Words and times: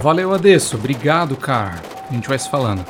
Valeu, 0.00 0.32
Adesso. 0.32 0.76
Obrigado, 0.76 1.36
cara. 1.36 1.82
A 2.08 2.12
gente 2.14 2.28
vai 2.28 2.38
se 2.38 2.48
falando. 2.48 2.84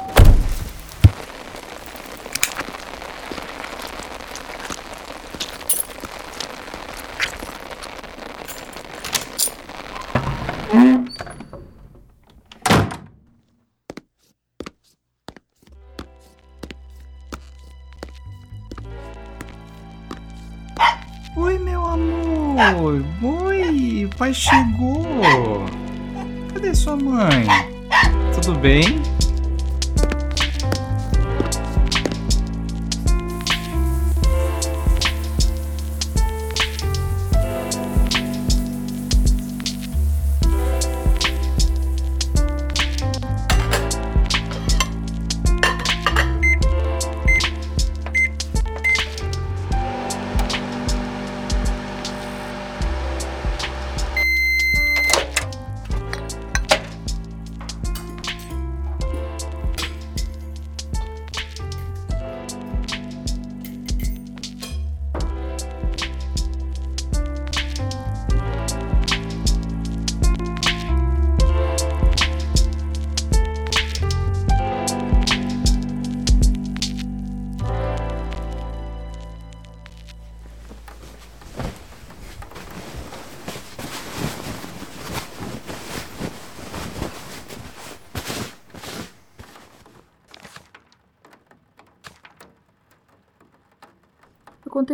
Bem? 28.59 29.18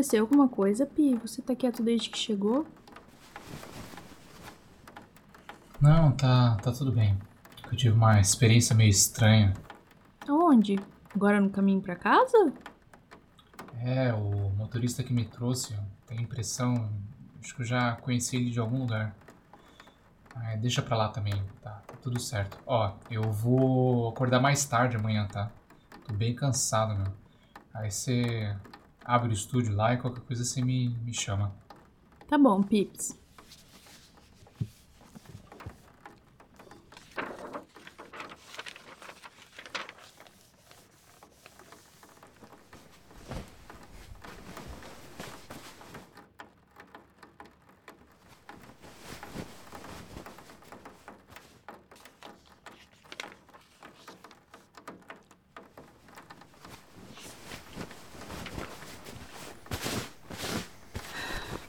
Aconteceu 0.04 0.20
alguma 0.20 0.48
coisa, 0.48 0.84
Pi? 0.84 1.14
Você 1.22 1.40
tá 1.40 1.56
quieto 1.56 1.82
desde 1.82 2.10
que 2.10 2.18
chegou? 2.18 2.66
Não, 5.80 6.12
tá, 6.12 6.56
tá 6.56 6.70
tudo 6.72 6.92
bem. 6.92 7.16
Eu 7.72 7.74
tive 7.74 7.94
uma 7.94 8.20
experiência 8.20 8.76
meio 8.76 8.90
estranha. 8.90 9.54
Aonde? 10.28 10.78
Agora 11.14 11.40
no 11.40 11.48
caminho 11.48 11.80
pra 11.80 11.96
casa? 11.96 12.52
É, 13.80 14.12
o 14.12 14.50
motorista 14.50 15.02
que 15.02 15.10
me 15.10 15.24
trouxe, 15.24 15.74
tem 16.06 16.20
impressão, 16.20 16.86
acho 17.40 17.54
que 17.56 17.62
eu 17.62 17.66
já 17.66 17.96
conheci 17.96 18.36
ele 18.36 18.50
de 18.50 18.60
algum 18.60 18.80
lugar. 18.80 19.16
Ah, 20.34 20.54
deixa 20.56 20.82
pra 20.82 20.98
lá 20.98 21.08
também, 21.08 21.42
tá, 21.62 21.82
tá 21.86 21.94
tudo 22.02 22.20
certo. 22.20 22.58
Ó, 22.66 22.92
eu 23.10 23.22
vou 23.32 24.10
acordar 24.10 24.38
mais 24.38 24.66
tarde 24.66 24.98
amanhã, 24.98 25.26
tá? 25.26 25.50
Tô 26.06 26.12
bem 26.12 26.34
cansado, 26.34 26.94
meu. 26.94 27.10
Aí 27.72 27.90
você 27.90 28.54
abre 29.04 29.30
o 29.30 29.32
estúdio 29.32 29.74
lá 29.74 29.94
e 29.94 29.98
qualquer 29.98 30.22
coisa 30.22 30.44
você 30.44 30.62
me, 30.62 30.88
me 31.04 31.12
chama. 31.12 31.52
Tá 32.28 32.38
bom, 32.38 32.62
Pips. 32.62 33.24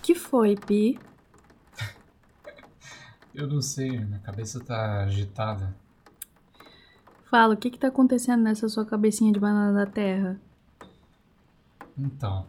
que 0.06 0.14
foi, 0.36 0.54
Pi? 0.58 1.00
Eu 3.34 3.48
não 3.48 3.62
sei, 3.62 3.98
minha 3.98 4.20
cabeça 4.20 4.62
tá 4.62 5.04
agitada. 5.04 5.74
Fala, 7.32 7.54
o 7.54 7.58
que 7.58 7.70
que 7.70 7.80
tá 7.80 7.88
acontecendo 7.88 8.44
nessa 8.44 8.68
sua 8.68 8.86
cabecinha 8.86 9.32
de 9.32 9.40
banana 9.40 9.72
da 9.72 9.90
terra? 9.90 10.38
Então, 11.98 12.46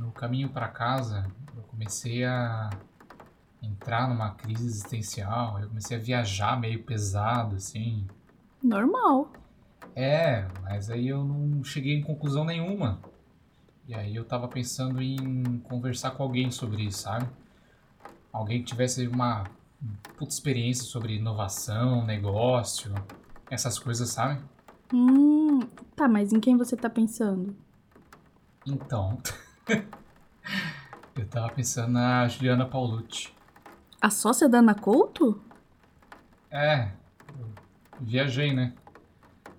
no 0.00 0.10
caminho 0.10 0.48
pra 0.48 0.66
casa, 0.66 1.24
eu 1.56 1.62
comecei 1.70 2.24
a 2.24 2.68
entrar 3.62 4.08
numa 4.08 4.34
crise 4.34 4.66
existencial. 4.66 5.60
Eu 5.60 5.68
comecei 5.68 5.96
a 5.96 6.00
viajar 6.00 6.58
meio 6.58 6.82
pesado, 6.82 7.54
assim. 7.54 8.08
Normal. 8.60 9.30
É, 9.94 10.48
mas 10.64 10.90
aí 10.90 11.06
eu 11.06 11.22
não 11.22 11.62
cheguei 11.62 11.94
em 11.94 12.02
conclusão 12.02 12.44
nenhuma. 12.44 13.00
E 13.88 13.94
aí 13.94 14.14
eu 14.14 14.22
tava 14.22 14.46
pensando 14.46 15.00
em 15.00 15.60
conversar 15.60 16.10
com 16.10 16.22
alguém 16.22 16.50
sobre 16.50 16.82
isso, 16.82 17.04
sabe? 17.04 17.26
Alguém 18.30 18.58
que 18.58 18.66
tivesse 18.66 19.08
uma 19.08 19.44
puta 20.14 20.30
experiência 20.30 20.84
sobre 20.84 21.16
inovação, 21.16 22.04
negócio, 22.04 22.92
essas 23.50 23.78
coisas, 23.78 24.10
sabe? 24.10 24.42
Hum, 24.92 25.60
tá, 25.96 26.06
mas 26.06 26.34
em 26.34 26.38
quem 26.38 26.54
você 26.54 26.76
tá 26.76 26.90
pensando? 26.90 27.56
Então, 28.66 29.16
eu 31.16 31.26
tava 31.26 31.48
pensando 31.48 31.92
na 31.92 32.28
Juliana 32.28 32.66
Paulucci. 32.66 33.32
A 34.02 34.10
sócia 34.10 34.50
da 34.50 34.58
Ana 34.58 34.74
Couto? 34.74 35.40
É, 36.50 36.90
eu 37.38 37.48
viajei, 37.98 38.52
né? 38.52 38.74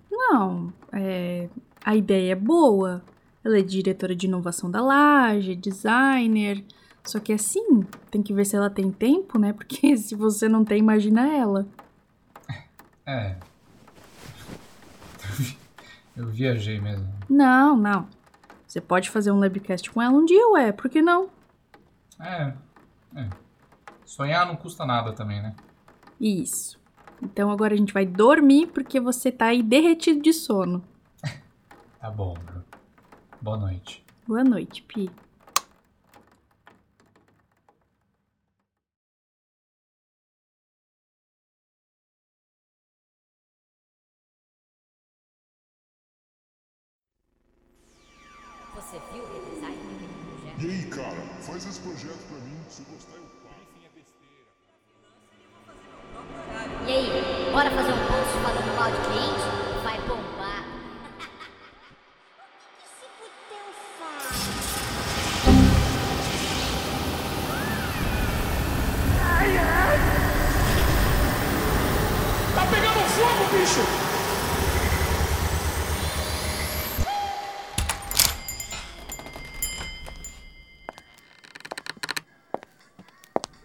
Não, 0.08 0.72
é. 0.92 1.48
A 1.84 1.96
ideia 1.96 2.32
é 2.32 2.36
boa. 2.36 3.02
Ela 3.44 3.58
é 3.58 3.62
diretora 3.62 4.14
de 4.14 4.26
inovação 4.26 4.70
da 4.70 4.80
Laje, 4.80 5.54
designer. 5.54 6.64
Só 7.04 7.18
que 7.18 7.32
assim, 7.32 7.82
tem 8.10 8.22
que 8.22 8.34
ver 8.34 8.44
se 8.44 8.56
ela 8.56 8.68
tem 8.68 8.90
tempo, 8.90 9.38
né? 9.38 9.52
Porque 9.52 9.96
se 9.98 10.14
você 10.14 10.48
não 10.48 10.64
tem, 10.64 10.78
imagina 10.78 11.26
ela. 11.28 11.66
É. 13.06 13.36
Eu 16.16 16.26
viajei 16.28 16.80
mesmo. 16.80 17.08
Não, 17.28 17.76
não. 17.76 18.06
Você 18.66 18.80
pode 18.80 19.10
fazer 19.10 19.32
um 19.32 19.38
labcast 19.38 19.90
com 19.90 20.00
ela 20.00 20.12
um 20.12 20.24
dia, 20.24 20.48
ué, 20.50 20.70
por 20.70 20.90
que 20.90 21.00
não? 21.02 21.30
É, 22.20 22.52
é. 23.16 23.28
Sonhar 24.04 24.46
não 24.46 24.54
custa 24.54 24.84
nada 24.84 25.12
também, 25.12 25.42
né? 25.42 25.54
Isso. 26.20 26.78
Então 27.22 27.50
agora 27.50 27.74
a 27.74 27.76
gente 27.76 27.92
vai 27.92 28.04
dormir 28.04 28.66
porque 28.68 29.00
você 29.00 29.32
tá 29.32 29.46
aí 29.46 29.62
derretido 29.62 30.20
de 30.20 30.32
sono. 30.32 30.84
Tá 32.00 32.10
bom, 32.10 32.32
Bru. 32.32 32.69
Boa 33.42 33.56
noite. 33.56 34.04
Boa 34.28 34.44
noite, 34.44 34.82
Pi. 34.82 35.10
Você 48.74 49.00
viu 49.12 49.22
o 49.22 49.26
redesign 49.32 49.76
daquele 49.76 50.14
projeto? 50.22 50.60
E 50.60 50.70
aí, 50.70 50.90
cara, 50.90 51.22
faz 51.40 51.66
esse 51.66 51.80
projeto 51.80 52.18
pra 52.28 52.38
mim. 52.40 52.60
Se 52.68 52.82
gostar, 52.82 53.16
eu 53.16 53.22
pago. 53.22 53.60
E 56.86 56.92
aí, 56.92 57.52
bora 57.52 57.70
fazer 57.70 57.92
um 57.92 58.06
post 58.06 58.32
falando 58.42 58.76
mal 58.76 58.90
de 58.90 58.98
cliente? 59.08 59.39
Bicho! 73.80 74.10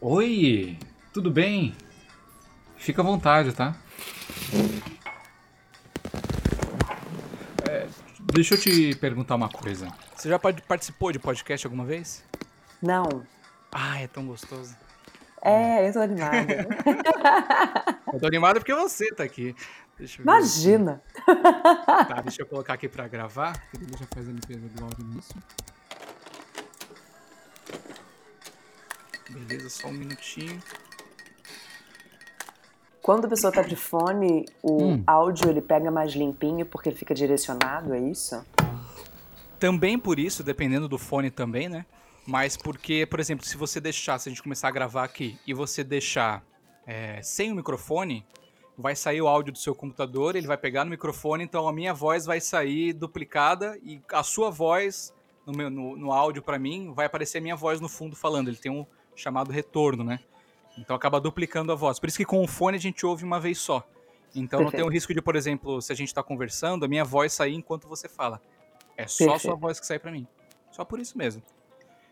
Oi, 0.01 0.77
tudo 1.11 1.31
bem? 1.31 1.75
Fica 2.77 3.01
à 3.01 3.05
vontade, 3.05 3.53
tá? 3.53 3.75
É, 7.67 7.87
deixa 8.33 8.53
eu 8.53 8.59
te 8.59 8.95
perguntar 8.95 9.35
uma 9.35 9.49
coisa. 9.49 9.87
Você 10.15 10.29
já 10.29 10.37
participou 10.39 11.11
de 11.11 11.17
podcast 11.17 11.65
alguma 11.65 11.83
vez? 11.85 12.23
Não. 12.81 13.23
Ah, 13.71 13.99
é 13.99 14.07
tão 14.07 14.27
gostoso. 14.27 14.75
É, 15.41 15.87
eu 15.87 15.93
tô 15.93 15.99
animada. 15.99 16.67
Eu 18.13 18.19
tô 18.19 18.27
animado 18.27 18.55
porque 18.55 18.73
você 18.73 19.13
tá 19.13 19.23
aqui. 19.23 19.53
Deixa 19.97 20.21
eu 20.21 20.25
ver 20.25 20.31
Imagina. 20.31 21.01
aqui. 21.15 21.41
Tá, 22.07 22.21
deixa 22.21 22.41
eu 22.41 22.45
colocar 22.45 22.73
aqui 22.73 22.87
pra 22.89 23.07
gravar. 23.07 23.61
Ele 23.73 23.85
já 23.97 24.05
faz 24.13 24.27
a 24.27 24.31
limpeza 24.31 24.67
do 24.67 24.83
áudio 24.83 25.05
nisso. 25.07 25.33
Beleza, 29.29 29.69
só 29.69 29.87
um 29.87 29.93
minutinho. 29.93 30.61
Quando 33.01 33.25
a 33.25 33.27
pessoa 33.27 33.53
tá 33.53 33.61
de 33.61 33.75
fone, 33.75 34.45
o 34.63 34.83
Hum. 34.93 35.03
áudio 35.05 35.49
ele 35.49 35.61
pega 35.61 35.91
mais 35.91 36.13
limpinho 36.13 36.65
porque 36.65 36.89
ele 36.89 36.95
fica 36.97 37.13
direcionado, 37.13 37.93
é 37.93 37.99
isso? 37.99 38.43
Também 39.59 39.97
por 39.97 40.19
isso, 40.19 40.43
dependendo 40.43 40.87
do 40.87 40.97
fone 40.97 41.29
também, 41.29 41.69
né? 41.69 41.85
Mas 42.27 42.57
porque, 42.57 43.05
por 43.05 43.19
exemplo, 43.19 43.45
se 43.45 43.55
você 43.55 43.79
deixar, 43.79 44.17
se 44.19 44.27
a 44.27 44.31
gente 44.31 44.41
começar 44.41 44.67
a 44.67 44.71
gravar 44.71 45.03
aqui 45.03 45.39
e 45.45 45.53
você 45.53 45.83
deixar 45.83 46.43
é, 46.87 47.21
sem 47.21 47.51
o 47.51 47.55
microfone, 47.55 48.25
vai 48.77 48.95
sair 48.95 49.21
o 49.21 49.27
áudio 49.27 49.53
do 49.53 49.57
seu 49.59 49.73
computador, 49.73 50.35
ele 50.35 50.47
vai 50.47 50.57
pegar 50.57 50.83
no 50.83 50.91
microfone, 50.91 51.43
então 51.43 51.67
a 51.67 51.73
minha 51.73 51.93
voz 51.93 52.25
vai 52.25 52.41
sair 52.41 52.93
duplicada 52.93 53.79
e 53.83 54.01
a 54.11 54.23
sua 54.23 54.49
voz 54.49 55.13
no, 55.45 55.53
meu, 55.53 55.69
no, 55.69 55.95
no 55.95 56.11
áudio 56.11 56.41
pra 56.41 56.59
mim 56.59 56.91
vai 56.93 57.05
aparecer 57.05 57.37
a 57.37 57.41
minha 57.41 57.55
voz 57.55 57.79
no 57.79 57.87
fundo 57.87 58.15
falando. 58.15 58.49
Ele 58.49 58.57
tem 58.57 58.71
um 58.71 58.85
chamado 59.15 59.51
retorno, 59.51 60.03
né? 60.03 60.19
Então 60.77 60.95
acaba 60.95 61.21
duplicando 61.21 61.71
a 61.71 61.75
voz. 61.75 61.99
Por 61.99 62.09
isso 62.09 62.17
que 62.17 62.25
com 62.25 62.43
o 62.43 62.47
fone 62.47 62.77
a 62.77 62.79
gente 62.79 63.05
ouve 63.05 63.23
uma 63.23 63.39
vez 63.39 63.57
só. 63.59 63.87
Então 64.35 64.59
não 64.59 64.69
tem 64.69 64.81
o 64.81 64.83
Perfeito. 64.83 64.93
risco 64.93 65.13
de, 65.13 65.21
por 65.21 65.35
exemplo, 65.37 65.81
se 65.81 65.93
a 65.93 65.95
gente 65.95 66.13
tá 66.13 66.21
conversando, 66.21 66.83
a 66.83 66.87
minha 66.87 67.05
voz 67.05 67.31
sair 67.31 67.55
enquanto 67.55 67.87
você 67.87 68.09
fala. 68.09 68.41
É 68.97 69.07
só 69.07 69.23
a 69.23 69.27
sua 69.27 69.33
Perfeito. 69.35 69.57
voz 69.57 69.79
que 69.79 69.85
sai 69.85 69.99
pra 69.99 70.11
mim. 70.11 70.27
Só 70.71 70.83
por 70.83 70.99
isso 70.99 71.17
mesmo. 71.17 71.41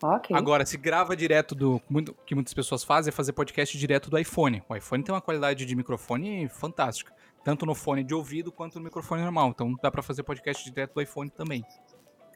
Ok. 0.01 0.35
Agora, 0.35 0.65
se 0.65 0.77
grava 0.77 1.15
direto 1.15 1.55
do. 1.55 1.81
muito- 1.89 2.13
que 2.25 2.35
muitas 2.35 2.53
pessoas 2.53 2.83
fazem 2.83 3.09
é 3.09 3.11
fazer 3.11 3.33
podcast 3.33 3.77
direto 3.77 4.09
do 4.09 4.17
iPhone. 4.17 4.63
O 4.67 4.75
iPhone 4.75 5.03
tem 5.03 5.13
uma 5.13 5.21
qualidade 5.21 5.65
de 5.65 5.75
microfone 5.75 6.47
fantástica. 6.49 7.13
Tanto 7.43 7.65
no 7.65 7.75
fone 7.75 8.03
de 8.03 8.13
ouvido 8.13 8.51
quanto 8.51 8.77
no 8.79 8.85
microfone 8.85 9.21
normal. 9.21 9.49
Então 9.49 9.75
dá 9.81 9.91
pra 9.91 10.01
fazer 10.01 10.23
podcast 10.23 10.63
direto 10.69 10.93
do 10.93 11.01
iPhone 11.01 11.29
também. 11.29 11.65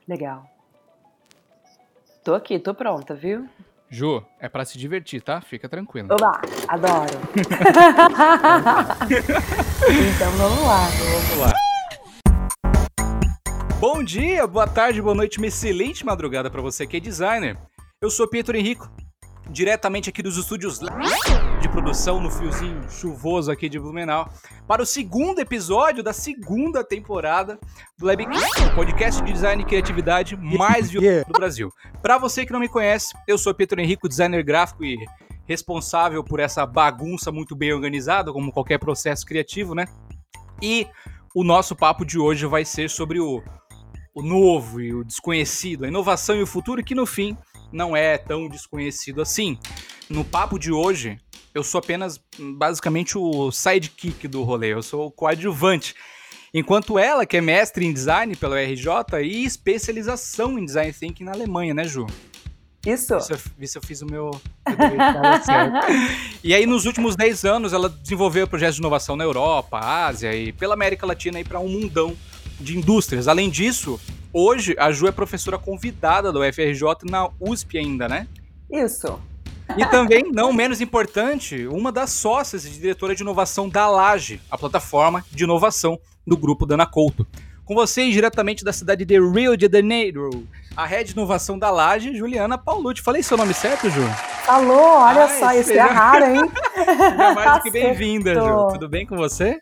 Legal. 0.08 0.50
Tô 2.24 2.34
aqui, 2.34 2.60
tô 2.60 2.74
pronta, 2.74 3.16
viu? 3.16 3.48
Ju, 3.90 4.22
é 4.38 4.50
pra 4.50 4.66
se 4.66 4.78
divertir, 4.78 5.22
tá? 5.22 5.40
Fica 5.40 5.70
tranquilo. 5.70 6.10
Oba, 6.12 6.42
adoro. 6.68 7.18
então 10.16 10.32
vamos 10.32 10.66
lá. 10.66 10.88
Vamos 10.90 11.38
lá. 11.40 11.54
Bom 13.80 14.04
dia, 14.04 14.48
boa 14.48 14.66
tarde, 14.66 15.00
boa 15.00 15.14
noite, 15.14 15.38
uma 15.38 15.46
excelente 15.46 16.04
madrugada 16.04 16.50
pra 16.50 16.64
você 16.64 16.88
que 16.88 16.98
é 16.98 17.00
designer. 17.00 17.56
Eu 18.02 18.10
sou 18.10 18.28
Pietro 18.28 18.58
Henrico, 18.58 18.90
diretamente 19.52 20.10
aqui 20.10 20.24
dos 20.24 20.36
estúdios 20.36 20.80
de 20.80 21.70
produção 21.70 22.20
no 22.20 22.32
fiozinho 22.32 22.90
chuvoso 22.90 23.52
aqui 23.52 23.70
de 23.70 23.80
Blumenau, 23.80 24.34
para 24.68 24.82
o 24.82 24.86
segundo 24.86 25.38
episódio 25.38 26.02
da 26.02 26.12
segunda 26.12 26.84
temporada 26.84 27.60
do 28.00 28.08
o 28.08 28.76
podcast 28.76 29.22
de 29.22 29.32
design 29.32 29.62
e 29.62 29.66
criatividade 29.66 30.36
mais 30.36 30.90
violento 30.90 31.28
do 31.28 31.34
Brasil. 31.34 31.72
Para 32.02 32.18
você 32.18 32.48
que 32.48 32.52
não 32.52 32.60
me 32.60 32.68
conhece, 32.68 33.14
eu 33.28 33.38
sou 33.38 33.54
Pietro 33.54 33.80
Henrico, 33.80 34.10
designer 34.10 34.44
gráfico 34.44 34.84
e 34.84 34.98
responsável 35.46 36.24
por 36.24 36.40
essa 36.40 36.66
bagunça 36.66 37.32
muito 37.32 37.56
bem 37.56 37.72
organizada, 37.74 38.34
como 38.34 38.52
qualquer 38.52 38.80
processo 38.80 39.24
criativo, 39.24 39.76
né? 39.76 39.86
E 40.64 40.88
o 41.36 41.44
nosso 41.44 41.76
papo 41.76 42.04
de 42.04 42.18
hoje 42.18 42.48
vai 42.48 42.66
ser 42.66 42.90
sobre 42.90 43.20
o, 43.20 43.44
o 44.18 44.24
novo 44.24 44.82
e 44.82 44.96
o 44.96 45.04
desconhecido, 45.04 45.86
a 45.86 45.88
inovação 45.88 46.36
e 46.36 46.42
o 46.42 46.48
futuro, 46.48 46.84
que 46.84 46.96
no 46.96 47.06
fim 47.06 47.38
não 47.72 47.96
é 47.96 48.18
tão 48.18 48.50
desconhecido 48.50 49.22
assim. 49.22 49.60
No 50.10 50.26
papo 50.26 50.58
de 50.58 50.72
hoje, 50.72 51.20
eu 51.54 51.64
sou 51.64 51.78
apenas 51.78 52.20
basicamente 52.40 53.16
o 53.16 53.52
sidekick 53.52 54.28
do 54.28 54.42
rolê, 54.42 54.74
eu 54.74 54.82
sou 54.82 55.06
o 55.06 55.12
coadjuvante. 55.12 55.94
Enquanto 56.52 56.98
ela, 56.98 57.28
que 57.28 57.38
é 57.38 57.42
mestre 57.42 57.86
em 57.86 57.94
design 57.94 58.36
pela 58.36 58.60
RJ 58.60 59.22
e 59.24 59.46
especialização 59.46 60.58
em 60.58 60.66
design 60.66 60.92
thinking 60.92 61.26
na 61.26 61.34
Alemanha, 61.34 61.76
né, 61.76 61.84
Ju? 61.84 62.08
Isso. 62.84 63.20
Se 63.20 63.34
eu, 63.34 63.38
eu 63.60 63.82
fiz 63.84 64.02
o 64.02 64.08
meu. 64.08 64.32
E 66.44 66.54
aí, 66.56 66.66
nos 66.66 66.86
últimos 66.86 67.16
10 67.16 67.46
anos, 67.46 67.74
ela 67.74 67.90
desenvolveu 67.90 68.48
projetos 68.48 68.76
de 68.76 68.82
inovação 68.82 69.16
na 69.16 69.24
Europa, 69.24 69.80
Ásia 69.80 70.34
e 70.34 70.54
pela 70.54 70.74
América 70.74 71.06
Latina 71.06 71.40
para 71.44 71.60
um 71.60 71.68
mundão 71.68 72.16
de 72.60 72.78
indústrias. 72.78 73.28
Além 73.28 73.50
disso, 73.50 74.00
hoje 74.34 74.76
a 74.78 74.92
Ju 74.92 75.08
é 75.08 75.12
professora 75.12 75.58
convidada 75.58 76.32
do 76.32 76.42
UFRJ 76.42 77.10
na 77.10 77.30
USP 77.40 77.78
ainda, 77.78 78.08
né? 78.08 78.28
Isso. 78.70 79.20
E 79.76 79.86
também, 79.88 80.32
não 80.32 80.54
menos 80.54 80.80
importante, 80.80 81.68
uma 81.68 81.92
das 81.92 82.12
sócias 82.12 82.66
e 82.66 82.70
diretora 82.70 83.14
de 83.14 83.22
inovação 83.22 83.68
da 83.68 83.90
Laje, 83.90 84.40
a 84.50 84.58
plataforma 84.58 85.26
de 85.32 85.44
inovação 85.44 86.00
do 86.26 86.38
grupo 86.38 86.66
Dana 86.66 86.86
Couto. 86.86 87.28
Com 87.66 87.76
vocês, 87.76 88.14
diretamente 88.14 88.64
da 88.64 88.72
cidade 88.72 89.04
de 89.04 89.20
Rio 89.20 89.58
de 89.58 89.70
Janeiro, 89.70 90.48
a 90.76 90.86
head 90.86 91.06
de 91.06 91.14
inovação 91.14 91.60
da 91.60 91.70
Laje, 91.70 92.16
Juliana 92.16 92.58
Paulucci. 92.58 93.02
Falei 93.02 93.22
seu 93.22 93.36
nome 93.36 93.54
certo, 93.54 93.90
Ju? 93.90 94.08
Falou, 94.46 95.00
olha 95.00 95.26
Ai, 95.26 95.40
só, 95.40 95.52
isso 95.54 95.74
é 95.74 95.80
raro, 95.82 96.26
hein? 96.26 96.52
Seja 96.74 97.34
mais 97.34 97.54
do 97.56 97.62
que 97.64 97.72
bem-vinda, 97.72 98.36
Ju. 98.36 98.68
Tudo 98.72 98.88
bem 98.88 99.06
com 99.06 99.18
você? 99.18 99.60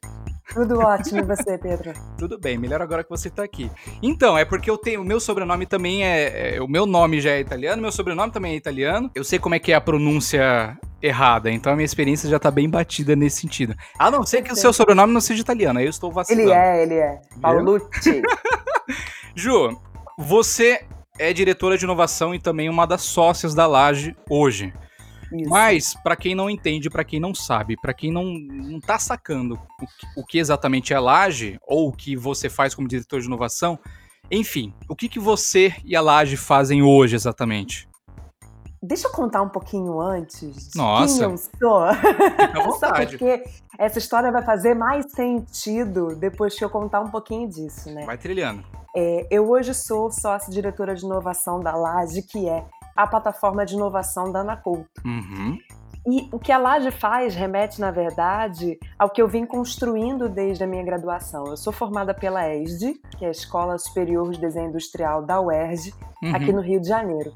Tudo 0.54 0.80
ótimo, 0.80 1.20
e 1.20 1.24
você, 1.24 1.58
Pedro? 1.58 1.94
Tudo 2.18 2.40
bem, 2.40 2.58
melhor 2.58 2.82
agora 2.82 3.04
que 3.04 3.10
você 3.10 3.30
tá 3.30 3.44
aqui. 3.44 3.70
Então, 4.02 4.38
é 4.38 4.46
porque 4.46 4.70
eu 4.70 4.78
tenho. 4.78 5.02
O 5.02 5.06
meu 5.06 5.20
sobrenome 5.20 5.66
também 5.66 6.06
é, 6.06 6.56
é- 6.56 6.62
O 6.62 6.68
meu 6.68 6.86
nome 6.86 7.20
já 7.20 7.32
é 7.32 7.40
italiano, 7.40 7.82
meu 7.82 7.92
sobrenome 7.92 8.32
também 8.32 8.54
é 8.54 8.56
italiano. 8.56 9.10
Eu 9.16 9.24
sei 9.24 9.40
como 9.40 9.56
é 9.56 9.60
que 9.60 9.72
é 9.72 9.76
a 9.76 9.82
pronúncia 9.82 10.78
errada, 11.02 11.52
então 11.52 11.72
a 11.72 11.76
minha 11.76 11.86
experiência 11.86 12.30
já 12.30 12.40
tá 12.40 12.50
bem 12.50 12.70
batida 12.70 13.16
nesse 13.16 13.42
sentido. 13.42 13.76
A 14.00 14.10
não 14.10 14.24
ser 14.26 14.42
que 14.42 14.52
o 14.52 14.56
seu 14.56 14.74
sobrenome 14.74 15.14
não 15.14 15.22
seja 15.22 15.42
italiano, 15.42 15.78
aí 15.80 15.86
eu 15.86 15.90
estou 15.90 16.12
vacilando. 16.12 16.50
Ele 16.50 16.52
é, 16.52 16.82
ele 16.84 16.96
é. 16.96 17.22
Paulucci. 17.42 18.22
Ju, 19.36 19.78
você 20.18 20.84
é 21.20 21.32
diretora 21.34 21.78
de 21.78 21.84
inovação 21.86 22.34
e 22.34 22.40
também 22.40 22.70
uma 22.70 22.86
das 22.88 23.02
sócias 23.02 23.54
da 23.54 23.68
Laje 23.68 24.16
hoje. 24.30 24.74
Isso. 25.42 25.50
Mas, 25.50 25.94
pra 26.04 26.16
quem 26.16 26.36
não 26.36 26.50
entende, 26.50 26.90
pra 26.90 27.04
quem 27.04 27.20
não 27.20 27.34
sabe, 27.34 27.76
pra 27.82 27.94
quem 27.94 28.12
não, 28.12 28.26
não 28.26 28.80
tá 28.80 29.00
sacando 29.00 29.56
o 29.56 29.88
que, 29.88 30.20
o 30.22 30.26
que 30.26 30.38
exatamente 30.38 30.94
é 30.94 31.00
Laje, 31.00 31.58
ou 31.66 31.90
o 31.90 31.92
que 31.92 32.16
você 32.16 32.50
faz 32.50 32.74
como 32.74 32.88
diretor 32.88 33.20
de 33.20 33.28
inovação, 33.28 33.80
enfim, 34.30 34.74
o 34.90 34.96
que, 34.96 35.08
que 35.08 35.20
você 35.20 35.76
e 35.84 35.96
a 35.96 36.02
Laje 36.02 36.36
fazem 36.36 36.82
hoje 36.82 37.16
exatamente? 37.16 37.88
Deixa 38.82 39.08
eu 39.08 39.12
contar 39.12 39.42
um 39.42 39.50
pouquinho 39.50 40.00
antes 40.00 40.72
de 40.72 40.78
Nossa. 40.78 41.14
quem 41.16 41.24
eu 41.24 41.38
sou. 41.38 41.50
Só 41.60 42.64
vontade. 42.72 43.18
porque 43.18 43.44
essa 43.80 43.98
história 43.98 44.32
vai 44.32 44.44
fazer 44.44 44.76
mais 44.76 45.12
sentido 45.12 46.16
depois 46.16 46.56
que 46.56 46.64
eu 46.64 46.70
contar 46.70 47.02
um 47.02 47.10
pouquinho 47.10 47.50
disso, 47.50 47.90
né? 47.92 48.06
Vai 48.06 48.18
trilhando. 48.18 48.64
É, 48.96 49.28
eu 49.32 49.50
hoje 49.50 49.74
sou 49.74 50.12
sócia-diretora 50.12 50.94
de 50.94 51.04
inovação 51.04 51.60
da 51.60 51.76
Laje, 51.76 52.22
que 52.22 52.48
é 52.48 52.64
a 52.96 53.06
plataforma 53.08 53.66
de 53.66 53.76
inovação 53.76 54.32
da 54.32 54.40
Anacolto. 54.40 54.90
Uhum. 55.06 55.58
E 56.08 56.30
o 56.32 56.38
que 56.38 56.52
a 56.52 56.58
Laje 56.60 56.92
faz 56.92 57.34
remete, 57.34 57.82
na 57.82 57.90
verdade, 57.90 58.78
ao 58.98 59.10
que 59.10 59.20
eu 59.20 59.28
vim 59.28 59.44
construindo 59.46 60.30
desde 60.30 60.64
a 60.64 60.68
minha 60.68 60.84
graduação. 60.84 61.46
Eu 61.48 61.58
sou 61.58 61.74
formada 61.74 62.14
pela 62.14 62.48
ESD, 62.48 62.94
que 63.18 63.26
é 63.26 63.28
a 63.28 63.32
Escola 63.32 63.76
Superior 63.80 64.32
de 64.32 64.40
Desenho 64.40 64.70
Industrial 64.70 65.26
da 65.26 65.42
UERJ, 65.42 65.94
Uhum. 66.24 66.36
aqui 66.36 66.54
no 66.54 66.62
Rio 66.62 66.80
de 66.80 66.88
Janeiro. 66.88 67.34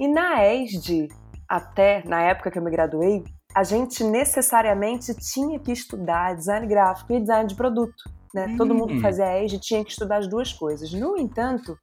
E 0.00 0.08
na 0.08 0.44
ESD, 0.44 1.08
até 1.48 2.02
na 2.04 2.20
época 2.22 2.50
que 2.50 2.58
eu 2.58 2.62
me 2.62 2.70
graduei, 2.72 3.22
a 3.54 3.62
gente 3.62 4.02
necessariamente 4.02 5.14
tinha 5.14 5.58
que 5.60 5.70
estudar 5.70 6.34
design 6.34 6.66
gráfico 6.66 7.12
e 7.12 7.20
design 7.20 7.46
de 7.48 7.54
produto. 7.54 8.02
Né? 8.34 8.54
Todo 8.56 8.74
mundo 8.74 8.88
que 8.88 8.98
Hum. 8.98 9.02
fazia 9.02 9.38
ESD 9.44 9.60
tinha 9.60 9.84
que 9.84 9.90
estudar 9.92 10.16
as 10.16 10.26
duas 10.26 10.52
coisas. 10.52 10.92
No 10.92 11.16
entanto, 11.18 11.76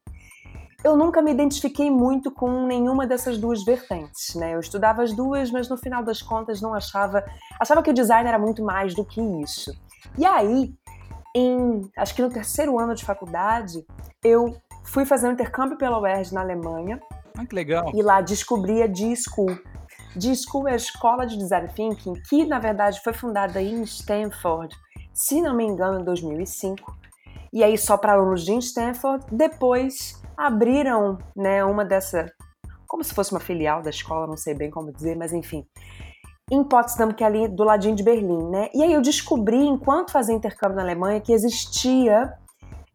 eu 0.83 0.95
nunca 0.95 1.21
me 1.21 1.31
identifiquei 1.31 1.89
muito 1.91 2.31
com 2.31 2.65
nenhuma 2.65 3.05
dessas 3.05 3.37
duas 3.37 3.63
vertentes, 3.63 4.35
né? 4.35 4.55
Eu 4.55 4.59
estudava 4.59 5.03
as 5.03 5.13
duas, 5.13 5.51
mas 5.51 5.67
no 5.69 5.77
final 5.77 6.03
das 6.03 6.21
contas 6.21 6.61
não 6.61 6.73
achava, 6.73 7.23
achava 7.59 7.83
que 7.83 7.89
o 7.89 7.93
design 7.93 8.27
era 8.27 8.39
muito 8.39 8.63
mais 8.63 8.93
do 8.95 9.03
que 9.03 9.21
isso. 9.41 9.71
E 10.17 10.25
aí, 10.25 10.73
em, 11.35 11.89
acho 11.97 12.15
que 12.15 12.21
no 12.21 12.29
terceiro 12.29 12.79
ano 12.79 12.95
de 12.95 13.03
faculdade, 13.05 13.85
eu 14.23 14.55
fui 14.85 15.05
fazer 15.05 15.27
um 15.27 15.33
intercâmbio 15.33 15.77
pela 15.77 15.99
UERJ 15.99 16.33
na 16.33 16.41
Alemanha 16.41 16.99
Ah, 17.37 17.45
que 17.45 17.53
legal. 17.53 17.91
e 17.93 18.01
lá 18.01 18.21
descobri 18.21 18.81
a 18.81 18.87
D-School. 18.87 19.57
D-School 20.15 20.67
é 20.67 20.73
a 20.73 20.77
escola 20.77 21.25
de 21.27 21.37
design 21.37 21.67
thinking 21.75 22.13
que, 22.27 22.45
na 22.45 22.57
verdade, 22.57 22.99
foi 23.03 23.13
fundada 23.13 23.61
em 23.61 23.83
Stanford, 23.83 24.75
se 25.13 25.41
não 25.41 25.55
me 25.55 25.65
engano, 25.65 25.99
em 25.99 26.03
2005. 26.03 26.97
E 27.51 27.63
aí, 27.63 27.77
só 27.77 27.97
para 27.97 28.13
alunos 28.13 28.43
de 28.43 28.57
Stanford, 28.57 29.25
depois 29.31 30.19
abriram 30.39 31.17
né, 31.35 31.63
uma 31.65 31.83
dessa. 31.83 32.31
Como 32.87 33.03
se 33.03 33.13
fosse 33.13 33.31
uma 33.31 33.41
filial 33.41 33.81
da 33.81 33.89
escola, 33.89 34.25
não 34.25 34.37
sei 34.37 34.55
bem 34.55 34.71
como 34.71 34.91
dizer, 34.91 35.15
mas 35.15 35.33
enfim. 35.33 35.65
em 36.49 36.63
Potsdam, 36.63 37.11
que 37.11 37.23
é 37.23 37.27
ali 37.27 37.47
do 37.47 37.63
ladinho 37.63 37.95
de 37.95 38.01
Berlim, 38.01 38.49
né? 38.49 38.69
E 38.73 38.81
aí 38.81 38.93
eu 38.93 39.01
descobri, 39.01 39.57
enquanto 39.57 40.11
fazia 40.11 40.33
intercâmbio 40.33 40.77
na 40.77 40.81
Alemanha, 40.81 41.21
que 41.21 41.31
existia 41.31 42.33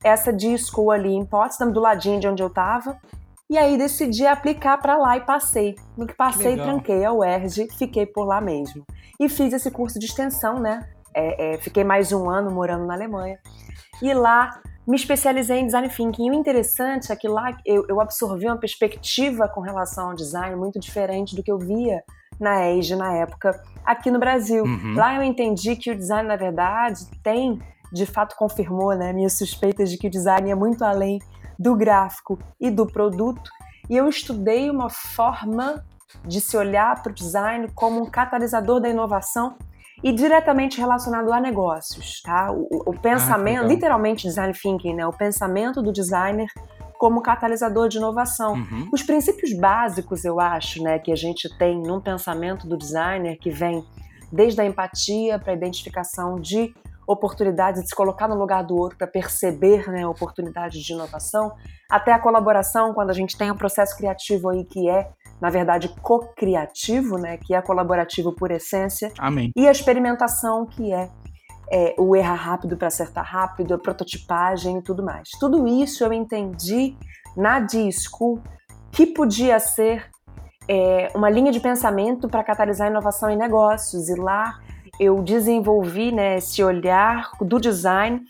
essa 0.02 0.32
disco 0.32 0.90
ali 0.90 1.14
em 1.14 1.24
Potsdam, 1.24 1.70
do 1.70 1.80
ladinho 1.80 2.18
de 2.18 2.26
onde 2.26 2.42
eu 2.42 2.50
tava. 2.50 2.98
E 3.48 3.58
aí 3.58 3.76
decidi 3.76 4.26
aplicar 4.26 4.78
para 4.78 4.96
lá 4.96 5.16
e 5.16 5.20
passei. 5.20 5.76
No 5.96 6.06
que 6.06 6.14
passei, 6.14 6.56
Que 6.56 6.62
tranquei 6.62 7.04
a 7.04 7.12
UERJ, 7.12 7.68
fiquei 7.78 8.06
por 8.06 8.24
lá 8.24 8.40
mesmo. 8.40 8.84
E 9.20 9.28
fiz 9.28 9.52
esse 9.52 9.70
curso 9.70 9.98
de 9.98 10.06
extensão, 10.06 10.58
né? 10.58 10.80
É, 11.14 11.54
é, 11.54 11.58
fiquei 11.58 11.84
mais 11.84 12.10
um 12.10 12.28
ano 12.28 12.50
morando 12.50 12.86
na 12.86 12.94
Alemanha. 12.94 13.38
E 14.02 14.12
lá 14.12 14.60
me 14.86 14.96
especializei 14.96 15.58
em 15.58 15.66
design 15.66 15.88
thinking. 15.88 16.26
E 16.26 16.30
o 16.30 16.34
interessante 16.34 17.10
é 17.10 17.16
que 17.16 17.28
lá 17.28 17.56
eu, 17.64 17.86
eu 17.88 18.00
absorvi 18.00 18.46
uma 18.46 18.58
perspectiva 18.58 19.48
com 19.48 19.60
relação 19.60 20.10
ao 20.10 20.14
design 20.14 20.56
muito 20.56 20.78
diferente 20.78 21.34
do 21.34 21.42
que 21.42 21.50
eu 21.50 21.58
via 21.58 22.02
na 22.38 22.70
ESG 22.70 22.96
na 22.96 23.12
época 23.14 23.62
aqui 23.84 24.10
no 24.10 24.18
Brasil. 24.18 24.64
Uhum. 24.64 24.94
Lá 24.94 25.16
eu 25.16 25.22
entendi 25.22 25.76
que 25.76 25.90
o 25.90 25.96
design, 25.96 26.28
na 26.28 26.36
verdade, 26.36 27.06
tem, 27.22 27.60
de 27.92 28.06
fato 28.06 28.36
confirmou, 28.36 28.94
né, 28.94 29.12
minhas 29.12 29.34
suspeitas 29.34 29.90
de 29.90 29.96
que 29.96 30.08
o 30.08 30.10
design 30.10 30.50
é 30.50 30.54
muito 30.54 30.84
além 30.84 31.18
do 31.58 31.74
gráfico 31.76 32.38
e 32.60 32.70
do 32.70 32.86
produto. 32.86 33.50
E 33.88 33.96
eu 33.96 34.08
estudei 34.08 34.70
uma 34.70 34.90
forma 34.90 35.84
de 36.26 36.40
se 36.40 36.56
olhar 36.56 37.02
para 37.02 37.10
o 37.10 37.14
design 37.14 37.68
como 37.74 38.02
um 38.02 38.10
catalisador 38.10 38.80
da 38.80 38.88
inovação 38.88 39.56
e 40.04 40.12
diretamente 40.12 40.78
relacionado 40.78 41.32
a 41.32 41.40
negócios, 41.40 42.20
tá? 42.22 42.52
O, 42.52 42.68
o- 42.70 42.90
o 42.90 43.00
pensamento, 43.00 43.62
legal. 43.62 43.68
literalmente 43.74 44.28
design 44.28 44.52
thinking, 44.52 44.94
né? 44.94 45.06
O 45.06 45.12
pensamento 45.12 45.82
do 45.82 45.90
designer 45.90 46.46
como 46.98 47.22
catalisador 47.22 47.88
de 47.88 47.96
inovação. 47.96 48.52
Uhum. 48.52 48.88
Os 48.92 49.02
princípios 49.02 49.52
básicos, 49.58 50.24
eu 50.24 50.38
acho, 50.38 50.82
né, 50.82 50.98
que 50.98 51.10
a 51.10 51.16
gente 51.16 51.48
tem 51.58 51.80
num 51.80 52.00
pensamento 52.00 52.68
do 52.68 52.76
designer 52.76 53.36
que 53.38 53.50
vem 53.50 53.82
desde 54.30 54.60
a 54.60 54.64
empatia 54.64 55.38
para 55.38 55.52
a 55.52 55.56
identificação 55.56 56.38
de 56.38 56.74
oportunidades, 57.06 57.82
de 57.82 57.88
se 57.88 57.94
colocar 57.94 58.26
no 58.28 58.34
lugar 58.34 58.62
do 58.64 58.74
outro 58.76 58.96
para 58.96 59.06
perceber 59.06 59.88
né, 59.90 60.06
oportunidades 60.06 60.80
de 60.82 60.92
inovação, 60.92 61.52
até 61.90 62.12
a 62.12 62.18
colaboração, 62.18 62.94
quando 62.94 63.10
a 63.10 63.14
gente 63.14 63.36
tem 63.36 63.50
um 63.50 63.56
processo 63.56 63.96
criativo 63.96 64.48
aí 64.48 64.64
que 64.64 64.88
é, 64.88 65.08
na 65.40 65.50
verdade, 65.50 65.88
co-criativo, 66.02 67.18
né, 67.18 67.36
que 67.38 67.54
é 67.54 67.60
colaborativo 67.60 68.32
por 68.32 68.50
essência, 68.50 69.12
Amém. 69.18 69.50
e 69.56 69.66
a 69.68 69.72
experimentação, 69.72 70.66
que 70.66 70.92
é, 70.92 71.10
é, 71.70 71.94
o 71.98 72.14
errar 72.16 72.34
rápido 72.34 72.76
para 72.76 72.88
acertar 72.88 73.24
rápido, 73.24 73.74
a 73.74 73.78
prototipagem 73.78 74.78
e 74.78 74.82
tudo 74.82 75.02
mais. 75.02 75.28
Tudo 75.40 75.66
isso 75.66 76.04
eu 76.04 76.12
entendi 76.12 76.96
na 77.36 77.60
D-School 77.60 78.40
que 78.92 79.06
podia 79.06 79.58
ser 79.58 80.08
é, 80.68 81.10
uma 81.14 81.28
linha 81.28 81.52
de 81.52 81.60
pensamento 81.60 82.28
para 82.28 82.42
catalisar 82.44 82.88
inovação 82.88 83.28
em 83.28 83.36
negócios. 83.36 84.08
E 84.08 84.14
lá 84.14 84.58
eu 85.00 85.22
desenvolvi 85.22 86.12
né, 86.12 86.38
esse 86.38 86.62
olhar 86.62 87.32
do 87.40 87.58
design 87.58 88.24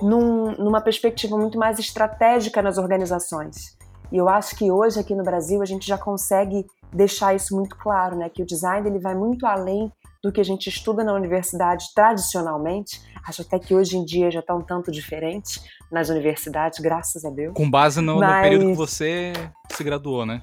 num- 0.00 0.52
numa 0.56 0.80
perspectiva 0.80 1.36
muito 1.36 1.58
mais 1.58 1.78
estratégica 1.78 2.62
nas 2.62 2.78
organizações. 2.78 3.76
E 4.14 4.16
eu 4.16 4.28
acho 4.28 4.54
que 4.54 4.70
hoje 4.70 5.00
aqui 5.00 5.12
no 5.12 5.24
Brasil 5.24 5.60
a 5.60 5.64
gente 5.64 5.84
já 5.88 5.98
consegue 5.98 6.64
deixar 6.92 7.34
isso 7.34 7.52
muito 7.56 7.74
claro, 7.76 8.16
né? 8.16 8.28
Que 8.28 8.42
o 8.44 8.46
design 8.46 8.88
ele 8.88 9.00
vai 9.00 9.12
muito 9.12 9.44
além 9.44 9.92
do 10.22 10.30
que 10.30 10.40
a 10.40 10.44
gente 10.44 10.68
estuda 10.68 11.02
na 11.02 11.12
universidade 11.12 11.86
tradicionalmente. 11.96 13.02
Acho 13.26 13.42
até 13.42 13.58
que 13.58 13.74
hoje 13.74 13.96
em 13.96 14.04
dia 14.04 14.30
já 14.30 14.38
está 14.38 14.54
um 14.54 14.62
tanto 14.62 14.92
diferente 14.92 15.60
nas 15.90 16.10
universidades, 16.10 16.78
graças 16.78 17.24
a 17.24 17.30
Deus. 17.30 17.54
Com 17.54 17.68
base 17.68 18.00
no, 18.00 18.14
no 18.14 18.20
Mas- 18.20 18.42
período 18.42 18.66
que 18.70 18.76
você 18.76 19.32
se 19.72 19.82
graduou, 19.82 20.24
né? 20.24 20.40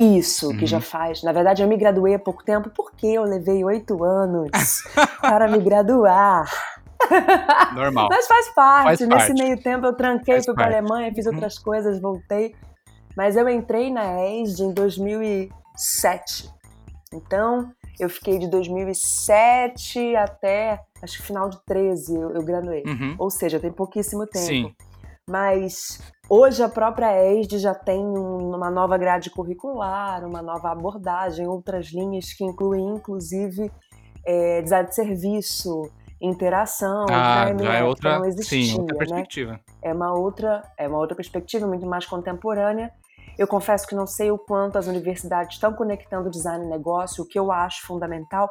Isso, 0.00 0.48
que 0.54 0.60
Uhum. 0.62 0.66
já 0.66 0.80
faz. 0.80 1.22
Na 1.22 1.32
verdade, 1.32 1.62
eu 1.62 1.68
me 1.68 1.76
graduei 1.76 2.14
há 2.14 2.18
pouco 2.18 2.42
tempo 2.44 2.70
porque 2.74 3.06
eu 3.08 3.24
levei 3.24 3.62
oito 3.62 4.02
anos 4.04 4.48
para 5.20 5.46
me 5.48 5.58
graduar. 5.58 6.50
Normal. 7.74 8.08
Mas 8.10 8.26
faz 8.26 8.48
parte. 8.54 8.84
Faz 8.84 9.00
Nesse 9.00 9.08
parte. 9.28 9.42
meio 9.42 9.62
tempo 9.62 9.84
eu 9.86 9.92
tranquei, 9.94 10.36
Faz 10.36 10.46
fui 10.46 10.54
para 10.54 10.64
a. 10.64 10.78
Alemanha, 10.78 11.12
fiz 11.14 11.26
Uhum. 11.26 11.34
outras 11.34 11.58
coisas, 11.58 12.00
voltei. 12.00 12.54
Mas 13.16 13.36
eu 13.36 13.48
entrei 13.48 13.90
na 13.90 14.22
ESD 14.24 14.64
em 14.64 14.72
2007. 14.74 16.50
Então, 17.12 17.72
eu 17.98 18.10
fiquei 18.10 18.38
de 18.38 18.48
2007 18.48 20.14
até, 20.16 20.80
acho 21.02 21.18
que 21.18 21.22
final 21.22 21.48
de 21.48 21.58
13 21.64 22.14
eu, 22.14 22.30
eu 22.32 22.42
graduei. 22.44 22.82
Uhum. 22.86 23.14
Ou 23.18 23.30
seja, 23.30 23.58
tem 23.58 23.72
pouquíssimo 23.72 24.26
tempo. 24.26 24.44
Sim. 24.46 24.74
Mas 25.28 26.00
hoje 26.28 26.62
a 26.62 26.68
própria 26.68 27.10
ESD 27.32 27.58
já 27.58 27.74
tem 27.74 27.98
um- 28.04 28.54
uma 28.54 28.70
nova 28.70 28.96
grade 28.96 29.30
curricular, 29.30 30.24
uma 30.24 30.40
nova 30.42 30.70
abordagem, 30.70 31.46
outras 31.48 31.86
linhas 31.86 32.32
que 32.32 32.44
incluem, 32.44 32.86
inclusive, 32.86 33.70
é, 34.24 34.62
design 34.62 34.88
de 34.88 34.94
serviço, 34.94 35.90
interação, 36.20 37.06
Ah, 37.10 37.52
já 37.58 37.74
é 37.74 37.84
outra, 37.84 38.18
não 38.18 38.24
existia, 38.24 38.64
sim, 38.66 38.78
outra 38.80 38.94
né? 38.94 38.98
perspectiva. 38.98 39.60
É 39.82 39.92
uma 39.92 40.12
outra, 40.12 40.62
é 40.78 40.86
uma 40.88 40.98
outra 40.98 41.14
perspectiva 41.16 41.66
muito 41.66 41.86
mais 41.86 42.06
contemporânea. 42.06 42.92
Eu 43.38 43.46
confesso 43.46 43.86
que 43.86 43.94
não 43.94 44.06
sei 44.06 44.30
o 44.30 44.38
quanto 44.38 44.78
as 44.78 44.86
universidades 44.86 45.56
estão 45.56 45.72
conectando 45.72 46.30
design 46.30 46.64
e 46.64 46.68
negócio, 46.68 47.22
o 47.24 47.26
que 47.26 47.38
eu 47.38 47.52
acho 47.52 47.86
fundamental, 47.86 48.50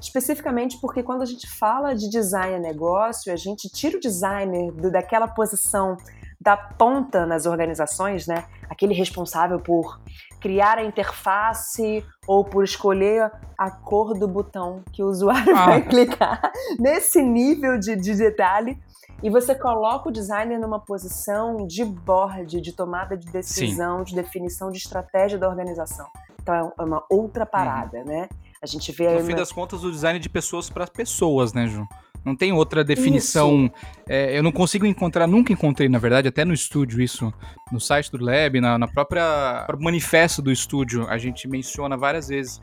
especificamente 0.00 0.80
porque 0.80 1.02
quando 1.02 1.22
a 1.22 1.26
gente 1.26 1.48
fala 1.48 1.94
de 1.94 2.08
design 2.08 2.56
e 2.56 2.60
negócio, 2.60 3.32
a 3.32 3.36
gente 3.36 3.68
tira 3.68 3.96
o 3.96 4.00
designer 4.00 4.72
daquela 4.90 5.28
posição 5.28 5.96
da 6.40 6.56
ponta 6.56 7.24
nas 7.24 7.46
organizações, 7.46 8.26
né? 8.26 8.44
Aquele 8.68 8.94
responsável 8.94 9.60
por 9.60 10.00
criar 10.40 10.76
a 10.76 10.84
interface 10.84 12.04
ou 12.26 12.44
por 12.44 12.64
escolher 12.64 13.30
a 13.56 13.70
cor 13.70 14.18
do 14.18 14.26
botão 14.26 14.82
que 14.92 15.04
o 15.04 15.06
usuário 15.06 15.56
Ah. 15.56 15.66
vai 15.66 15.82
clicar 15.82 16.40
nesse 16.80 17.22
nível 17.22 17.78
de, 17.78 17.94
de 17.94 18.16
detalhe 18.16 18.76
e 19.22 19.30
você 19.30 19.54
coloca 19.54 20.08
o 20.08 20.12
designer 20.12 20.58
numa 20.58 20.80
posição 20.80 21.66
de 21.66 21.84
board, 21.84 22.60
de 22.60 22.72
tomada 22.72 23.16
de 23.16 23.30
decisão, 23.30 24.02
de 24.02 24.14
definição 24.14 24.70
de 24.70 24.78
estratégia 24.78 25.38
da 25.38 25.48
organização. 25.48 26.06
Então 26.40 26.72
é 26.78 26.82
uma 26.82 27.04
outra 27.08 27.46
parada, 27.46 28.02
né? 28.04 28.28
A 28.60 28.66
gente 28.66 28.90
vê 28.92 29.06
aí 29.06 29.18
No 29.18 29.24
fim 29.24 29.34
das 29.34 29.52
contas, 29.52 29.84
o 29.84 29.90
design 29.90 30.18
é 30.18 30.22
de 30.22 30.28
pessoas 30.28 30.68
para 30.68 30.86
pessoas, 30.86 31.52
né, 31.52 31.66
Ju? 31.66 31.86
Não 32.24 32.36
tem 32.36 32.52
outra 32.52 32.84
definição. 32.84 33.70
É, 34.08 34.36
eu 34.36 34.42
não 34.42 34.52
consigo 34.52 34.86
encontrar, 34.86 35.26
nunca 35.26 35.52
encontrei, 35.52 35.88
na 35.88 35.98
verdade, 35.98 36.28
até 36.28 36.44
no 36.44 36.54
estúdio, 36.54 37.02
isso, 37.02 37.32
no 37.72 37.80
site 37.80 38.12
do 38.12 38.24
Lab, 38.24 38.60
na, 38.60 38.78
na 38.78 38.86
própria 38.86 39.64
próprio 39.66 39.84
manifesto 39.84 40.40
do 40.40 40.52
estúdio, 40.52 41.08
a 41.08 41.18
gente 41.18 41.48
menciona 41.48 41.96
várias 41.96 42.28
vezes 42.28 42.60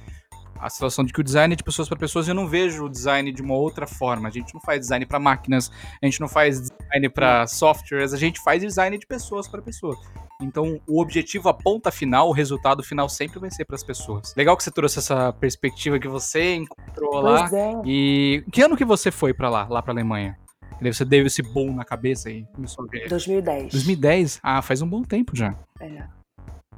a 0.57 0.69
situação 0.69 1.05
de 1.05 1.13
que 1.13 1.21
o 1.21 1.23
design 1.23 1.53
é 1.53 1.55
de 1.55 1.63
pessoas 1.63 1.87
para 1.87 1.97
pessoas. 1.97 2.27
Eu 2.27 2.35
não 2.35 2.47
vejo 2.47 2.85
o 2.85 2.89
design 2.89 3.31
de 3.31 3.41
uma 3.41 3.55
outra 3.55 3.87
forma. 3.87 4.27
A 4.27 4.31
gente 4.31 4.53
não 4.53 4.61
faz 4.61 4.81
design 4.81 5.05
para 5.05 5.19
máquinas, 5.19 5.71
a 6.01 6.05
gente 6.05 6.19
não 6.19 6.27
faz 6.27 6.61
design 6.61 7.09
para 7.09 7.47
softwares, 7.47 8.13
a 8.13 8.17
gente 8.17 8.39
faz 8.41 8.61
design 8.61 8.97
de 8.97 9.05
pessoas 9.05 9.47
para 9.47 9.61
pessoas. 9.61 9.97
Então, 10.41 10.79
o 10.87 11.01
objetivo, 11.01 11.49
a 11.49 11.53
ponta 11.53 11.91
final, 11.91 12.29
o 12.29 12.31
resultado 12.31 12.81
final 12.81 13.09
sempre 13.09 13.39
vai 13.39 13.51
ser 13.51 13.65
para 13.65 13.75
as 13.75 13.83
pessoas. 13.83 14.33
Legal 14.37 14.55
que 14.55 14.63
você 14.63 14.71
trouxe 14.71 14.99
essa 14.99 15.33
perspectiva 15.33 15.99
que 15.99 16.07
você 16.07 16.55
encontrou 16.55 17.21
lá. 17.21 17.39
Pois 17.39 17.53
é. 17.53 17.73
E 17.85 18.43
que 18.51 18.61
ano 18.61 18.77
que 18.77 18.85
você 18.85 19.11
foi 19.11 19.33
pra 19.33 19.49
lá, 19.49 19.67
lá 19.69 19.81
pra 19.81 19.91
Alemanha? 19.91 20.37
Daí 20.81 20.93
você 20.93 21.03
deu 21.03 21.25
esse 21.25 21.41
boom 21.41 21.73
na 21.73 21.83
cabeça 21.83 22.29
e 22.29 22.45
começou 22.53 22.85
a 22.85 22.87
ver. 22.87 23.09
2010. 23.09 23.73
2010? 23.73 24.39
Ah, 24.41 24.61
faz 24.61 24.81
um 24.81 24.87
bom 24.87 25.03
tempo 25.03 25.35
já. 25.35 25.53
É. 25.81 26.07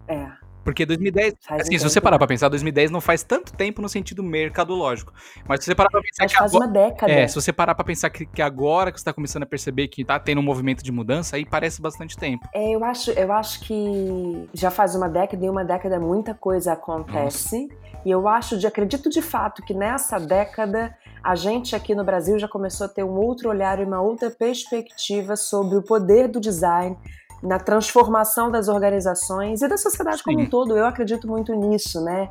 É. 0.08 0.32
Porque 0.64 0.86
2010, 0.86 1.36
Faz 1.42 1.62
assim, 1.62 1.76
um 1.76 1.80
se 1.80 1.84
você 1.84 2.00
parar 2.00 2.16
né? 2.16 2.20
pra 2.20 2.28
pensar, 2.28 2.50
2010 2.50 2.92
não 2.92 3.02
faz 3.02 3.24
tanto 3.24 3.54
tempo 3.54 3.82
no 3.82 3.90
sentido 3.90 4.24
mercadológico. 4.24 5.14
Mas 5.48 5.62
se 5.62 5.66
você 5.66 5.76
parar 5.76 5.90
pra 5.90 6.02
pensar 6.02 6.24
Mas 6.24 6.32
que 6.32 6.38
faz 6.38 6.54
agora... 6.54 6.66
uma 6.66 6.74
década. 6.74 7.12
É, 7.12 7.28
se 7.28 7.36
você 7.36 7.52
parar 7.52 7.76
pra 7.76 7.84
pensar 7.84 8.10
que, 8.10 8.26
que 8.26 8.42
agora 8.42 8.92
que 8.92 9.00
você 9.00 9.06
tá 9.06 9.14
começando 9.14 9.44
a 9.44 9.46
perceber 9.46 9.88
que 9.88 10.06
tá 10.06 10.20
tendo 10.20 10.40
um 10.40 10.44
movimento 10.44 10.84
de 10.84 10.92
mudança, 10.92 11.36
aí 11.36 11.46
parece 11.46 11.82
bastante 11.82 12.18
tempo. 12.18 12.48
É, 12.54 12.72
eu 12.72 12.84
acho, 12.84 13.12
eu 13.12 13.32
acho 13.32 13.62
que 13.62 14.50
já 14.54 14.70
faz 14.70 14.96
uma 14.96 15.10
década 15.10 15.46
e 15.46 15.50
uma 15.50 15.64
década 15.64 16.00
muita 16.00 16.34
coisa 16.34 16.74
acontece. 16.74 17.68
E 18.06 18.10
eu 18.10 18.28
acho, 18.28 18.58
de, 18.58 18.66
acredito 18.66 19.10
de 19.10 19.22
fato 19.22 19.62
que 19.62 19.74
nessa 19.74 20.20
década 20.20 20.96
a 21.24 21.36
gente 21.36 21.76
aqui 21.76 21.94
no 21.94 22.04
Brasil 22.04 22.40
já 22.40 22.48
começou 22.48 22.86
a 22.86 22.90
ter 22.90 23.04
um 23.04 23.16
outro 23.16 23.50
olhar 23.50 23.80
e 23.80 23.84
uma 23.84 24.02
outra 24.02 24.32
perspectiva 24.32 25.36
sobre 25.36 25.78
o 25.78 25.84
poder 25.84 26.28
do 26.28 26.40
design 26.40 26.98
na 27.42 27.60
transformação 27.60 28.52
das 28.52 28.68
organizações 28.68 29.62
e 29.62 29.68
da 29.68 29.78
sociedade 29.78 30.24
como 30.24 30.40
Sim. 30.40 30.46
um 30.46 30.50
todo. 30.50 30.78
Eu 30.78 30.86
acredito 30.86 31.28
muito 31.28 31.54
nisso, 31.54 32.02
né? 32.02 32.30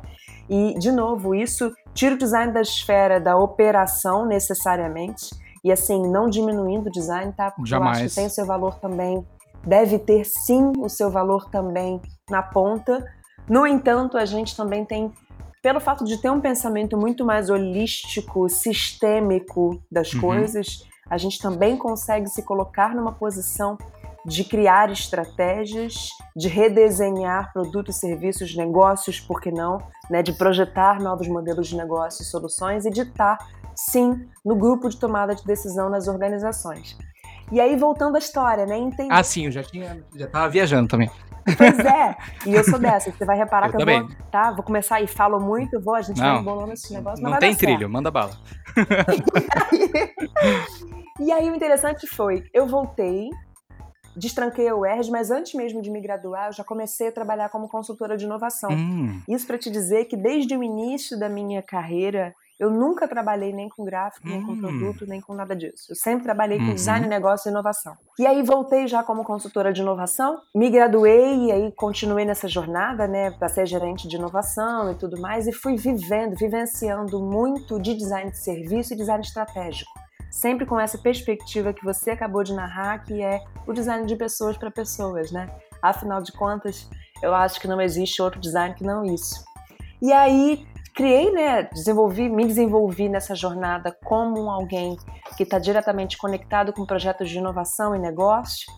E, 0.49 0.73
de 0.79 0.91
novo, 0.91 1.35
isso 1.35 1.71
tira 1.93 2.15
o 2.15 2.17
design 2.17 2.51
da 2.53 2.61
esfera 2.61 3.19
da 3.19 3.37
operação 3.37 4.25
necessariamente. 4.25 5.29
E 5.63 5.71
assim, 5.71 6.09
não 6.09 6.29
diminuindo 6.29 6.87
o 6.87 6.91
design, 6.91 7.31
tá? 7.33 7.51
Porque 7.51 7.73
eu 7.73 7.83
acho 7.83 7.93
Jamais. 7.93 8.09
que 8.09 8.15
tem 8.15 8.25
o 8.25 8.29
seu 8.29 8.45
valor 8.45 8.75
também 8.79 9.25
deve 9.65 9.99
ter 9.99 10.25
sim 10.25 10.71
o 10.79 10.89
seu 10.89 11.09
valor 11.09 11.49
também 11.49 12.01
na 12.29 12.41
ponta. 12.41 13.05
No 13.47 13.65
entanto, 13.67 14.17
a 14.17 14.25
gente 14.25 14.55
também 14.55 14.85
tem, 14.85 15.11
pelo 15.61 15.79
fato 15.79 16.03
de 16.03 16.17
ter 16.17 16.29
um 16.29 16.41
pensamento 16.41 16.97
muito 16.97 17.25
mais 17.25 17.49
holístico, 17.49 18.49
sistêmico 18.49 19.79
das 19.91 20.13
Uhum. 20.13 20.21
coisas, 20.21 20.83
a 21.09 21.17
gente 21.17 21.39
também 21.39 21.77
consegue 21.77 22.27
se 22.27 22.43
colocar 22.43 22.95
numa 22.95 23.11
posição 23.11 23.77
de 24.25 24.43
criar 24.43 24.91
estratégias, 24.91 26.09
de 26.35 26.47
redesenhar 26.47 27.51
produtos, 27.53 27.97
serviços, 27.97 28.55
negócios, 28.55 29.19
por 29.19 29.41
que 29.41 29.51
não, 29.51 29.79
né, 30.09 30.21
de 30.21 30.33
projetar 30.33 30.99
novos 30.99 31.27
modelos 31.27 31.67
de 31.67 31.75
negócio 31.75 32.21
e 32.21 32.25
soluções 32.25 32.85
e 32.85 32.91
de 32.91 33.01
estar, 33.01 33.37
sim, 33.75 34.27
no 34.45 34.55
grupo 34.55 34.89
de 34.89 34.97
tomada 34.97 35.33
de 35.33 35.43
decisão 35.43 35.89
nas 35.89 36.07
organizações. 36.07 36.97
E 37.51 37.59
aí, 37.59 37.75
voltando 37.75 38.15
à 38.15 38.19
história, 38.19 38.65
né? 38.65 38.77
Entender... 38.77 39.11
Ah, 39.11 39.23
sim, 39.23 39.47
eu 39.47 39.51
já 39.51 39.61
tinha. 39.61 40.01
Já 40.15 40.27
tava 40.27 40.47
viajando 40.47 40.87
também. 40.87 41.09
Pois 41.57 41.79
é, 41.79 42.15
e 42.45 42.53
eu 42.53 42.63
sou 42.63 42.79
dessa. 42.79 43.11
Você 43.11 43.25
vai 43.25 43.35
reparar 43.35 43.65
Eu 43.67 43.71
que 43.71 43.77
também. 43.79 43.99
eu 43.99 44.07
vou, 44.07 44.15
tá? 44.31 44.51
Vou 44.51 44.63
começar 44.63 45.01
e 45.01 45.07
falo 45.07 45.39
muito, 45.39 45.81
vou, 45.81 45.95
a 45.95 46.01
gente 46.01 46.21
Não. 46.21 46.33
vai 46.33 46.41
embolando 46.41 46.73
esse 46.73 46.93
negócio, 46.93 47.21
Não 47.21 47.31
vai 47.31 47.39
tem 47.39 47.51
dar 47.51 47.59
certo. 47.59 47.71
trilho, 47.73 47.89
manda 47.89 48.11
bala. 48.11 48.31
E 51.19 51.31
aí 51.31 51.51
o 51.51 51.55
interessante 51.55 52.07
foi, 52.07 52.43
eu 52.51 52.65
voltei, 52.65 53.29
destranquei 54.15 54.67
a 54.67 54.75
UERJ, 54.75 55.11
mas 55.11 55.31
antes 55.31 55.53
mesmo 55.53 55.81
de 55.81 55.89
me 55.91 56.01
graduar, 56.01 56.47
eu 56.47 56.53
já 56.53 56.63
comecei 56.63 57.07
a 57.07 57.11
trabalhar 57.11 57.49
como 57.49 57.69
consultora 57.69 58.17
de 58.17 58.25
inovação. 58.25 58.71
Hum, 58.71 59.21
Isso 59.27 59.45
para 59.47 59.57
te 59.57 59.69
dizer 59.71 60.05
que 60.05 60.17
desde 60.17 60.55
o 60.55 60.63
início 60.63 61.17
da 61.19 61.29
minha 61.29 61.61
carreira, 61.61 62.33
eu 62.59 62.69
nunca 62.69 63.07
trabalhei 63.07 63.51
nem 63.51 63.67
com 63.69 63.83
gráfico, 63.83 64.27
nem 64.29 64.39
com 64.43 64.51
Hum. 64.51 64.57
produto, 64.57 65.05
nem 65.07 65.19
com 65.19 65.33
nada 65.33 65.55
disso. 65.55 65.85
Eu 65.89 65.95
sempre 65.95 66.23
trabalhei 66.25 66.59
com 66.59 66.65
Uhum. 66.67 66.73
design, 66.75 67.07
negócio 67.07 67.49
e 67.49 67.51
inovação. 67.51 67.93
E 68.19 68.25
aí 68.27 68.43
voltei 68.43 68.87
já 68.87 69.01
como 69.03 69.23
consultora 69.23 69.73
de 69.73 69.81
inovação, 69.81 70.39
me 70.53 70.69
graduei 70.69 71.45
e 71.47 71.51
aí 71.51 71.71
continuei 71.71 72.23
nessa 72.23 72.47
jornada, 72.47 73.07
né, 73.07 73.31
para 73.31 73.49
ser 73.49 73.65
gerente 73.65 74.07
de 74.07 74.15
inovação 74.15 74.91
e 74.91 74.95
tudo 74.95 75.19
mais, 75.19 75.47
e 75.47 75.51
fui 75.51 75.75
vivendo, 75.75 76.35
vivenciando 76.37 77.19
muito 77.19 77.79
de 77.81 77.95
design 77.95 78.29
de 78.29 78.37
serviço 78.37 78.93
e 78.93 78.97
design 78.97 79.23
estratégico. 79.23 79.89
Sempre 80.31 80.65
com 80.65 80.79
essa 80.79 80.97
perspectiva 80.97 81.73
que 81.73 81.83
você 81.83 82.11
acabou 82.11 82.43
de 82.43 82.53
narrar, 82.53 83.03
que 83.03 83.21
é 83.21 83.43
o 83.67 83.73
design 83.73 84.07
de 84.07 84.15
pessoas 84.15 84.57
para 84.57 84.71
pessoas, 84.71 85.31
né? 85.31 85.53
Afinal 85.81 86.21
de 86.21 86.31
contas, 86.31 86.89
eu 87.21 87.35
acho 87.35 87.59
que 87.59 87.67
não 87.67 87.81
existe 87.81 88.21
outro 88.21 88.39
design 88.39 88.73
que 88.73 88.83
não 88.83 89.03
isso. 89.03 89.43
E 90.01 90.11
aí 90.11 90.65
criei, 90.95 91.31
né, 91.31 91.63
desenvolvi, 91.63 92.29
me 92.29 92.45
desenvolvi 92.45 93.07
nessa 93.07 93.35
jornada 93.35 93.95
como 94.03 94.49
alguém 94.49 94.97
que 95.37 95.43
está 95.43 95.57
diretamente 95.59 96.17
conectado 96.17 96.73
com 96.73 96.85
projetos 96.85 97.29
de 97.29 97.37
inovação 97.37 97.95
e 97.95 97.99
negócio, 97.99 98.71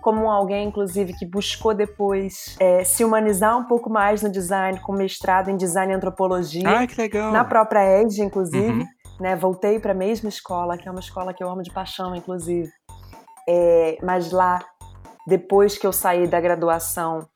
como 0.00 0.30
alguém, 0.30 0.68
inclusive, 0.68 1.12
que 1.12 1.26
buscou 1.26 1.74
depois 1.74 2.56
é, 2.60 2.84
se 2.84 3.04
humanizar 3.04 3.58
um 3.58 3.64
pouco 3.64 3.90
mais 3.90 4.22
no 4.22 4.30
design, 4.30 4.80
com 4.80 4.92
mestrado 4.92 5.50
em 5.50 5.56
design 5.56 5.92
e 5.92 5.96
antropologia, 5.96 6.68
Ai, 6.68 6.86
que 6.86 7.00
legal. 7.00 7.32
na 7.32 7.44
própria 7.44 8.00
ED, 8.00 8.22
inclusive. 8.22 8.80
Uhum. 8.80 8.86
Né, 9.20 9.34
voltei 9.34 9.80
para 9.80 9.92
a 9.92 9.94
mesma 9.96 10.28
escola, 10.28 10.78
que 10.78 10.88
é 10.88 10.90
uma 10.90 11.00
escola 11.00 11.34
que 11.34 11.42
eu 11.42 11.50
amo 11.50 11.62
de 11.62 11.72
paixão, 11.72 12.14
inclusive. 12.14 12.70
É, 13.48 13.98
mas 14.02 14.30
lá, 14.30 14.60
depois 15.26 15.76
que 15.76 15.86
eu 15.86 15.92
saí 15.92 16.28
da 16.28 16.40
graduação, 16.40 17.28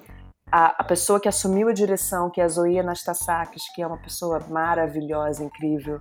a, 0.52 0.82
a 0.82 0.84
pessoa 0.84 1.18
que 1.18 1.28
assumiu 1.28 1.68
a 1.68 1.72
direção, 1.72 2.30
que 2.30 2.40
é 2.40 2.44
a 2.44 2.48
Zoe 2.48 2.78
Anastasakis, 2.78 3.62
que 3.74 3.80
é 3.80 3.86
uma 3.86 3.96
pessoa 3.96 4.38
maravilhosa, 4.50 5.42
incrível, 5.42 5.98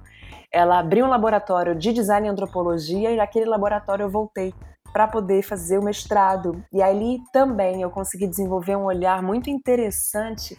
ela 0.51 0.77
abriu 0.77 1.05
um 1.05 1.09
laboratório 1.09 1.73
de 1.73 1.93
design 1.93 2.27
e 2.27 2.29
antropologia 2.29 3.11
e 3.11 3.15
naquele 3.15 3.45
laboratório 3.45 4.03
eu 4.03 4.09
voltei 4.09 4.53
para 4.91 5.07
poder 5.07 5.41
fazer 5.41 5.79
o 5.79 5.83
mestrado. 5.83 6.61
E 6.73 6.81
ali 6.81 7.19
também 7.31 7.81
eu 7.81 7.89
consegui 7.89 8.27
desenvolver 8.27 8.75
um 8.75 8.83
olhar 8.83 9.23
muito 9.23 9.49
interessante 9.49 10.57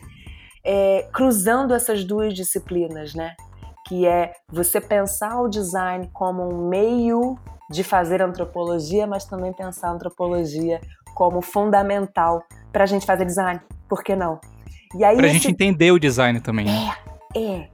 é, 0.65 1.09
cruzando 1.13 1.75
essas 1.75 2.03
duas 2.03 2.33
disciplinas, 2.33 3.15
né? 3.15 3.37
Que 3.93 4.07
é 4.07 4.33
você 4.51 4.81
pensar 4.81 5.39
o 5.43 5.49
design 5.49 6.09
como 6.15 6.49
um 6.49 6.67
meio 6.67 7.37
de 7.71 7.85
fazer 7.85 8.23
antropologia, 8.23 9.07
mas 9.07 9.27
também 9.27 9.53
pensar 9.53 9.89
a 9.89 9.93
antropologia 9.93 10.81
como 11.15 11.43
fundamental 11.43 12.43
para 12.73 12.85
a 12.85 12.87
gente 12.87 13.05
fazer 13.05 13.27
design. 13.27 13.61
Por 13.91 14.03
que 14.03 14.17
não? 14.17 14.41
E 14.97 15.05
aí 15.05 15.15
Pra 15.15 15.27
esse- 15.27 15.35
gente 15.35 15.51
entender 15.51 15.91
o 15.93 15.99
design 15.99 16.41
também. 16.41 16.65
né? 16.65 16.95
é. 17.37 17.69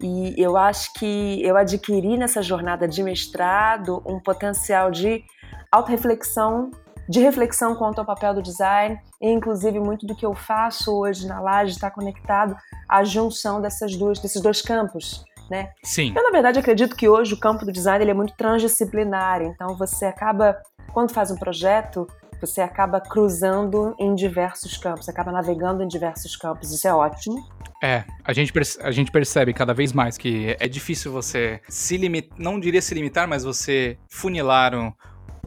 E 0.00 0.34
eu 0.40 0.56
acho 0.56 0.92
que 0.92 1.42
eu 1.44 1.56
adquiri 1.56 2.16
nessa 2.16 2.42
jornada 2.42 2.86
de 2.86 3.02
mestrado 3.02 4.00
um 4.06 4.20
potencial 4.20 4.88
de 4.92 5.24
autorreflexão, 5.72 6.70
de 7.08 7.18
reflexão 7.20 7.74
quanto 7.74 7.98
ao 7.98 8.04
papel 8.04 8.34
do 8.34 8.42
design, 8.42 9.00
e 9.20 9.30
inclusive 9.32 9.80
muito 9.80 10.06
do 10.06 10.14
que 10.14 10.24
eu 10.26 10.32
faço 10.34 10.92
hoje 10.96 11.26
na 11.26 11.40
Laje 11.40 11.72
está 11.72 11.90
conectado 11.90 12.54
à 12.88 13.02
junção 13.02 13.60
dessas 13.60 13.96
duas, 13.96 14.20
desses 14.20 14.40
dois 14.40 14.60
campos, 14.62 15.24
né? 15.50 15.70
Sim. 15.82 16.12
Eu, 16.14 16.22
na 16.22 16.30
verdade, 16.30 16.58
acredito 16.58 16.96
que 16.96 17.08
hoje 17.08 17.34
o 17.34 17.36
campo 17.38 17.64
do 17.64 17.72
design 17.72 18.02
ele 18.02 18.10
é 18.10 18.14
muito 18.14 18.34
transdisciplinar, 18.36 19.42
então 19.42 19.76
você 19.76 20.06
acaba, 20.06 20.56
quando 20.92 21.12
faz 21.12 21.30
um 21.30 21.36
projeto, 21.36 22.06
você 22.40 22.60
acaba 22.60 23.00
cruzando 23.00 23.94
em 23.98 24.14
diversos 24.14 24.76
campos, 24.76 25.08
acaba 25.08 25.32
navegando 25.32 25.82
em 25.82 25.88
diversos 25.88 26.36
campos, 26.36 26.72
isso 26.72 26.86
é 26.86 26.94
ótimo. 26.94 27.46
É, 27.82 28.04
a 28.24 28.32
gente, 28.32 28.52
a 28.80 28.90
gente 28.90 29.10
percebe 29.10 29.52
cada 29.52 29.74
vez 29.74 29.92
mais 29.92 30.16
que 30.16 30.56
é 30.58 30.66
difícil 30.66 31.12
você 31.12 31.60
se 31.68 31.96
limitar, 31.96 32.38
não 32.38 32.58
diria 32.58 32.80
se 32.80 32.94
limitar, 32.94 33.28
mas 33.28 33.44
você 33.44 33.98
funilar 34.08 34.74
um, 34.74 34.92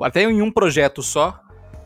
até 0.02 0.24
em 0.24 0.42
um 0.42 0.52
projeto 0.52 1.02
só, 1.02 1.40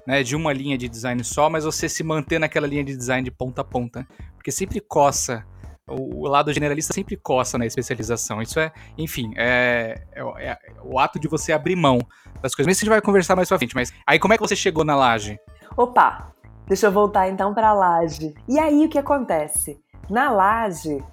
né, 0.06 0.22
de 0.22 0.36
uma 0.36 0.52
linha 0.52 0.78
de 0.78 0.90
design 0.90 1.24
só, 1.24 1.50
mas 1.50 1.64
você 1.64 1.88
se 1.88 2.04
manter 2.04 2.40
naquela 2.40 2.68
linha 2.68 2.84
de 2.84 2.96
design 2.96 3.24
de 3.24 3.32
ponta 3.32 3.62
a 3.62 3.64
ponta, 3.64 4.06
porque 4.36 4.52
sempre 4.52 4.82
coça, 4.82 5.46
o, 5.88 6.26
o 6.26 6.28
lado 6.28 6.52
generalista 6.54 6.94
sempre 6.94 7.16
coça 7.18 7.58
na 7.58 7.66
especialização, 7.66 8.42
isso 8.42 8.60
é, 8.60 8.72
enfim, 8.98 9.34
é, 9.36 10.02
é 10.12 10.24
o- 10.24 10.38
é 10.38 10.58
o 10.84 11.00
ato 11.00 11.20
de 11.20 11.28
você 11.28 11.52
abrir 11.52 11.76
mão 11.76 12.00
das 12.42 12.54
coisas, 12.56 12.68
mas 12.68 12.78
isso 12.78 12.84
a 12.84 12.86
gente 12.86 12.90
vai 12.94 13.02
conversar 13.02 13.36
mais 13.36 13.48
pra 13.50 13.58
frente, 13.58 13.76
mas 13.76 13.92
aí 14.08 14.18
como 14.20 14.34
é 14.34 14.38
que 14.38 14.44
você 14.44 14.56
chegou 14.56 14.84
na 14.84 14.96
laje? 14.96 15.38
Opa, 15.78 16.32
deixa 16.68 16.88
eu 16.88 16.92
voltar 16.92 17.28
então 17.30 17.54
para 17.54 17.70
a 17.70 17.74
laje. 17.74 18.34
E 18.48 18.60
aí 18.60 18.86
o 18.86 18.90
que 18.90 18.98
acontece? 18.98 19.80
Na 20.10 20.30
laje, 20.30 21.04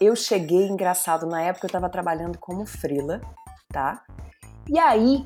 eu 0.00 0.14
cheguei, 0.16 0.68
engraçado, 0.68 1.26
na 1.26 1.40
época 1.42 1.66
eu 1.66 1.68
estava 1.68 1.88
trabalhando 1.88 2.36
como 2.38 2.66
frila, 2.66 3.20
tá? 3.68 4.02
E 4.68 4.78
aí, 4.78 5.24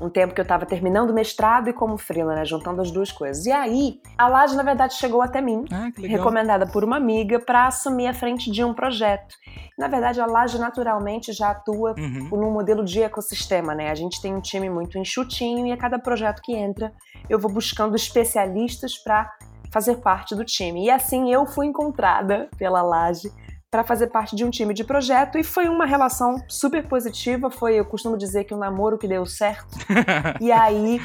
um 0.00 0.08
tempo 0.08 0.32
que 0.34 0.40
eu 0.40 0.44
estava 0.44 0.64
terminando 0.64 1.10
o 1.10 1.14
mestrado 1.14 1.68
e 1.68 1.72
como 1.72 1.98
frila, 1.98 2.34
né, 2.34 2.44
juntando 2.44 2.80
as 2.80 2.90
duas 2.90 3.10
coisas. 3.10 3.44
E 3.46 3.52
aí, 3.52 4.00
a 4.16 4.28
laje 4.28 4.54
na 4.56 4.62
verdade 4.62 4.94
chegou 4.94 5.20
até 5.22 5.40
mim, 5.40 5.64
Ah, 5.72 5.88
recomendada 5.96 6.66
por 6.66 6.84
uma 6.84 6.96
amiga 6.96 7.40
para 7.40 7.66
assumir 7.66 8.06
a 8.06 8.14
frente 8.14 8.50
de 8.50 8.62
um 8.64 8.72
projeto. 8.72 9.34
Na 9.78 9.88
verdade, 9.88 10.20
a 10.20 10.26
laje 10.26 10.58
naturalmente 10.58 11.32
já 11.32 11.50
atua 11.50 11.94
Uhum. 11.98 12.28
num 12.30 12.50
modelo 12.52 12.84
de 12.84 13.02
ecossistema, 13.02 13.74
né? 13.74 13.90
A 13.90 13.94
gente 13.94 14.20
tem 14.22 14.34
um 14.34 14.40
time 14.40 14.70
muito 14.70 14.98
enxutinho 14.98 15.66
e 15.66 15.72
a 15.72 15.76
cada 15.76 15.98
projeto 15.98 16.40
que 16.42 16.54
entra, 16.54 16.92
eu 17.28 17.38
vou 17.38 17.50
buscando 17.52 17.96
especialistas 17.96 18.96
para 18.98 19.30
fazer 19.72 19.96
parte 19.96 20.34
do 20.34 20.44
time. 20.44 20.86
E 20.86 20.90
assim 20.90 21.32
eu 21.32 21.44
fui 21.46 21.66
encontrada 21.66 22.48
pela 22.56 22.82
Laje 22.82 23.30
para 23.70 23.84
fazer 23.84 24.06
parte 24.08 24.34
de 24.34 24.44
um 24.44 24.50
time 24.50 24.72
de 24.72 24.82
projeto 24.82 25.38
e 25.38 25.44
foi 25.44 25.68
uma 25.68 25.84
relação 25.84 26.42
super 26.48 26.86
positiva. 26.88 27.50
Foi, 27.50 27.74
eu 27.74 27.84
costumo 27.84 28.16
dizer 28.16 28.44
que 28.44 28.54
um 28.54 28.58
namoro 28.58 28.98
que 28.98 29.06
deu 29.06 29.26
certo. 29.26 29.76
e 30.40 30.50
aí, 30.50 31.00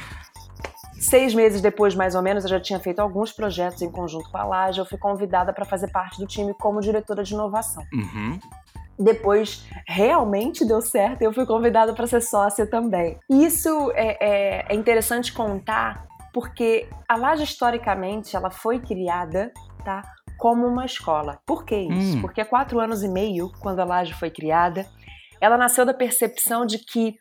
seis 0.99 1.33
meses 1.33 1.61
depois, 1.61 1.93
mais 1.93 2.15
ou 2.15 2.21
menos, 2.21 2.45
eu 2.45 2.49
já 2.49 2.59
tinha 2.59 2.79
feito 2.79 2.99
alguns 2.99 3.33
projetos 3.33 3.81
em 3.81 3.91
conjunto 3.91 4.31
com 4.31 4.37
a 4.37 4.45
Laje. 4.45 4.79
Eu 4.79 4.85
fui 4.85 4.97
convidada 4.97 5.51
para 5.51 5.65
fazer 5.65 5.91
parte 5.91 6.17
do 6.19 6.25
time 6.25 6.53
como 6.53 6.79
diretora 6.79 7.21
de 7.23 7.33
inovação. 7.33 7.83
Uhum. 7.93 8.39
Depois 8.97 9.67
realmente 9.85 10.63
deu 10.65 10.79
certo 10.79 11.21
e 11.21 11.25
eu 11.25 11.33
fui 11.33 11.45
convidada 11.45 11.93
para 11.93 12.07
ser 12.07 12.21
sócia 12.21 12.65
também. 12.65 13.19
Isso 13.29 13.91
é, 13.95 14.17
é- 14.21 14.65
é 14.69 14.75
interessante 14.75 15.33
contar 15.33 16.05
porque 16.33 16.87
a 17.07 17.15
Laje 17.15 17.43
historicamente 17.43 18.35
ela 18.35 18.49
foi 18.49 18.79
criada, 18.79 19.51
tá, 19.83 20.01
como 20.43 20.67
uma 20.67 20.83
escola. 20.83 21.39
Por 21.45 21.63
que 21.63 21.73
isso? 21.73 22.17
Hum. 22.17 22.21
Porque 22.21 22.41
há 22.41 22.45
quatro 22.45 22.77
anos 22.77 23.01
e 23.01 23.07
meio, 23.07 23.49
quando 23.61 23.79
a 23.79 23.85
Laje 23.85 24.11
foi 24.13 24.29
criada, 24.29 24.85
ela 25.39 25.57
nasceu 25.57 25.85
da 25.85 25.93
percepção 25.93 26.65
de 26.65 26.79
que 26.79 27.15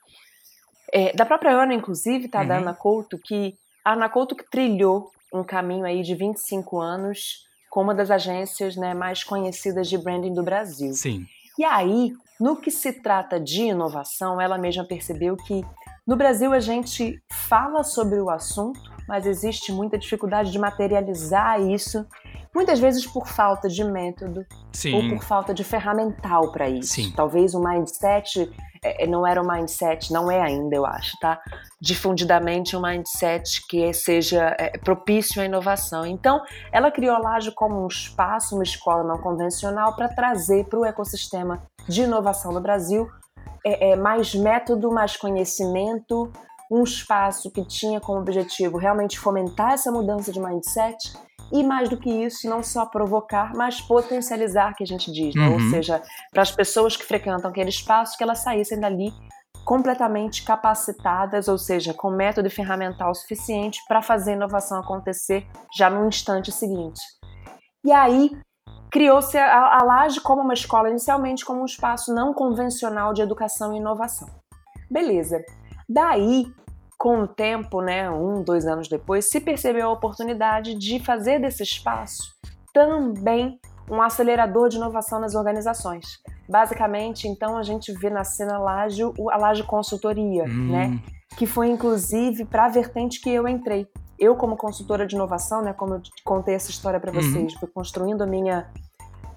é, 0.93 1.13
da 1.13 1.25
própria 1.25 1.53
Ana, 1.53 1.73
inclusive, 1.73 2.27
tá, 2.27 2.43
da 2.43 2.57
Uhum. 2.57 2.63
Ana 2.63 2.75
Couto, 2.75 3.17
que 3.25 3.55
a 3.85 3.93
Ana 3.93 4.09
Couto 4.09 4.35
que 4.35 4.51
trilhou 4.51 5.13
um 5.33 5.45
caminho 5.45 5.85
aí 5.85 6.03
de 6.03 6.17
25 6.17 6.81
anos 6.81 7.47
com 7.71 7.83
uma 7.83 7.95
das 7.95 8.11
agências 8.11 8.75
né, 8.75 8.93
mais 8.93 9.23
conhecidas 9.23 9.89
de 9.89 9.97
branding 9.97 10.35
do 10.35 10.43
Brasil. 10.43 10.93
Sim. 10.93 11.25
E 11.57 11.65
aí, 11.65 12.13
no 12.41 12.57
que 12.57 12.73
se 12.73 12.93
trata 12.93 13.39
de 13.39 13.63
inovação, 13.63 14.41
ela 14.41 14.59
mesma 14.59 14.85
percebeu 14.85 15.37
que 15.37 15.65
no 16.05 16.17
Brasil 16.17 16.53
a 16.53 16.59
gente 16.59 17.23
fala 17.31 17.85
sobre 17.85 18.21
o 18.21 18.29
assunto, 18.29 18.92
mas 19.09 19.27
existe 19.27 19.73
muita 19.73 19.99
dificuldade 19.99 20.51
de 20.51 20.59
materializar 20.59 21.61
isso, 21.61 22.07
muitas 22.55 22.79
vezes 22.79 23.07
por 23.07 23.27
falta 23.27 23.69
de 23.69 23.83
método 23.85 24.41
ou 24.41 24.67
Sim. 24.73 25.11
por 25.11 25.25
falta 25.25 25.55
de 25.55 25.65
ferramental 25.65 26.53
para 26.53 26.69
isso. 26.69 26.95
Sim. 26.95 27.13
Talvez 27.15 27.55
o 27.55 27.63
mindset 27.63 28.51
é, 28.85 29.07
não 29.07 29.27
era 29.27 29.41
um 29.41 29.47
mindset, 29.47 30.13
não 30.13 30.31
é 30.31 30.41
ainda, 30.41 30.75
eu 30.75 30.85
acho, 30.85 31.17
tá? 31.21 31.41
Difundidamente 31.81 32.77
um 32.77 32.83
mindset 32.83 33.67
que 33.69 33.93
seja 33.93 34.55
é, 34.59 34.77
propício 34.79 35.41
à 35.41 35.45
inovação. 35.45 36.05
Então, 36.05 36.43
ela 36.73 36.91
criou 36.91 37.15
a 37.15 37.19
Laje 37.19 37.53
como 37.53 37.83
um 37.83 37.87
espaço, 37.87 38.55
uma 38.55 38.65
escola 38.65 39.05
não 39.05 39.19
convencional 39.19 39.95
para 39.95 40.09
trazer 40.09 40.65
para 40.67 40.81
o 40.81 40.85
ecossistema 40.85 41.63
de 41.89 42.03
inovação 42.03 42.53
no 42.53 42.61
Brasil 42.61 43.09
é, 43.65 43.91
é, 43.91 43.97
mais 43.97 44.35
método, 44.35 44.91
mais 44.91 45.17
conhecimento, 45.17 46.31
um 46.73 46.83
espaço 46.83 47.51
que 47.51 47.63
tinha 47.67 48.01
como 48.01 48.19
objetivo 48.19 48.79
realmente 48.79 49.19
fomentar 49.19 49.73
essa 49.73 49.93
mudança 49.93 50.33
de 50.33 50.41
mindset 50.41 51.13
e 51.53 51.63
mais 51.63 51.91
do 51.91 51.99
que 51.99 52.09
isso, 52.09 52.49
não 52.49 52.63
só 52.63 52.87
provocar, 52.87 53.53
mas 53.55 53.79
potencializar, 53.79 54.75
que 54.75 54.83
a 54.83 54.87
gente 54.87 55.13
diz, 55.13 55.35
né? 55.35 55.49
Uhum. 55.49 55.53
ou 55.53 55.61
seja, 55.71 56.03
para 56.31 56.41
as 56.41 56.51
pessoas 56.51 56.97
que 56.97 57.05
frequentam 57.05 57.51
aquele 57.51 57.69
espaço, 57.69 58.17
que 58.17 58.25
elas 58.25 58.39
saíssem 58.39 58.81
dali 58.81 59.13
completamente 59.67 60.45
capacitadas, 60.45 61.47
ou 61.47 61.59
seja, 61.59 61.93
com 61.93 62.11
método 62.11 62.49
e 62.49 62.51
ferramental 62.51 63.15
suficiente 63.15 63.79
para 63.87 64.01
fazer 64.01 64.33
a 64.33 64.37
inovação 64.37 64.81
acontecer 64.81 65.47
já 65.77 65.91
no 65.91 66.09
instante 66.09 66.51
seguinte. 66.51 67.03
E 67.85 67.93
aí 67.93 68.31
criou-se 68.91 69.37
a, 69.37 69.79
a 69.79 69.85
Laje 69.85 70.23
como 70.23 70.41
uma 70.41 70.55
escola, 70.55 70.89
inicialmente 70.89 71.45
como 71.45 71.61
um 71.61 71.67
espaço 71.67 72.15
não 72.15 72.33
convencional 72.33 73.13
de 73.13 73.21
educação 73.21 73.75
e 73.75 73.77
inovação. 73.77 74.29
Beleza. 74.91 75.45
Daí 75.93 76.47
com 76.99 77.23
o 77.23 77.27
tempo, 77.27 77.81
né, 77.81 78.09
um, 78.09 78.45
dois 78.45 78.65
anos 78.65 78.89
depois, 78.89 79.29
se 79.29 79.41
percebeu 79.41 79.89
a 79.89 79.93
oportunidade 79.93 80.77
de 80.77 81.01
fazer 81.01 81.41
desse 81.41 81.65
espaço 81.65 82.33
também 82.73 83.59
um 83.91 84.01
acelerador 84.01 84.69
de 84.69 84.77
inovação 84.77 85.19
nas 85.21 85.35
organizações. 85.35 86.07
Basicamente, 86.49 87.27
então, 87.27 87.59
a 87.59 87.63
gente 87.65 87.93
vê 87.93 88.09
nascer 88.09 88.47
na 88.47 88.57
Laje 88.57 89.03
a 89.31 89.37
Laje 89.37 89.65
Consultoria, 89.65 90.45
Hum. 90.45 90.71
né, 90.71 91.01
que 91.37 91.45
foi 91.45 91.69
inclusive 91.69 92.45
para 92.45 92.67
a 92.67 92.69
vertente 92.69 93.21
que 93.21 93.31
eu 93.31 93.49
entrei. 93.49 93.89
Eu, 94.19 94.37
como 94.37 94.57
consultora 94.57 95.05
de 95.05 95.17
inovação, 95.17 95.61
né, 95.61 95.73
como 95.73 95.95
eu 95.95 96.01
te 96.01 96.11
contei 96.25 96.55
essa 96.55 96.71
história 96.71 97.01
para 97.01 97.11
Uhum. 97.13 97.21
vocês, 97.21 97.55
fui 97.55 97.69
construindo 97.69 98.23
a 98.23 98.27
minha, 98.27 98.71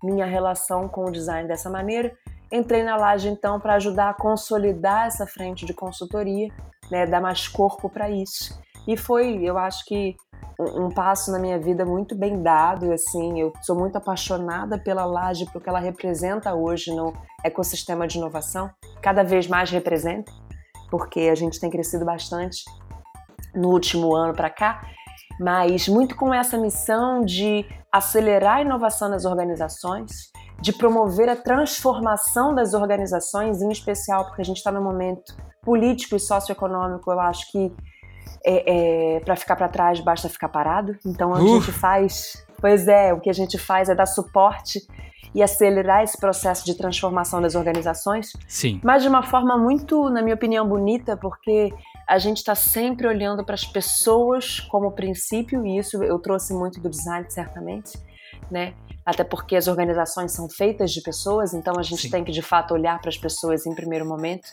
minha 0.04 0.26
relação 0.28 0.88
com 0.88 1.06
o 1.06 1.12
design 1.12 1.48
dessa 1.48 1.70
maneira. 1.70 2.15
Entrei 2.51 2.84
na 2.84 2.95
Laje, 2.95 3.27
então, 3.27 3.60
para 3.60 3.75
ajudar 3.75 4.10
a 4.10 4.13
consolidar 4.13 5.08
essa 5.08 5.25
frente 5.25 5.65
de 5.65 5.73
consultoria 5.73 6.49
né, 6.89 7.05
dar 7.05 7.21
mais 7.21 7.47
corpo 7.47 7.89
para 7.89 8.10
isso. 8.10 8.58
E 8.88 8.95
foi, 8.95 9.39
eu 9.43 9.58
acho 9.58 9.84
que 9.86 10.15
um, 10.60 10.86
um 10.86 10.89
passo 10.89 11.31
na 11.31 11.39
minha 11.39 11.60
vida 11.60 11.86
muito 11.86 12.15
bem 12.15 12.41
dado, 12.41 12.91
assim, 12.91 13.39
eu 13.39 13.51
sou 13.62 13.75
muito 13.75 13.97
apaixonada 13.97 14.77
pela 14.77 15.05
Laje, 15.05 15.45
porque 15.51 15.67
ela 15.67 15.79
representa 15.79 16.53
hoje 16.53 16.93
no 16.93 17.13
ecossistema 17.43 18.08
de 18.08 18.17
inovação, 18.17 18.69
cada 19.01 19.23
vez 19.23 19.47
mais 19.47 19.71
representa, 19.71 20.31
porque 20.89 21.21
a 21.21 21.36
gente 21.36 21.60
tem 21.60 21.69
crescido 21.69 22.05
bastante 22.05 22.63
no 23.53 23.69
último 23.69 24.13
ano 24.13 24.34
para 24.34 24.49
cá, 24.49 24.86
mas 25.39 25.88
muito 25.88 26.15
com 26.15 26.34
essa 26.34 26.58
missão 26.58 27.21
de 27.21 27.65
acelerar 27.91 28.58
a 28.58 28.62
inovação 28.62 29.10
nas 29.10 29.25
organizações, 29.25 30.31
de 30.62 30.74
promover 30.74 31.30
a 31.30 31.36
transformação 31.36 32.54
das 32.56 32.74
organizações, 32.74 33.62
em 33.62 33.70
especial 33.70 34.26
porque 34.26 34.41
a 34.41 34.46
gente 34.46 34.58
está 34.58 34.72
num 34.72 34.84
momento 34.84 35.36
político 35.62 36.15
e 36.15 36.20
socioeconômico, 36.20 37.12
eu 37.12 37.20
acho 37.20 37.52
que 37.52 37.72
é, 38.46 39.15
é, 39.15 39.20
para 39.22 39.36
ficar 39.36 39.56
para 39.56 39.68
trás 39.68 40.00
basta 40.00 40.30
ficar 40.30 40.50
parado. 40.50 40.96
Então 41.06 41.34
a 41.34 41.41
gente 41.41 41.72
faz, 41.72 42.46
pois 42.60 42.88
é, 42.88 43.13
o 43.13 43.20
que 43.20 43.30
a 43.30 43.34
gente 43.34 43.58
faz 43.58 43.89
é 43.89 43.96
dar 43.96 44.06
suporte 44.06 44.80
e 45.34 45.44
acelerar 45.44 46.02
esse 46.02 46.18
processo 46.18 46.65
de 46.65 46.76
transformação 46.76 47.41
das 47.41 47.56
organizações, 47.56 48.32
Sim. 48.48 48.80
mas 48.82 49.04
de 49.04 49.10
uma 49.10 49.22
forma 49.22 49.58
muito, 49.58 50.10
na 50.10 50.22
minha 50.22 50.34
opinião, 50.34 50.65
bonita, 50.65 51.18
porque 51.18 51.74
a 52.08 52.18
gente 52.18 52.38
está 52.38 52.56
sempre 52.56 53.06
olhando 53.06 53.44
para 53.44 53.56
as 53.56 53.65
pessoas 53.65 54.62
como 54.62 54.94
princípio, 54.94 55.65
e 55.65 55.78
isso 55.78 56.02
eu 56.02 56.18
trouxe 56.20 56.54
muito 56.54 56.80
do 56.80 56.89
design, 56.89 57.26
certamente, 57.30 58.00
né? 58.50 58.74
Até 59.06 59.24
porque 59.24 59.56
as 59.56 59.67
organizações 59.67 60.32
são 60.32 60.50
feitas 60.50 60.91
de 60.91 61.02
pessoas, 61.02 61.54
então 61.54 61.76
a 61.78 61.84
gente 61.84 62.04
Sim. 62.04 62.10
tem 62.10 62.24
que 62.24 62.32
de 62.32 62.41
fato 62.41 62.74
olhar 62.74 63.00
para 63.00 63.10
as 63.10 63.17
pessoas 63.17 63.65
em 63.65 63.76
primeiro 63.76 64.06
momento. 64.06 64.48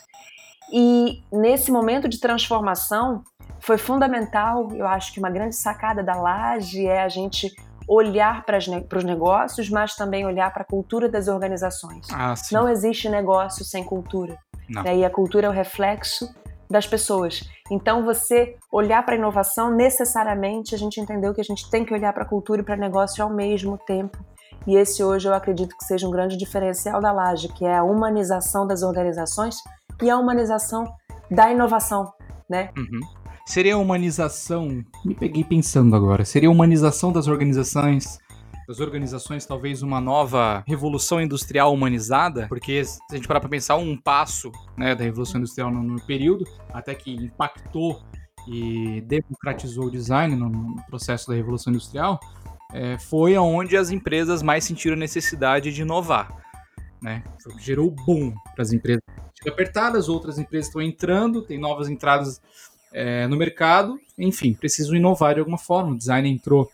E 0.71 1.23
nesse 1.33 1.71
momento 1.71 2.09
de 2.09 2.21
transformação 2.21 3.23
foi 3.61 3.79
fundamental, 3.79 4.69
eu 4.73 4.87
acho 4.87 5.13
que 5.13 5.19
uma 5.19 5.31
grande 5.31 5.55
sacada 5.55 6.03
da 6.03 6.15
Laje 6.15 6.87
é 6.87 7.03
a 7.03 7.09
gente 7.09 7.51
olhar 7.89 8.45
para 8.45 8.59
os 8.59 9.05
negócios, 9.05 9.69
mas 9.69 9.95
também 9.95 10.25
olhar 10.25 10.53
para 10.53 10.63
a 10.63 10.67
cultura 10.67 11.09
das 11.09 11.29
organizações. 11.29 12.07
Ah. 12.13 12.35
Não 12.51 12.69
existe 12.69 13.09
negócio 13.09 13.65
sem 13.65 13.85
cultura. 13.85 14.39
Não. 14.69 14.85
E 14.87 15.05
a 15.05 15.11
cultura 15.11 15.47
é 15.47 15.51
o 15.51 15.53
reflexo 15.53 16.33
das 16.73 16.87
pessoas. 16.87 17.49
Então, 17.71 18.05
você 18.05 18.57
olhar 18.73 19.05
para 19.05 19.15
a 19.15 19.19
inovação, 19.19 19.71
necessariamente, 19.71 20.75
a 20.75 20.79
gente 20.79 21.01
entendeu 21.01 21.33
que 21.33 21.41
a 21.41 21.45
gente 21.45 21.71
tem 21.71 21.85
que 21.85 21.95
olhar 21.95 22.13
para 22.13 22.25
a 22.25 22.29
cultura 22.29 22.63
e 22.63 22.65
para 22.65 22.77
negócio 22.77 23.23
ao 23.23 23.31
mesmo 23.31 23.79
tempo. 23.87 24.19
E 24.67 24.77
esse 24.77 25.05
hoje 25.05 25.29
eu 25.29 25.35
acredito 25.35 25.77
que 25.77 25.85
seja 25.85 26.07
um 26.07 26.11
grande 26.11 26.37
diferencial 26.37 27.01
da 27.01 27.13
Laje, 27.13 27.49
que 27.49 27.65
é 27.65 27.77
a 27.77 27.85
humanização 27.85 28.67
das 28.67 28.83
organizações 28.83 29.57
e 30.03 30.09
a 30.09 30.17
humanização 30.17 30.85
da 31.31 31.51
inovação, 31.51 32.13
né? 32.49 32.71
Uhum. 32.77 33.01
Seria 33.45 33.75
a 33.75 33.79
humanização. 33.79 34.83
Me 35.05 35.15
peguei 35.15 35.45
pensando 35.45 35.95
agora. 35.97 36.25
Seria 36.25 36.49
a 36.49 36.53
humanização 36.53 37.13
das 37.13 37.27
organizações. 37.27 38.19
Das 38.67 38.79
organizações, 38.79 39.45
talvez 39.45 39.83
uma 39.83 40.01
nova 40.01 40.63
revolução 40.67 41.21
industrial 41.21 41.73
humanizada, 41.73 42.47
porque 42.49 42.85
se 42.85 43.01
a 43.11 43.17
gente 43.17 43.27
parar 43.27 43.41
para 43.41 43.49
pensar, 43.49 43.77
um 43.77 43.97
passo 43.97 44.53
né, 44.77 44.95
da 44.95 45.03
revolução 45.03 45.41
industrial 45.41 45.71
no, 45.71 45.83
no 45.83 46.01
período, 46.07 46.45
até 46.73 46.95
que 46.95 47.13
impactou 47.13 48.03
e 48.47 49.01
democratizou 49.03 49.87
o 49.87 49.91
design 49.91 50.37
no, 50.37 50.83
processo 50.87 51.29
da 51.29 51.35
revolução 51.35 51.73
industrial, 51.73 52.21
é, 52.73 52.99
foi 52.99 53.35
aonde 53.35 53.77
as 53.77 53.91
empresas 53.91 54.43
mais 54.43 54.65
sentiram 54.65 54.97
necessidade 54.97 55.73
de 55.73 55.83
inovar. 55.83 56.35
Né? 57.01 57.23
Gerou 57.59 57.91
boom 57.91 58.33
para 58.55 58.63
as 58.63 58.73
empresas 58.73 59.03
apertadas, 59.47 60.09
outras 60.09 60.39
empresas 60.39 60.69
estão 60.69 60.81
entrando, 60.81 61.43
tem 61.43 61.59
novas 61.59 61.89
entradas 61.89 62.41
é, 62.93 63.27
no 63.27 63.37
mercado, 63.37 63.99
enfim, 64.17 64.55
precisam 64.55 64.95
inovar 64.95 65.35
de 65.35 65.41
alguma 65.41 65.59
forma. 65.59 65.93
O 65.93 65.99
design 65.99 66.31
entrou 66.31 66.71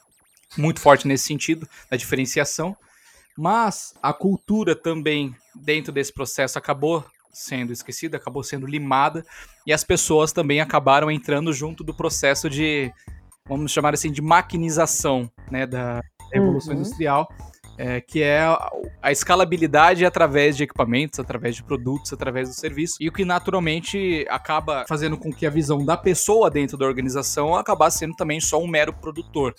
muito 0.57 0.81
forte 0.81 1.07
nesse 1.07 1.25
sentido, 1.25 1.69
da 1.91 1.97
diferenciação, 1.97 2.77
mas 3.37 3.95
a 4.03 4.13
cultura 4.13 4.75
também, 4.75 5.35
dentro 5.55 5.93
desse 5.93 6.13
processo, 6.13 6.59
acabou 6.59 7.05
sendo 7.33 7.73
esquecida, 7.73 8.17
acabou 8.17 8.43
sendo 8.43 8.67
limada, 8.67 9.25
e 9.67 9.73
as 9.73 9.85
pessoas 9.85 10.33
também 10.33 10.61
acabaram 10.61 11.11
entrando 11.11 11.53
junto 11.53 11.85
do 11.85 11.95
processo 11.95 12.51
de, 12.51 12.93
vamos 13.47 13.71
chamar 13.71 13.95
assim, 13.95 14.11
de 14.11 14.21
maquinização 14.21 15.31
né, 15.51 15.67
da 15.67 16.03
Revolução 16.33 16.75
Uhum. 16.75 16.81
Industrial, 16.81 17.29
é, 17.79 18.01
que 18.01 18.23
é 18.23 18.41
a, 19.01 19.13
escalabilidade 19.13 20.05
através 20.05 20.57
de 20.57 20.65
equipamentos, 20.65 21.21
através 21.21 21.55
de 21.55 21.63
produtos, 21.63 22.13
através 22.13 22.49
do 22.49 22.55
serviço, 22.55 22.97
e 23.01 23.09
o 23.09 23.13
que 23.13 23.25
naturalmente 23.25 24.27
acaba 24.29 24.85
fazendo 24.89 25.17
com 25.17 25.33
que 25.33 25.47
a 25.47 25.51
visão 25.51 25.85
da 25.85 25.97
pessoa 25.97 26.51
dentro 26.51 26.77
da 26.77 26.85
organização 26.85 27.55
acabasse 27.55 27.99
sendo 27.99 28.17
também 28.17 28.41
só 28.41 28.61
um 28.61 28.67
mero 28.67 28.93
produtor. 28.93 29.55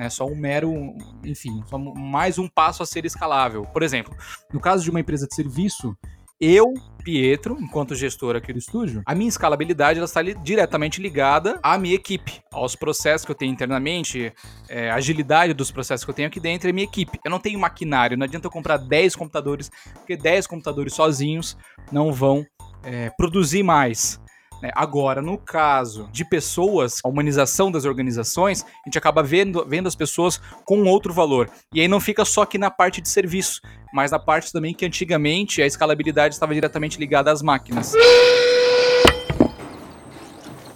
Né, 0.00 0.08
só 0.08 0.24
um 0.24 0.34
mero, 0.34 0.96
enfim, 1.22 1.62
só 1.66 1.76
mais 1.76 2.38
um 2.38 2.48
passo 2.48 2.82
a 2.82 2.86
ser 2.86 3.04
escalável. 3.04 3.64
Por 3.66 3.82
exemplo, 3.82 4.16
no 4.50 4.58
caso 4.58 4.82
de 4.82 4.88
uma 4.88 4.98
empresa 4.98 5.28
de 5.28 5.34
serviço, 5.34 5.94
eu, 6.40 6.72
Pietro, 7.04 7.58
enquanto 7.60 7.94
gestor 7.94 8.34
aqui 8.34 8.50
do 8.50 8.58
estúdio, 8.58 9.02
a 9.04 9.14
minha 9.14 9.28
escalabilidade 9.28 9.98
ela 9.98 10.06
está 10.06 10.22
li 10.22 10.34
diretamente 10.42 11.02
ligada 11.02 11.60
à 11.62 11.76
minha 11.76 11.94
equipe, 11.94 12.40
aos 12.50 12.74
processos 12.74 13.26
que 13.26 13.30
eu 13.30 13.34
tenho 13.34 13.52
internamente, 13.52 14.32
é, 14.70 14.90
a 14.90 14.94
agilidade 14.94 15.52
dos 15.52 15.70
processos 15.70 16.02
que 16.02 16.10
eu 16.10 16.14
tenho 16.14 16.28
aqui 16.28 16.40
dentro 16.40 16.70
é 16.70 16.72
minha 16.72 16.86
equipe. 16.86 17.20
Eu 17.22 17.30
não 17.30 17.38
tenho 17.38 17.60
maquinário, 17.60 18.16
não 18.16 18.24
adianta 18.24 18.46
eu 18.46 18.50
comprar 18.50 18.78
10 18.78 19.14
computadores, 19.14 19.70
porque 19.92 20.16
10 20.16 20.46
computadores 20.46 20.94
sozinhos 20.94 21.58
não 21.92 22.10
vão 22.10 22.46
é, 22.82 23.10
produzir 23.18 23.62
mais. 23.62 24.18
Né? 24.62 24.70
Agora, 24.74 25.22
no 25.22 25.38
caso 25.38 26.08
de 26.12 26.24
pessoas, 26.24 27.00
a 27.04 27.08
humanização 27.08 27.70
das 27.70 27.84
organizações, 27.84 28.62
a 28.62 28.88
gente 28.88 28.98
acaba 28.98 29.22
vendo, 29.22 29.64
vendo 29.66 29.86
as 29.86 29.94
pessoas 29.94 30.40
com 30.64 30.84
outro 30.84 31.12
valor. 31.12 31.50
E 31.72 31.80
aí 31.80 31.88
não 31.88 32.00
fica 32.00 32.24
só 32.24 32.42
aqui 32.42 32.58
na 32.58 32.70
parte 32.70 33.00
de 33.00 33.08
serviço, 33.08 33.60
mas 33.92 34.10
na 34.10 34.18
parte 34.18 34.52
também 34.52 34.74
que 34.74 34.84
antigamente 34.84 35.62
a 35.62 35.66
escalabilidade 35.66 36.34
estava 36.34 36.54
diretamente 36.54 36.98
ligada 36.98 37.30
às 37.30 37.42
máquinas. 37.42 37.94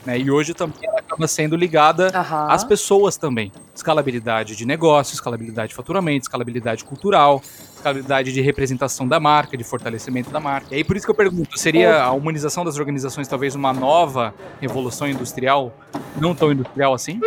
Né? 0.04 0.18
E 0.18 0.30
hoje 0.30 0.54
também 0.54 0.78
ela 0.82 0.98
acaba 0.98 1.26
sendo 1.26 1.56
ligada 1.56 2.10
Aham. 2.14 2.48
as 2.50 2.64
pessoas 2.64 3.16
também. 3.16 3.50
Escalabilidade 3.74 4.54
de 4.56 4.64
negócio, 4.64 5.14
escalabilidade 5.14 5.70
de 5.70 5.74
faturamento, 5.74 6.22
escalabilidade 6.24 6.84
cultural, 6.84 7.42
escalabilidade 7.74 8.32
de 8.32 8.40
representação 8.40 9.06
da 9.08 9.18
marca, 9.18 9.56
de 9.56 9.64
fortalecimento 9.64 10.30
da 10.30 10.38
marca. 10.40 10.68
E 10.72 10.76
aí 10.76 10.84
por 10.84 10.96
isso 10.96 11.04
que 11.04 11.10
eu 11.10 11.14
pergunto, 11.14 11.58
seria 11.58 12.02
a 12.02 12.12
humanização 12.12 12.64
das 12.64 12.78
organizações 12.78 13.26
talvez 13.26 13.54
uma 13.54 13.72
nova 13.72 14.32
revolução 14.60 15.08
industrial, 15.08 15.72
não 16.20 16.34
tão 16.34 16.52
industrial 16.52 16.94
assim? 16.94 17.20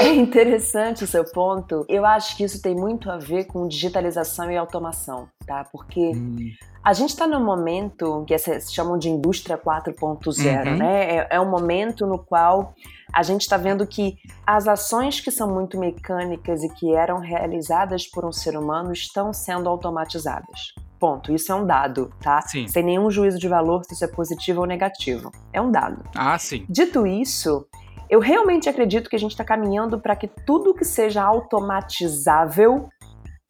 É 0.00 0.08
interessante 0.14 1.04
o 1.04 1.06
seu 1.06 1.24
ponto. 1.24 1.84
Eu 1.88 2.04
acho 2.04 2.36
que 2.36 2.44
isso 2.44 2.60
tem 2.60 2.74
muito 2.74 3.10
a 3.10 3.16
ver 3.16 3.44
com 3.44 3.66
digitalização 3.66 4.50
e 4.50 4.56
automação, 4.56 5.28
tá? 5.46 5.64
Porque 5.72 6.10
Hum, 6.14 6.36
a 6.84 6.92
gente 6.92 7.10
está 7.10 7.26
num 7.26 7.42
momento 7.44 8.24
que 8.26 8.36
se 8.38 8.74
chamam 8.74 8.98
de 8.98 9.08
indústria 9.08 9.56
4.0, 9.56 10.66
Uhum. 10.72 10.76
né? 10.76 11.16
É, 11.16 11.28
é 11.36 11.40
um 11.40 11.48
momento 11.50 12.06
no 12.06 12.18
qual 12.18 12.74
a 13.16 13.22
gente 13.22 13.40
está 13.40 13.56
vendo 13.56 13.86
que 13.86 14.18
as 14.46 14.68
ações 14.68 15.20
que 15.20 15.30
são 15.30 15.48
muito 15.50 15.78
mecânicas 15.78 16.62
e 16.62 16.68
que 16.68 16.94
eram 16.94 17.18
realizadas 17.18 18.06
por 18.06 18.26
um 18.26 18.30
ser 18.32 18.58
humano 18.58 18.92
estão 18.92 19.32
sendo 19.32 19.70
automatizadas. 19.70 20.74
Ponto. 21.00 21.32
Isso 21.32 21.50
é 21.50 21.54
um 21.54 21.64
dado, 21.66 22.12
tá? 22.20 22.42
Sim. 22.42 22.68
Sem 22.68 22.82
nenhum 22.82 23.10
juízo 23.10 23.38
de 23.38 23.48
valor 23.48 23.82
se 23.86 23.94
isso 23.94 24.04
é 24.04 24.08
positivo 24.08 24.60
ou 24.60 24.66
negativo. 24.66 25.32
É 25.50 25.60
um 25.62 25.70
dado. 25.70 26.04
Ah, 26.14 26.36
sim. 26.38 26.66
Dito 26.68 27.06
isso, 27.06 27.66
eu 28.10 28.20
realmente 28.20 28.68
acredito 28.68 29.08
que 29.08 29.16
a 29.16 29.18
gente 29.18 29.30
está 29.30 29.44
caminhando 29.44 29.98
para 29.98 30.14
que 30.14 30.28
tudo 30.28 30.74
que 30.74 30.84
seja 30.84 31.22
automatizável, 31.22 32.88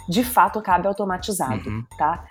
de 0.09 0.23
fato, 0.23 0.59
acabe 0.61 0.87
automatizado, 0.87 1.69
Uhum. 1.69 1.85
tá? 1.99 2.25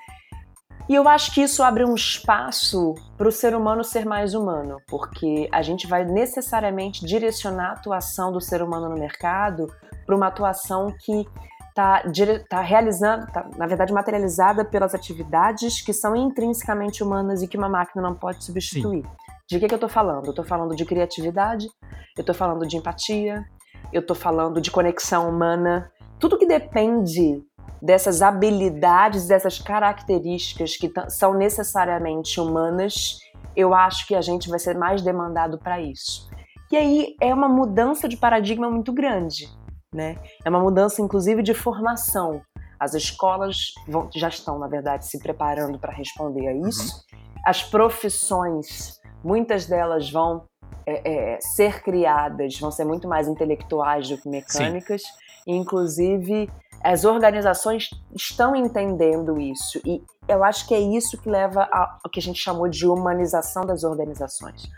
E 0.88 0.94
eu 0.94 1.08
acho 1.10 1.34
que 1.34 1.42
isso 1.42 1.64
abre 1.64 1.84
um 1.84 1.96
espaço 1.96 2.94
para 3.18 3.28
o 3.28 3.32
ser 3.32 3.56
humano 3.56 3.84
ser 3.84 4.06
mais 4.06 4.36
humano, 4.36 4.78
porque 4.88 5.50
a 5.52 5.64
gente 5.64 5.88
vai 5.88 6.06
necessariamente 6.06 7.04
direcionar 7.04 7.70
a 7.70 7.74
atuação 7.74 8.32
do 8.32 8.40
ser 8.40 8.62
humano 8.62 8.88
no 8.90 8.96
mercado 8.96 9.68
para 10.06 10.16
uma 10.16 10.28
atuação 10.28 10.94
que 11.00 11.26
está 11.70 12.04
tá 12.48 12.62
realizando, 12.62 13.26
tá, 13.32 13.50
na 13.58 13.66
verdade, 13.66 13.92
materializada 13.92 14.64
pelas 14.64 14.94
atividades 14.94 15.82
que 15.82 15.92
são 15.92 16.16
intrinsecamente 16.16 17.04
humanas 17.04 17.42
e 17.42 17.48
que 17.48 17.58
uma 17.58 17.68
máquina 17.68 18.02
não 18.02 18.14
pode 18.14 18.44
substituir. 18.44 19.04
De 19.50 19.60
que, 19.60 19.68
que 19.68 19.74
eu 19.74 19.78
estou 19.78 19.90
falando? 19.90 20.26
Eu 20.26 20.30
estou 20.32 20.46
falando 20.46 20.76
de 20.76 20.86
criatividade, 20.86 21.68
eu 22.16 22.22
estou 22.22 22.34
falando 22.34 22.66
de 22.68 22.78
empatia, 22.78 23.44
eu 23.92 24.02
estou 24.02 24.16
falando 24.16 24.62
de 24.62 24.72
conexão 24.72 25.30
humana. 25.30 25.92
Tudo 26.20 26.38
que 26.38 26.46
depende 26.46 27.44
dessas 27.82 28.22
habilidades, 28.22 29.28
dessas 29.28 29.60
características 29.60 30.76
que 30.78 30.92
são 31.10 31.34
necessariamente 31.34 32.40
humanas, 32.40 33.20
eu 33.56 33.74
acho 33.74 34.08
que 34.08 34.16
a 34.16 34.22
gente 34.22 34.50
vai 34.50 34.60
ser 34.60 34.78
mais 34.78 35.02
demandado 35.02 35.58
para 35.58 35.80
isso. 35.80 36.30
E 36.72 36.78
aí 36.78 37.16
é 37.22 37.34
uma 37.34 37.48
mudança 37.48 38.08
de 38.08 38.18
paradigma 38.18 38.70
muito 38.70 38.92
grande, 38.92 39.48
né? 39.94 40.18
É 40.44 40.50
uma 40.50 40.60
mudança, 40.60 41.02
inclusive, 41.02 41.42
de 41.44 41.54
formação. 41.54 42.42
As 42.80 42.94
escolas 42.94 43.72
vão- 43.88 44.10
já 44.14 44.28
estão, 44.28 44.60
na 44.60 44.68
verdade, 44.68 45.06
se 45.06 45.20
preparando 45.20 45.80
para 45.80 45.94
responder 45.94 46.48
a 46.48 46.54
isso. 46.68 47.04
As 47.46 47.64
profissões, 47.64 49.00
muitas 49.24 49.66
delas 49.66 50.12
vão 50.12 50.46
é, 50.88 51.34
é, 51.36 51.40
ser 51.42 51.82
criadas, 51.82 52.60
vão 52.60 52.70
ser 52.70 52.86
muito 52.86 53.08
mais 53.08 53.28
intelectuais 53.28 54.08
do 54.08 54.18
que 54.20 54.30
mecânicas. 54.30 55.02
E, 55.48 55.56
inclusive, 55.56 56.48
as 56.86 57.04
organizações 57.04 57.90
estão 58.14 58.56
entendendo 58.56 59.42
isso. 59.42 59.82
E 59.84 60.04
eu 60.28 60.44
acho 60.44 60.68
que 60.68 60.74
é 60.76 60.80
isso 60.80 61.20
que 61.20 61.28
leva 61.28 61.68
ao 61.72 62.12
que 62.12 62.20
a 62.20 62.22
gente 62.22 62.40
chamou 62.40 62.68
de 62.68 62.86
humanização 62.86 63.66
das 63.66 63.84
organizações. 63.84 64.70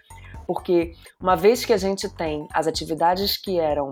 Porque 0.48 0.94
uma 1.22 1.36
vez 1.36 1.66
que 1.66 1.74
a 1.74 1.78
gente 1.78 2.08
tem 2.08 2.48
as 2.54 2.66
atividades 2.66 3.36
que 3.36 3.60
eram 3.60 3.92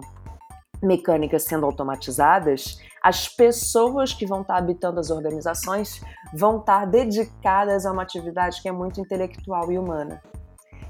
mecânicas 0.82 1.44
sendo 1.44 1.66
automatizadas, 1.66 2.78
as 3.04 3.28
pessoas 3.28 4.14
que 4.14 4.26
vão 4.26 4.44
estar 4.44 4.56
habitando 4.56 4.98
as 4.98 5.10
organizações 5.10 6.02
vão 6.34 6.60
estar 6.60 6.86
dedicadas 6.86 7.86
a 7.86 7.92
uma 7.92 8.04
atividade 8.04 8.62
que 8.62 8.70
é 8.70 8.72
muito 8.72 9.02
intelectual 9.02 9.70
e 9.70 9.78
humana. 9.78 10.22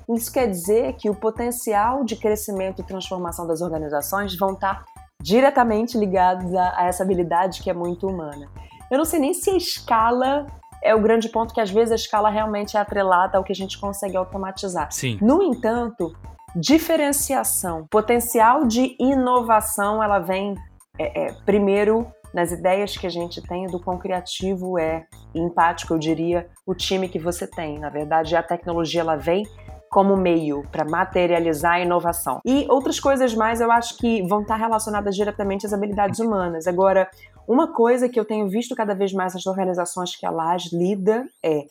Isso 0.08 0.32
quer 0.32 0.48
dizer 0.48 0.94
que 0.94 1.10
o 1.10 1.16
potencial 1.16 2.04
de 2.04 2.16
crescimento 2.16 2.84
e 2.84 2.86
transformação 2.86 3.48
das 3.48 3.62
organizações 3.62 4.38
vão 4.38 4.54
estar 4.54 4.86
diretamente 5.26 5.98
ligados 5.98 6.54
a, 6.54 6.82
a 6.82 6.86
essa 6.86 7.02
habilidade 7.02 7.64
que 7.64 7.70
é 7.70 7.74
muito 7.74 8.06
humana. 8.06 8.48
Eu 8.92 9.00
não 9.00 9.06
sei 9.06 9.20
nem 9.20 9.34
se 9.34 9.50
a 9.50 9.58
escala 9.58 10.46
é 10.84 10.94
o 10.94 11.02
grande 11.02 11.30
ponto, 11.30 11.52
que 11.52 11.60
às 11.60 11.72
vezes 11.72 11.92
a 11.92 11.96
escala 11.96 12.30
realmente 12.30 12.78
é 12.78 12.80
atrelada 12.80 13.40
ao 13.40 13.44
que 13.44 13.52
a 13.52 13.56
gente 13.56 13.80
consegue 13.80 14.16
automatizar. 14.16 14.92
Sim. 14.92 15.18
No 15.20 15.42
entanto, 15.42 16.16
diferenciação, 16.56 17.88
potencial 17.90 18.66
de 18.68 18.96
inovação, 19.00 20.04
ela 20.04 20.20
vem 20.20 20.54
é, 21.00 21.26
é, 21.26 21.34
primeiro 21.44 22.06
nas 22.32 22.52
ideias 22.52 22.96
que 22.96 23.08
a 23.08 23.10
gente 23.10 23.42
tem 23.42 23.66
do 23.66 23.80
quão 23.80 23.98
criativo 23.98 24.78
é, 24.78 25.08
empático, 25.34 25.92
eu 25.96 25.98
diria, 25.98 26.48
o 26.68 26.76
time 26.76 27.10
que 27.10 27.18
você 27.18 27.48
tem. 27.48 27.80
Na 27.80 27.90
verdade, 27.90 28.36
a 28.36 28.44
tecnologia 28.44 29.02
ela 29.02 29.16
vem 29.16 29.44
como 29.90 30.18
meio 30.18 30.64
para 30.72 30.86
materializar 30.86 31.74
a 31.74 31.80
inovação. 31.80 32.40
E 32.46 32.66
outras 32.70 33.00
coisas 33.00 33.34
mais 33.34 33.62
eu 33.62 33.72
acho 33.72 33.98
que 33.98 34.22
vão 34.28 34.42
estar 34.42 34.56
relacionadas 34.56 35.16
diretamente 35.16 35.66
às 35.66 35.74
habilidades 35.74 36.20
humanas. 36.20 36.68
Agora, 36.68 37.10
uma 37.48 37.74
coisa 37.74 38.10
que 38.10 38.20
eu 38.20 38.26
tenho 38.26 38.50
visto 38.50 38.76
cada 38.76 38.94
vez 38.94 39.14
mais 39.14 39.34
nas 39.34 39.46
organizações 39.46 40.16
que 40.16 40.26
a 40.26 40.32
LAS 40.32 40.72
lida 40.74 41.26
é 41.44 41.66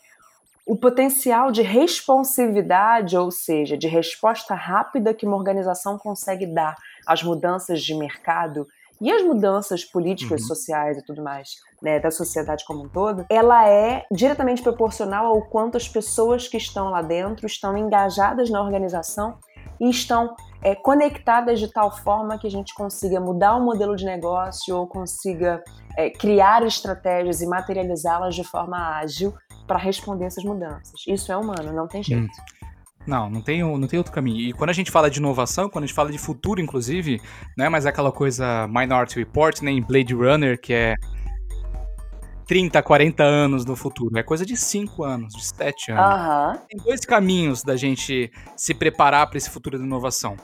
o 0.65 0.75
potencial 0.75 1.51
de 1.51 1.61
responsividade, 1.61 3.15
ou 3.15 3.29
seja, 3.29 3.77
de 3.77 3.87
resposta 3.87 4.55
rápida 4.55 5.13
que 5.13 5.25
uma 5.25 5.37
organização 5.37 5.97
consegue 5.97 6.47
dar 6.47 6.75
às 7.05 7.21
mudanças 7.21 7.83
de 7.83 7.93
mercado 7.93 8.65
e 9.01 9.11
as 9.11 9.23
mudanças 9.23 9.83
políticas, 9.83 10.41
Uhum. 10.41 10.47
sociais 10.47 10.97
e 10.97 11.05
tudo 11.05 11.23
mais, 11.23 11.49
né, 11.81 11.99
da 11.99 12.11
sociedade 12.11 12.63
como 12.65 12.83
um 12.83 12.89
todo, 12.89 13.25
ela 13.29 13.67
é 13.67 14.05
diretamente 14.11 14.61
proporcional 14.61 15.27
ao 15.27 15.41
quanto 15.43 15.77
as 15.77 15.87
pessoas 15.87 16.47
que 16.47 16.57
estão 16.57 16.89
lá 16.89 17.01
dentro 17.01 17.45
estão 17.45 17.77
engajadas 17.77 18.49
na 18.49 18.61
organização 18.61 19.37
e 19.79 19.89
estão 19.89 20.35
é, 20.61 20.73
conectadas 20.73 21.59
de 21.59 21.71
tal 21.71 21.95
forma 21.95 22.37
que 22.39 22.47
a 22.47 22.51
gente 22.51 22.73
consiga 22.73 23.19
mudar 23.19 23.55
o 23.55 23.63
modelo 23.63 23.95
de 23.95 24.05
negócio 24.05 24.75
ou 24.75 24.87
consiga 24.87 25.61
é, 25.97 26.09
criar 26.09 26.65
estratégias 26.65 27.41
e 27.41 27.45
materializá-las 27.47 28.33
de 28.33 28.43
forma 28.43 28.97
ágil 28.97 29.33
para 29.67 29.77
responder 29.77 30.25
essas 30.25 30.43
mudanças. 30.43 30.93
Isso 31.07 31.31
é 31.31 31.37
humano, 31.37 31.73
não 31.73 31.87
tem 31.87 32.01
jeito. 32.01 32.31
Não, 33.07 33.29
não 33.29 33.41
tem, 33.41 33.61
não 33.61 33.87
tem 33.87 33.97
outro 33.97 34.11
caminho. 34.11 34.39
E 34.39 34.53
quando 34.53 34.69
a 34.69 34.73
gente 34.73 34.89
fala 34.89 35.09
de 35.09 35.19
inovação, 35.19 35.69
quando 35.69 35.83
a 35.83 35.87
gente 35.87 35.95
fala 35.95 36.11
de 36.11 36.17
futuro, 36.17 36.59
inclusive, 36.59 37.21
não 37.57 37.65
é 37.65 37.69
mais 37.69 37.85
aquela 37.85 38.11
coisa 38.11 38.67
Minority 38.67 39.19
Report, 39.19 39.61
nem 39.61 39.81
Blade 39.81 40.13
Runner, 40.13 40.59
que 40.59 40.73
é 40.73 40.95
30, 42.47 42.81
40 42.81 43.23
anos 43.23 43.65
no 43.65 43.75
futuro. 43.75 44.17
É 44.17 44.23
coisa 44.23 44.45
de 44.45 44.55
5 44.55 45.03
anos, 45.03 45.33
de 45.33 45.45
7 45.45 45.91
anos. 45.91 46.03
Aham. 46.03 46.59
Tem 46.67 46.83
dois 46.83 47.01
caminhos 47.01 47.63
da 47.63 47.75
gente 47.75 48.31
se 48.55 48.73
preparar 48.73 49.27
para 49.27 49.37
esse 49.37 49.49
futuro 49.49 49.77
da 49.77 49.85
inovação. 49.85 50.35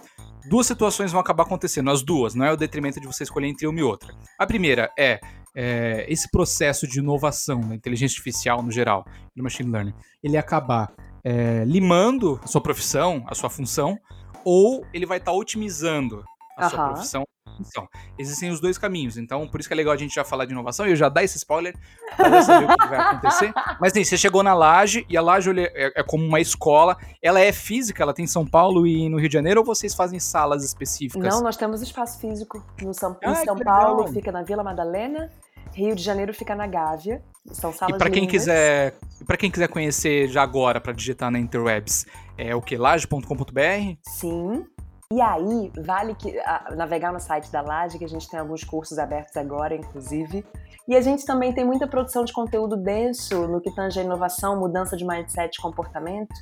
Duas 0.50 0.66
situações 0.66 1.12
vão 1.12 1.22
acabar 1.22 1.44
acontecendo, 1.44 1.92
as 1.92 2.02
duas, 2.02 2.34
não 2.34 2.46
é 2.46 2.52
o 2.52 2.58
detrimento 2.58 3.00
de 3.00 3.06
você 3.06 3.24
escolher 3.24 3.48
entre 3.48 3.68
uma 3.68 3.80
e 3.80 3.84
outra. 3.84 4.14
A 4.40 4.48
primeira 4.48 4.92
é, 4.98 5.20
é, 5.56 6.06
esse 6.10 6.30
processo 6.32 6.88
de 6.88 7.00
inovação 7.00 7.62
da 7.62 7.76
inteligência 7.76 8.16
artificial 8.16 8.64
no 8.64 8.72
geral, 8.72 9.06
do 9.36 9.44
machine 9.44 9.70
learning, 9.70 9.94
ele 10.24 10.38
acabar 10.38 10.92
é, 11.24 11.64
limando 11.66 12.40
a 12.44 12.48
sua 12.48 12.62
profissão, 12.62 13.24
a 13.28 13.36
sua 13.36 13.50
função, 13.50 13.98
ou 14.44 14.86
ele 14.94 15.06
vai 15.06 15.18
estar 15.18 15.32
otimizando 15.32 16.24
a 16.58 16.70
sua 16.70 16.80
Aham. 16.80 16.94
profissão. 16.94 17.24
Então, 17.60 17.88
existem 18.18 18.50
os 18.50 18.60
dois 18.60 18.78
caminhos. 18.78 19.18
Então, 19.18 19.48
por 19.48 19.60
isso 19.60 19.70
que 19.70 19.74
é 19.74 19.78
legal 19.78 19.94
a 19.94 19.98
gente 19.98 20.16
já 20.16 20.24
falar 20.24 20.46
de 20.46 20.52
inovação 20.52 20.88
e 20.88 20.92
eu 20.92 20.96
já 20.96 21.10
dar 21.10 21.24
esse 21.24 21.38
spoiler 21.38 21.76
para 22.16 22.30
já 22.30 22.42
saber 22.42 22.66
o 22.66 22.78
que 22.78 22.88
vai 22.88 23.00
acontecer. 23.00 23.54
Mas 23.80 23.92
assim, 23.92 24.04
você 24.04 24.18
chegou 24.18 24.42
na 24.42 24.54
Laje 24.54 25.06
e 25.08 25.16
a 25.16 25.22
Laje 25.22 25.52
é, 25.60 26.00
é 26.00 26.04
como 26.04 26.26
uma 26.26 26.40
escola. 26.40 26.98
Ela 27.22 27.40
é 27.40 27.52
física, 27.52 28.02
ela 28.02 28.14
tem 28.14 28.26
em 28.26 28.28
São 28.28 28.48
Paulo 28.48 28.88
e 28.88 29.08
no 29.10 29.20
Rio 29.20 29.28
de 29.30 29.34
Janeiro 29.34 29.60
ou 29.60 29.66
vocês 29.66 29.94
fazem 29.94 30.20
salas 30.20 30.64
específicas? 30.64 31.24
Não, 31.24 31.42
nós 31.44 31.56
temos 31.58 31.82
espaço 31.82 32.20
físico. 32.20 32.64
No 32.82 32.94
São, 32.94 33.12
em 33.22 33.28
Ah, 33.28 33.34
que 33.34 33.46
São 33.46 33.56
legal. 33.56 33.80
Paulo 33.80 34.08
fica 34.08 34.32
na 34.32 34.42
Vila 34.44 34.64
Madalena, 34.64 35.30
Rio 35.74 35.96
de 35.96 36.04
Janeiro 36.04 36.34
fica 36.34 36.56
na 36.56 36.68
Gávea. 36.68 37.22
São 37.52 37.72
salas 37.74 37.96
E 37.96 37.98
para 37.98 38.10
quem 38.10 38.28
quiser, 38.28 38.94
para 39.26 39.38
quem 39.38 39.50
quiser 39.50 39.68
conhecer 39.68 40.28
já 40.28 40.44
agora 40.44 40.80
para 40.80 40.94
digitar 40.94 41.32
na 41.32 41.40
interwebs, 41.40 42.06
é 42.38 42.54
o 42.56 42.62
que 42.62 42.78
laje.com.br? 42.78 43.96
Sim. 44.08 44.66
E 45.14 45.20
aí, 45.20 45.72
vale 45.84 46.16
que 46.16 46.38
a- 46.40 46.74
navegar 46.76 47.12
no 47.12 47.20
site 47.20 47.52
da 47.52 47.62
Laje, 47.62 47.98
que 47.98 48.06
a 48.06 48.08
gente 48.08 48.30
tem 48.30 48.40
alguns 48.40 48.64
cursos 48.64 48.98
abertos 48.98 49.36
agora, 49.36 49.76
inclusive. 49.76 50.46
E 50.88 50.96
a 50.96 51.02
gente 51.02 51.26
também 51.26 51.52
tem 51.54 51.66
muita 51.66 51.86
produção 51.86 52.24
de 52.24 52.32
conteúdo 52.32 52.78
denso 52.78 53.48
no 53.48 53.60
que 53.60 53.74
tange 53.76 54.00
a 54.00 54.04
inovação, 54.04 54.58
mudança 54.58 54.96
de 54.96 55.06
mindset 55.06 55.58
e 55.58 55.62
comportamento, 55.62 56.34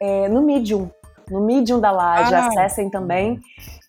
é, 0.00 0.28
no 0.28 0.42
Medium. 0.42 0.90
No 1.30 1.44
Medium 1.44 1.78
da 1.80 1.90
Laje, 1.90 2.34
Ah. 2.34 2.46
acessem 2.46 2.88
também. 2.88 3.38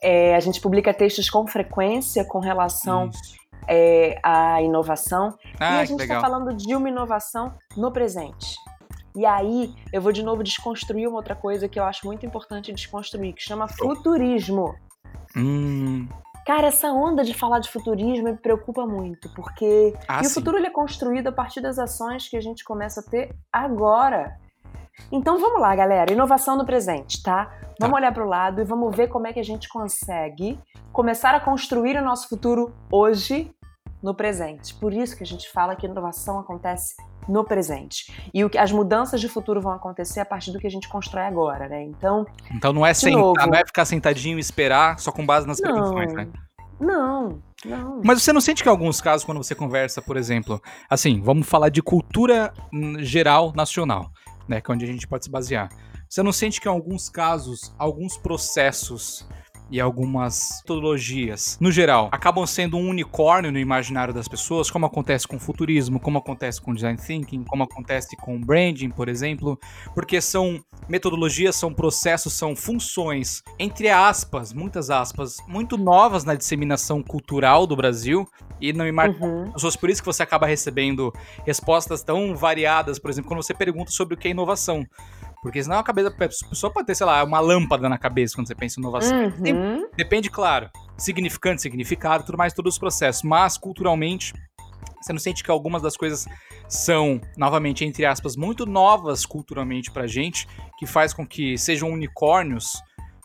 É, 0.04 0.36
a 0.36 0.39
gente 0.41 0.60
publica 0.60 0.93
textos 0.93 1.30
com 1.30 1.47
frequência 1.47 2.26
com 2.26 2.39
relação 2.39 3.08
Isso. 3.08 3.36
É, 3.67 4.19
à 4.23 4.62
inovação. 4.62 5.38
e 5.45 5.58
Ah, 5.60 5.77
a 5.77 5.82
que 5.82 5.88
gente 5.88 6.01
está 6.01 6.19
falando 6.19 6.56
de 6.56 6.75
uma 6.75 6.89
inovação 6.89 7.53
no 7.75 7.91
presente. 7.91 8.56
E 9.15 9.25
aí, 9.25 9.73
eu 9.91 10.01
vou 10.01 10.12
de 10.12 10.23
novo 10.23 10.43
desconstruir 10.43 11.08
uma 11.08 11.17
outra 11.17 11.36
coisa 11.36 11.67
que 11.67 11.80
eu 11.80 11.84
acho 11.84 12.06
muito 12.06 12.25
importante 12.25 12.71
desconstruir, 12.71 13.34
que 13.34 13.41
chama 13.41 13.67
futurismo. 13.67 14.75
Hum, 15.36 16.08
Cara, 16.47 16.67
essa 16.67 16.88
onda 16.93 17.25
de 17.25 17.34
falar 17.34 17.60
de 17.60 17.69
futurismo 17.69 18.23
me 18.23 18.38
preocupa 18.38 18.86
muito, 18.86 19.27
porque 19.34 19.93
Ah, 20.08 20.21
e 20.23 20.27
o 20.27 20.30
futuro 20.30 20.56
ele 20.56 20.67
é 20.67 20.69
construído 20.69 21.27
a 21.27 21.32
partir 21.34 21.60
das 21.60 21.77
ações 21.77 22.30
que 22.30 22.38
a 22.38 22.41
gente 22.41 22.63
começa 22.63 23.01
a 23.01 23.03
ter 23.03 23.36
agora. 23.51 24.38
Então 25.12 25.38
vamos 25.38 25.60
lá, 25.60 25.75
galera, 25.75 26.13
inovação 26.13 26.56
no 26.56 26.65
presente, 26.65 27.21
tá? 27.21 27.51
Vamos 27.77 27.97
olhar 27.97 28.13
para 28.13 28.23
o 28.25 28.30
lado 28.30 28.62
e 28.62 28.63
vamos 28.63 28.95
ver 28.95 29.10
como 29.10 29.27
é 29.27 29.34
que 29.34 29.41
a 29.41 29.43
gente 29.43 29.67
consegue 29.67 30.58
começar 30.93 31.36
a 31.36 31.39
construir 31.41 31.97
o 31.97 32.01
nosso 32.01 32.30
futuro 32.30 32.73
hoje 32.89 33.53
no 34.02 34.14
presente. 34.14 34.74
Por 34.76 34.94
isso 34.94 35.16
que 35.18 35.24
a 35.24 35.26
gente 35.26 35.50
fala 35.52 35.76
que 35.76 35.86
inovação 35.86 36.40
acontece 36.40 36.96
no 37.28 37.44
presente. 37.44 38.12
E 38.34 38.44
o 38.44 38.50
que, 38.50 38.58
as 38.58 38.72
mudanças 38.72 39.20
de 39.20 39.28
futuro 39.28 39.62
vão 39.62 39.72
acontecer 39.72 40.20
a 40.20 40.26
partir 40.26 40.52
do 40.52 40.60
que 40.60 40.68
a 40.68 40.72
gente 40.72 40.88
constrói 40.88 41.24
agora, 41.24 41.68
né? 41.68 41.84
Então, 41.84 42.26
então 42.54 42.72
não 42.72 42.86
é 42.86 42.94
sentar, 42.94 43.20
novo. 43.20 43.48
não 43.48 43.54
é 43.54 43.66
ficar 43.66 43.86
sentadinho 43.86 44.38
e 44.38 44.42
esperar 44.42 45.00
só 45.00 45.12
com 45.12 45.26
base 45.26 45.48
nas 45.48 45.60
prevenções, 45.60 46.14
né? 46.14 46.28
não. 46.80 47.42
Não. 47.66 48.02
Mas 48.06 48.22
você 48.22 48.32
não 48.32 48.40
sente 48.40 48.62
que 48.62 48.70
em 48.70 48.72
alguns 48.72 49.02
casos, 49.02 49.26
quando 49.26 49.40
você 49.40 49.56
conversa, 49.56 50.00
por 50.00 50.16
exemplo, 50.16 50.62
assim, 50.88 51.20
vamos 51.22 51.50
falar 51.50 51.70
de 51.70 51.82
cultura 51.82 52.54
hum, 52.72 52.98
geral 53.00 53.52
nacional, 53.56 54.12
né? 54.48 54.62
Que 54.62 54.72
é 54.72 54.74
onde 54.76 54.86
a 54.86 54.88
gente 54.88 55.08
pode 55.08 55.26
se 55.26 55.32
basear. 55.32 55.70
Você 56.08 56.22
não 56.22 56.32
sente 56.32 56.62
que 56.62 56.68
em 56.68 56.72
alguns 56.72 57.10
casos, 57.10 57.74
alguns 57.78 58.16
processos 58.16 59.28
e 59.69 59.82
algumas 59.82 60.62
metodologias, 60.62 61.58
no 61.60 61.71
geral, 61.71 62.10
acabam 62.12 62.45
sendo 62.45 62.77
um 62.77 62.89
unicórnio 62.89 63.51
no 63.51 63.60
imaginário 63.60 64.13
das 64.13 64.27
pessoas, 64.27 64.69
como 64.69 64.86
acontece 64.86 65.27
com 65.27 65.38
o 65.38 65.39
futurismo, 65.39 65.99
como 65.99 66.17
acontece 66.17 66.62
com 66.62 66.71
o 66.71 66.75
design 66.75 66.97
thinking, 66.97 67.43
como 67.43 67.63
acontece 67.63 68.15
com 68.17 68.36
o 68.36 68.39
branding, 68.39 68.89
por 68.89 69.10
exemplo, 69.10 69.60
porque 69.93 70.21
são 70.21 70.60
metodologias, 70.88 71.56
são 71.56 71.73
processos, 71.73 72.34
são 72.34 72.56
funções, 72.56 73.41
entre 73.60 73.89
aspas, 73.89 74.53
muitas 74.53 74.89
aspas, 74.89 75.38
muito 75.47 75.77
novas 75.77 76.23
na 76.23 76.36
disseminação 76.36 77.01
cultural 77.03 77.65
do 77.67 77.75
Brasil 77.75 78.27
e 78.60 78.73
no 78.73 78.88
imaginário 78.88 79.08
Uhum. 79.21 79.51
pessoas. 79.51 79.75
Por 79.75 79.89
isso 79.89 80.01
que 80.01 80.06
você 80.06 80.23
acaba 80.23 80.45
recebendo 80.47 81.13
respostas 81.45 82.03
tão 82.03 82.36
variadas, 82.36 82.99
por 82.99 83.10
exemplo, 83.10 83.30
quando 83.30 83.41
você 83.41 83.53
pergunta 83.53 83.91
sobre 83.91 84.15
o 84.15 84.17
que 84.17 84.27
é 84.27 84.32
inovação. 84.32 84.86
Porque 85.48 85.64
senão 85.64 85.80
a 85.80 85.84
cabeça, 85.84 86.12
pessoa 86.12 86.72
pode 86.72 86.86
ter, 86.88 86.96
sei 86.96 87.06
lá, 87.06 87.24
uma 87.24 87.40
lâmpada 87.40 87.88
na 87.90 87.98
cabeça 87.98 88.36
quando 88.36 88.48
você 88.48 88.56
pensa 88.56 88.80
em 88.80 88.84
inovação. 88.84 89.32
Tem- 89.42 89.54
Uhum. 89.56 89.88
Depende, 89.96 90.30
claro, 90.30 90.70
significante, 90.98 91.62
significado, 91.62 92.26
tudo 92.26 92.38
mais, 92.38 92.54
todos 92.54 92.74
os 92.76 92.80
processos. 92.80 93.24
Mas, 93.24 93.58
culturalmente, 93.58 94.34
você 95.02 95.14
não 95.14 95.20
sente 95.20 95.44
que 95.44 95.50
algumas 95.52 95.82
das 95.82 95.96
coisas 95.96 96.28
são, 96.68 97.22
novamente, 97.38 97.86
entre 97.86 98.06
aspas, 98.06 98.36
muito 98.36 98.66
novas 98.66 99.26
culturalmente 99.26 99.90
pra 99.90 100.06
gente, 100.06 100.48
que 100.78 100.86
faz 100.86 101.14
com 101.14 101.26
que 101.26 101.58
sejam 101.58 101.90
unicórnios, 101.92 102.74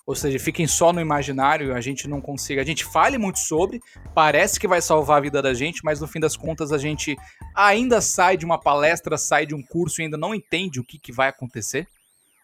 ou 0.07 0.15
seja, 0.15 0.39
fiquem 0.39 0.67
só 0.67 0.93
no 0.93 1.01
imaginário 1.01 1.69
e 1.69 1.73
a 1.73 1.81
gente 1.81 2.09
não 2.09 2.21
consiga. 2.21 2.61
A 2.61 2.65
gente 2.65 2.85
fale 2.85 3.19
muito 3.19 3.39
sobre, 3.39 3.81
parece 4.15 4.59
que 4.61 4.67
vai 4.69 4.81
salvar 4.83 5.19
a 5.19 5.21
vida 5.21 5.41
da 5.43 5.55
gente, 5.55 5.81
mas 5.85 6.01
no 6.01 6.07
fim 6.09 6.21
das 6.21 6.37
contas 6.37 6.73
a 6.73 6.79
gente 6.79 7.17
ainda 7.55 8.01
sai 8.01 8.37
de 8.37 8.45
uma 8.45 8.59
palestra, 8.61 9.17
sai 9.17 9.47
de 9.47 9.55
um 9.55 9.63
curso 9.63 10.01
e 10.01 10.05
ainda 10.05 10.17
não 10.17 10.35
entende 10.35 10.81
o 10.81 10.85
que, 10.85 10.99
que 10.99 11.13
vai 11.13 11.29
acontecer. 11.29 11.87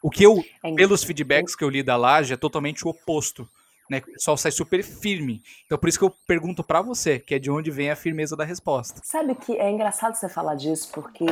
O 0.02 0.10
que 0.10 0.24
eu 0.24 0.44
É 0.62 0.72
pelos 0.74 1.02
feedbacks 1.02 1.54
que 1.54 1.64
eu 1.64 1.68
li 1.68 1.82
da 1.82 1.96
laje, 1.96 2.32
é 2.32 2.36
totalmente 2.36 2.86
o 2.86 2.90
oposto. 2.90 3.48
Né? 3.88 3.98
O 3.98 4.12
pessoal 4.12 4.36
sai 4.36 4.52
super 4.52 4.82
firme. 4.82 5.42
Então, 5.64 5.78
por 5.78 5.88
isso 5.88 5.98
que 5.98 6.04
eu 6.04 6.14
pergunto 6.26 6.62
pra 6.62 6.82
você, 6.82 7.18
que 7.18 7.34
é 7.34 7.38
de 7.38 7.50
onde 7.50 7.70
vem 7.70 7.90
a 7.90 7.96
firmeza 7.96 8.36
da 8.36 8.44
resposta. 8.44 9.00
Sabe 9.02 9.34
que 9.34 9.56
é 9.56 9.70
engraçado 9.70 10.14
você 10.14 10.28
falar 10.28 10.54
disso, 10.56 10.90
porque 10.92 11.24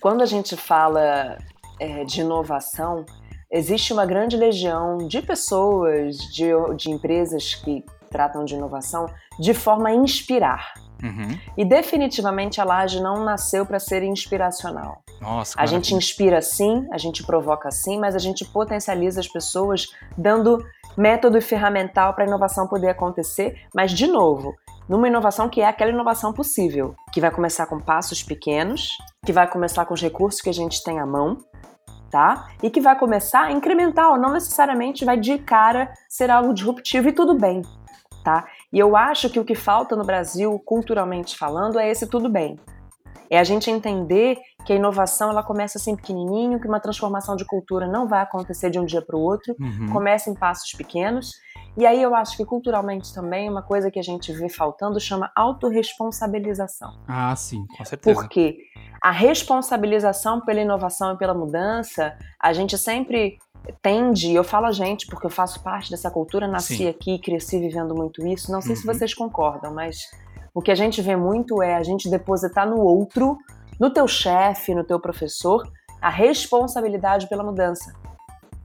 quando 0.00 0.22
a 0.22 0.26
gente 0.26 0.56
fala 0.56 1.36
é, 1.80 2.04
de 2.04 2.20
inovação, 2.20 3.04
existe 3.50 3.92
uma 3.92 4.06
grande 4.06 4.36
legião 4.36 4.98
de 4.98 5.20
pessoas, 5.20 6.16
de, 6.32 6.50
de 6.76 6.90
empresas 6.90 7.54
que 7.56 7.84
tratam 8.10 8.44
de 8.44 8.54
inovação 8.54 9.06
de 9.40 9.52
forma 9.52 9.88
a 9.88 9.94
inspirar. 9.94 10.74
Uhum. 11.02 11.38
E 11.56 11.64
definitivamente 11.64 12.60
a 12.60 12.64
Laje 12.64 13.02
não 13.02 13.24
nasceu 13.24 13.66
para 13.66 13.78
ser 13.78 14.02
inspiracional. 14.02 15.02
Nossa, 15.20 15.54
A 15.58 15.66
gente 15.66 15.94
inspira 15.94 16.40
sim, 16.40 16.86
a 16.90 16.98
gente 16.98 17.22
provoca 17.24 17.70
sim, 17.70 17.98
mas 17.98 18.14
a 18.14 18.18
gente 18.18 18.44
potencializa 18.44 19.20
as 19.20 19.28
pessoas 19.28 19.86
dando 20.16 20.64
método 20.96 21.36
e 21.36 21.40
ferramental 21.40 22.14
para 22.14 22.24
a 22.24 22.26
inovação 22.26 22.66
poder 22.66 22.88
acontecer. 22.88 23.60
Mas, 23.74 23.92
de 23.92 24.06
novo, 24.06 24.54
numa 24.88 25.08
inovação 25.08 25.48
que 25.48 25.60
é 25.60 25.66
aquela 25.66 25.90
inovação 25.90 26.32
possível, 26.32 26.94
que 27.12 27.20
vai 27.20 27.30
começar 27.30 27.66
com 27.66 27.78
passos 27.78 28.22
pequenos, 28.22 28.88
que 29.24 29.32
vai 29.32 29.48
começar 29.48 29.84
com 29.84 29.94
os 29.94 30.00
recursos 30.00 30.40
que 30.40 30.48
a 30.48 30.54
gente 30.54 30.82
tem 30.82 30.98
à 30.98 31.06
mão, 31.06 31.36
tá? 32.10 32.48
E 32.62 32.70
que 32.70 32.80
vai 32.80 32.98
começar 32.98 33.50
incremental, 33.50 34.18
não 34.18 34.32
necessariamente 34.32 35.04
vai 35.04 35.18
de 35.18 35.38
cara 35.38 35.92
ser 36.08 36.30
algo 36.30 36.54
disruptivo 36.54 37.08
e 37.08 37.12
tudo 37.12 37.38
bem, 37.38 37.62
tá? 38.24 38.46
E 38.76 38.78
eu 38.78 38.94
acho 38.94 39.30
que 39.30 39.40
o 39.40 39.44
que 39.44 39.54
falta 39.54 39.96
no 39.96 40.04
Brasil, 40.04 40.58
culturalmente 40.62 41.34
falando, 41.34 41.78
é 41.80 41.90
esse 41.90 42.06
tudo 42.06 42.28
bem. 42.28 42.60
É 43.30 43.38
a 43.38 43.42
gente 43.42 43.70
entender 43.70 44.36
que 44.66 44.72
a 44.74 44.76
inovação 44.76 45.30
ela 45.30 45.42
começa 45.42 45.78
assim 45.78 45.96
pequenininho, 45.96 46.60
que 46.60 46.68
uma 46.68 46.78
transformação 46.78 47.36
de 47.36 47.46
cultura 47.46 47.86
não 47.88 48.06
vai 48.06 48.20
acontecer 48.20 48.68
de 48.68 48.78
um 48.78 48.84
dia 48.84 49.00
para 49.00 49.16
o 49.16 49.20
outro, 49.20 49.56
Uhum. 49.58 49.88
começa 49.90 50.28
em 50.28 50.34
passos 50.34 50.72
pequenos. 50.72 51.32
E 51.74 51.86
aí 51.86 52.02
eu 52.02 52.14
acho 52.14 52.36
que 52.36 52.44
culturalmente 52.44 53.14
também 53.14 53.48
uma 53.48 53.62
coisa 53.62 53.90
que 53.90 53.98
a 53.98 54.02
gente 54.02 54.30
vê 54.30 54.50
faltando 54.50 55.00
chama 55.00 55.32
autorresponsabilização. 55.34 56.98
Ah, 57.08 57.34
sim, 57.34 57.66
com 57.78 57.84
certeza. 57.84 58.20
Porque 58.20 58.58
a 59.02 59.10
responsabilização 59.10 60.40
pela 60.42 60.60
inovação 60.60 61.14
e 61.14 61.16
pela 61.16 61.32
mudança, 61.32 62.14
a 62.38 62.52
gente 62.52 62.76
sempre 62.76 63.38
tende, 63.82 64.32
eu 64.32 64.44
falo 64.44 64.66
a 64.66 64.72
gente 64.72 65.06
porque 65.06 65.26
eu 65.26 65.30
faço 65.30 65.62
parte 65.62 65.90
dessa 65.90 66.10
cultura, 66.10 66.46
nasci 66.48 66.76
Sim. 66.78 66.88
aqui, 66.88 67.18
cresci 67.18 67.58
vivendo 67.58 67.94
muito 67.94 68.26
isso. 68.26 68.50
Não 68.52 68.60
sei 68.60 68.76
se 68.76 68.86
Uhum. 68.86 68.94
vocês 68.94 69.12
concordam, 69.14 69.72
mas 69.74 69.98
o 70.54 70.62
que 70.62 70.70
a 70.70 70.74
gente 70.74 71.02
vê 71.02 71.16
muito 71.16 71.62
é 71.62 71.74
a 71.74 71.82
gente 71.82 72.08
depositar 72.10 72.68
no 72.68 72.80
outro, 72.80 73.36
no 73.78 73.90
teu 73.90 74.06
chefe, 74.08 74.74
no 74.74 74.84
teu 74.84 74.98
professor, 75.00 75.68
a 76.00 76.08
responsabilidade 76.08 77.28
pela 77.28 77.42
mudança. 77.42 77.92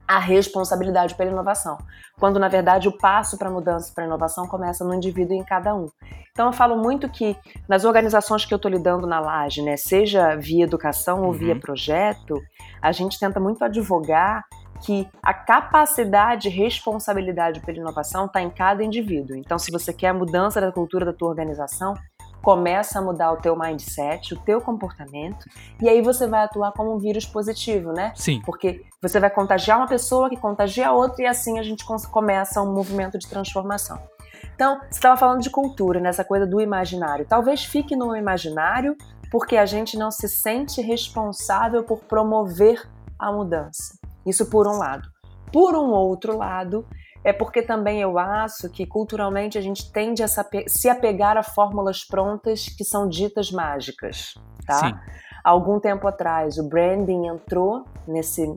A 0.08 0.19
responsabilidade 0.19 1.15
pela 1.15 1.32
inovação. 1.32 1.77
Quando, 2.19 2.38
na 2.38 2.49
verdade, 2.49 2.88
o 2.88 2.97
passo 2.97 3.38
para 3.38 3.47
a 3.47 3.51
mudança, 3.51 3.91
para 3.95 4.04
a 4.04 4.08
inovação, 4.08 4.45
começa 4.45 4.84
no 4.84 4.93
indivíduo 4.93 5.34
e 5.34 5.39
em 5.39 5.43
cada 5.43 5.73
um. 5.73 5.88
Então, 6.32 6.47
eu 6.47 6.54
falo 6.54 6.77
muito 6.77 7.10
que 7.10 7.36
nas 7.67 7.86
organizações 7.86 8.45
que 8.45 8.54
eu 8.54 8.58
estou 8.58 8.69
lidando 8.69 9.08
na 9.08 9.19
Laje, 9.21 9.62
né, 9.62 9.77
seja 9.77 10.36
via 10.36 10.65
educação 10.65 11.21
ou 11.21 11.27
Uhum. 11.27 11.32
via 11.34 11.56
projeto, 11.60 12.36
a 12.82 12.91
gente 12.91 13.17
tenta 13.19 13.39
muito 13.39 13.63
advogar 13.63 14.43
que 14.82 15.08
a 15.22 15.34
capacidade 15.34 16.48
e 16.48 16.52
responsabilidade 16.52 17.60
pela 17.62 17.78
inovação 17.78 18.26
está 18.26 18.41
em 18.41 18.50
cada 18.50 18.84
indivíduo. 18.84 19.36
Então, 19.36 19.58
se 19.58 19.72
você 19.72 19.94
quer 19.94 20.10
a 20.10 20.13
mudança 20.13 20.60
da 20.60 20.72
cultura 20.72 21.06
da 21.06 21.13
tua 21.13 21.30
organização, 21.30 21.94
começa 22.41 23.00
a 23.00 23.02
mudar 23.02 23.32
o 23.32 23.38
teu 23.38 23.56
mindset, 23.56 24.34
o 24.34 24.39
teu 24.39 24.60
comportamento, 24.60 25.46
e 25.80 25.88
aí 25.88 26.02
você 26.02 26.28
vai 26.28 26.44
atuar 26.44 26.72
como 26.72 26.96
um 26.96 26.98
vírus 26.98 27.26
positivo, 27.26 27.94
né? 27.94 28.12
Sim. 28.15 28.41
Porque 28.44 28.84
você 29.02 29.20
vai 29.20 29.30
contagiar 29.30 29.78
uma 29.78 29.88
pessoa 29.88 30.30
que 30.30 30.38
contagia 30.38 30.88
a 30.88 30.91
outra 30.91 31.24
e 31.24 31.28
assim 31.28 31.60
a 31.60 31.63
gente 31.63 31.86
começa 32.12 32.62
um 32.62 32.74
movimento 32.74 33.20
de 33.20 33.28
transformação. 33.28 34.02
Então, 34.56 34.80
você 34.80 34.98
estava 34.98 35.17
falando 35.17 35.41
de 35.41 35.50
cultura, 35.50 36.00
nessa 36.00 36.24
coisa 36.24 36.46
do 36.46 36.60
imaginário. 36.60 37.26
Talvez 37.26 37.63
fique 37.63 37.96
no 37.96 38.15
imaginário 38.15 38.96
porque 39.32 39.56
a 39.56 39.65
gente 39.65 39.98
não 39.98 40.12
se 40.12 40.28
sente 40.28 40.82
responsável 40.82 41.84
por 41.84 42.00
promover 42.00 42.88
a 43.17 43.32
mudança. 43.32 44.00
Isso 44.25 44.49
por 44.49 44.67
um 44.67 44.77
lado. 44.77 45.07
Por 45.51 45.75
um 45.75 45.89
outro 45.91 46.38
lado, 46.38 46.86
é 47.23 47.34
porque 47.34 47.62
também 47.62 48.01
eu 48.01 48.17
acho 48.17 48.69
que 48.69 48.86
culturalmente 48.86 49.57
a 49.57 49.62
gente 49.62 49.91
tende 49.91 50.23
a 50.23 50.27
se 50.27 50.39
ape- 50.39 50.65
se 50.67 50.89
apegar 50.89 51.38
a 51.38 51.43
fórmulas 51.43 52.03
prontas 52.03 52.65
que 52.67 52.84
são 52.84 53.07
ditas 53.07 53.51
mágicas, 53.51 54.34
tá? 54.65 54.79
Sim. 54.88 54.93
algum 55.43 55.79
tempo 55.79 56.07
atrás 56.07 56.57
o 56.57 56.69
branding 56.69 57.27
entrou 57.27 57.84
nesse 58.07 58.47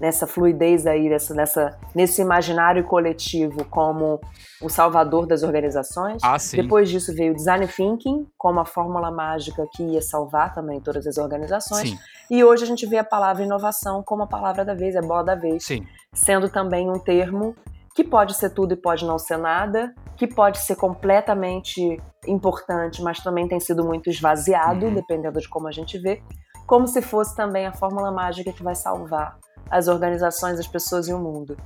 nessa 0.00 0.26
fluidez 0.26 0.86
aí 0.86 1.08
nessa, 1.08 1.34
nessa 1.34 1.78
nesse 1.94 2.22
imaginário 2.22 2.82
coletivo 2.84 3.64
como 3.66 4.18
o 4.62 4.68
salvador 4.70 5.26
das 5.26 5.42
organizações. 5.42 6.22
Ah, 6.24 6.38
sim. 6.38 6.56
Depois 6.62 6.88
disso 6.88 7.14
veio 7.14 7.32
o 7.32 7.36
design 7.36 7.66
thinking 7.68 8.26
como 8.38 8.58
a 8.60 8.64
fórmula 8.64 9.10
mágica 9.10 9.66
que 9.74 9.82
ia 9.82 10.00
salvar 10.00 10.54
também 10.54 10.80
todas 10.80 11.06
as 11.06 11.18
organizações. 11.18 11.90
Sim, 11.90 11.98
E 12.30 12.42
hoje 12.42 12.64
a 12.64 12.66
gente 12.66 12.86
vê 12.86 12.96
a 12.98 13.04
palavra 13.04 13.44
inovação 13.44 14.02
como 14.02 14.22
a 14.22 14.26
palavra 14.26 14.64
da 14.64 14.74
vez, 14.74 14.94
é 14.94 15.00
bola 15.02 15.22
da 15.22 15.34
vez 15.34 15.64
sim. 15.66 15.86
sendo 16.14 16.48
também 16.48 16.88
um 16.88 16.98
termo 16.98 17.54
que 17.94 18.04
pode 18.04 18.34
ser 18.34 18.50
tudo 18.50 18.72
e 18.72 18.76
pode 18.76 19.04
não 19.04 19.18
ser 19.18 19.36
nada, 19.36 19.92
que 20.16 20.26
pode 20.26 20.58
ser 20.60 20.76
completamente 20.76 22.00
importante, 22.26 23.02
mas 23.02 23.18
também 23.20 23.48
tem 23.48 23.58
sido 23.60 23.84
muito 23.84 24.08
esvaziado, 24.08 24.86
Uhum. 24.86 24.94
dependendo 24.94 25.40
de 25.40 25.48
como 25.48 25.66
a 25.68 25.72
gente 25.72 25.98
vê, 25.98 26.22
como 26.66 26.86
se 26.86 27.02
fosse 27.02 27.34
também 27.34 27.66
a 27.66 27.72
fórmula 27.72 28.12
mágica 28.12 28.52
que 28.52 28.62
vai 28.62 28.76
salvar 28.76 29.36
as 29.70 29.88
organizações, 29.88 30.58
as 30.58 30.66
pessoas 30.66 31.08
e 31.08 31.12
o 31.12 31.18
mundo. 31.18 31.56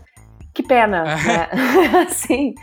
Que 0.53 0.63
pena, 0.63 1.05
né? 1.27 1.51
assim, 2.09 2.55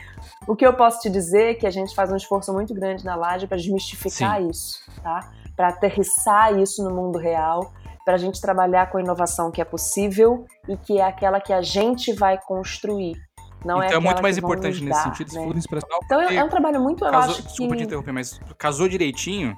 o 0.47 0.55
que 0.55 0.65
eu 0.65 0.73
posso 0.73 1.01
te 1.01 1.09
dizer 1.09 1.51
é 1.51 1.53
que 1.53 1.67
a 1.67 1.71
gente 1.71 1.93
faz 1.93 2.11
um 2.11 2.15
esforço 2.15 2.53
muito 2.53 2.73
grande 2.73 3.05
na 3.05 3.15
Laje 3.15 3.47
para 3.47 3.57
desmistificar 3.57 4.41
isso, 4.41 4.79
tá? 5.03 5.31
Para 5.55 5.69
aterrissar 5.69 6.57
isso 6.57 6.83
no 6.83 6.95
mundo 6.95 7.19
real, 7.19 7.71
para 8.03 8.15
a 8.15 8.17
gente 8.17 8.41
trabalhar 8.41 8.89
com 8.89 8.97
a 8.97 9.01
inovação 9.01 9.51
que 9.51 9.61
é 9.61 9.65
possível 9.65 10.45
e 10.67 10.77
que 10.77 10.99
é 10.99 11.03
aquela 11.03 11.39
que 11.39 11.53
a 11.53 11.61
gente 11.61 12.13
vai 12.13 12.39
construir. 12.39 13.15
Não 13.63 13.77
então 13.83 13.89
é 13.89 13.93
é, 13.95 13.99
muito 13.99 14.21
mais 14.23 14.35
que 14.35 14.43
importante 14.43 14.83
nesse 14.83 15.03
sentido, 15.03 15.27
né? 15.27 15.39
falou 15.39 15.53
do 15.53 15.59
inspiracional. 15.59 15.99
Então 16.03 16.21
é, 16.21 16.35
é 16.35 16.43
um 16.43 16.49
trabalho 16.49 16.81
muito, 16.81 17.05
eu 17.05 17.11
casou, 17.11 17.31
acho 17.31 17.43
Desculpa 17.43 17.75
te 17.75 17.77
que 17.77 17.83
interromper, 17.83 18.11
mas 18.11 18.39
casou 18.57 18.87
direitinho. 18.87 19.55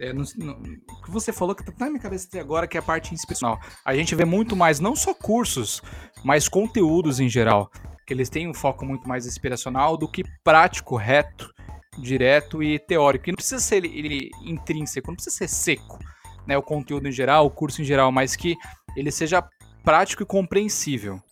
É, 0.00 0.12
o 0.12 1.02
que 1.02 1.10
você 1.10 1.32
falou 1.32 1.54
que 1.54 1.64
tá 1.64 1.72
na 1.84 1.90
minha 1.90 2.02
cabeça 2.02 2.26
até 2.26 2.40
agora, 2.40 2.66
que 2.66 2.76
é 2.76 2.80
a 2.80 2.82
parte 2.82 3.14
inspiracional. 3.14 3.60
A 3.84 3.94
gente 3.94 4.14
vê 4.14 4.24
muito 4.24 4.56
mais, 4.56 4.80
não 4.80 4.96
só 4.96 5.14
cursos, 5.14 5.80
mas 6.24 6.48
conteúdos 6.48 7.20
em 7.20 7.28
geral. 7.28 7.70
Que 8.06 8.12
eles 8.12 8.28
têm 8.28 8.48
um 8.48 8.54
foco 8.54 8.84
muito 8.84 9.08
mais 9.08 9.26
inspiracional 9.26 9.96
do 9.96 10.08
que 10.08 10.24
prático, 10.42 10.96
reto, 10.96 11.52
direto 11.98 12.62
e 12.62 12.78
teórico. 12.78 13.28
E 13.28 13.32
não 13.32 13.36
precisa 13.36 13.60
ser 13.60 13.76
ele, 13.76 13.98
ele 13.98 14.30
intrínseco, 14.42 15.08
não 15.08 15.14
precisa 15.14 15.36
ser 15.36 15.48
seco, 15.48 15.98
né? 16.46 16.58
O 16.58 16.62
conteúdo 16.62 17.08
em 17.08 17.12
geral, 17.12 17.46
o 17.46 17.50
curso 17.50 17.80
em 17.80 17.84
geral, 17.84 18.10
mas 18.10 18.36
que 18.36 18.56
ele 18.96 19.10
seja 19.10 19.48
prático 19.84 20.22
e 20.22 20.26
compreensível. 20.26 21.22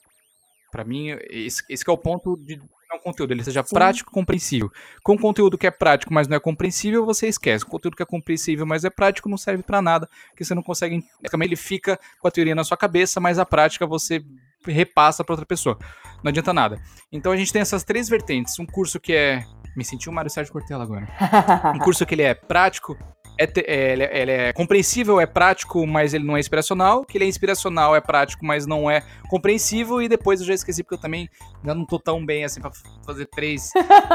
Pra 0.70 0.84
mim, 0.84 1.08
esse, 1.28 1.62
esse 1.68 1.84
é 1.86 1.92
o 1.92 1.98
ponto 1.98 2.36
de 2.36 2.60
não 2.92 2.98
conteúdo 2.98 3.32
ele 3.32 3.42
seja 3.42 3.62
Sim. 3.62 3.74
prático 3.74 4.10
e 4.10 4.14
compreensível. 4.14 4.70
Com 5.02 5.16
conteúdo 5.18 5.56
que 5.56 5.66
é 5.66 5.70
prático, 5.70 6.12
mas 6.12 6.28
não 6.28 6.36
é 6.36 6.40
compreensível, 6.40 7.04
você 7.04 7.26
esquece. 7.26 7.64
Com 7.64 7.72
conteúdo 7.72 7.96
que 7.96 8.02
é 8.02 8.06
compreensível, 8.06 8.66
mas 8.66 8.84
é 8.84 8.90
prático, 8.90 9.28
não 9.28 9.36
serve 9.36 9.62
pra 9.62 9.80
nada, 9.80 10.08
porque 10.30 10.44
você 10.44 10.54
não 10.54 10.62
consegue. 10.62 11.02
Também 11.30 11.46
ele 11.46 11.56
fica 11.56 11.98
com 12.20 12.28
a 12.28 12.30
teoria 12.30 12.54
na 12.54 12.64
sua 12.64 12.76
cabeça, 12.76 13.20
mas 13.20 13.38
a 13.38 13.46
prática 13.46 13.86
você 13.86 14.22
repassa 14.66 15.24
pra 15.24 15.32
outra 15.32 15.46
pessoa. 15.46 15.78
Não 16.22 16.28
adianta 16.28 16.52
nada. 16.52 16.80
Então 17.10 17.32
a 17.32 17.36
gente 17.36 17.52
tem 17.52 17.62
essas 17.62 17.82
três 17.82 18.08
vertentes. 18.08 18.58
Um 18.58 18.66
curso 18.66 19.00
que 19.00 19.12
é. 19.12 19.44
Me 19.74 19.84
senti 19.84 20.08
o 20.08 20.12
Mário 20.12 20.30
Sérgio 20.30 20.52
Cortella 20.52 20.84
agora. 20.84 21.08
Um 21.74 21.78
curso 21.78 22.04
que 22.04 22.14
ele 22.14 22.22
é 22.22 22.34
prático, 22.34 22.96
é, 23.38 23.44
é, 23.44 23.92
ele, 23.92 24.02
é, 24.04 24.22
ele 24.22 24.30
é 24.32 24.52
compreensível, 24.52 25.20
é 25.20 25.26
prático, 25.26 25.86
mas 25.86 26.14
ele 26.14 26.24
não 26.24 26.36
é 26.36 26.40
inspiracional. 26.40 27.04
Que 27.04 27.18
ele 27.18 27.24
é 27.24 27.28
inspiracional, 27.28 27.94
é 27.96 28.00
prático, 28.00 28.44
mas 28.44 28.66
não 28.66 28.90
é 28.90 29.02
compreensível. 29.28 30.00
E 30.02 30.08
depois 30.08 30.40
eu 30.40 30.46
já 30.46 30.54
esqueci, 30.54 30.82
porque 30.82 30.94
eu 30.94 31.00
também 31.00 31.28
ainda 31.60 31.74
não 31.74 31.84
tô 31.84 31.98
tão 31.98 32.24
bem 32.24 32.44
assim 32.44 32.60
pra 32.60 32.70
fazer 33.04 33.26
três, 33.26 33.70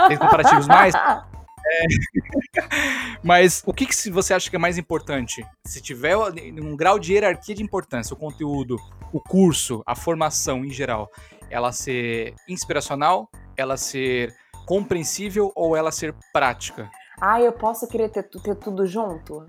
três 0.05 0.19
comparativos 0.19 0.67
mais. 0.67 0.93
Mas 3.23 3.63
o 3.65 3.73
que, 3.73 3.85
que 3.85 4.09
você 4.09 4.33
acha 4.33 4.49
que 4.49 4.55
é 4.55 4.59
mais 4.59 4.77
importante? 4.77 5.45
Se 5.65 5.81
tiver 5.81 6.15
um 6.17 6.75
grau 6.75 6.99
de 6.99 7.13
hierarquia 7.13 7.55
de 7.55 7.63
importância, 7.63 8.13
o 8.13 8.17
conteúdo, 8.17 8.77
o 9.11 9.19
curso, 9.19 9.83
a 9.85 9.95
formação 9.95 10.63
em 10.63 10.69
geral, 10.69 11.09
ela 11.49 11.71
ser 11.71 12.33
inspiracional, 12.47 13.29
ela 13.55 13.77
ser 13.77 14.33
compreensível 14.65 15.51
ou 15.55 15.75
ela 15.75 15.91
ser 15.91 16.13
prática? 16.33 16.89
Ah, 17.19 17.41
eu 17.41 17.51
posso 17.51 17.87
querer 17.87 18.09
ter, 18.09 18.23
ter 18.23 18.55
tudo 18.55 18.85
junto? 18.85 19.45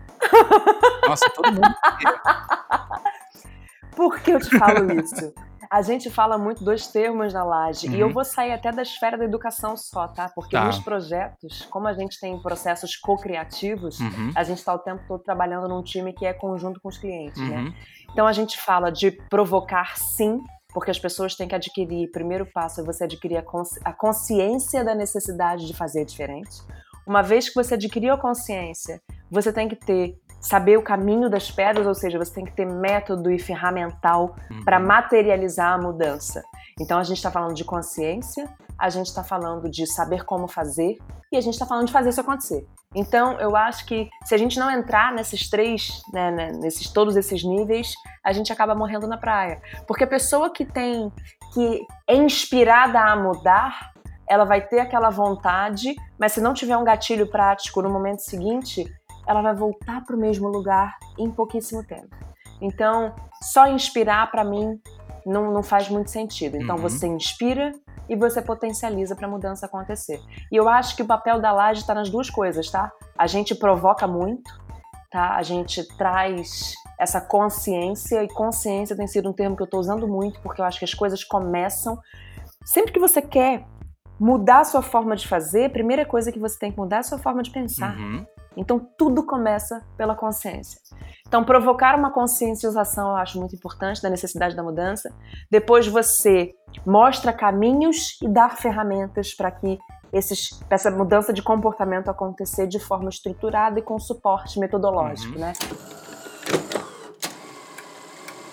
Nossa, 1.06 1.24
todo 1.34 1.52
mundo. 1.52 1.74
Por 3.94 4.20
que 4.20 4.30
eu 4.30 4.40
te 4.40 4.50
falo 4.56 4.90
isso? 4.92 5.32
A 5.70 5.82
gente 5.82 6.08
fala 6.08 6.38
muito 6.38 6.64
dois 6.64 6.86
termos 6.86 7.32
na 7.34 7.44
laje. 7.44 7.88
E 7.88 7.98
eu 8.00 8.06
Uhum. 8.06 8.12
vou 8.14 8.24
sair 8.24 8.52
até 8.52 8.70
da 8.72 8.80
esfera 8.82 9.18
da 9.18 9.24
educação 9.24 9.76
só, 9.76 10.06
tá? 10.08 10.30
Porque 10.34 10.56
Tá. 10.56 10.64
nos 10.64 10.78
projetos, 10.78 11.66
como 11.70 11.88
a 11.88 11.92
gente 11.92 12.18
tem 12.20 12.40
processos 12.40 12.96
co-criativos, 12.96 13.98
Uhum, 14.00 14.30
a 14.34 14.44
gente 14.44 14.58
está 14.58 14.72
o 14.72 14.78
tempo 14.78 15.02
todo 15.06 15.22
trabalhando 15.22 15.68
num 15.68 15.82
time 15.82 16.12
que 16.12 16.24
é 16.24 16.32
conjunto 16.32 16.80
com 16.80 16.88
os 16.88 16.96
clientes, 16.96 17.42
né? 17.46 17.58
uhum, 17.58 17.72
Então 18.12 18.26
a 18.26 18.32
gente 18.32 18.58
fala 18.58 18.90
de 18.90 19.10
provocar 19.28 19.96
sim, 19.98 20.38
porque 20.72 20.90
as 20.90 20.98
pessoas 20.98 21.34
têm 21.34 21.48
que 21.48 21.54
adquirir, 21.54 22.10
primeiro 22.12 22.46
passo 22.46 22.80
é 22.80 22.84
você 22.84 23.04
adquirir 23.04 23.36
a, 23.38 23.42
consci- 23.42 23.80
a 23.84 23.92
consciência 23.92 24.82
da 24.84 24.94
necessidade 24.94 25.66
de 25.66 25.74
fazer 25.74 26.04
diferente. 26.06 26.50
Uma 27.09 27.22
vez 27.22 27.48
que 27.48 27.54
você 27.54 27.72
adquiriu 27.72 28.12
a 28.12 28.18
consciência, 28.18 29.00
você 29.30 29.50
tem 29.50 29.66
que 29.66 29.76
ter 29.76 30.20
saber 30.42 30.76
o 30.76 30.82
caminho 30.82 31.30
das 31.30 31.50
pedras, 31.50 31.86
ou 31.86 31.94
seja, 31.94 32.18
você 32.18 32.34
tem 32.34 32.44
que 32.44 32.52
ter 32.52 32.66
método 32.66 33.30
e 33.30 33.38
ferramental 33.38 34.36
uhum. 34.50 34.62
para 34.62 34.78
materializar 34.78 35.72
a 35.72 35.78
mudança. 35.78 36.42
Então 36.78 36.98
a 36.98 37.02
gente 37.02 37.16
está 37.16 37.30
falando 37.30 37.54
de 37.54 37.64
consciência, 37.64 38.48
a 38.78 38.90
gente 38.90 39.06
está 39.06 39.24
falando 39.24 39.70
de 39.70 39.86
saber 39.86 40.24
como 40.24 40.46
fazer 40.46 40.98
e 41.32 41.36
a 41.36 41.40
gente 41.40 41.54
está 41.54 41.66
falando 41.66 41.86
de 41.86 41.92
fazer 41.92 42.11
isso 42.11 42.20
acontecer. 42.20 42.66
Então 42.94 43.40
eu 43.40 43.56
acho 43.56 43.86
que 43.86 44.09
se 44.24 44.34
a 44.34 44.38
gente 44.38 44.59
não 44.59 44.70
entrar 44.70 45.12
nesses 45.12 45.48
três, 45.48 46.00
né, 46.12 46.30
né, 46.30 46.52
nesses 46.61 46.92
todos 46.92 47.16
esses 47.16 47.42
níveis, 47.42 47.94
a 48.22 48.32
gente 48.32 48.52
acaba 48.52 48.74
morrendo 48.74 49.09
na 49.09 49.16
praia, 49.16 49.61
porque 49.86 50.04
a 50.04 50.09
pessoa 50.09 50.50
que 50.52 50.64
tem 50.64 51.11
que 51.52 51.86
é 52.06 52.14
inspirada 52.14 53.00
a 53.00 53.16
mudar, 53.16 53.92
ela 54.29 54.45
vai 54.45 54.61
ter 54.61 54.81
aquela 54.81 55.11
vontade, 55.11 55.95
mas 56.18 56.33
se 56.33 56.41
não 56.41 56.53
tiver 56.55 56.76
um 56.76 56.85
gatilho 56.85 57.26
prático 57.31 57.81
no 57.83 57.91
momento 57.91 58.20
seguinte, 58.20 58.85
ela 59.26 59.43
vai 59.43 59.55
voltar 59.55 60.05
para 60.05 60.16
o 60.16 60.18
mesmo 60.18 60.49
lugar 60.49 60.97
em 61.18 61.31
pouquíssimo 61.31 61.85
tempo. 61.85 62.14
Então, 62.61 63.14
só 63.43 63.66
inspirar 63.68 64.31
para 64.31 64.45
mim 64.45 64.81
não, 65.24 65.51
não 65.53 65.62
faz 65.62 65.89
muito 65.89 66.11
sentido. 66.11 66.57
Então, 66.57 66.76
Uhum. 66.76 66.83
você 66.83 67.07
inspira 67.07 67.72
e 68.09 68.16
você 68.16 68.41
potencializa 68.41 69.14
para 69.14 69.26
a 69.26 69.31
mudança 69.31 69.66
acontecer. 69.66 70.20
E 70.51 70.57
eu 70.57 70.68
acho 70.68 70.97
que 70.97 71.03
o 71.03 71.07
papel 71.07 71.41
da 71.41 71.53
laje 71.53 71.81
está 71.83 71.95
nas 71.95 72.09
duas 72.09 72.31
coisas, 72.31 72.70
tá? 72.70 72.91
A 73.18 73.26
gente 73.26 73.55
provoca 73.55 74.07
muito, 74.07 74.51
tá? 75.11 75.37
A 75.37 75.43
gente 75.43 75.87
traz 75.97 76.72
essa 76.99 77.20
consciência 77.20 78.24
e 78.24 78.29
consciência 78.29 78.97
tem 78.97 79.07
sido 79.07 79.29
um 79.29 79.33
termo 79.33 79.55
que 79.55 79.62
eu 79.62 79.66
estou 79.66 79.79
usando 79.79 80.09
muito 80.09 80.41
porque 80.41 80.61
eu 80.61 80.64
acho 80.64 80.79
que 80.79 80.85
as 80.85 80.95
coisas 80.95 81.22
começam 81.22 81.99
sempre 82.64 82.93
que 82.93 82.99
você 82.99 83.20
quer 83.22 83.64
mudar 84.18 84.60
a 84.60 84.64
sua 84.64 84.82
forma 84.82 85.14
de 85.14 85.26
fazer, 85.28 85.66
a 85.66 85.70
primeira 85.70 86.04
coisa 86.04 86.32
que 86.32 86.38
você 86.38 86.58
tem 86.58 86.72
que 86.72 86.78
mudar 86.78 86.96
é 86.96 87.00
a 87.00 87.02
sua 87.04 87.18
forma 87.18 87.42
de 87.42 87.50
pensar. 87.50 87.96
Uhum. 87.96 88.26
Então 88.56 88.80
tudo 88.98 89.24
começa 89.24 89.84
pela 89.96 90.16
consciência. 90.16 90.80
Então 91.26 91.44
provocar 91.44 91.96
uma 91.96 92.10
consciencialização 92.10 93.10
eu 93.10 93.16
acho 93.16 93.38
muito 93.38 93.54
importante 93.54 94.02
da 94.02 94.10
necessidade 94.10 94.56
da 94.56 94.62
mudança. 94.62 95.14
Depois 95.50 95.86
você 95.86 96.52
mostra 96.84 97.32
caminhos 97.32 98.18
e 98.20 98.28
dá 98.28 98.48
ferramentas 98.50 99.32
para 99.34 99.50
que 99.52 99.78
esses, 100.12 100.60
essa 100.70 100.90
mudança 100.90 101.32
de 101.32 101.42
comportamento 101.42 102.08
acontecer 102.08 102.66
de 102.66 102.80
forma 102.80 103.10
estruturada 103.10 103.78
e 103.78 103.82
com 103.82 103.98
suporte 103.98 104.58
metodológico, 104.58 105.34
Uhum. 105.34 105.40
né? 105.40 105.52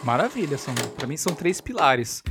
Maravilha, 0.03 0.57
são, 0.57 0.73
para 0.95 1.07
mim 1.07 1.17
são 1.17 1.33
três 1.33 1.59
pilares. 1.59 2.21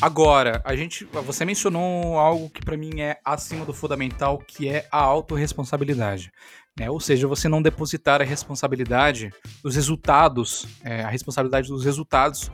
Agora, 0.00 0.60
a 0.64 0.74
gente, 0.74 1.04
você 1.04 1.44
mencionou 1.44 2.18
algo 2.18 2.50
que 2.50 2.60
pra 2.60 2.76
mim 2.76 3.00
é 3.00 3.18
acima 3.24 3.64
do 3.64 3.72
fundamental, 3.72 4.38
que 4.38 4.68
é 4.68 4.86
a 4.90 4.98
autorresponsabilidade. 4.98 6.32
Né? 6.78 6.90
Ou 6.90 6.98
seja, 6.98 7.28
você 7.28 7.48
não 7.48 7.62
depositar 7.62 8.20
a 8.20 8.24
responsabilidade 8.24 9.30
dos 9.62 9.76
resultados, 9.76 10.66
é, 10.82 11.02
a 11.02 11.08
responsabilidade 11.08 11.68
dos 11.68 11.84
resultados 11.84 12.50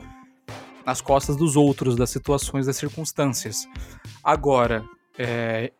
nas 0.85 1.01
costas 1.01 1.35
dos 1.35 1.55
outros, 1.55 1.95
das 1.95 2.09
situações, 2.09 2.65
das 2.65 2.77
circunstâncias. 2.77 3.67
Agora, 4.23 4.85
é, 5.17 5.71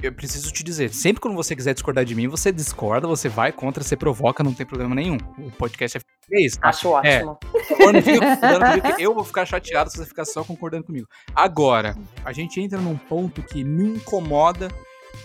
eu 0.00 0.12
preciso 0.12 0.52
te 0.52 0.62
dizer, 0.62 0.94
sempre 0.94 1.20
quando 1.20 1.34
você 1.34 1.56
quiser 1.56 1.74
discordar 1.74 2.04
de 2.04 2.14
mim, 2.14 2.28
você 2.28 2.52
discorda, 2.52 3.08
você 3.08 3.28
vai 3.28 3.50
contra, 3.50 3.82
você 3.82 3.96
provoca, 3.96 4.44
não 4.44 4.54
tem 4.54 4.64
problema 4.64 4.94
nenhum. 4.94 5.16
O 5.38 5.50
podcast 5.50 5.98
é 5.98 6.40
isso, 6.40 6.60
tá? 6.60 6.68
Acho 6.68 6.90
ótimo. 6.90 7.36
Quando 7.76 8.00
fica 8.00 8.20
concordando 8.36 8.80
comigo, 8.80 9.00
eu 9.00 9.12
vou 9.12 9.24
ficar 9.24 9.44
chateado 9.44 9.90
se 9.90 9.96
você 9.96 10.06
ficar 10.06 10.24
só 10.24 10.44
concordando 10.44 10.84
comigo. 10.84 11.08
Agora, 11.34 11.96
a 12.24 12.32
gente 12.32 12.60
entra 12.60 12.78
num 12.78 12.96
ponto 12.96 13.42
que 13.42 13.64
me 13.64 13.96
incomoda, 13.96 14.68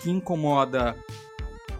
que 0.02 0.10
incomoda 0.10 0.96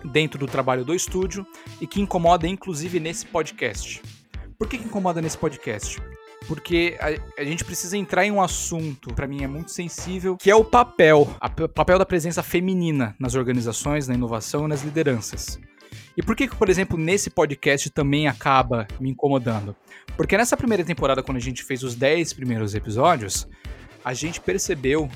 dentro 0.04 0.38
do 0.38 0.46
trabalho 0.46 0.84
do 0.84 0.94
estúdio 0.94 1.44
e 1.80 1.88
que 1.88 2.00
incomoda 2.00 2.46
inclusive 2.46 3.00
nesse 3.00 3.26
podcast. 3.26 4.00
Por 4.56 4.68
que, 4.68 4.78
que 4.78 4.84
incomoda 4.84 5.20
nesse 5.20 5.36
podcast? 5.36 6.00
Porque 6.46 6.96
a, 7.00 7.40
a 7.40 7.44
gente 7.44 7.64
precisa 7.64 7.96
entrar 7.96 8.26
em 8.26 8.30
um 8.30 8.42
assunto, 8.42 9.14
pra 9.14 9.26
mim 9.26 9.42
é 9.42 9.46
muito 9.46 9.70
sensível, 9.70 10.36
que 10.36 10.50
é 10.50 10.54
o 10.54 10.64
papel, 10.64 11.22
o 11.62 11.68
papel 11.68 11.98
da 11.98 12.04
presença 12.04 12.42
feminina 12.42 13.14
nas 13.18 13.34
organizações, 13.34 14.06
na 14.06 14.14
inovação 14.14 14.66
e 14.66 14.68
nas 14.68 14.82
lideranças. 14.82 15.58
E 16.16 16.22
por 16.22 16.36
que, 16.36 16.46
que, 16.46 16.54
por 16.54 16.68
exemplo, 16.68 16.98
nesse 16.98 17.30
podcast 17.30 17.88
também 17.90 18.28
acaba 18.28 18.86
me 19.00 19.10
incomodando? 19.10 19.74
Porque 20.16 20.36
nessa 20.36 20.56
primeira 20.56 20.84
temporada, 20.84 21.22
quando 21.22 21.38
a 21.38 21.40
gente 21.40 21.62
fez 21.64 21.82
os 21.82 21.94
10 21.94 22.34
primeiros 22.34 22.74
episódios, 22.74 23.48
a 24.04 24.12
gente 24.12 24.40
percebeu 24.40 25.08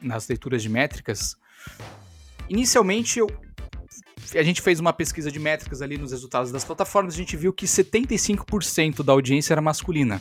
nas 0.00 0.28
leituras 0.28 0.62
de 0.62 0.68
métricas. 0.68 1.36
Inicialmente, 2.48 3.18
eu- 3.18 3.30
a 4.34 4.42
gente 4.42 4.60
fez 4.60 4.78
uma 4.78 4.92
pesquisa 4.92 5.32
de 5.32 5.38
métricas 5.38 5.80
ali 5.82 5.96
nos 5.96 6.12
resultados 6.12 6.52
das 6.52 6.64
plataformas, 6.64 7.14
a 7.14 7.16
gente 7.16 7.36
viu 7.36 7.52
que 7.52 7.66
75% 7.66 9.02
da 9.02 9.12
audiência 9.12 9.54
era 9.54 9.62
masculina. 9.62 10.20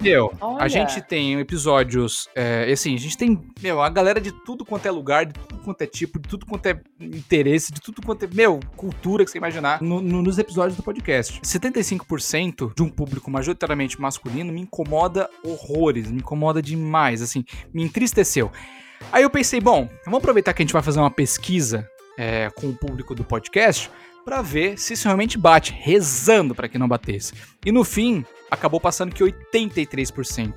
Meu, 0.00 0.30
a 0.40 0.46
Olha. 0.46 0.68
gente 0.68 1.00
tem 1.00 1.40
episódios. 1.40 2.28
É, 2.34 2.70
assim, 2.70 2.94
a 2.94 2.98
gente 2.98 3.16
tem, 3.16 3.40
meu, 3.62 3.80
a 3.80 3.88
galera 3.88 4.20
de 4.20 4.30
tudo 4.30 4.64
quanto 4.64 4.86
é 4.86 4.90
lugar, 4.90 5.24
de 5.24 5.32
tudo 5.32 5.62
quanto 5.62 5.80
é 5.82 5.86
tipo, 5.86 6.18
de 6.20 6.28
tudo 6.28 6.44
quanto 6.46 6.66
é 6.66 6.78
interesse, 7.00 7.72
de 7.72 7.80
tudo 7.80 8.02
quanto 8.02 8.24
é, 8.24 8.28
meu, 8.32 8.60
cultura 8.76 9.24
que 9.24 9.30
você 9.30 9.38
imaginar 9.38 9.80
no- 9.82 10.00
no- 10.02 10.20
nos 10.22 10.38
episódios 10.38 10.76
do 10.76 10.82
podcast. 10.82 11.40
75% 11.42 12.72
de 12.74 12.82
um 12.82 12.90
público 12.90 13.30
majoritariamente 13.30 14.00
masculino 14.00 14.52
me 14.52 14.60
incomoda 14.60 15.30
horrores, 15.42 16.10
me 16.10 16.18
incomoda 16.18 16.60
demais, 16.60 17.22
assim, 17.22 17.44
me 17.72 17.82
entristeceu. 17.82 18.52
Aí 19.10 19.22
eu 19.22 19.30
pensei, 19.30 19.60
bom, 19.60 19.88
vamos 20.04 20.18
aproveitar 20.18 20.52
que 20.52 20.62
a 20.62 20.64
gente 20.64 20.72
vai 20.72 20.82
fazer 20.82 21.00
uma 21.00 21.10
pesquisa 21.10 21.88
é, 22.18 22.50
com 22.50 22.68
o 22.68 22.74
público 22.76 23.14
do 23.14 23.24
podcast 23.24 23.90
pra 24.26 24.42
ver 24.42 24.76
se 24.76 24.94
isso 24.94 25.04
realmente 25.04 25.38
bate, 25.38 25.72
rezando 25.72 26.52
pra 26.52 26.68
que 26.68 26.76
não 26.76 26.88
batesse. 26.88 27.32
E 27.64 27.70
no 27.70 27.84
fim, 27.84 28.24
acabou 28.50 28.80
passando 28.80 29.14
que 29.14 29.22
83% 29.22 30.52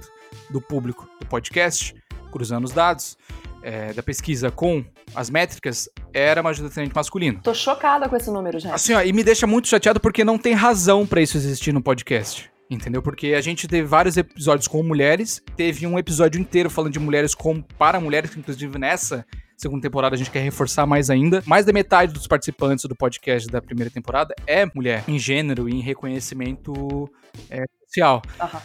do 0.49 0.59
público 0.59 1.07
do 1.20 1.28
podcast, 1.28 1.93
cruzando 2.32 2.65
os 2.65 2.72
dados 2.72 3.15
é, 3.61 3.93
da 3.93 4.01
pesquisa 4.01 4.49
com 4.49 4.84
as 5.13 5.30
métricas, 5.30 5.88
era 6.11 6.41
majoritariamente 6.41 6.95
masculino. 6.95 7.41
Tô 7.43 7.53
chocada 7.53 8.09
com 8.09 8.15
esse 8.15 8.32
número, 8.32 8.59
gente. 8.59 8.74
Assim, 8.74 8.93
ó, 8.93 9.03
e 9.03 9.13
me 9.13 9.24
deixa 9.24 9.45
muito 9.45 9.67
chateado 9.67 9.99
porque 9.99 10.24
não 10.24 10.39
tem 10.39 10.53
razão 10.53 11.05
pra 11.05 11.22
isso 11.22 11.38
existir 11.38 11.72
no 11.72 11.82
podcast. 11.82 12.49
Entendeu? 12.72 13.03
Porque 13.03 13.36
a 13.36 13.41
gente 13.41 13.67
teve 13.67 13.88
vários 13.88 14.17
episódios 14.17 14.67
com 14.67 14.82
mulheres, 14.82 15.43
teve 15.55 15.86
um 15.86 15.97
episódio 15.97 16.41
inteiro 16.41 16.72
falando 16.72 16.93
de 16.93 16.99
mulheres 16.99 17.36
com 17.36 17.61
para 17.61 17.99
mulheres, 17.99 18.36
inclusive 18.36 18.80
nessa 18.80 19.26
segunda 19.60 19.82
temporada 19.82 20.16
a 20.16 20.18
gente 20.18 20.32
quer 20.32 20.39
reforçar 20.39 20.86
mais 20.86 21.10
ainda. 21.10 21.43
Mais 21.45 21.66
da 21.66 21.74
metade 21.74 22.14
dos 22.14 22.26
participantes 22.26 22.86
do 22.86 22.95
podcast 22.95 23.47
da 23.49 23.62
primeira 23.62 23.91
temporada 23.91 24.34
é 24.47 24.66
mulher, 24.74 25.03
em 25.07 25.20
gênero 25.20 25.68
e 25.68 25.74
em 25.74 25.82
reconhecimento 25.82 27.10
é, 27.49 27.66
social. 27.86 28.22
Aham. 28.39 28.62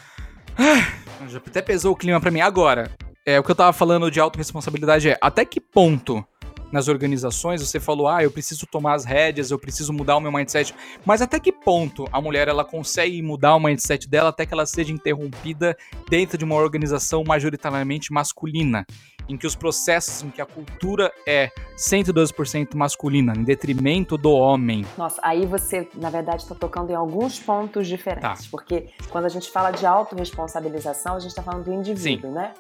Já 1.29 1.39
até 1.39 1.61
pesou 1.61 1.93
o 1.93 1.97
clima 1.97 2.21
pra 2.21 2.31
mim. 2.31 2.41
Agora, 2.41 2.91
é, 3.27 3.41
o 3.41 3.43
que 3.43 3.51
eu 3.51 3.55
tava 3.55 3.73
falando 3.73 4.11
de 4.11 4.21
autorresponsabilidade 4.21 5.09
é 5.09 5.19
até 5.21 5.45
que 5.45 5.61
ponto 5.61 6.25
nas 6.75 6.89
organizações 6.89 7.63
você 7.63 7.79
falou, 7.79 8.09
ah, 8.09 8.23
eu 8.23 8.31
preciso 8.33 8.67
tomar 8.67 8.95
as 8.95 9.05
rédeas, 9.05 9.53
eu 9.53 9.59
preciso 9.59 9.93
mudar 9.93 10.17
o 10.17 10.21
meu 10.21 10.33
mindset, 10.33 10.75
mas 11.07 11.23
até 11.23 11.39
que 11.39 11.53
ponto 11.53 12.05
a 12.13 12.21
mulher 12.21 12.49
ela 12.49 12.65
consegue 12.65 13.23
mudar 13.23 13.55
o 13.55 13.61
mindset 13.61 14.09
dela 14.09 14.31
até 14.31 14.45
que 14.45 14.53
ela 14.53 14.67
seja 14.67 14.93
interrompida 14.93 15.77
dentro 16.11 16.37
de 16.37 16.45
uma 16.45 16.57
organização 16.57 17.23
majoritariamente 17.25 18.13
masculina? 18.13 18.85
em 19.27 19.39
que 19.39 19.47
os 19.47 19.57
processos, 19.57 20.23
em 20.23 20.29
que 20.29 20.43
a 20.43 20.45
cultura 20.45 21.11
é 21.27 21.51
112% 21.79 22.75
masculina, 22.75 23.33
em 23.35 23.43
detrimento 23.43 24.19
do 24.19 24.31
homem. 24.31 24.85
Nossa, 24.99 25.19
aí 25.25 25.47
você, 25.47 25.89
na 25.95 26.11
verdade, 26.11 26.43
está 26.43 26.55
tocando 26.55 26.91
em 26.91 26.95
alguns 26.95 27.39
pontos 27.39 27.89
diferentes. 27.89 28.43
Tá. 28.45 28.49
Porque 28.51 28.91
quando 29.09 29.25
a 29.25 29.31
gente 29.31 29.51
fala 29.51 29.71
de 29.71 29.87
autorresponsabilização, 29.87 31.17
a 31.17 31.21
gente 31.21 31.31
está 31.31 31.43
falando 31.43 31.65
do 31.65 31.73
indivíduo, 31.73 32.31
né? 32.33 32.53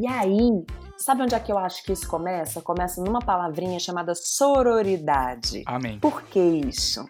E 0.00 0.06
aí, 0.06 0.64
sabe 0.96 1.22
onde 1.22 1.34
é 1.34 1.40
que 1.40 1.50
eu 1.50 1.58
acho 1.58 1.82
que 1.82 1.92
isso 1.92 2.06
começa? 2.06 2.62
Começa 2.62 3.02
numa 3.02 3.18
palavrinha 3.18 3.80
chamada 3.80 4.14
sororidade. 4.14 5.64
Amém. 5.66 5.98
Por 5.98 6.22
que 6.22 6.38
isso? 6.38 7.04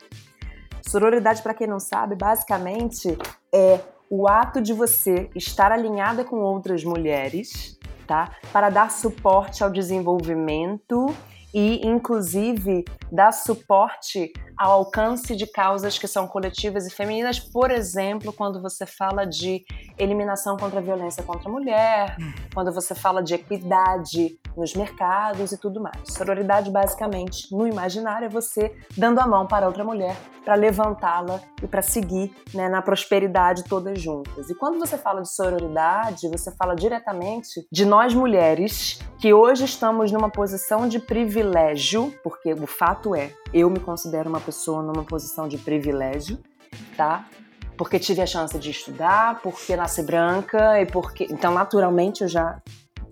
Sororidade, 0.89 1.43
para 1.43 1.53
quem 1.53 1.67
não 1.67 1.79
sabe, 1.79 2.17
basicamente 2.17 3.15
é 3.55 3.79
o 4.09 4.27
ato 4.27 4.63
de 4.63 4.73
você 4.73 5.29
estar 5.37 5.71
alinhada 5.71 6.25
com 6.25 6.37
outras 6.37 6.83
mulheres, 6.83 7.79
tá? 8.07 8.35
Para 8.55 8.71
dar 8.71 8.91
suporte 8.91 9.63
ao 9.63 9.69
desenvolvimento 9.69 11.15
e, 11.53 11.87
inclusive, 11.87 12.87
dar 13.13 13.33
suporte 13.33 14.33
ao 14.59 14.73
alcance 14.73 15.37
de 15.37 15.47
causas 15.47 15.99
que 15.99 16.09
são 16.09 16.27
coletivas 16.27 16.87
e 16.87 16.91
femininas, 16.91 17.39
por 17.39 17.71
exemplo, 17.71 18.33
quando 18.33 18.61
você 18.61 18.85
fala 18.85 19.25
de 19.25 19.65
eliminação 19.97 20.57
contra 20.57 20.81
a 20.81 20.83
violência 20.83 21.23
contra 21.23 21.49
a 21.49 21.53
mulher, 21.53 22.17
quando 22.53 22.73
você 22.73 22.95
fala 22.95 23.23
de 23.23 23.35
equidade 23.35 24.39
nos 24.57 24.75
mercados 24.75 25.53
e 25.53 25.59
tudo 25.59 25.81
mais. 25.81 25.97
Sororidade, 26.07 26.71
basicamente, 26.71 27.55
no 27.55 27.67
imaginário, 27.67 28.27
é 28.27 28.29
você 28.29 28.75
dando 28.97 29.21
a 29.21 29.27
mão 29.27 29.47
para 29.47 29.67
outra 29.67 29.85
mulher 29.85 30.17
para 30.49 30.55
levantá-la 30.55 31.43
e 31.63 31.67
para 31.67 31.83
seguir 31.83 32.35
né, 32.55 32.71
na 32.71 32.81
prosperidade 32.81 33.65
todas 33.65 34.01
juntas. 34.01 34.49
E 34.49 34.55
quando 34.55 34.79
você 34.79 34.97
fala 34.97 35.21
de 35.21 35.31
sororidade, 35.31 36.27
você 36.27 36.51
fala 36.53 36.75
diretamente 36.75 37.67
de 37.71 37.85
nós 37.85 38.15
mulheres 38.15 38.99
que 39.19 39.35
hoje 39.35 39.67
estamos 39.67 40.11
numa 40.11 40.31
posição 40.31 40.89
de 40.89 40.99
privilégio, 40.99 42.15
porque 42.25 42.55
o 42.55 42.67
fato 42.67 43.15
é, 43.15 43.31
eu 43.53 43.71
me 43.71 43.81
considero 43.81 44.29
uma 44.29 44.41
pessoa 44.41 44.83
numa 44.83 45.05
posição 45.05 45.49
de 45.49 45.59
privilégio, 45.59 46.39
tá? 46.97 47.27
Porque 47.77 47.99
tive 47.99 48.21
a 48.21 48.27
chance 48.27 48.59
de 48.59 48.71
estudar, 48.71 49.41
porque 49.41 49.77
nasci 49.77 50.03
branca 50.03 50.81
e 50.81 50.87
porque. 50.87 51.27
Então, 51.31 51.55
naturalmente, 51.55 52.23
eu 52.23 52.29
já 52.29 52.61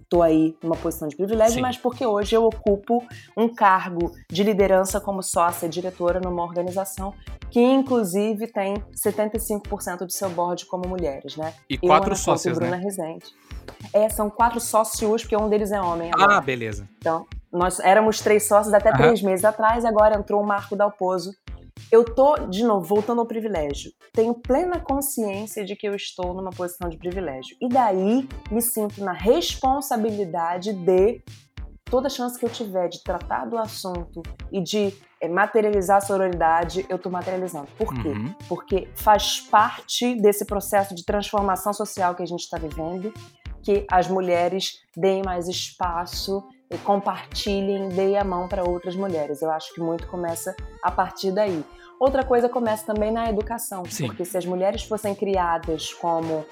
tô 0.08 0.22
aí 0.22 0.56
numa 0.62 0.76
posição 0.76 1.08
de 1.08 1.16
privilégio, 1.16 1.54
Sim. 1.54 1.60
mas 1.60 1.76
porque 1.76 2.06
hoje 2.06 2.34
eu 2.34 2.44
ocupo 2.44 3.04
um 3.36 3.48
cargo 3.48 4.12
de 4.30 4.42
liderança 4.42 5.00
como 5.00 5.22
sócia 5.22 5.66
e 5.66 5.68
diretora 5.68 6.20
numa 6.20 6.42
organização 6.42 7.12
que, 7.50 7.60
inclusive, 7.60 8.46
tem 8.48 8.74
75% 8.74 9.98
do 9.98 10.12
seu 10.12 10.28
board 10.30 10.66
como 10.66 10.88
mulheres, 10.88 11.36
né? 11.36 11.54
E 11.70 11.74
Eu, 11.74 11.80
quatro 11.88 12.14
Ana 12.14 12.40
e 12.44 12.50
Bruna 12.52 12.70
né? 12.72 12.76
Rezende. 12.76 13.26
É, 13.92 14.08
são 14.08 14.28
quatro 14.30 14.60
sócios, 14.60 15.22
porque 15.22 15.36
um 15.36 15.48
deles 15.48 15.72
é 15.72 15.80
homem 15.80 16.10
agora. 16.12 16.36
Ah, 16.36 16.40
beleza. 16.40 16.88
Então, 16.98 17.26
nós 17.56 17.80
éramos 17.80 18.20
três 18.20 18.46
sócios 18.46 18.74
até 18.74 18.90
Aham. 18.90 18.98
três 18.98 19.22
meses 19.22 19.44
atrás, 19.44 19.84
agora 19.84 20.18
entrou 20.18 20.42
o 20.42 20.46
Marco 20.46 20.76
Dalpozo. 20.76 21.32
Eu 21.90 22.04
tô, 22.04 22.36
de 22.48 22.64
novo, 22.64 22.84
voltando 22.84 23.20
ao 23.20 23.26
privilégio. 23.26 23.92
Tenho 24.12 24.34
plena 24.34 24.80
consciência 24.80 25.64
de 25.64 25.76
que 25.76 25.86
eu 25.86 25.94
estou 25.94 26.34
numa 26.34 26.50
posição 26.50 26.88
de 26.88 26.96
privilégio. 26.96 27.56
E 27.60 27.68
daí 27.68 28.28
me 28.50 28.60
sinto 28.60 29.04
na 29.04 29.12
responsabilidade 29.12 30.72
de 30.72 31.22
toda 31.84 32.08
chance 32.08 32.38
que 32.38 32.44
eu 32.44 32.50
tiver 32.50 32.88
de 32.88 33.02
tratar 33.02 33.44
do 33.46 33.56
assunto 33.56 34.20
e 34.50 34.60
de 34.60 34.92
eh, 35.20 35.28
materializar 35.28 35.98
a 35.98 36.00
sororidade, 36.00 36.84
eu 36.88 36.98
tô 36.98 37.08
materializando. 37.08 37.68
Por 37.78 37.94
quê? 37.94 38.08
Uhum. 38.08 38.34
porque 38.48 38.88
faz 38.94 39.40
parte 39.40 40.20
desse 40.20 40.44
processo 40.44 40.94
de 40.94 41.04
transformação 41.04 41.72
social 41.72 42.14
que 42.14 42.22
a 42.22 42.26
gente 42.26 42.40
está 42.40 42.58
vivendo, 42.58 43.12
que 43.66 43.84
as 43.90 44.06
mulheres 44.06 44.80
deem 44.96 45.24
mais 45.24 45.48
espaço 45.48 46.40
e 46.70 46.78
compartilhem, 46.78 47.88
deem 47.88 48.16
a 48.16 48.22
mão 48.22 48.46
para 48.46 48.62
outras 48.62 48.94
mulheres. 48.94 49.42
Eu 49.42 49.50
acho 49.50 49.74
que 49.74 49.80
muito 49.80 50.06
começa 50.06 50.54
a 50.80 50.88
partir 50.88 51.32
daí. 51.32 51.64
Outra 51.98 52.24
coisa 52.24 52.48
começa 52.48 52.86
também 52.86 53.10
na 53.10 53.28
educação, 53.28 53.82
Sim. 53.86 54.06
porque 54.06 54.24
se 54.24 54.38
as 54.38 54.46
mulheres 54.46 54.84
fossem 54.84 55.16
criadas 55.16 55.92
como 55.94 56.46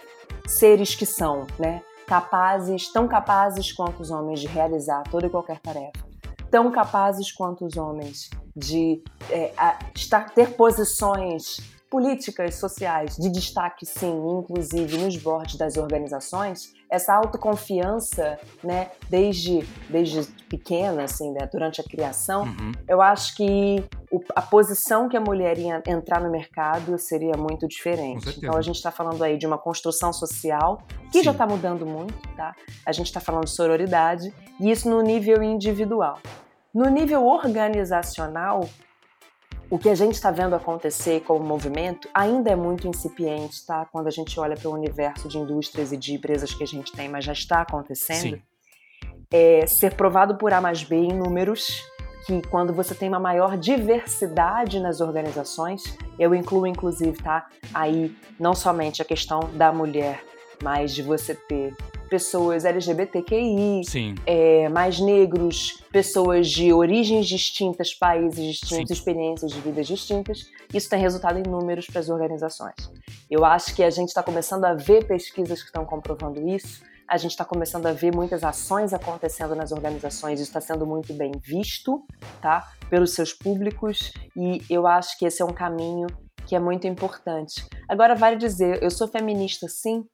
seres 0.45 0.97
que 0.97 1.07
são, 1.07 1.47
né, 1.57 1.83
capazes, 2.05 2.93
tão 2.93 3.07
capazes 3.07 3.73
quanto 3.73 4.01
os 4.03 4.11
homens 4.11 4.41
de 4.41 4.49
realizar 4.49 5.05
toda 5.05 5.27
e 5.29 5.31
qualquer 5.31 5.61
tarefa, 5.61 6.05
tão 6.51 6.69
capazes 6.73 7.31
quanto 7.31 7.65
os 7.65 7.77
homens 7.77 8.29
de 8.57 9.01
é, 9.31 9.53
a- 9.57 9.79
estar, 9.95 10.31
ter 10.31 10.55
posições 10.57 11.59
políticas, 11.91 12.57
sociais 12.57 13.15
de 13.17 13.29
destaque, 13.31 13.87
sim, 13.87 14.17
inclusive 14.41 14.97
nos 14.99 15.17
boards 15.17 15.57
das 15.57 15.77
organizações, 15.77 16.73
essa 16.95 17.14
autoconfiança, 17.14 18.38
né, 18.62 18.90
desde, 19.09 19.66
desde 19.88 20.22
pequena, 20.49 21.05
assim, 21.05 21.32
né, 21.32 21.49
durante 21.53 21.80
a 21.80 21.84
criação, 21.84 22.42
Uhum. 22.45 22.72
eu 22.88 23.03
acho 23.03 23.36
que 23.36 23.84
o- 24.11 24.22
a 24.34 24.40
posição 24.42 25.09
que 25.09 25.16
a 25.16 25.20
mulher 25.20 25.59
ia 25.59 25.82
entrar 25.86 26.20
no 26.20 26.30
mercado 26.30 26.97
seria 26.99 27.34
muito 27.36 27.66
diferente. 27.66 28.36
Então 28.38 28.57
a 28.57 28.62
gente 28.62 28.76
está 28.76 28.90
falando 28.90 29.22
aí 29.22 29.36
de 29.36 29.47
uma 29.47 29.59
construção 29.59 30.12
social 30.12 30.82
que 31.11 31.22
já 31.22 31.30
Sim. 31.32 31.36
está 31.36 31.47
mudando 31.47 31.84
muito, 31.84 32.14
tá? 32.36 32.55
A 32.86 32.92
gente 32.92 33.07
está 33.07 33.20
falando 33.20 33.45
de 33.45 33.51
sororidade 33.51 34.32
e 34.61 34.70
isso 34.70 34.88
no 34.88 35.01
nível 35.03 35.42
individual. 35.42 36.18
No 36.72 36.88
nível 36.88 37.24
organizacional, 37.24 38.68
o 39.71 39.79
que 39.79 39.89
a 39.89 39.95
gente 39.95 40.15
está 40.15 40.31
vendo 40.31 40.55
acontecer 40.55 41.21
como 41.23 41.45
movimento 41.45 42.09
ainda 42.12 42.51
é 42.51 42.57
muito 42.57 42.87
incipiente, 42.87 43.65
tá? 43.67 43.87
Quando 43.91 44.07
a 44.07 44.11
gente 44.11 44.39
olha 44.39 44.57
para 44.57 44.69
o 44.69 44.75
universo 44.75 45.29
de 45.29 45.39
indústrias 45.39 45.93
e 45.93 45.97
de 45.97 46.15
empresas 46.15 46.53
que 46.53 46.62
a 46.62 46.67
gente 46.67 46.93
tem, 46.93 47.09
mas 47.09 47.25
já 47.25 47.33
está 47.33 47.62
acontecendo 47.62 48.41
é, 49.31 49.67
ser 49.67 49.95
provado 49.95 50.37
por 50.37 50.53
A 50.53 50.61
mais 50.61 50.85
B 50.85 50.97
em 50.97 51.12
números, 51.12 51.83
que 52.27 52.41
quando 52.49 52.73
você 52.73 52.95
tem 52.95 53.09
uma 53.09 53.19
maior 53.19 53.57
diversidade 53.57 54.81
nas 54.81 55.01
organizações, 55.01 55.97
eu 56.19 56.35
incluo 56.35 56.67
inclusive, 56.67 57.17
tá? 57.23 57.47
Aí 57.73 58.17
não 58.39 58.55
somente 58.55 59.03
a 59.03 59.05
questão 59.05 59.41
da 59.55 59.73
mulher, 59.73 60.23
mas 60.62 60.95
de 60.95 61.03
você 61.03 61.35
ter 61.35 61.75
pessoas 62.09 62.65
LGBTQI, 62.65 63.83
Sim. 63.85 64.15
é, 64.27 64.69
mais 64.69 65.01
negros, 65.01 65.83
pessoas 65.93 66.49
de 66.49 66.73
origens 66.73 67.27
distintas, 67.27 67.95
países 67.95 68.45
distintos, 68.45 68.89
Sim. 68.89 68.95
experiências 68.95 69.53
de 69.53 69.61
vidas 69.61 69.87
distintas. 69.87 70.51
Isso 70.73 70.89
tem 70.89 71.01
resultado 71.01 71.39
em 71.39 71.43
números 71.43 71.87
para 71.87 72.01
as 72.01 72.09
organizações. 72.09 72.75
Eu 73.31 73.45
acho 73.45 73.75
que 73.75 73.83
a 73.83 73.91
gente 73.91 74.09
está 74.09 74.23
começando 74.23 74.65
a 74.65 74.75
ver 74.75 75.07
pesquisas 75.07 75.61
que 75.61 75.67
estão 75.67 75.85
comprovando 75.85 76.47
isso. 76.49 76.83
A 77.07 77.17
gente 77.17 77.33
está 77.33 77.45
começando 77.45 77.87
a 77.87 77.93
ver 77.93 78.15
muitas 78.15 78.43
ações 78.43 78.95
acontecendo 78.95 79.55
nas 79.55 79.73
organizações. 79.73 80.41
Isso 80.41 80.51
está 80.51 80.61
sendo 80.61 80.87
muito 80.87 81.13
bem 81.13 81.33
visto, 81.43 82.03
tá? 82.41 82.67
Pelos 82.89 83.15
seus 83.15 83.33
públicos. 83.33 84.13
E 84.35 84.63
eu 84.71 84.87
acho 84.87 85.19
que 85.19 85.27
esse 85.27 85.43
é 85.43 85.45
um 85.45 85.53
caminho 85.53 86.07
que 86.47 86.55
é 86.55 86.61
muito 86.61 86.87
importante. 86.87 87.67
Agora, 87.89 88.15
vale 88.15 88.37
dizer, 88.37 88.83
eu 88.83 88.91
sou 88.91 89.09
feminista, 89.09 89.67
sim, 89.69 90.05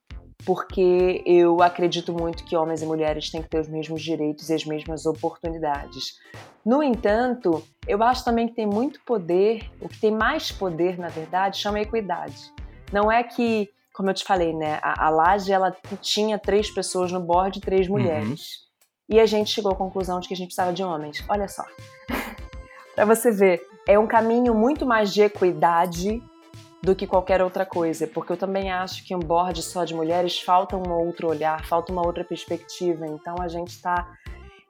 porque 0.44 1.22
eu 1.26 1.62
acredito 1.62 2.12
muito 2.12 2.44
que 2.44 2.56
homens 2.56 2.82
e 2.82 2.86
mulheres 2.86 3.30
têm 3.30 3.42
que 3.42 3.48
ter 3.48 3.60
os 3.60 3.68
mesmos 3.68 4.02
direitos 4.02 4.48
e 4.48 4.54
as 4.54 4.64
mesmas 4.64 5.06
oportunidades. 5.06 6.18
No 6.64 6.82
entanto, 6.82 7.62
eu 7.86 8.02
acho 8.02 8.24
também 8.24 8.48
que 8.48 8.54
tem 8.54 8.66
muito 8.66 9.00
poder, 9.04 9.70
o 9.80 9.88
que 9.88 10.00
tem 10.00 10.10
mais 10.10 10.50
poder, 10.50 10.98
na 10.98 11.08
verdade, 11.08 11.58
chama 11.58 11.80
equidade. 11.80 12.52
Não 12.92 13.10
é 13.10 13.22
que, 13.22 13.70
como 13.94 14.10
eu 14.10 14.14
te 14.14 14.24
falei, 14.24 14.54
né, 14.54 14.78
a, 14.82 15.06
a 15.06 15.10
Laje 15.10 15.52
ela 15.52 15.74
tinha 16.00 16.38
três 16.38 16.70
pessoas 16.70 17.12
no 17.12 17.20
board 17.20 17.58
e 17.58 17.60
três 17.60 17.88
mulheres. 17.88 18.68
E 19.08 19.18
a 19.18 19.26
gente 19.26 19.50
chegou 19.50 19.72
à 19.72 19.74
conclusão 19.74 20.20
de 20.20 20.28
que 20.28 20.34
a 20.34 20.36
gente 20.36 20.48
precisava 20.48 20.72
de 20.72 20.84
homens. 20.84 21.24
Olha 21.28 21.48
só. 21.48 21.64
Pra 22.94 23.04
você 23.04 23.30
ver, 23.32 23.60
é 23.88 23.98
um 23.98 24.06
caminho 24.06 24.54
muito 24.54 24.86
mais 24.86 25.12
de 25.12 25.22
equidade 25.22 26.22
do 26.82 26.94
que 26.94 27.06
qualquer 27.06 27.42
outra 27.42 27.66
coisa, 27.66 28.06
porque 28.06 28.32
eu 28.32 28.36
também 28.36 28.70
acho 28.70 29.04
que 29.04 29.14
um 29.14 29.18
board 29.18 29.62
só 29.62 29.84
de 29.84 29.94
mulheres 29.94 30.40
falta 30.40 30.76
um 30.76 30.90
outro 30.90 31.28
olhar, 31.28 31.64
falta 31.66 31.92
uma 31.92 32.04
outra 32.06 32.24
perspectiva. 32.24 33.06
Então 33.06 33.36
a 33.40 33.48
gente 33.48 33.80
tá, 33.82 34.08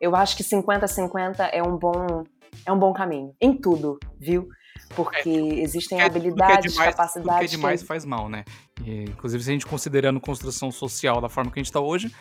eu 0.01 0.17
acho 0.17 0.37
que 0.37 0.43
50-50 0.43 1.49
é 1.53 1.63
um 1.63 1.77
bom 1.77 2.25
é 2.67 2.73
um 2.73 2.79
bom 2.79 2.93
caminho 2.93 3.33
em 3.41 3.57
tudo, 3.57 3.99
viu? 4.19 4.49
Porque 4.97 5.31
existem 5.31 5.99
Porque 5.99 6.11
tudo 6.11 6.23
que 6.23 6.35
é 6.35 6.35
habilidades, 6.35 6.73
demais- 6.73 6.75
Tudo 6.75 6.75
que 6.75 6.81
é 6.81 6.93
capacidades. 6.93 7.51
demais 7.51 7.83
faz 7.83 8.05
mal, 8.05 8.29
né? 8.29 8.45
E, 8.85 9.05
inclusive, 9.05 9.43
se 9.45 9.51
a 9.51 9.53
gente 9.53 9.67
considerando 9.67 10.21
construção 10.21 10.71
social 10.73 11.21
da 11.21 11.29
forma 11.29 11.51
que 11.51 11.61
a 11.61 11.63
gente 11.63 11.73
tá 11.73 11.79
hoje, 11.81 12.13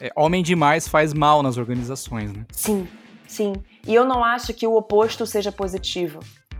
é, 0.00 0.10
homem 0.16 0.42
demais 0.42 0.88
faz 0.88 1.12
mal 1.12 1.42
nas 1.42 1.58
organizações, 1.58 2.32
né? 2.32 2.46
Sim, 2.50 2.88
sim. 3.26 3.52
E 3.86 3.94
eu 3.94 4.06
não 4.06 4.24
acho 4.24 4.54
que 4.54 4.66
o 4.66 4.74
oposto 4.74 5.26
seja 5.26 5.52
positivo. 5.52 6.18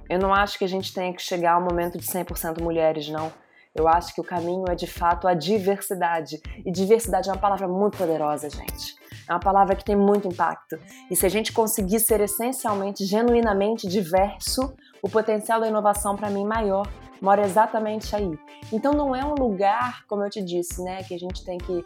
Eu 0.09 0.19
não 0.19 0.33
acho 0.33 0.59
que 0.59 0.65
a 0.65 0.69
gente 0.69 0.93
tenha 0.93 1.13
que 1.13 1.23
chegar 1.23 1.55
ao 1.55 1.63
momento 1.63 1.99
de 1.99 2.07
100% 2.07 2.63
mulheres, 2.63 3.09
não. 3.09 3.33
Eu 3.75 3.89
acho 3.89 4.15
que 4.15 4.21
o 4.21 4.25
caminho 4.25 4.65
é 4.69 4.75
de 4.75 4.87
fato 4.87 5.27
a 5.27 5.35
diversidade. 5.35 6.41
E 6.65 6.71
diversidade 6.71 7.29
é 7.29 7.33
uma 7.33 7.41
palavra 7.41 7.67
muito 7.67 7.99
poderosa, 7.99 8.49
gente. 8.49 8.95
É 9.29 9.33
uma 9.33 9.41
palavra 9.41 9.75
que 9.75 9.85
tem 9.85 9.97
muito 9.97 10.29
impacto. 10.29 10.79
E 11.11 11.17
se 11.17 11.27
a 11.27 11.29
gente 11.29 11.53
conseguir 11.53 11.99
ser 11.99 12.21
essencialmente, 12.21 13.05
genuinamente 13.05 13.89
diverso, 13.89 14.75
o 15.03 15.09
potencial 15.09 15.61
da 15.61 15.67
inovação 15.67 16.15
para 16.15 16.31
mim 16.31 16.45
maior 16.45 16.87
mora 17.21 17.43
exatamente 17.43 18.15
aí. 18.15 18.39
Então 18.73 18.93
não 18.93 19.17
é 19.17 19.25
um 19.25 19.35
lugar, 19.35 20.05
como 20.07 20.23
eu 20.25 20.31
te 20.31 20.43
disse, 20.43 20.83
né, 20.83 21.03
que 21.03 21.15
a 21.15 21.19
gente 21.19 21.45
tem 21.45 21.59
que 21.59 21.85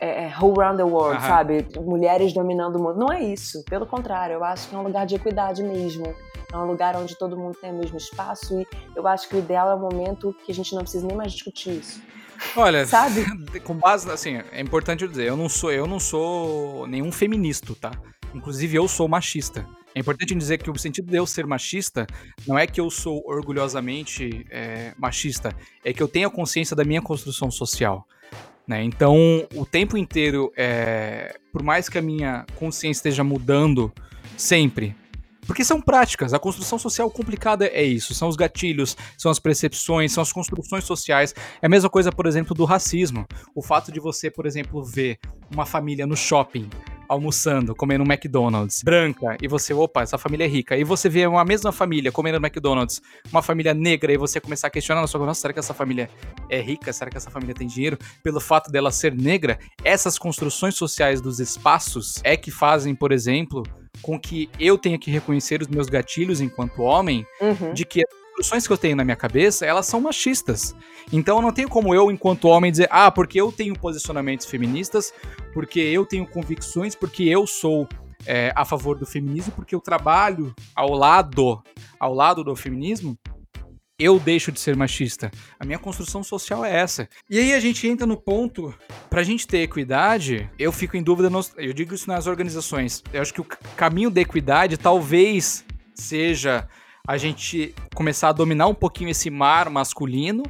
é, 0.00 0.24
é 0.24 0.34
who 0.40 0.58
around 0.58 0.78
the 0.78 0.84
world, 0.84 1.18
Aham. 1.18 1.28
sabe? 1.28 1.66
Mulheres 1.76 2.32
dominando 2.32 2.76
o 2.76 2.82
mundo. 2.82 2.98
Não 2.98 3.12
é 3.12 3.22
isso. 3.22 3.64
Pelo 3.64 3.86
contrário, 3.86 4.34
eu 4.34 4.44
acho 4.44 4.68
que 4.68 4.74
é 4.74 4.78
um 4.78 4.82
lugar 4.82 5.06
de 5.06 5.16
equidade 5.16 5.62
mesmo. 5.62 6.04
É 6.52 6.56
um 6.56 6.64
lugar 6.64 6.96
onde 6.96 7.16
todo 7.16 7.36
mundo 7.36 7.56
tem 7.60 7.70
o 7.70 7.78
mesmo 7.78 7.96
espaço 7.96 8.60
e 8.60 8.66
eu 8.94 9.06
acho 9.06 9.28
que 9.28 9.36
o 9.36 9.38
ideal 9.38 9.70
é 9.70 9.74
o 9.74 9.78
momento 9.78 10.34
que 10.44 10.52
a 10.52 10.54
gente 10.54 10.74
não 10.74 10.82
precisa 10.82 11.06
nem 11.06 11.16
mais 11.16 11.32
discutir 11.32 11.78
isso. 11.78 12.00
Olha, 12.56 12.86
Sabe? 12.86 13.24
com 13.60 13.74
base, 13.74 14.10
assim, 14.10 14.36
é 14.52 14.60
importante 14.60 15.02
eu 15.02 15.08
dizer, 15.08 15.26
eu 15.26 15.36
não 15.36 15.48
sou, 15.48 15.72
eu 15.72 15.86
não 15.86 15.98
sou 15.98 16.86
nenhum 16.86 17.10
feminista, 17.10 17.74
tá? 17.80 17.90
Inclusive 18.34 18.76
eu 18.76 18.86
sou 18.86 19.08
machista. 19.08 19.66
É 19.94 20.00
importante 20.00 20.34
dizer 20.34 20.58
que 20.58 20.70
o 20.70 20.78
sentido 20.78 21.10
de 21.10 21.16
eu 21.16 21.26
ser 21.26 21.46
machista 21.46 22.06
não 22.46 22.58
é 22.58 22.66
que 22.66 22.78
eu 22.78 22.90
sou 22.90 23.22
orgulhosamente 23.24 24.44
é, 24.50 24.92
machista, 24.98 25.56
é 25.82 25.90
que 25.90 26.02
eu 26.02 26.08
tenho 26.08 26.28
a 26.28 26.30
consciência 26.30 26.76
da 26.76 26.84
minha 26.84 27.00
construção 27.00 27.50
social. 27.50 28.06
Né? 28.68 28.82
Então, 28.84 29.16
o 29.54 29.64
tempo 29.64 29.96
inteiro, 29.96 30.52
é, 30.54 31.38
por 31.50 31.62
mais 31.62 31.88
que 31.88 31.96
a 31.96 32.02
minha 32.02 32.44
consciência 32.56 32.98
esteja 32.98 33.24
mudando 33.24 33.90
sempre, 34.36 34.94
porque 35.46 35.64
são 35.64 35.80
práticas, 35.80 36.34
a 36.34 36.38
construção 36.38 36.78
social 36.78 37.10
complicada 37.10 37.66
é 37.66 37.82
isso, 37.82 38.14
são 38.14 38.28
os 38.28 38.36
gatilhos, 38.36 38.96
são 39.16 39.30
as 39.30 39.38
percepções, 39.38 40.12
são 40.12 40.22
as 40.22 40.32
construções 40.32 40.84
sociais. 40.84 41.34
É 41.62 41.66
a 41.66 41.68
mesma 41.68 41.88
coisa, 41.88 42.10
por 42.10 42.26
exemplo, 42.26 42.54
do 42.54 42.64
racismo. 42.64 43.26
O 43.54 43.62
fato 43.62 43.92
de 43.92 44.00
você, 44.00 44.30
por 44.30 44.46
exemplo, 44.46 44.84
ver 44.84 45.18
uma 45.52 45.64
família 45.64 46.06
no 46.06 46.16
shopping 46.16 46.68
almoçando, 47.08 47.74
comendo 47.74 48.02
um 48.02 48.06
McDonald's, 48.06 48.82
branca, 48.82 49.36
e 49.40 49.48
você, 49.48 49.72
opa, 49.72 50.02
essa 50.02 50.18
família 50.18 50.44
é 50.44 50.48
rica. 50.48 50.76
E 50.76 50.84
você 50.84 51.08
vê 51.08 51.26
uma 51.26 51.44
mesma 51.44 51.72
família 51.72 52.10
comendo 52.10 52.38
McDonald's, 52.38 53.00
uma 53.30 53.42
família 53.42 53.72
negra, 53.72 54.12
e 54.12 54.16
você 54.16 54.40
começar 54.40 54.66
a 54.66 54.70
questionar 54.70 55.00
na 55.00 55.06
sua 55.06 55.24
nossa, 55.24 55.40
será 55.40 55.52
que 55.52 55.58
essa 55.58 55.74
família 55.74 56.10
é 56.48 56.60
rica? 56.60 56.92
Será 56.92 57.10
que 57.10 57.16
essa 57.16 57.30
família 57.30 57.54
tem 57.54 57.66
dinheiro? 57.66 57.98
Pelo 58.22 58.40
fato 58.40 58.70
dela 58.70 58.90
ser 58.90 59.14
negra, 59.14 59.58
essas 59.84 60.18
construções 60.18 60.74
sociais 60.74 61.20
dos 61.20 61.40
espaços 61.40 62.20
é 62.24 62.36
que 62.36 62.50
fazem, 62.50 62.94
por 62.94 63.12
exemplo, 63.12 63.62
com 64.02 64.18
que 64.18 64.48
eu 64.58 64.76
tenha 64.78 64.98
que 64.98 65.10
reconhecer 65.10 65.60
os 65.62 65.68
meus 65.68 65.88
gatilhos 65.88 66.40
enquanto 66.40 66.82
homem, 66.82 67.26
Uhum. 67.40 67.72
de 67.74 67.84
que 67.84 68.00
as 68.00 68.26
construções 68.36 68.66
que 68.66 68.72
eu 68.72 68.78
tenho 68.78 68.96
na 68.96 69.04
minha 69.04 69.16
cabeça, 69.16 69.64
elas 69.64 69.86
são 69.86 70.00
machistas. 70.00 70.74
Então 71.12 71.36
eu 71.36 71.42
não 71.42 71.52
tenho 71.52 71.68
como 71.68 71.94
eu, 71.94 72.10
enquanto 72.10 72.48
homem, 72.48 72.70
dizer, 72.70 72.88
ah, 72.90 73.10
porque 73.10 73.40
eu 73.40 73.50
tenho 73.50 73.78
posicionamentos 73.78 74.46
feministas, 74.46 75.12
porque 75.54 75.80
eu 75.80 76.04
tenho 76.04 76.26
convicções, 76.26 76.94
porque 76.94 77.24
eu 77.24 77.46
sou 77.46 77.88
é, 78.26 78.52
a 78.56 78.64
favor 78.64 78.98
do 78.98 79.06
feminismo, 79.06 79.52
porque 79.52 79.74
eu 79.74 79.80
trabalho 79.80 80.54
ao 80.74 80.92
lado, 80.92 81.62
ao 81.98 82.12
lado 82.12 82.42
do 82.44 82.54
feminismo, 82.56 83.16
eu 83.98 84.18
deixo 84.18 84.52
de 84.52 84.60
ser 84.60 84.76
machista. 84.76 85.30
A 85.58 85.64
minha 85.64 85.78
construção 85.78 86.22
social 86.22 86.64
é 86.64 86.74
essa. 86.76 87.08
E 87.30 87.38
aí 87.38 87.54
a 87.54 87.60
gente 87.60 87.86
entra 87.88 88.06
no 88.06 88.16
ponto, 88.16 88.74
pra 89.08 89.22
gente 89.22 89.46
ter 89.46 89.58
equidade, 89.62 90.50
eu 90.58 90.70
fico 90.70 90.96
em 90.96 91.02
dúvida, 91.02 91.30
nos- 91.30 91.52
eu 91.56 91.72
digo 91.72 91.94
isso 91.94 92.08
nas 92.08 92.26
organizações. 92.26 93.02
Eu 93.12 93.22
acho 93.22 93.32
que 93.32 93.40
o 93.40 93.46
caminho 93.76 94.10
da 94.10 94.20
equidade 94.20 94.76
talvez 94.76 95.64
seja 95.94 96.68
a 97.08 97.16
gente 97.16 97.74
começar 97.94 98.28
a 98.28 98.32
dominar 98.32 98.66
um 98.66 98.74
pouquinho 98.74 99.10
esse 99.10 99.30
mar 99.30 99.70
masculino 99.70 100.42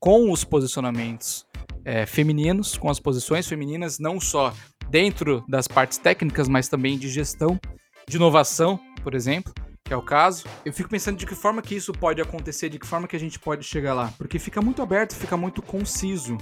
com 0.00 0.30
os 0.32 0.42
posicionamentos 0.42 1.46
é, 1.84 2.04
femininos, 2.04 2.76
com 2.76 2.90
as 2.90 2.98
posições 3.00 3.46
femininas, 3.46 3.98
não 3.98 4.20
só 4.20 4.52
dentro 4.90 5.44
das 5.48 5.68
partes 5.68 5.98
técnicas, 5.98 6.48
mas 6.48 6.68
também 6.68 6.98
de 6.98 7.08
gestão, 7.08 7.58
de 8.08 8.16
inovação, 8.16 8.78
por 9.02 9.14
exemplo, 9.14 9.52
que 9.88 9.94
é 9.94 9.96
o 9.96 10.02
caso. 10.02 10.44
Eu 10.66 10.72
fico 10.72 10.88
pensando 10.88 11.16
de 11.16 11.26
que 11.26 11.34
forma 11.34 11.62
que 11.62 11.74
isso 11.74 11.92
pode 11.92 12.20
acontecer, 12.20 12.68
de 12.68 12.78
que 12.78 12.86
forma 12.86 13.08
que 13.08 13.16
a 13.16 13.18
gente 13.18 13.38
pode 13.38 13.64
chegar 13.64 13.94
lá, 13.94 14.12
porque 14.18 14.38
fica 14.38 14.60
muito 14.60 14.82
aberto, 14.82 15.14
fica 15.14 15.36
muito 15.36 15.62
conciso. 15.62 16.36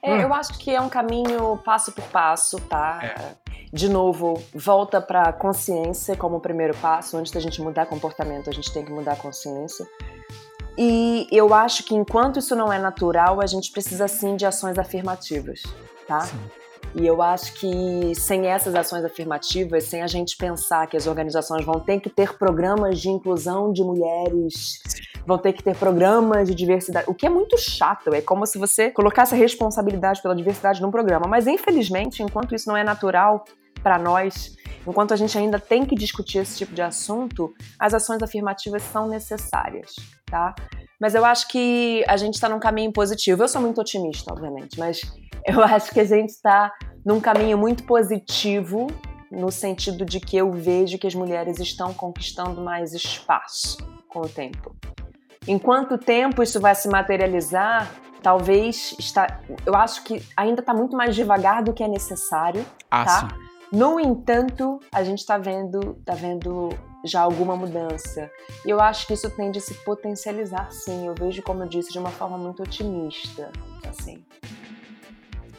É, 0.00 0.22
eu 0.24 0.32
acho 0.32 0.56
que 0.56 0.74
é 0.74 0.80
um 0.80 0.88
caminho 0.88 1.58
passo 1.58 1.92
por 1.92 2.04
passo, 2.04 2.58
tá? 2.60 3.34
De 3.72 3.88
novo, 3.88 4.42
volta 4.54 5.00
pra 5.00 5.32
consciência 5.32 6.16
como 6.16 6.36
o 6.36 6.40
primeiro 6.40 6.74
passo. 6.76 7.18
Antes 7.18 7.32
da 7.32 7.40
gente 7.40 7.60
mudar 7.60 7.86
comportamento, 7.86 8.48
a 8.48 8.52
gente 8.52 8.72
tem 8.72 8.84
que 8.84 8.92
mudar 8.92 9.12
a 9.12 9.16
consciência. 9.16 9.86
E 10.78 11.26
eu 11.30 11.52
acho 11.52 11.82
que 11.82 11.94
enquanto 11.94 12.38
isso 12.38 12.54
não 12.54 12.72
é 12.72 12.78
natural, 12.78 13.42
a 13.42 13.46
gente 13.46 13.70
precisa 13.72 14.06
sim 14.08 14.36
de 14.36 14.46
ações 14.46 14.78
afirmativas, 14.78 15.62
tá? 16.06 16.20
Sim. 16.20 16.38
E 16.94 17.06
eu 17.06 17.22
acho 17.22 17.54
que 17.54 18.14
sem 18.16 18.46
essas 18.46 18.74
ações 18.74 19.04
afirmativas, 19.04 19.84
sem 19.84 20.02
a 20.02 20.06
gente 20.06 20.36
pensar 20.36 20.86
que 20.88 20.96
as 20.96 21.06
organizações 21.06 21.64
vão 21.64 21.78
ter 21.78 22.00
que 22.00 22.10
ter 22.10 22.36
programas 22.36 23.00
de 23.00 23.08
inclusão 23.08 23.72
de 23.72 23.82
mulheres, 23.82 24.80
vão 25.24 25.38
ter 25.38 25.52
que 25.52 25.62
ter 25.62 25.76
programas 25.76 26.48
de 26.48 26.54
diversidade, 26.54 27.08
o 27.08 27.14
que 27.14 27.26
é 27.26 27.30
muito 27.30 27.56
chato. 27.56 28.12
É 28.12 28.20
como 28.20 28.44
se 28.44 28.58
você 28.58 28.90
colocasse 28.90 29.34
a 29.34 29.38
responsabilidade 29.38 30.20
pela 30.20 30.34
diversidade 30.34 30.82
num 30.82 30.90
programa. 30.90 31.26
Mas 31.28 31.46
infelizmente, 31.46 32.22
enquanto 32.22 32.54
isso 32.54 32.68
não 32.68 32.76
é 32.76 32.82
natural 32.82 33.44
para 33.82 33.98
nós, 33.98 34.56
enquanto 34.86 35.14
a 35.14 35.16
gente 35.16 35.36
ainda 35.38 35.58
tem 35.58 35.86
que 35.86 35.94
discutir 35.94 36.38
esse 36.38 36.58
tipo 36.58 36.74
de 36.74 36.82
assunto, 36.82 37.54
as 37.78 37.94
ações 37.94 38.22
afirmativas 38.22 38.82
são 38.82 39.08
necessárias, 39.08 39.94
tá? 40.26 40.54
Mas 41.00 41.14
eu 41.14 41.24
acho 41.24 41.48
que 41.48 42.04
a 42.06 42.16
gente 42.16 42.34
está 42.34 42.48
num 42.48 42.60
caminho 42.60 42.92
positivo. 42.92 43.42
Eu 43.42 43.48
sou 43.48 43.60
muito 43.60 43.80
otimista, 43.80 44.32
obviamente, 44.32 44.78
mas 44.78 45.00
eu 45.46 45.62
acho 45.62 45.90
que 45.90 46.00
a 46.00 46.04
gente 46.04 46.30
está 46.30 46.72
num 47.04 47.20
caminho 47.20 47.56
muito 47.56 47.84
positivo 47.84 48.86
no 49.30 49.50
sentido 49.50 50.04
de 50.04 50.18
que 50.18 50.36
eu 50.36 50.50
vejo 50.50 50.98
que 50.98 51.06
as 51.06 51.14
mulheres 51.14 51.58
estão 51.60 51.94
conquistando 51.94 52.60
mais 52.60 52.92
espaço 52.92 53.78
com 54.08 54.20
o 54.20 54.28
tempo. 54.28 54.74
Em 55.46 55.58
quanto 55.58 55.96
tempo 55.96 56.42
isso 56.42 56.60
vai 56.60 56.74
se 56.74 56.88
materializar, 56.88 57.90
talvez 58.22 58.94
está, 58.98 59.40
eu 59.64 59.74
acho 59.74 60.02
que 60.04 60.22
ainda 60.36 60.60
está 60.60 60.74
muito 60.74 60.96
mais 60.96 61.14
devagar 61.14 61.62
do 61.62 61.72
que 61.72 61.82
é 61.82 61.88
necessário. 61.88 62.64
Ah, 62.90 63.04
Tá. 63.04 63.20
sim. 63.20 63.50
No 63.72 64.00
entanto, 64.00 64.80
a 64.90 65.04
gente 65.04 65.20
está 65.20 65.38
vendo, 65.38 65.94
tá 66.04 66.12
vendo 66.12 66.70
já 67.04 67.20
alguma 67.20 67.54
mudança. 67.54 68.28
E 68.66 68.70
eu 68.70 68.80
acho 68.80 69.06
que 69.06 69.14
isso 69.14 69.30
tende 69.30 69.58
a 69.58 69.62
se 69.62 69.74
potencializar, 69.84 70.70
sim. 70.72 71.06
Eu 71.06 71.14
vejo, 71.14 71.40
como 71.42 71.62
eu 71.62 71.68
disse, 71.68 71.92
de 71.92 71.98
uma 71.98 72.10
forma 72.10 72.36
muito 72.36 72.64
otimista, 72.64 73.52
assim. 73.88 74.24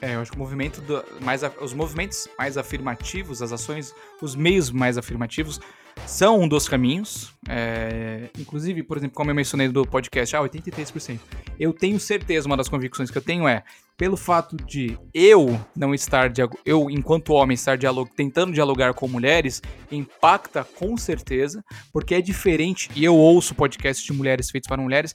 É, 0.02 0.16
eu 0.16 0.22
acho 0.22 0.32
que 0.32 0.38
o 0.38 0.40
movimento 0.40 0.82
do- 0.82 1.04
mais, 1.24 1.44
a- 1.44 1.52
os 1.62 1.74
movimentos 1.74 2.28
mais 2.38 2.58
afirmativos, 2.58 3.42
as 3.42 3.52
ações, 3.52 3.94
os 4.22 4.36
meios 4.36 4.72
mais 4.72 4.98
afirmativos 4.98 5.60
são 6.08 6.40
um 6.42 6.48
dos 6.48 6.68
caminhos. 6.68 7.32
É, 7.48 8.30
inclusive, 8.40 8.82
por 8.82 8.98
exemplo, 8.98 9.16
como 9.16 9.30
eu 9.30 9.36
mencionei 9.36 9.68
do 9.68 9.86
podcast, 9.86 10.36
ah, 10.36 10.42
83%. 10.42 11.20
Eu 11.60 11.72
tenho 11.72 12.00
certeza, 12.00 12.48
uma 12.48 12.58
das 12.58 12.68
convicções 12.68 13.12
que 13.12 13.18
eu 13.18 13.22
tenho 13.22 13.48
é, 13.48 13.64
pelo 13.96 14.18
fato 14.18 14.58
de 14.58 14.98
eu 15.14 15.60
não 15.76 15.94
estar, 15.94 16.32
eu 16.66 16.90
enquanto 16.90 17.34
homem 17.34 17.54
estar 17.54 17.78
dialog, 17.78 18.10
tentando 18.16 18.52
dialogar 18.52 18.96
com 18.96 19.08
mulheres, 19.08 19.62
impacta 19.92 20.64
com 20.64 20.98
certeza, 20.98 21.64
porque 21.94 22.16
é 22.16 22.22
diferente, 22.22 22.90
e 22.96 23.04
eu 23.06 23.16
ouço 23.16 23.54
podcasts 23.54 24.04
de 24.04 24.14
mulheres 24.14 24.50
feitos 24.50 24.68
para 24.68 24.82
mulheres, 24.82 25.14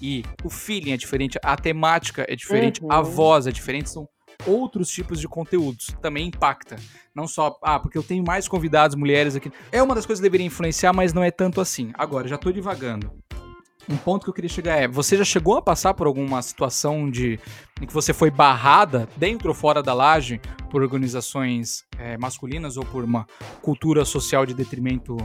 e 0.00 0.22
o 0.44 0.50
feeling 0.50 0.92
é 0.92 0.96
diferente, 0.96 1.36
a 1.42 1.56
temática 1.56 2.24
é 2.28 2.36
diferente, 2.36 2.80
a 2.88 2.98
Uhum. 3.00 3.04
voz 3.04 3.48
é 3.48 3.50
diferente, 3.50 3.90
são 3.90 4.06
outros 4.46 4.88
tipos 4.88 5.20
de 5.20 5.28
conteúdos. 5.28 5.88
Também 6.00 6.28
impacta. 6.28 6.76
Não 7.14 7.26
só, 7.26 7.58
ah, 7.62 7.78
porque 7.78 7.98
eu 7.98 8.02
tenho 8.02 8.24
mais 8.24 8.46
convidados 8.46 8.96
mulheres 8.96 9.34
aqui. 9.36 9.52
É 9.72 9.82
uma 9.82 9.94
das 9.94 10.06
coisas 10.06 10.20
que 10.20 10.28
deveria 10.28 10.46
influenciar, 10.46 10.92
mas 10.92 11.12
não 11.12 11.22
é 11.22 11.30
tanto 11.30 11.60
assim. 11.60 11.90
Agora, 11.94 12.28
já 12.28 12.38
tô 12.38 12.52
divagando. 12.52 13.10
Um 13.88 13.96
ponto 13.96 14.24
que 14.24 14.30
eu 14.30 14.34
queria 14.34 14.50
chegar 14.50 14.76
é: 14.76 14.86
você 14.86 15.16
já 15.16 15.24
chegou 15.24 15.56
a 15.56 15.62
passar 15.62 15.94
por 15.94 16.06
alguma 16.06 16.42
situação 16.42 17.10
de 17.10 17.40
em 17.80 17.86
que 17.86 17.94
você 17.94 18.12
foi 18.12 18.30
barrada 18.30 19.08
dentro 19.16 19.48
ou 19.48 19.54
fora 19.54 19.82
da 19.82 19.94
laje 19.94 20.40
por 20.70 20.82
organizações 20.82 21.84
eh, 21.98 22.18
masculinas 22.18 22.76
ou 22.76 22.84
por 22.84 23.02
uma 23.02 23.26
cultura 23.62 24.04
social 24.04 24.44
de 24.44 24.52
detrimento 24.52 25.16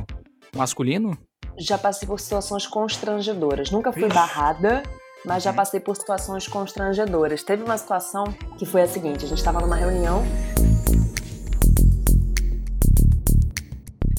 masculino? 0.55 1.17
Já 1.59 1.77
passei 1.77 2.07
por 2.07 2.19
situações 2.19 2.65
constrangedoras. 2.65 3.69
Nunca 3.69 3.91
fui 3.91 4.05
Ixi. 4.05 4.13
barrada, 4.13 4.81
mas 5.25 5.43
já 5.43 5.49
Uhum. 5.51 5.55
passei 5.55 5.79
por 5.79 5.95
situações 5.95 6.47
constrangedoras. 6.47 7.43
Teve 7.43 7.63
uma 7.63 7.77
situação 7.77 8.25
que 8.57 8.65
foi 8.65 8.81
a 8.83 8.87
seguinte: 8.87 9.25
a 9.25 9.27
gente 9.27 9.37
estava 9.39 9.59
numa 9.59 9.75
reunião. 9.75 10.23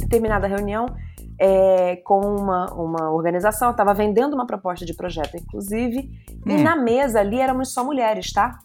Determinada 0.00 0.46
reunião 0.46 0.86
é, 1.38 1.96
com 1.96 2.20
uma, 2.20 2.72
uma 2.74 3.10
organização, 3.10 3.70
estava 3.72 3.92
vendendo 3.92 4.34
uma 4.34 4.46
proposta 4.46 4.84
de 4.84 4.94
projeto, 4.94 5.36
inclusive, 5.36 6.08
e 6.46 6.52
Hum. 6.52 6.62
na 6.62 6.76
mesa 6.76 7.20
ali 7.20 7.40
éramos 7.40 7.72
só 7.72 7.82
mulheres, 7.84 8.32
tá? 8.32 8.58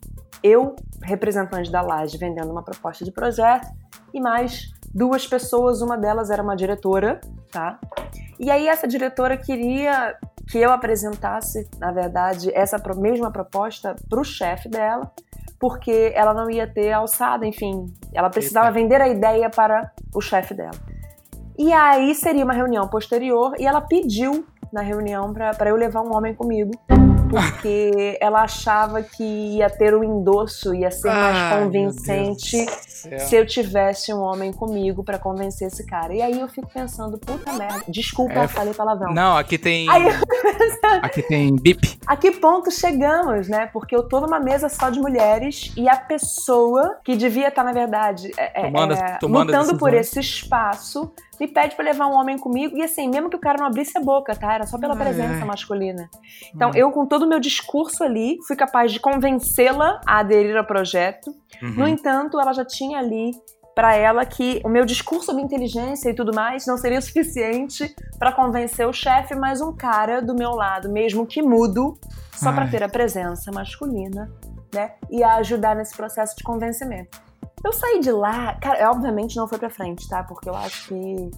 Eu, 0.44 0.76
representante 1.02 1.72
da 1.72 1.82
Laje, 1.82 2.18
vendendo 2.18 2.52
uma 2.52 2.64
proposta 2.64 3.04
de 3.04 3.12
projeto, 3.12 3.68
e 4.14 4.20
mais 4.20 4.72
duas 4.94 5.28
pessoas, 5.28 5.82
uma 5.82 5.98
delas 5.98 6.30
era 6.30 6.42
uma 6.42 6.56
diretora, 6.56 7.20
tá? 7.52 7.80
E 8.40 8.50
aí 8.50 8.68
essa 8.68 8.88
diretora 8.88 9.38
queria 9.38 10.16
que 10.50 10.58
eu 10.58 10.72
apresentasse, 10.72 11.70
na 11.78 11.92
verdade, 11.92 12.50
essa 12.54 12.82
mesma 12.96 13.32
proposta 13.32 13.96
para 14.10 14.20
o 14.20 14.24
chefe 14.24 14.68
dela, 14.68 15.12
porque 15.60 16.12
ela 16.16 16.34
não 16.34 16.50
ia 16.50 16.66
ter 16.66 16.92
alçada, 16.92 17.46
enfim, 17.46 17.94
ela 18.14 18.30
precisava 18.30 18.72
vender 18.72 19.02
a 19.02 19.08
ideia 19.08 19.50
para 19.50 19.92
o 20.16 20.22
chefe 20.22 20.54
dela. 20.54 20.72
E 21.58 21.74
aí 21.74 22.16
seria 22.16 22.46
uma 22.46 22.54
reunião 22.54 22.88
posterior 22.88 23.54
e 23.60 23.68
ela 23.68 23.82
pediu 23.82 24.46
na 24.72 24.82
reunião 24.82 25.34
para 25.34 25.70
eu 25.70 25.76
levar 25.76 26.02
um 26.02 26.16
homem 26.16 26.34
comigo, 26.34 26.72
porque 27.30 28.18
ela 28.20 28.42
achava 28.42 29.02
que 29.02 29.24
ia 29.24 29.70
ter 29.70 29.94
o 29.94 30.04
endosso, 30.04 30.74
ia 30.74 30.92
ser 30.92 31.12
mais 31.12 31.64
convincente 31.64 32.66
se 32.66 33.36
eu 33.36 33.46
tivesse 33.46 34.14
um 34.14 34.20
homem 34.20 34.52
comigo 34.52 35.04
para 35.04 35.18
convencer 35.18 35.68
esse 35.68 35.86
cara. 35.86 36.14
E 36.14 36.22
aí 36.22 36.40
eu 36.40 36.48
fico 36.48 36.70
pensando, 36.74 37.18
puta 37.18 37.54
merda, 37.54 37.84
desculpa, 37.88 38.34
É, 38.34 38.48
falei 38.48 38.74
palavrão. 38.74 39.14
Não, 39.14 39.38
aqui 39.38 39.58
tem. 39.58 39.90
Aí 39.90 40.04
Aqui 41.02 41.22
tem 41.22 41.56
bip. 41.56 42.00
A 42.06 42.16
que 42.16 42.32
ponto 42.32 42.72
chegamos, 42.72 43.48
né? 43.48 43.68
Porque 43.72 43.96
eu 43.96 44.04
tô 44.04 44.20
numa 44.20 44.40
mesa 44.40 44.70
só 44.70 44.90
de 44.90 45.00
mulheres 45.00 45.72
e 45.78 45.88
a 45.88 45.96
pessoa 45.96 46.98
que 47.04 47.16
devia 47.16 47.50
estar, 47.50 47.64
na 47.64 47.72
verdade, 47.72 48.32
é, 48.38 48.62
é, 48.62 48.64
Tomando 48.64 48.94
é, 48.94 49.18
tomando 49.20 49.50
as 49.50 49.58
lutando 49.58 49.80
por 49.80 49.94
esse 49.94 50.20
espaço, 50.20 51.12
me 51.40 51.48
pede 51.48 51.76
pra 51.76 51.86
levar 51.86 52.08
um 52.08 52.14
homem 52.14 52.38
comigo. 52.38 52.76
E 52.78 52.82
assim, 52.84 53.08
mesmo 53.10 53.30
que 53.30 53.36
o 53.36 53.40
cara 53.40 53.58
não 53.60 53.68
abrisse 53.68 53.98
a 53.98 54.02
boca, 54.02 54.36
tá? 54.36 54.54
Era 54.54 54.66
só 54.66 54.78
pela 54.78 54.94
Ai, 54.94 55.00
presença 55.00 55.40
ai. 55.40 55.46
masculina. 55.46 56.10
Então, 56.54 56.70
Hum. 56.70 56.76
eu, 56.76 56.92
com 56.92 57.06
todo 57.06 57.24
o 57.24 57.28
meu 57.28 57.40
discurso 57.40 58.04
ali, 58.04 58.38
fui 58.48 58.56
capaz 58.56 58.92
de 58.92 59.00
convencê-la 59.00 60.02
a 60.06 60.20
aderir 60.20 60.56
ao 60.58 60.66
projeto. 60.66 61.30
Uhum. 61.62 61.70
No 61.76 61.88
entanto, 61.88 62.40
ela 62.40 62.54
já 62.54 62.66
tinha 62.66 63.00
ali 63.00 63.32
pra 63.76 63.96
ela 63.96 64.26
que 64.26 64.62
o 64.66 64.70
meu 64.70 64.84
discurso 64.86 65.28
sobre 65.28 65.42
inteligência 65.42 66.10
e 66.10 66.14
tudo 66.14 66.34
mais 66.36 66.66
não 66.66 66.78
seria 66.78 67.00
suficiente 67.02 67.96
pra 68.18 68.32
convencer 68.34 68.86
o 68.86 68.92
chefe, 68.92 69.36
mas 69.36 69.62
um 69.62 69.74
cara 69.74 70.22
do 70.22 70.36
meu 70.36 70.52
lado, 70.52 70.90
mesmo 70.92 71.26
que 71.26 71.42
mudo, 71.42 71.98
só 72.34 72.52
pra 72.52 72.64
Ai. 72.64 72.70
ter 72.70 72.84
a 72.84 72.90
presença 72.90 73.52
masculina, 73.54 74.30
né, 74.74 74.92
e 75.10 75.24
a 75.24 75.36
ajudar 75.36 75.76
nesse 75.76 75.96
processo 75.96 76.36
de 76.36 76.44
convencimento. 76.44 77.22
Eu 77.64 77.74
saí 77.74 78.00
de 78.00 78.12
lá, 78.12 78.56
cara, 78.56 78.90
obviamente 78.92 79.36
não 79.36 79.48
foi 79.48 79.58
pra 79.58 79.70
frente, 79.70 80.08
tá? 80.08 80.24
Porque 80.24 80.50
eu 80.50 80.56
acho 80.56 80.88
que 80.88 81.32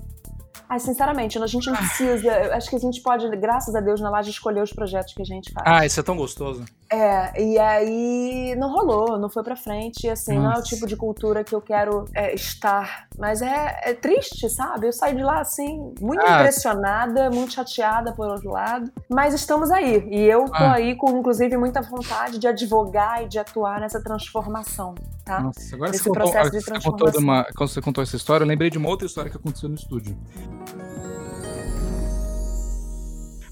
Ai, 0.72 0.80
sinceramente, 0.80 1.38
a 1.38 1.47
gente 1.47 1.69
não 1.69 1.76
precisa. 1.76 2.32
Eu 2.32 2.53
acho 2.53 2.69
que 2.69 2.78
a 2.78 2.80
gente 2.80 3.01
pode, 3.01 3.28
graças 3.36 3.76
a 3.76 3.82
Deus, 3.82 3.99
na 3.99 4.09
laje 4.09 4.30
escolher 4.30 4.63
os 4.63 4.72
projetos 4.72 5.13
que 5.13 5.22
a 5.22 5.26
gente 5.26 5.51
faz. 5.51 5.65
Ah, 5.67 5.86
isso 5.86 5.99
é 5.99 6.03
tão 6.03 6.15
gostoso. 6.15 6.63
É, 6.94 7.42
e 7.42 7.58
aí 7.58 8.54
não 8.58 8.70
rolou, 8.70 9.18
não 9.18 9.30
foi 9.30 9.42
pra 9.44 9.56
frente, 9.56 10.10
assim, 10.10 10.36
não 10.36 10.46
é 10.46 10.48
o 10.48 10.50
Nossa. 10.58 10.64
tipo 10.64 10.86
de 10.86 10.98
cultura 10.98 11.42
que 11.42 11.56
eu 11.56 11.62
quero 11.62 12.04
é, 12.14 12.36
estar. 12.36 13.08
Mas 13.18 13.42
é, 13.42 13.80
é 13.84 13.94
triste, 13.94 14.50
sabe? 14.50 14.88
Eu 14.88 14.92
saí 14.94 15.16
de 15.16 15.24
lá, 15.24 15.39
assim, 15.39 15.94
muito 16.02 16.22
Ah. 16.26 16.39
impressionada, 16.42 17.30
muito 17.32 17.54
chateada 17.54 18.12
por 18.12 18.28
outro 18.28 18.52
lado. 18.52 18.92
Mas 19.10 19.34
estamos 19.34 19.72
aí, 19.72 20.06
e 20.12 20.20
eu 20.22 20.46
tô 20.46 20.54
Ah. 20.56 20.74
aí 20.74 20.94
com, 20.98 21.18
inclusive, 21.18 21.56
muita 21.56 21.82
vontade 21.82 22.38
de 22.38 22.48
advogar 22.48 23.24
e 23.24 23.28
de 23.30 23.39
atuar 23.39 23.80
nessa 23.80 24.04
transformação, 24.04 24.94
tá? 25.24 25.39
Nossa, 25.39 25.74
agora 25.76 25.92
Esse 25.92 26.00
você 26.04 26.10
contou, 26.10 26.24
processo 26.24 26.52
você 26.52 26.58
contou, 26.60 26.60
de 26.60 26.66
transformação. 26.66 27.22
uma, 27.24 27.44
quando 27.56 27.70
você 27.70 27.82
contou 27.82 28.04
essa 28.04 28.16
história, 28.18 28.44
eu 28.44 28.48
lembrei 28.48 28.70
de 28.70 28.78
uma 28.78 28.89
outra 28.89 29.08
história 29.08 29.32
que 29.32 29.38
aconteceu 29.38 29.70
no 29.70 29.76
estúdio. 29.76 30.18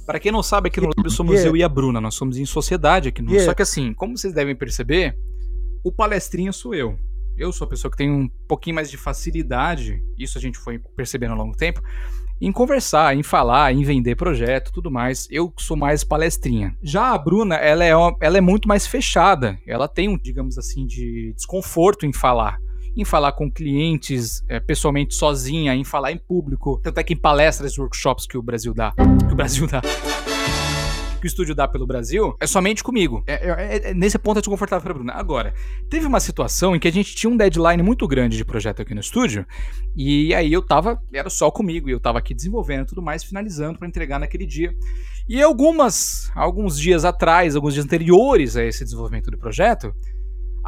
Para 0.09 0.19
quem 0.19 0.31
não 0.31 0.41
sabe, 0.41 0.69
aqui 0.69 0.81
no 0.81 0.87
Lab 0.87 1.07
somos 1.11 1.33
Yeah. 1.33 1.51
eu 1.51 1.55
e 1.55 1.61
a 1.61 1.69
Bruna, 1.69 2.01
nós 2.01 2.15
somos 2.15 2.35
em 2.39 2.43
sociedade 2.43 3.09
aqui 3.09 3.21
no 3.21 3.29
Yeah. 3.29 3.45
Só 3.45 3.53
que 3.53 3.61
assim, 3.61 3.93
como 3.93 4.17
vocês 4.17 4.33
devem 4.33 4.55
perceber, 4.55 5.15
o 5.83 5.91
palestrinha 5.91 6.51
sou 6.51 6.73
eu. 6.73 6.97
Eu 7.37 7.53
sou 7.53 7.67
a 7.67 7.69
pessoa 7.69 7.91
que 7.91 7.97
tem 7.97 8.09
um 8.09 8.27
pouquinho 8.47 8.77
mais 8.77 8.89
de 8.89 8.97
facilidade, 8.97 10.01
isso 10.17 10.35
a 10.35 10.41
gente 10.41 10.57
foi 10.57 10.79
percebendo 10.95 11.33
ao 11.33 11.37
longo 11.37 11.51
do 11.51 11.59
tempo, 11.59 11.79
em 12.41 12.51
conversar, 12.51 13.15
em 13.15 13.21
falar, 13.21 13.71
em 13.71 13.83
vender 13.83 14.15
projeto, 14.15 14.71
tudo 14.73 14.89
mais. 14.89 15.27
Eu 15.29 15.53
sou 15.59 15.77
mais 15.77 16.03
palestrinha. 16.03 16.75
Já 16.81 17.13
a 17.13 17.17
Bruna, 17.19 17.57
ela 17.57 17.85
é, 17.85 17.91
ela 18.19 18.37
é 18.39 18.41
muito 18.41 18.67
mais 18.67 18.87
fechada. 18.87 19.59
Ela 19.67 19.87
tem 19.87 20.09
um, 20.09 20.17
digamos 20.17 20.57
assim, 20.57 20.87
de 20.87 21.33
desconforto 21.35 22.07
em 22.07 22.11
falar. 22.11 22.57
Em 22.95 23.05
falar 23.05 23.31
com 23.33 23.49
clientes, 23.49 24.43
é, 24.49 24.59
pessoalmente 24.59 25.15
sozinha, 25.15 25.73
em 25.75 25.83
falar 25.83 26.11
em 26.11 26.17
público. 26.17 26.79
Tanto 26.83 26.99
é 26.99 27.03
que 27.03 27.13
em 27.13 27.17
palestras 27.17 27.73
e 27.73 27.79
workshops 27.81 28.25
que 28.25 28.37
o 28.37 28.41
Brasil 28.41 28.73
dá. 28.73 28.91
Que 28.93 29.33
o 29.33 29.35
Brasil 29.35 29.67
dá. 29.67 29.81
Que 31.19 31.25
o 31.25 31.27
estúdio 31.27 31.53
dá 31.53 31.67
pelo 31.67 31.85
Brasil, 31.85 32.33
é 32.39 32.47
somente 32.47 32.81
comigo. 32.81 33.21
É, 33.27 33.33
é- 33.33 33.89
é- 33.89 33.93
nesse 33.93 34.17
ponto 34.17 34.37
é 34.37 34.41
desconfortável 34.41 34.81
pra 34.83 34.93
Bruna. 34.93 35.11
Agora, 35.13 35.53
teve 35.89 36.05
uma 36.05 36.19
situação 36.21 36.73
em 36.75 36.79
que 36.79 36.87
a 36.87 36.91
gente 36.91 37.13
tinha 37.13 37.29
um 37.29 37.35
deadline 37.35 37.83
muito 37.83 38.07
grande 38.07 38.37
de 38.37 38.45
projeto 38.45 38.81
aqui 38.81 38.93
no 38.93 39.01
estúdio. 39.01 39.45
E 39.95 40.33
aí 40.33 40.51
eu 40.51 40.61
tava, 40.61 41.01
era 41.13 41.29
só 41.29 41.51
comigo, 41.51 41.89
e 41.89 41.91
eu 41.91 41.99
tava 41.99 42.19
aqui 42.19 42.33
desenvolvendo 42.33 42.85
tudo 42.85 43.01
mais, 43.01 43.21
finalizando 43.21 43.77
pra 43.77 43.85
entregar 43.87 44.17
naquele 44.17 44.45
dia. 44.45 44.73
E 45.27 45.41
algumas, 45.41 46.31
alguns 46.33 46.79
dias 46.79 47.03
atrás, 47.03 47.53
alguns 47.53 47.73
dias 47.73 47.85
anteriores 47.85 48.55
a 48.55 48.63
esse 48.63 48.85
desenvolvimento 48.85 49.29
do 49.29 49.37
projeto, 49.37 49.93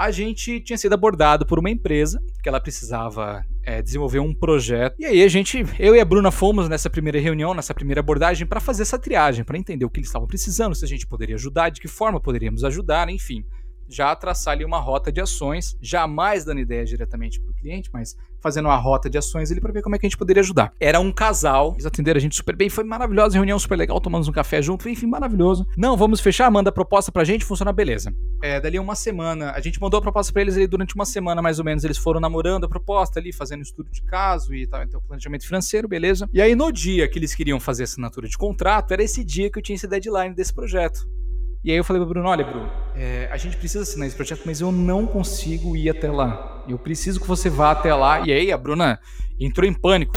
a 0.01 0.11
gente 0.11 0.59
tinha 0.59 0.77
sido 0.77 0.93
abordado 0.93 1.45
por 1.45 1.59
uma 1.59 1.69
empresa 1.69 2.21
que 2.41 2.49
ela 2.49 2.59
precisava 2.59 3.45
é, 3.63 3.81
desenvolver 3.81 4.19
um 4.19 4.33
projeto. 4.33 4.95
E 4.99 5.05
aí 5.05 5.23
a 5.23 5.27
gente, 5.27 5.63
eu 5.77 5.95
e 5.95 5.99
a 5.99 6.05
Bruna 6.05 6.31
fomos 6.31 6.67
nessa 6.67 6.89
primeira 6.89 7.19
reunião, 7.19 7.53
nessa 7.53 7.73
primeira 7.73 8.01
abordagem, 8.01 8.47
para 8.47 8.59
fazer 8.59 8.81
essa 8.81 8.97
triagem, 8.97 9.43
para 9.43 9.57
entender 9.57 9.85
o 9.85 9.89
que 9.89 9.99
eles 9.99 10.09
estavam 10.09 10.27
precisando, 10.27 10.73
se 10.73 10.83
a 10.83 10.87
gente 10.87 11.05
poderia 11.05 11.35
ajudar, 11.35 11.69
de 11.69 11.79
que 11.79 11.87
forma 11.87 12.19
poderíamos 12.19 12.63
ajudar, 12.63 13.09
enfim. 13.09 13.45
Já 13.91 14.15
traçar 14.15 14.53
ali 14.53 14.63
uma 14.63 14.79
rota 14.79 15.11
de 15.11 15.19
ações, 15.19 15.75
jamais 15.81 16.45
dando 16.45 16.61
ideia 16.61 16.85
diretamente 16.85 17.41
para 17.41 17.51
o 17.51 17.53
cliente, 17.53 17.89
mas 17.91 18.15
fazendo 18.39 18.65
uma 18.67 18.77
rota 18.77 19.09
de 19.09 19.17
ações 19.17 19.51
ali 19.51 19.59
para 19.59 19.73
ver 19.73 19.81
como 19.81 19.95
é 19.95 19.99
que 19.99 20.05
a 20.05 20.09
gente 20.09 20.17
poderia 20.17 20.39
ajudar. 20.39 20.73
Era 20.79 20.97
um 20.97 21.11
casal, 21.11 21.73
eles 21.73 21.85
atenderam 21.85 22.17
a 22.17 22.21
gente 22.21 22.33
super 22.33 22.55
bem, 22.55 22.69
foi 22.69 22.85
maravilhosa, 22.85 23.35
reunião 23.35 23.59
super 23.59 23.77
legal, 23.77 23.99
tomamos 23.99 24.29
um 24.29 24.31
café 24.31 24.61
junto, 24.61 24.87
enfim, 24.87 25.07
maravilhoso. 25.07 25.67
Não, 25.77 25.97
vamos 25.97 26.21
fechar, 26.21 26.49
manda 26.49 26.69
a 26.69 26.73
proposta 26.73 27.11
pra 27.11 27.25
gente, 27.25 27.43
funciona 27.43 27.73
beleza. 27.73 28.15
É, 28.41 28.61
dali 28.61 28.79
uma 28.79 28.95
semana, 28.95 29.51
a 29.51 29.59
gente 29.59 29.79
mandou 29.79 29.97
a 29.97 30.01
proposta 30.01 30.31
pra 30.31 30.41
eles 30.41 30.55
ali 30.55 30.67
durante 30.67 30.95
uma 30.95 31.05
semana 31.05 31.41
mais 31.41 31.59
ou 31.59 31.65
menos, 31.65 31.83
eles 31.83 31.97
foram 31.97 32.21
namorando 32.21 32.63
a 32.63 32.69
proposta 32.69 33.19
ali, 33.19 33.33
fazendo 33.33 33.61
estudo 33.61 33.91
de 33.91 34.01
caso 34.03 34.55
e 34.55 34.65
tal, 34.65 34.81
então 34.83 35.01
planejamento 35.05 35.45
financeiro, 35.45 35.85
beleza. 35.85 36.29
E 36.31 36.41
aí 36.41 36.55
no 36.55 36.71
dia 36.71 37.09
que 37.09 37.19
eles 37.19 37.35
queriam 37.35 37.59
fazer 37.59 37.83
assinatura 37.83 38.25
de 38.25 38.37
contrato, 38.37 38.93
era 38.93 39.03
esse 39.03 39.21
dia 39.21 39.51
que 39.51 39.59
eu 39.59 39.61
tinha 39.61 39.75
esse 39.75 39.85
deadline 39.85 40.33
desse 40.33 40.53
projeto. 40.53 41.05
E 41.63 41.69
aí 41.69 41.77
eu 41.77 41.83
falei 41.83 42.01
pro 42.01 42.09
Bruno, 42.09 42.27
olha 42.27 42.43
Bruno, 42.43 42.67
é, 42.95 43.29
a 43.31 43.37
gente 43.37 43.55
precisa 43.55 43.83
assinar 43.83 44.07
esse 44.07 44.15
projeto, 44.15 44.41
mas 44.45 44.61
eu 44.61 44.71
não 44.71 45.05
consigo 45.05 45.75
ir 45.75 45.89
até 45.91 46.11
lá. 46.11 46.63
Eu 46.67 46.79
preciso 46.79 47.19
que 47.19 47.27
você 47.27 47.51
vá 47.51 47.69
até 47.69 47.93
lá. 47.93 48.21
E 48.21 48.31
aí 48.31 48.51
a 48.51 48.57
Bruna 48.57 48.99
entrou 49.39 49.67
em 49.67 49.73
pânico. 49.73 50.13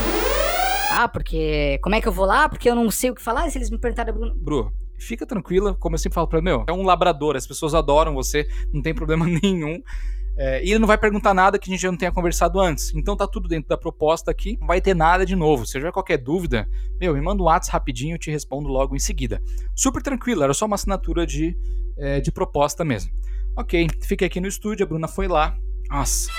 Ah, 0.90 1.07
porque. 1.07 1.78
Como 1.82 1.95
é 1.95 2.01
que 2.01 2.09
eu 2.09 2.12
vou 2.12 2.24
lá? 2.24 2.49
Porque 2.49 2.68
eu 2.70 2.74
não 2.74 2.90
sei 2.90 3.11
o 3.11 3.14
que 3.14 3.20
falar. 3.20 3.47
E 3.47 3.51
se 3.51 3.59
eles 3.59 3.68
me 3.68 3.78
perguntarem, 3.78 4.14
Bruno. 4.14 4.34
Bru, 4.34 4.72
fica 4.99 5.26
tranquila, 5.26 5.74
como 5.74 5.95
eu 5.95 5.99
sempre 5.99 6.14
falo 6.14 6.26
pra 6.26 6.38
ele, 6.38 6.45
meu, 6.45 6.64
é 6.66 6.72
um 6.72 6.82
labrador, 6.82 7.36
as 7.36 7.47
pessoas 7.47 7.74
adoram 7.74 8.14
você, 8.14 8.47
não 8.72 8.80
tem 8.80 8.95
problema 8.95 9.26
nenhum. 9.42 9.82
É, 10.37 10.64
e 10.64 10.70
ele 10.70 10.80
não 10.80 10.87
vai 10.87 10.99
perguntar 10.99 11.32
nada 11.32 11.59
que 11.59 11.70
a 11.70 11.72
gente 11.72 11.80
já 11.80 11.91
não 11.91 11.99
tenha 11.99 12.11
conversado 12.11 12.61
antes. 12.61 12.93
Então 12.95 13.16
tá 13.16 13.26
tudo 13.26 13.49
dentro 13.49 13.68
da 13.68 13.76
proposta 13.76 14.30
aqui, 14.30 14.57
não 14.61 14.66
vai 14.66 14.80
ter 14.80 14.95
nada 14.95 15.24
de 15.24 15.37
novo. 15.37 15.64
Se 15.64 15.72
tiver 15.72 15.93
qualquer 15.93 16.18
dúvida, 16.18 16.68
meu, 17.01 17.14
me 17.14 17.20
manda 17.20 17.43
um 17.43 17.47
WhatsApp 17.47 17.72
rapidinho, 17.72 18.14
eu 18.14 18.18
te 18.18 18.30
respondo 18.30 18.68
logo 18.68 18.97
em 18.97 18.99
seguida. 18.99 19.41
Super 19.74 20.03
tranquilo, 20.03 20.43
era 20.43 20.55
só 20.55 20.66
uma 20.66 20.74
assinatura 20.74 21.26
de, 21.26 21.57
é, 21.97 22.20
de 22.20 22.32
proposta 22.32 22.85
mesmo. 22.85 23.12
Ok, 23.57 23.87
fiquei 24.03 24.26
aqui 24.26 24.41
no 24.41 24.49
estúdio, 24.49 24.85
a 24.85 24.89
Bruna 24.89 25.07
foi 25.07 25.28
lá. 25.28 25.57
Nossa. 25.89 26.30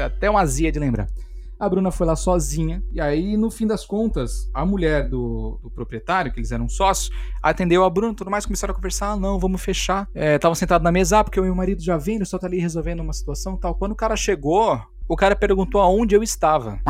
Até 0.00 0.28
uma 0.28 0.40
azia 0.40 0.72
de 0.72 0.78
lembrar. 0.78 1.06
A 1.60 1.68
Bruna 1.68 1.90
foi 1.90 2.06
lá 2.06 2.16
sozinha, 2.16 2.82
e 2.90 3.02
aí, 3.02 3.36
no 3.36 3.50
fim 3.50 3.66
das 3.66 3.84
contas, 3.84 4.50
a 4.54 4.64
mulher 4.64 5.10
do, 5.10 5.60
do 5.62 5.70
proprietário, 5.70 6.32
que 6.32 6.40
eles 6.40 6.50
eram 6.50 6.66
sócios, 6.70 7.10
atendeu 7.42 7.84
a 7.84 7.90
Bruna, 7.90 8.14
tudo 8.14 8.30
mais, 8.30 8.46
começaram 8.46 8.72
a 8.72 8.74
conversar, 8.74 9.10
ah, 9.10 9.16
não, 9.16 9.38
vamos 9.38 9.60
fechar. 9.60 10.08
Estavam 10.14 10.54
sentados 10.54 10.82
na 10.82 10.90
mesa, 10.90 11.18
ah, 11.18 11.24
porque 11.24 11.38
eu 11.38 11.44
e 11.44 11.50
o 11.50 11.54
marido 11.54 11.82
já 11.82 11.98
vêm, 11.98 12.24
só 12.24 12.38
tá 12.38 12.46
ali 12.46 12.58
resolvendo 12.58 13.00
uma 13.00 13.12
situação 13.12 13.58
tal. 13.58 13.74
Quando 13.74 13.92
o 13.92 13.96
cara 13.96 14.16
chegou, 14.16 14.80
o 15.06 15.14
cara 15.14 15.36
perguntou 15.36 15.82
aonde 15.82 16.14
eu 16.14 16.22
estava. 16.22 16.80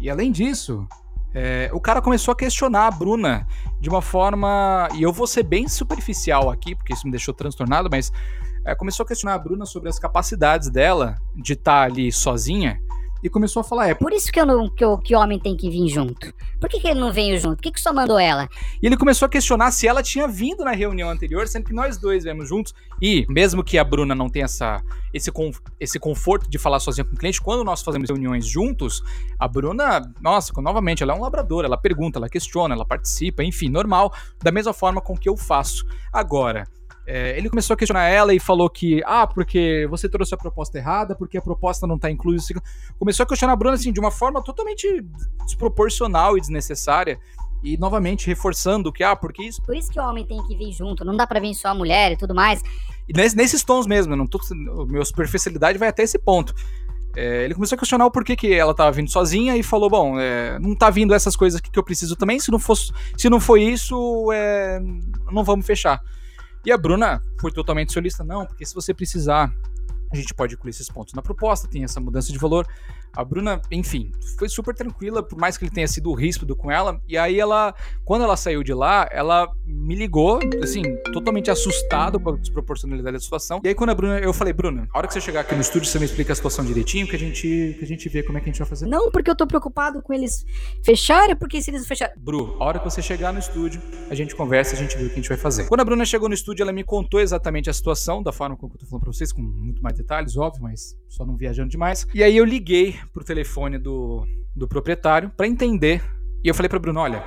E 0.00 0.08
além 0.08 0.32
disso, 0.32 0.86
é, 1.34 1.70
o 1.72 1.80
cara 1.80 2.00
começou 2.00 2.32
a 2.32 2.36
questionar 2.36 2.86
a 2.86 2.90
Bruna 2.90 3.46
de 3.80 3.88
uma 3.88 4.00
forma. 4.00 4.88
E 4.94 5.02
eu 5.02 5.12
vou 5.12 5.26
ser 5.26 5.42
bem 5.42 5.68
superficial 5.68 6.50
aqui, 6.50 6.74
porque 6.74 6.92
isso 6.92 7.06
me 7.06 7.10
deixou 7.10 7.34
transtornado, 7.34 7.88
mas 7.90 8.12
é, 8.64 8.74
começou 8.74 9.04
a 9.04 9.06
questionar 9.06 9.34
a 9.34 9.38
Bruna 9.38 9.66
sobre 9.66 9.88
as 9.88 9.98
capacidades 9.98 10.70
dela 10.70 11.16
de 11.34 11.54
estar 11.54 11.82
ali 11.82 12.10
sozinha. 12.10 12.80
E 13.22 13.30
começou 13.30 13.60
a 13.60 13.64
falar, 13.64 13.88
é, 13.88 13.94
Por 13.94 14.12
isso 14.12 14.32
que, 14.32 14.40
eu 14.40 14.44
não, 14.44 14.68
que, 14.68 14.84
o 14.84 14.98
que 14.98 15.14
homem 15.14 15.38
tem 15.38 15.56
que 15.56 15.70
vir 15.70 15.88
junto. 15.88 16.32
Por 16.60 16.68
que, 16.68 16.80
que 16.80 16.88
ele 16.88 16.98
não 17.00 17.12
veio 17.12 17.38
junto? 17.38 17.56
Por 17.56 17.62
que, 17.62 17.72
que 17.72 17.80
só 17.80 17.92
mandou 17.92 18.18
ela? 18.18 18.48
E 18.82 18.86
ele 18.86 18.96
começou 18.96 19.26
a 19.26 19.28
questionar 19.28 19.70
se 19.70 19.86
ela 19.86 20.02
tinha 20.02 20.26
vindo 20.26 20.64
na 20.64 20.72
reunião 20.72 21.08
anterior, 21.08 21.46
sendo 21.46 21.64
que 21.64 21.72
nós 21.72 21.98
dois 21.98 22.24
viemos 22.24 22.48
juntos. 22.48 22.74
E, 23.00 23.24
mesmo 23.28 23.62
que 23.62 23.78
a 23.78 23.84
Bruna 23.84 24.14
não 24.14 24.28
tenha 24.28 24.46
essa, 24.46 24.82
esse, 25.14 25.30
esse 25.78 25.98
conforto 25.98 26.50
de 26.50 26.58
falar 26.58 26.80
sozinha 26.80 27.04
com 27.04 27.14
o 27.14 27.18
cliente, 27.18 27.40
quando 27.40 27.62
nós 27.62 27.82
fazemos 27.82 28.10
reuniões 28.10 28.46
juntos, 28.46 29.02
a 29.38 29.46
Bruna, 29.46 30.02
nossa, 30.20 30.52
novamente, 30.60 31.02
ela 31.02 31.14
é 31.14 31.16
um 31.16 31.22
labrador, 31.22 31.64
ela 31.64 31.76
pergunta, 31.76 32.18
ela 32.18 32.28
questiona, 32.28 32.74
ela 32.74 32.84
participa, 32.84 33.44
enfim, 33.44 33.68
normal, 33.68 34.12
da 34.42 34.50
mesma 34.50 34.72
forma 34.72 35.00
com 35.00 35.16
que 35.16 35.28
eu 35.28 35.36
faço. 35.36 35.86
Agora. 36.12 36.66
É, 37.14 37.36
ele 37.36 37.50
começou 37.50 37.74
a 37.74 37.76
questionar 37.76 38.08
ela 38.08 38.32
e 38.32 38.40
falou 38.40 38.70
que, 38.70 39.02
ah, 39.04 39.26
porque 39.26 39.86
você 39.90 40.08
trouxe 40.08 40.34
a 40.34 40.38
proposta 40.38 40.78
errada, 40.78 41.14
porque 41.14 41.36
a 41.36 41.42
proposta 41.42 41.86
não 41.86 41.98
tá 41.98 42.10
inclusa. 42.10 42.54
Começou 42.98 43.24
a 43.24 43.26
questionar 43.26 43.52
a 43.52 43.56
Bruna 43.56 43.74
assim, 43.74 43.92
de 43.92 44.00
uma 44.00 44.10
forma 44.10 44.42
totalmente 44.42 45.04
desproporcional 45.44 46.38
e 46.38 46.40
desnecessária. 46.40 47.18
E 47.62 47.76
novamente 47.76 48.26
reforçando 48.26 48.90
que, 48.92 49.04
ah, 49.04 49.14
porque 49.14 49.42
isso 49.44 49.62
Por 49.62 49.76
isso 49.76 49.90
que 49.92 50.00
o 50.00 50.02
homem 50.02 50.24
tem 50.26 50.42
que 50.42 50.56
vir 50.56 50.72
junto. 50.72 51.04
Não 51.04 51.14
dá 51.16 51.26
pra 51.26 51.38
vir 51.38 51.54
só 51.54 51.68
a 51.68 51.74
mulher 51.74 52.12
e 52.12 52.16
tudo 52.16 52.34
mais. 52.34 52.60
E 53.08 53.12
nesse- 53.12 53.36
nesses 53.36 53.62
tons 53.62 53.86
mesmo, 53.86 54.16
não 54.16 54.26
tô, 54.26 54.40
minha 54.88 55.04
superficialidade 55.04 55.78
vai 55.78 55.88
até 55.88 56.02
esse 56.02 56.18
ponto. 56.18 56.52
É, 57.14 57.44
ele 57.44 57.54
começou 57.54 57.76
a 57.76 57.78
questionar 57.78 58.06
o 58.06 58.10
porquê 58.10 58.34
que 58.34 58.52
ela 58.54 58.74
tava 58.74 58.90
vindo 58.90 59.10
sozinha 59.10 59.54
e 59.54 59.62
falou: 59.62 59.90
Bom, 59.90 60.18
é, 60.18 60.58
não 60.58 60.74
tá 60.74 60.88
vindo 60.88 61.12
essas 61.14 61.36
coisas 61.36 61.60
que 61.60 61.78
eu 61.78 61.84
preciso 61.84 62.16
também. 62.16 62.40
Se 62.40 62.50
não, 62.50 62.58
fosse, 62.58 62.90
se 63.18 63.28
não 63.28 63.38
foi 63.38 63.62
isso, 63.62 64.32
é, 64.32 64.80
não 65.30 65.44
vamos 65.44 65.66
fechar. 65.66 66.00
E 66.64 66.70
a 66.70 66.76
Bruna 66.76 67.22
foi 67.40 67.50
totalmente 67.50 67.92
solista: 67.92 68.22
Não, 68.22 68.46
porque 68.46 68.64
se 68.64 68.74
você 68.74 68.94
precisar, 68.94 69.52
a 70.12 70.16
gente 70.16 70.34
pode 70.34 70.54
incluir 70.54 70.70
esses 70.70 70.88
pontos 70.88 71.14
na 71.14 71.22
proposta, 71.22 71.68
tem 71.68 71.84
essa 71.84 72.00
mudança 72.00 72.32
de 72.32 72.38
valor. 72.38 72.66
A 73.14 73.24
Bruna, 73.24 73.60
enfim, 73.70 74.10
foi 74.38 74.48
super 74.48 74.74
tranquila, 74.74 75.22
por 75.22 75.38
mais 75.38 75.58
que 75.58 75.64
ele 75.64 75.72
tenha 75.72 75.86
sido 75.86 76.12
ríspido 76.14 76.56
com 76.56 76.70
ela. 76.70 77.00
E 77.06 77.18
aí 77.18 77.38
ela, 77.38 77.74
quando 78.04 78.22
ela 78.22 78.36
saiu 78.36 78.62
de 78.62 78.72
lá, 78.72 79.08
ela 79.10 79.48
me 79.66 79.94
ligou, 79.94 80.40
assim, 80.62 80.82
totalmente 81.12 81.50
assustado 81.50 82.18
com 82.18 82.30
a 82.30 82.36
desproporcionalidade 82.36 83.14
da 83.14 83.20
situação. 83.20 83.60
E 83.64 83.68
aí 83.68 83.74
quando 83.74 83.90
a 83.90 83.94
Bruna, 83.94 84.18
eu 84.18 84.32
falei, 84.32 84.52
Bruna, 84.52 84.88
a 84.92 84.98
hora 84.98 85.06
que 85.06 85.12
você 85.12 85.20
chegar 85.20 85.40
aqui 85.40 85.54
no 85.54 85.60
estúdio, 85.60 85.88
você 85.88 85.98
me 85.98 86.06
explica 86.06 86.32
a 86.32 86.36
situação 86.36 86.64
direitinho, 86.64 87.06
que 87.06 87.16
a 87.16 87.18
gente, 87.18 87.76
que 87.78 87.84
a 87.84 87.86
gente 87.86 88.08
vê 88.08 88.22
como 88.22 88.38
é 88.38 88.40
que 88.40 88.48
a 88.48 88.52
gente 88.52 88.58
vai 88.58 88.68
fazer. 88.68 88.86
Não 88.86 89.10
porque 89.10 89.30
eu 89.30 89.36
tô 89.36 89.46
preocupado 89.46 90.00
com 90.00 90.12
eles 90.12 90.44
fecharem, 90.82 91.36
porque 91.36 91.60
se 91.60 91.70
eles 91.70 91.86
fecharem. 91.86 92.14
Bru, 92.18 92.56
a 92.60 92.64
hora 92.64 92.78
que 92.78 92.84
você 92.84 93.02
chegar 93.02 93.32
no 93.32 93.38
estúdio, 93.38 93.80
a 94.10 94.14
gente 94.14 94.34
conversa, 94.34 94.74
a 94.74 94.78
gente 94.78 94.96
vê 94.96 95.04
o 95.04 95.08
que 95.08 95.14
a 95.14 95.16
gente 95.16 95.28
vai 95.28 95.38
fazer. 95.38 95.68
Quando 95.68 95.80
a 95.80 95.84
Bruna 95.84 96.04
chegou 96.04 96.28
no 96.28 96.34
estúdio, 96.34 96.62
ela 96.62 96.72
me 96.72 96.82
contou 96.82 97.20
exatamente 97.20 97.68
a 97.68 97.72
situação, 97.72 98.22
da 98.22 98.32
forma 98.32 98.56
como 98.56 98.72
eu 98.72 98.78
tô 98.78 98.86
falando 98.86 99.02
pra 99.04 99.12
vocês, 99.12 99.32
com 99.32 99.42
muito 99.42 99.82
mais 99.82 99.96
detalhes, 99.96 100.36
óbvio, 100.36 100.62
mas 100.62 100.96
só 101.12 101.26
não 101.26 101.36
viajando 101.36 101.68
demais. 101.68 102.06
E 102.14 102.24
aí 102.24 102.34
eu 102.34 102.44
liguei 102.44 102.98
pro 103.12 103.22
telefone 103.22 103.76
do, 103.76 104.26
do 104.56 104.66
proprietário 104.66 105.30
pra 105.36 105.46
entender. 105.46 106.02
E 106.42 106.48
eu 106.48 106.54
falei 106.54 106.70
pra 106.70 106.78
Bruna, 106.78 107.00
olha, 107.00 107.22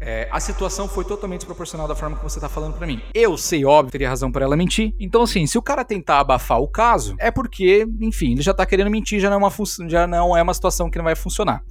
é, 0.00 0.26
a 0.32 0.40
situação 0.40 0.88
foi 0.88 1.04
totalmente 1.04 1.40
desproporcional 1.40 1.86
da 1.86 1.94
forma 1.94 2.16
que 2.16 2.22
você 2.22 2.40
tá 2.40 2.48
falando 2.48 2.78
pra 2.78 2.86
mim. 2.86 3.02
Eu 3.12 3.36
sei, 3.36 3.62
óbvio, 3.62 3.92
teria 3.92 4.08
razão 4.08 4.32
pra 4.32 4.44
ela 4.44 4.56
mentir. 4.56 4.94
Então, 4.98 5.22
assim, 5.22 5.46
se 5.46 5.58
o 5.58 5.62
cara 5.62 5.84
tentar 5.84 6.20
abafar 6.20 6.58
o 6.60 6.66
caso, 6.66 7.14
é 7.18 7.30
porque, 7.30 7.86
enfim, 8.00 8.32
ele 8.32 8.42
já 8.42 8.54
tá 8.54 8.64
querendo 8.64 8.90
mentir, 8.90 9.20
já 9.20 9.28
não 9.28 9.36
é 9.36 9.38
uma, 9.38 9.52
já 9.86 10.06
não 10.06 10.34
é 10.34 10.42
uma 10.42 10.54
situação 10.54 10.90
que 10.90 10.96
não 10.96 11.04
vai 11.04 11.14
funcionar. 11.14 11.62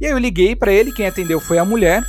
E 0.00 0.06
aí 0.06 0.12
eu 0.12 0.18
liguei 0.18 0.54
pra 0.54 0.72
ele, 0.72 0.92
quem 0.92 1.06
atendeu 1.06 1.40
foi 1.40 1.58
a 1.58 1.64
mulher. 1.64 2.04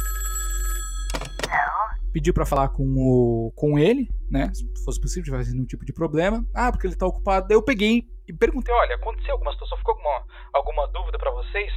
Pediu 2.16 2.34
pra 2.34 2.46
falar 2.46 2.70
com, 2.70 2.82
o, 2.96 3.52
com 3.58 3.78
ele, 3.78 4.08
né? 4.32 4.50
Se 4.54 4.64
fosse 4.86 5.02
possível, 5.02 5.26
tivesse 5.26 5.52
nenhum 5.52 5.66
tipo 5.66 5.84
de 5.84 5.92
problema. 5.92 6.46
Ah, 6.56 6.72
porque 6.72 6.88
ele 6.88 6.96
tá 6.96 7.06
ocupado. 7.06 7.46
Daí 7.46 7.58
eu 7.58 7.62
peguei 7.62 8.08
e 8.26 8.32
perguntei: 8.32 8.74
olha, 8.74 8.96
aconteceu 8.96 9.34
alguma 9.34 9.52
situação? 9.52 9.78
Ficou 9.80 9.96
alguma, 9.96 10.24
alguma 10.54 10.88
dúvida 10.94 11.18
pra 11.20 11.30
vocês? 11.32 11.70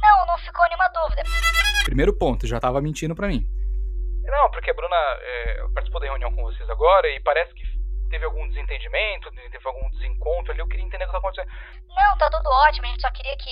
Não, 0.00 0.26
não 0.28 0.38
ficou 0.38 0.64
nenhuma 0.68 0.88
dúvida. 0.90 1.22
Primeiro 1.86 2.16
ponto, 2.16 2.46
já 2.46 2.60
tava 2.60 2.80
mentindo 2.80 3.16
pra 3.16 3.26
mim. 3.26 3.44
Não, 4.22 4.48
porque 4.52 4.70
a 4.70 4.74
Bruna 4.74 4.94
é, 4.94 5.66
participou 5.74 6.00
da 6.00 6.06
reunião 6.06 6.32
com 6.32 6.42
vocês 6.44 6.70
agora 6.70 7.08
e 7.08 7.18
parece 7.18 7.52
que 7.54 7.64
teve 8.10 8.26
algum 8.26 8.46
desentendimento, 8.46 9.28
teve 9.50 9.66
algum 9.66 9.90
desencontro 9.90 10.52
ali. 10.52 10.60
Eu 10.60 10.68
queria 10.68 10.86
entender 10.86 11.02
o 11.02 11.08
que 11.08 11.12
tá 11.14 11.18
acontecendo. 11.18 11.50
Não, 11.88 12.16
tá 12.18 12.30
tudo 12.30 12.48
ótimo. 12.48 12.86
A 12.86 12.90
gente 12.90 13.00
só 13.00 13.10
queria 13.10 13.36
que 13.38 13.50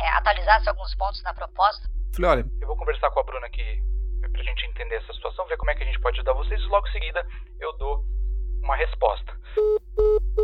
é, 0.00 0.08
atualizasse 0.18 0.68
alguns 0.68 0.92
pontos 0.96 1.22
na 1.22 1.32
proposta. 1.32 1.88
Falei, 2.12 2.30
olha, 2.32 2.46
eu 2.60 2.66
vou 2.66 2.76
conversar 2.76 3.08
com 3.12 3.20
a 3.20 3.22
Bruna 3.22 3.46
aqui 3.46 3.91
pra 4.30 4.42
gente 4.42 4.66
entender 4.66 4.96
essa 4.96 5.12
situação, 5.12 5.46
ver 5.46 5.56
como 5.56 5.70
é 5.70 5.74
que 5.74 5.82
a 5.82 5.86
gente 5.86 6.00
pode 6.00 6.16
ajudar 6.16 6.34
vocês 6.34 6.60
e 6.60 6.66
logo 6.66 6.86
em 6.88 6.92
seguida 6.92 7.26
eu 7.60 7.72
dou 7.78 8.04
uma 8.62 8.76
resposta. 8.76 9.32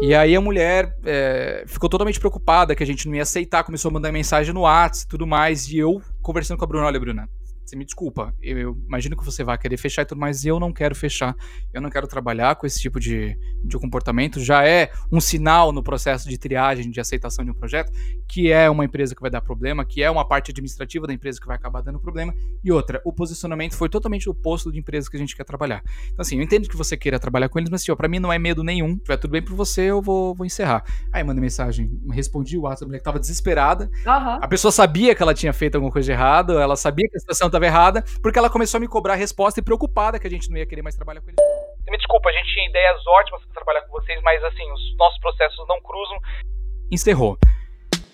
E 0.00 0.14
aí 0.14 0.34
a 0.34 0.40
mulher 0.40 0.96
é, 1.04 1.64
ficou 1.66 1.88
totalmente 1.88 2.20
preocupada 2.20 2.74
que 2.74 2.82
a 2.82 2.86
gente 2.86 3.08
não 3.08 3.14
ia 3.14 3.22
aceitar, 3.22 3.64
começou 3.64 3.90
a 3.90 3.92
mandar 3.92 4.12
mensagem 4.12 4.52
no 4.52 4.62
WhatsApp 4.62 5.06
e 5.06 5.08
tudo 5.08 5.26
mais, 5.26 5.68
e 5.68 5.78
eu 5.78 6.02
conversando 6.22 6.58
com 6.58 6.64
a 6.64 6.68
Bruna, 6.68 6.86
olha 6.86 7.00
Bruna, 7.00 7.28
você 7.68 7.76
me 7.76 7.84
desculpa, 7.84 8.34
eu, 8.40 8.58
eu 8.58 8.78
imagino 8.86 9.16
que 9.16 9.24
você 9.24 9.44
vai 9.44 9.58
querer 9.58 9.76
fechar 9.76 10.02
e 10.02 10.04
tudo 10.06 10.18
mais, 10.18 10.44
eu 10.44 10.58
não 10.58 10.72
quero 10.72 10.94
fechar, 10.94 11.36
eu 11.72 11.80
não 11.80 11.90
quero 11.90 12.06
trabalhar 12.06 12.56
com 12.56 12.66
esse 12.66 12.80
tipo 12.80 12.98
de, 12.98 13.38
de 13.62 13.78
comportamento, 13.78 14.40
já 14.40 14.66
é 14.66 14.90
um 15.12 15.20
sinal 15.20 15.70
no 15.70 15.82
processo 15.82 16.28
de 16.28 16.38
triagem, 16.38 16.90
de 16.90 17.00
aceitação 17.00 17.44
de 17.44 17.50
um 17.50 17.54
projeto, 17.54 17.92
que 18.26 18.50
é 18.50 18.70
uma 18.70 18.84
empresa 18.84 19.14
que 19.14 19.20
vai 19.20 19.30
dar 19.30 19.40
problema, 19.40 19.84
que 19.84 20.02
é 20.02 20.10
uma 20.10 20.26
parte 20.26 20.50
administrativa 20.50 21.06
da 21.06 21.12
empresa 21.12 21.40
que 21.40 21.46
vai 21.46 21.56
acabar 21.56 21.82
dando 21.82 22.00
problema, 22.00 22.34
e 22.64 22.72
outra, 22.72 23.00
o 23.04 23.12
posicionamento 23.12 23.76
foi 23.76 23.88
totalmente 23.88 24.28
oposto 24.28 24.72
de 24.72 24.78
empresa 24.78 25.10
que 25.10 25.16
a 25.16 25.20
gente 25.20 25.36
quer 25.36 25.44
trabalhar. 25.44 25.82
Então 26.06 26.20
assim, 26.22 26.36
eu 26.36 26.42
entendo 26.42 26.68
que 26.68 26.76
você 26.76 26.96
queira 26.96 27.18
trabalhar 27.18 27.48
com 27.48 27.58
eles, 27.58 27.70
mas 27.70 27.82
assim, 27.82 27.92
ó, 27.92 27.96
pra 27.96 28.08
mim 28.08 28.18
não 28.18 28.32
é 28.32 28.38
medo 28.38 28.64
nenhum, 28.64 28.94
se 28.94 29.02
tiver 29.02 29.16
tudo 29.18 29.32
bem 29.32 29.42
pra 29.42 29.54
você, 29.54 29.82
eu 29.82 30.00
vou, 30.00 30.34
vou 30.34 30.46
encerrar. 30.46 30.84
Aí 31.12 31.22
mandei 31.22 31.42
mensagem, 31.42 31.90
respondi 32.10 32.56
o 32.56 32.62
WhatsApp, 32.62 32.84
a 32.84 32.86
mulher 32.86 32.98
que 32.98 33.04
tava 33.04 33.20
desesperada, 33.20 33.90
Aham. 34.06 34.38
a 34.40 34.48
pessoa 34.48 34.72
sabia 34.72 35.14
que 35.14 35.22
ela 35.22 35.34
tinha 35.34 35.52
feito 35.52 35.74
alguma 35.74 35.92
coisa 35.92 36.06
de 36.06 36.12
errado, 36.12 36.58
ela 36.58 36.76
sabia 36.76 37.06
que 37.08 37.16
a 37.16 37.20
situação 37.20 37.50
estava 37.58 37.66
errada, 37.66 38.04
porque 38.22 38.38
ela 38.38 38.48
começou 38.50 38.78
a 38.78 38.80
me 38.80 38.88
cobrar 38.88 39.14
a 39.14 39.16
resposta 39.16 39.60
e 39.60 39.62
preocupada 39.62 40.18
que 40.18 40.26
a 40.26 40.30
gente 40.30 40.48
não 40.50 40.56
ia 40.56 40.66
querer 40.66 40.82
mais 40.82 40.94
trabalhar 40.94 41.20
com 41.20 41.28
eles. 41.30 41.38
Me 41.88 41.96
desculpa, 41.96 42.28
a 42.28 42.32
gente 42.32 42.52
tinha 42.52 42.68
ideias 42.68 43.06
ótimas 43.06 43.42
para 43.44 43.54
trabalhar 43.54 43.82
com 43.82 43.92
vocês, 43.92 44.20
mas 44.22 44.42
assim, 44.44 44.70
os 44.72 44.96
nossos 44.96 45.18
processos 45.20 45.58
não 45.68 45.80
cruzam. 45.80 46.18
Encerrou. 46.90 47.38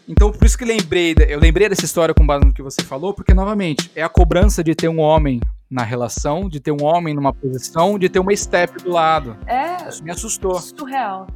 Então, 0.08 0.30
por 0.30 0.44
isso 0.44 0.58
que 0.58 0.64
lembrei, 0.64 1.14
eu 1.28 1.38
lembrei 1.38 1.68
dessa 1.68 1.84
história 1.84 2.14
com 2.14 2.26
base 2.26 2.44
no 2.44 2.52
que 2.52 2.62
você 2.62 2.82
falou, 2.82 3.14
porque 3.14 3.32
novamente, 3.32 3.90
é 3.96 4.02
a 4.02 4.08
cobrança 4.08 4.62
de 4.62 4.74
ter 4.74 4.88
um 4.88 5.00
homem 5.00 5.40
na 5.70 5.82
relação, 5.82 6.48
de 6.48 6.60
ter 6.60 6.70
um 6.72 6.84
homem 6.84 7.14
numa 7.14 7.32
posição, 7.32 7.98
de 7.98 8.08
ter 8.08 8.18
uma 8.18 8.34
step 8.36 8.82
do 8.82 8.90
lado. 8.90 9.36
É 9.46 9.88
Isso 9.88 10.04
me 10.04 10.10
assustou. 10.10 10.60
surreal. 10.60 11.26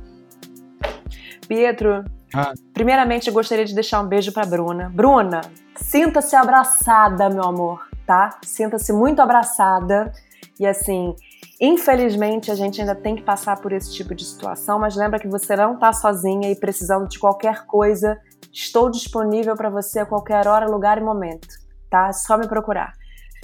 Pietro, 1.48 2.04
Ah. 2.34 2.52
primeiramente 2.74 3.28
eu 3.28 3.32
gostaria 3.34 3.64
de 3.64 3.74
deixar 3.74 4.00
um 4.02 4.06
beijo 4.06 4.30
pra 4.32 4.44
Bruna. 4.44 4.90
Bruna, 4.94 5.40
sinta-se 5.74 6.36
abraçada, 6.36 7.30
meu 7.30 7.44
amor, 7.44 7.88
tá? 8.09 8.40
Sinta-se 8.42 8.90
muito 8.90 9.20
abraçada. 9.20 10.11
E 10.59 10.66
assim, 10.66 11.14
infelizmente 11.61 12.50
a 12.50 12.54
gente 12.54 12.80
ainda 12.80 12.94
tem 12.94 13.14
que 13.14 13.22
passar 13.22 13.61
por 13.61 13.70
esse 13.70 13.92
tipo 13.92 14.14
de 14.14 14.24
situação, 14.24 14.78
mas 14.78 14.96
lembra 14.96 15.20
que 15.20 15.28
você 15.28 15.54
não 15.54 15.78
tá 15.78 15.92
sozinha 15.92 16.50
e 16.50 16.56
precisando 16.56 17.06
de 17.06 17.18
qualquer 17.18 17.66
coisa, 17.66 18.18
estou 18.50 18.90
disponível 18.90 19.54
pra 19.54 19.68
você 19.68 20.00
a 20.00 20.06
qualquer 20.06 20.48
hora, 20.48 20.66
lugar 20.66 20.96
e 20.96 21.02
momento, 21.02 21.48
tá? 21.90 22.09
É 22.09 22.12
só 22.14 22.38
me 22.38 22.48
procurar. 22.48 22.94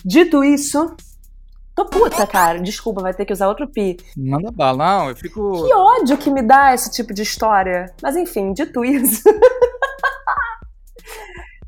Dito 0.03 0.43
isso, 0.43 0.97
tô 1.75 1.85
puta, 1.85 2.27
cara. 2.27 2.59
Desculpa, 2.59 3.03
vai 3.03 3.13
ter 3.13 3.27
que 3.27 3.35
usar 3.35 3.49
outro 3.49 3.69
pi. 3.69 3.99
Manda 4.17 4.51
bala, 4.51 4.79
não, 4.79 5.11
eu 5.11 5.17
fico. 5.17 5.63
Que 5.63 5.75
ódio 5.75 6.17
que 6.17 6.31
me 6.31 6.41
dá 6.41 6.73
esse 6.73 6.91
tipo 6.91 7.13
de 7.13 7.21
história. 7.21 7.95
Mas 8.03 8.17
enfim, 8.17 8.55
dito 8.55 8.83
isso. 8.83 9.23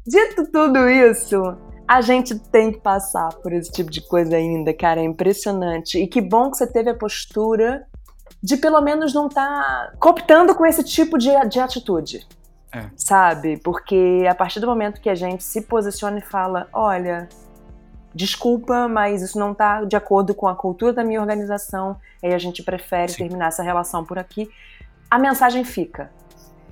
dito 0.07 0.51
tudo 0.51 0.89
isso, 0.89 1.66
a 1.87 2.01
gente 2.01 2.39
tem 2.39 2.73
que 2.73 2.79
passar 2.79 3.33
por 3.35 3.53
esse 3.53 3.71
tipo 3.71 3.91
de 3.91 4.01
coisa 4.01 4.37
ainda, 4.37 4.75
cara. 4.75 5.01
É 5.01 5.05
impressionante. 5.05 5.99
E 5.99 6.07
que 6.07 6.21
bom 6.21 6.51
que 6.51 6.57
você 6.57 6.67
teve 6.67 6.91
a 6.91 6.95
postura 6.95 7.87
de 8.43 8.57
pelo 8.57 8.81
menos 8.81 9.15
não 9.15 9.29
estar 9.29 9.93
cooptando 9.99 10.55
com 10.55 10.67
esse 10.67 10.83
tipo 10.83 11.17
de, 11.17 11.31
de 11.49 11.61
atitude. 11.61 12.27
É. 12.73 12.91
Sabe? 12.97 13.59
Porque 13.59 14.27
a 14.29 14.35
partir 14.35 14.61
do 14.61 14.67
momento 14.67 15.01
que 15.01 15.09
a 15.09 15.15
gente 15.15 15.45
se 15.45 15.63
posiciona 15.63 16.19
e 16.19 16.23
fala: 16.23 16.69
olha. 16.73 17.29
Desculpa, 18.15 18.89
mas 18.89 19.21
isso 19.21 19.39
não 19.39 19.53
está 19.53 19.85
de 19.85 19.95
acordo 19.95 20.35
com 20.35 20.49
a 20.49 20.57
cultura 20.57 20.91
da 20.91 21.05
minha 21.05 21.21
organização. 21.21 22.01
Aí 22.23 22.33
a 22.33 22.39
gente 22.39 22.63
prefere 22.63 23.13
Sim. 23.13 23.19
terminar 23.19 23.49
essa 23.49 23.63
relação 23.63 24.07
por 24.07 24.19
aqui. 24.19 24.49
A 25.11 25.19
mensagem 25.19 25.63
fica. 25.65 26.11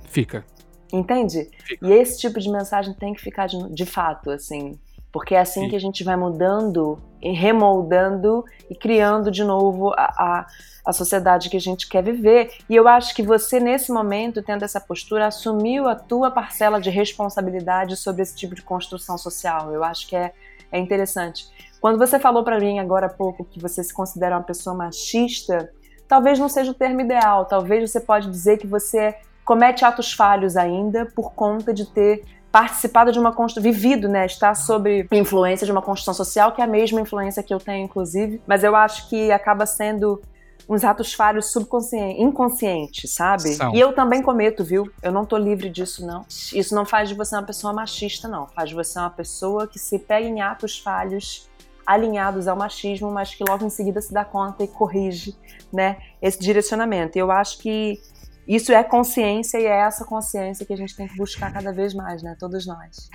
Fica. 0.09 0.43
Entende? 0.91 1.47
Fica. 1.63 1.85
E 1.85 1.93
esse 1.93 2.17
tipo 2.17 2.39
de 2.39 2.49
mensagem 2.49 2.95
tem 2.95 3.13
que 3.13 3.21
ficar 3.21 3.45
de, 3.45 3.69
de 3.71 3.85
fato, 3.85 4.31
assim. 4.31 4.79
Porque 5.15 5.33
é 5.33 5.39
assim 5.39 5.61
Sim. 5.61 5.69
que 5.69 5.77
a 5.77 5.79
gente 5.79 6.03
vai 6.03 6.17
mudando 6.17 7.01
e 7.21 7.31
remoldando 7.31 8.43
e 8.69 8.75
criando 8.75 9.31
de 9.31 9.45
novo 9.45 9.93
a, 9.93 10.03
a, 10.03 10.45
a 10.85 10.91
sociedade 10.91 11.49
que 11.49 11.55
a 11.55 11.61
gente 11.61 11.87
quer 11.87 12.03
viver. 12.03 12.51
E 12.69 12.75
eu 12.75 12.85
acho 12.85 13.15
que 13.15 13.23
você, 13.23 13.57
nesse 13.57 13.93
momento, 13.93 14.43
tendo 14.43 14.65
essa 14.65 14.77
postura, 14.77 15.27
assumiu 15.27 15.87
a 15.87 15.95
tua 15.95 16.29
parcela 16.31 16.81
de 16.81 16.89
responsabilidade 16.89 17.95
sobre 17.95 18.23
esse 18.23 18.35
tipo 18.35 18.53
de 18.55 18.61
construção 18.61 19.17
social. 19.17 19.71
Eu 19.71 19.85
acho 19.85 20.05
que 20.05 20.17
é, 20.17 20.33
é 20.69 20.77
interessante. 20.77 21.47
Quando 21.79 21.97
você 21.97 22.19
falou 22.19 22.43
pra 22.43 22.59
mim 22.59 22.79
agora 22.79 23.05
há 23.05 23.09
pouco 23.09 23.45
que 23.45 23.61
você 23.61 23.81
se 23.85 23.93
considera 23.93 24.35
uma 24.35 24.43
pessoa 24.43 24.75
machista, 24.75 25.71
talvez 26.09 26.37
não 26.37 26.49
seja 26.49 26.71
o 26.71 26.73
termo 26.73 26.99
ideal. 26.99 27.45
Talvez 27.45 27.89
você 27.89 28.01
pode 28.01 28.29
dizer 28.29 28.57
que 28.57 28.67
você 28.67 29.15
comete 29.45 29.85
atos 29.85 30.11
falhos 30.11 30.57
ainda 30.57 31.05
por 31.15 31.31
conta 31.31 31.73
de 31.73 31.85
ter 31.85 32.25
participado 32.55 33.11
de 33.11 33.19
uma 33.19 33.33
construção, 33.33 33.69
vivido, 33.69 34.07
né, 34.07 34.25
estar 34.25 34.55
sob 34.55 35.05
influência 35.11 35.65
de 35.65 35.73
uma 35.73 35.81
construção 35.81 36.13
social, 36.13 36.53
que 36.53 36.61
é 36.61 36.63
a 36.63 36.67
mesma 36.67 37.01
influência 37.01 37.43
que 37.43 37.53
eu 37.53 37.59
tenho, 37.59 37.83
inclusive, 37.83 38.41
mas 38.47 38.63
eu 38.63 38.73
acho 38.73 39.09
que 39.09 39.29
acaba 39.29 39.65
sendo 39.65 40.21
uns 40.69 40.85
atos 40.85 41.13
falhos 41.13 41.51
subconscientes, 41.51 42.17
inconscientes, 42.17 43.11
sabe? 43.11 43.49
São. 43.55 43.75
E 43.75 43.79
eu 43.81 43.91
também 43.91 44.21
cometo, 44.21 44.63
viu? 44.63 44.89
Eu 45.03 45.11
não 45.11 45.25
tô 45.25 45.35
livre 45.35 45.69
disso, 45.69 46.07
não. 46.07 46.25
Isso 46.29 46.73
não 46.73 46.85
faz 46.85 47.09
de 47.09 47.15
você 47.15 47.35
uma 47.35 47.43
pessoa 47.43 47.73
machista, 47.73 48.25
não. 48.25 48.47
Faz 48.47 48.69
de 48.69 48.75
você 48.75 48.97
uma 48.97 49.09
pessoa 49.09 49.67
que 49.67 49.77
se 49.77 49.99
pega 49.99 50.25
em 50.25 50.39
atos 50.39 50.79
falhos 50.79 51.49
alinhados 51.85 52.47
ao 52.47 52.55
machismo, 52.55 53.11
mas 53.11 53.35
que 53.35 53.43
logo 53.43 53.65
em 53.65 53.69
seguida 53.69 53.99
se 53.99 54.13
dá 54.13 54.23
conta 54.23 54.63
e 54.63 54.67
corrige, 54.67 55.35
né, 55.71 55.97
esse 56.21 56.39
direcionamento. 56.39 57.17
E 57.17 57.19
eu 57.19 57.29
acho 57.29 57.59
que 57.59 57.99
isso 58.47 58.71
é 58.71 58.83
consciência 58.83 59.57
e 59.59 59.65
é 59.65 59.79
essa 59.81 60.05
consciência 60.05 60.65
que 60.65 60.73
a 60.73 60.77
gente 60.77 60.95
tem 60.95 61.07
que 61.07 61.15
buscar 61.17 61.51
cada 61.51 61.71
vez 61.71 61.93
mais, 61.93 62.21
né? 62.23 62.35
Todos 62.39 62.65
nós. 62.65 63.09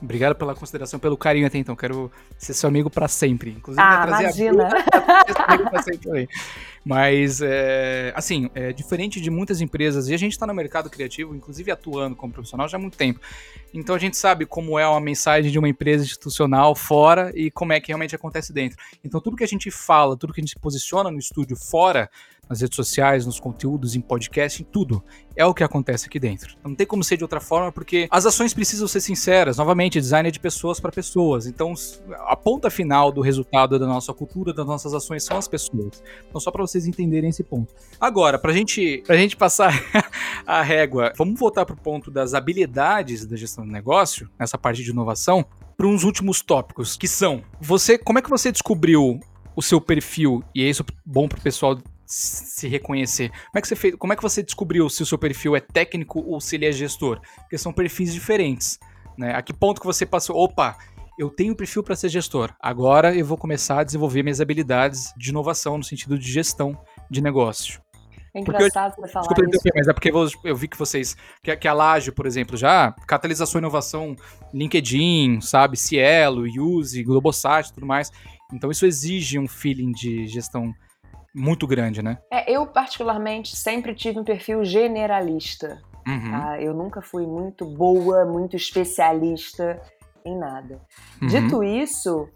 Obrigado 0.00 0.36
pela 0.36 0.54
consideração, 0.54 1.00
pelo 1.00 1.16
carinho 1.16 1.46
até 1.46 1.58
então. 1.58 1.74
Quero 1.74 2.10
ser 2.36 2.54
seu 2.54 2.68
amigo 2.68 2.88
pra 2.88 3.08
sempre. 3.08 3.50
Inclusive, 3.50 3.82
Ah, 3.84 4.06
trazer 4.06 4.22
imagina. 4.52 4.68
a 5.46 5.54
amigo 5.54 5.70
pra 5.70 5.82
sempre 5.82 5.98
também. 5.98 6.28
Mas, 6.84 7.40
é, 7.42 8.12
assim, 8.14 8.48
é 8.54 8.72
diferente 8.72 9.20
de 9.20 9.28
muitas 9.28 9.60
empresas, 9.60 10.08
e 10.08 10.14
a 10.14 10.16
gente 10.16 10.32
está 10.32 10.46
no 10.46 10.54
mercado 10.54 10.88
criativo, 10.88 11.34
inclusive 11.34 11.70
atuando 11.70 12.14
como 12.14 12.32
profissional 12.32 12.68
já 12.68 12.78
há 12.78 12.80
muito 12.80 12.96
tempo. 12.96 13.20
Então 13.74 13.94
a 13.94 13.98
gente 13.98 14.16
sabe 14.16 14.46
como 14.46 14.78
é 14.78 14.86
uma 14.88 15.00
mensagem 15.00 15.50
de 15.50 15.58
uma 15.58 15.68
empresa 15.68 16.04
institucional 16.04 16.74
fora 16.74 17.30
e 17.34 17.50
como 17.50 17.72
é 17.72 17.80
que 17.80 17.88
realmente 17.88 18.14
acontece 18.14 18.52
dentro. 18.52 18.78
Então 19.04 19.20
tudo 19.20 19.36
que 19.36 19.44
a 19.44 19.48
gente 19.48 19.70
fala, 19.70 20.16
tudo 20.16 20.32
que 20.32 20.40
a 20.40 20.44
gente 20.44 20.58
posiciona 20.58 21.10
no 21.10 21.18
estúdio 21.18 21.56
fora, 21.56 22.08
nas 22.48 22.60
redes 22.60 22.76
sociais, 22.76 23.26
nos 23.26 23.38
conteúdos, 23.38 23.94
em 23.94 24.00
podcast, 24.00 24.62
em 24.62 24.64
tudo, 24.64 25.02
é 25.36 25.44
o 25.46 25.54
que 25.54 25.62
acontece 25.62 26.06
aqui 26.06 26.18
dentro. 26.18 26.56
Não 26.64 26.74
tem 26.74 26.86
como 26.86 27.04
ser 27.04 27.16
de 27.16 27.22
outra 27.22 27.40
forma, 27.40 27.70
porque 27.70 28.08
as 28.10 28.26
ações 28.26 28.52
precisam 28.52 28.88
ser 28.88 29.00
sinceras. 29.00 29.56
Novamente, 29.56 30.00
design 30.00 30.28
é 30.28 30.32
de 30.32 30.40
pessoas 30.40 30.80
para 30.80 30.90
pessoas. 30.90 31.46
Então, 31.46 31.74
a 32.26 32.34
ponta 32.34 32.68
final 32.68 33.12
do 33.12 33.20
resultado 33.20 33.78
da 33.78 33.86
nossa 33.86 34.12
cultura, 34.12 34.52
das 34.52 34.66
nossas 34.66 34.92
ações, 34.94 35.24
são 35.24 35.36
as 35.36 35.46
pessoas. 35.46 36.02
Então, 36.28 36.40
só 36.40 36.50
para 36.50 36.62
vocês 36.62 36.86
entenderem 36.86 37.30
esse 37.30 37.44
ponto. 37.44 37.72
Agora, 38.00 38.38
para 38.38 38.52
gente, 38.52 39.02
a 39.08 39.16
gente 39.16 39.36
passar 39.36 39.72
a 40.44 40.62
régua, 40.62 41.12
vamos 41.16 41.38
voltar 41.38 41.64
para 41.64 41.74
o 41.74 41.78
ponto 41.78 42.10
das 42.10 42.34
habilidades 42.34 43.24
da 43.24 43.36
gestão 43.36 43.64
do 43.64 43.72
negócio, 43.72 44.28
nessa 44.38 44.58
parte 44.58 44.82
de 44.82 44.90
inovação, 44.90 45.46
para 45.76 45.86
uns 45.86 46.02
últimos 46.02 46.42
tópicos, 46.42 46.96
que 46.96 47.06
são: 47.06 47.42
você, 47.60 47.96
como 47.96 48.18
é 48.18 48.22
que 48.22 48.28
você 48.28 48.50
descobriu 48.50 49.20
o 49.54 49.62
seu 49.62 49.80
perfil? 49.80 50.42
E 50.52 50.64
é 50.64 50.68
isso 50.68 50.84
bom 51.06 51.28
para 51.28 51.38
o 51.38 51.42
pessoal 51.42 51.78
se 52.08 52.66
reconhecer. 52.66 53.28
Como 53.28 53.58
é 53.58 53.60
que 53.60 53.68
você 53.68 53.76
fez, 53.76 53.94
como 53.96 54.12
é 54.12 54.16
que 54.16 54.22
você 54.22 54.42
descobriu 54.42 54.88
se 54.88 55.02
o 55.02 55.06
seu 55.06 55.18
perfil 55.18 55.54
é 55.54 55.60
técnico 55.60 56.20
ou 56.20 56.40
se 56.40 56.56
ele 56.56 56.66
é 56.66 56.72
gestor? 56.72 57.20
Porque 57.40 57.58
são 57.58 57.72
perfis 57.72 58.14
diferentes, 58.14 58.78
né? 59.16 59.34
A 59.34 59.42
que 59.42 59.52
ponto 59.52 59.80
que 59.80 59.86
você 59.86 60.06
passou, 60.06 60.36
opa, 60.36 60.76
eu 61.18 61.28
tenho 61.28 61.54
perfil 61.54 61.82
para 61.82 61.94
ser 61.94 62.08
gestor. 62.08 62.54
Agora 62.60 63.14
eu 63.14 63.26
vou 63.26 63.36
começar 63.36 63.80
a 63.80 63.84
desenvolver 63.84 64.22
minhas 64.22 64.40
habilidades 64.40 65.12
de 65.18 65.30
inovação 65.30 65.76
no 65.76 65.84
sentido 65.84 66.18
de 66.18 66.30
gestão 66.32 66.80
de 67.10 67.20
negócio. 67.20 67.82
É 68.34 68.40
engraçado 68.40 68.94
eu, 68.96 69.02
você 69.02 69.12
falar 69.12 69.26
desculpa, 69.26 69.56
isso. 69.56 69.74
mas 69.74 69.88
é 69.88 69.92
porque 69.92 70.10
eu, 70.10 70.28
eu, 70.44 70.56
vi 70.56 70.68
que 70.68 70.78
vocês, 70.78 71.16
que, 71.42 71.54
que 71.56 71.68
a 71.68 71.72
Laje, 71.72 72.12
por 72.12 72.26
exemplo, 72.26 72.56
já 72.56 72.92
catalisação 73.06 73.58
inovação, 73.58 74.14
LinkedIn, 74.54 75.40
sabe, 75.40 75.76
Cielo, 75.76 76.44
Use, 76.44 77.02
Globosat, 77.02 77.72
tudo 77.72 77.86
mais. 77.86 78.10
Então 78.52 78.70
isso 78.70 78.86
exige 78.86 79.38
um 79.38 79.48
feeling 79.48 79.92
de 79.92 80.26
gestão 80.26 80.72
muito 81.38 81.66
grande, 81.66 82.02
né? 82.02 82.18
É, 82.30 82.50
eu, 82.50 82.66
particularmente, 82.66 83.56
sempre 83.56 83.94
tive 83.94 84.18
um 84.18 84.24
perfil 84.24 84.64
generalista. 84.64 85.80
Uhum. 86.06 86.30
Tá? 86.30 86.60
Eu 86.60 86.74
nunca 86.74 87.00
fui 87.00 87.26
muito 87.26 87.64
boa, 87.64 88.24
muito 88.24 88.56
especialista 88.56 89.80
em 90.24 90.36
nada. 90.36 90.80
Uhum. 91.20 91.28
Dito 91.28 91.62
isso, 91.62 92.28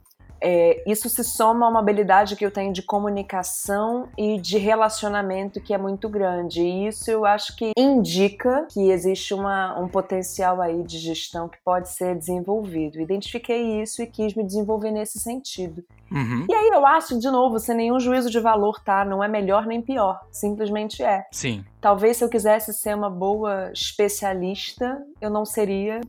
é, 0.42 0.82
isso 0.86 1.08
se 1.08 1.22
soma 1.22 1.66
a 1.66 1.68
uma 1.68 1.78
habilidade 1.78 2.34
que 2.34 2.44
eu 2.44 2.50
tenho 2.50 2.72
de 2.72 2.82
comunicação 2.82 4.08
e 4.18 4.40
de 4.40 4.58
relacionamento 4.58 5.60
que 5.60 5.72
é 5.72 5.78
muito 5.78 6.08
grande. 6.08 6.60
E 6.60 6.88
isso 6.88 7.10
eu 7.10 7.24
acho 7.24 7.56
que 7.56 7.72
indica 7.76 8.66
que 8.70 8.90
existe 8.90 9.32
uma, 9.32 9.78
um 9.78 9.86
potencial 9.86 10.60
aí 10.60 10.82
de 10.82 10.98
gestão 10.98 11.48
que 11.48 11.58
pode 11.64 11.88
ser 11.90 12.16
desenvolvido. 12.16 13.00
Identifiquei 13.00 13.80
isso 13.80 14.02
e 14.02 14.06
quis 14.06 14.34
me 14.34 14.44
desenvolver 14.44 14.90
nesse 14.90 15.20
sentido. 15.20 15.84
Uhum. 16.10 16.44
E 16.48 16.54
aí 16.54 16.68
eu 16.72 16.84
acho, 16.84 17.18
de 17.18 17.30
novo, 17.30 17.58
sem 17.58 17.76
nenhum 17.76 18.00
juízo 18.00 18.28
de 18.28 18.40
valor, 18.40 18.82
tá? 18.84 19.04
Não 19.04 19.22
é 19.22 19.28
melhor 19.28 19.64
nem 19.66 19.80
pior. 19.80 20.20
Simplesmente 20.30 21.02
é. 21.02 21.24
Sim. 21.30 21.64
Talvez 21.80 22.16
se 22.16 22.24
eu 22.24 22.28
quisesse 22.28 22.72
ser 22.72 22.94
uma 22.94 23.08
boa 23.08 23.70
especialista, 23.72 25.02
eu 25.20 25.30
não 25.30 25.44
seria 25.44 26.00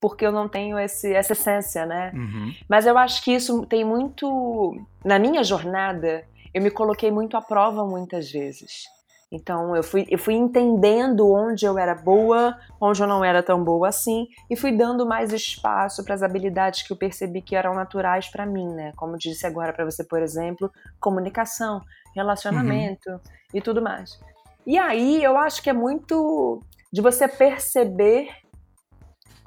porque 0.00 0.26
eu 0.26 0.32
não 0.32 0.48
tenho 0.48 0.78
esse, 0.78 1.12
essa 1.12 1.32
essência, 1.32 1.86
né? 1.86 2.12
Uhum. 2.14 2.54
Mas 2.68 2.86
eu 2.86 2.96
acho 2.98 3.22
que 3.22 3.32
isso 3.32 3.64
tem 3.66 3.84
muito. 3.84 4.76
Na 5.04 5.18
minha 5.18 5.42
jornada, 5.42 6.24
eu 6.52 6.62
me 6.62 6.70
coloquei 6.70 7.10
muito 7.10 7.36
à 7.36 7.42
prova 7.42 7.84
muitas 7.84 8.30
vezes. 8.30 8.84
Então 9.30 9.74
eu 9.74 9.82
fui, 9.82 10.06
eu 10.08 10.18
fui 10.18 10.34
entendendo 10.34 11.28
onde 11.32 11.66
eu 11.66 11.76
era 11.78 11.94
boa, 11.94 12.56
onde 12.80 13.02
eu 13.02 13.06
não 13.08 13.24
era 13.24 13.42
tão 13.42 13.62
boa 13.62 13.88
assim, 13.88 14.26
e 14.48 14.56
fui 14.56 14.70
dando 14.70 15.04
mais 15.04 15.32
espaço 15.32 16.04
para 16.04 16.14
as 16.14 16.22
habilidades 16.22 16.82
que 16.82 16.92
eu 16.92 16.96
percebi 16.96 17.42
que 17.42 17.56
eram 17.56 17.74
naturais 17.74 18.28
para 18.28 18.46
mim, 18.46 18.68
né? 18.68 18.92
Como 18.96 19.18
disse 19.18 19.44
agora 19.46 19.72
para 19.72 19.84
você, 19.84 20.04
por 20.04 20.22
exemplo, 20.22 20.70
comunicação, 21.00 21.80
relacionamento 22.14 23.10
uhum. 23.10 23.20
e 23.52 23.60
tudo 23.60 23.82
mais. 23.82 24.18
E 24.64 24.78
aí 24.78 25.22
eu 25.22 25.36
acho 25.36 25.62
que 25.62 25.70
é 25.70 25.72
muito 25.72 26.60
de 26.92 27.02
você 27.02 27.26
perceber 27.26 28.28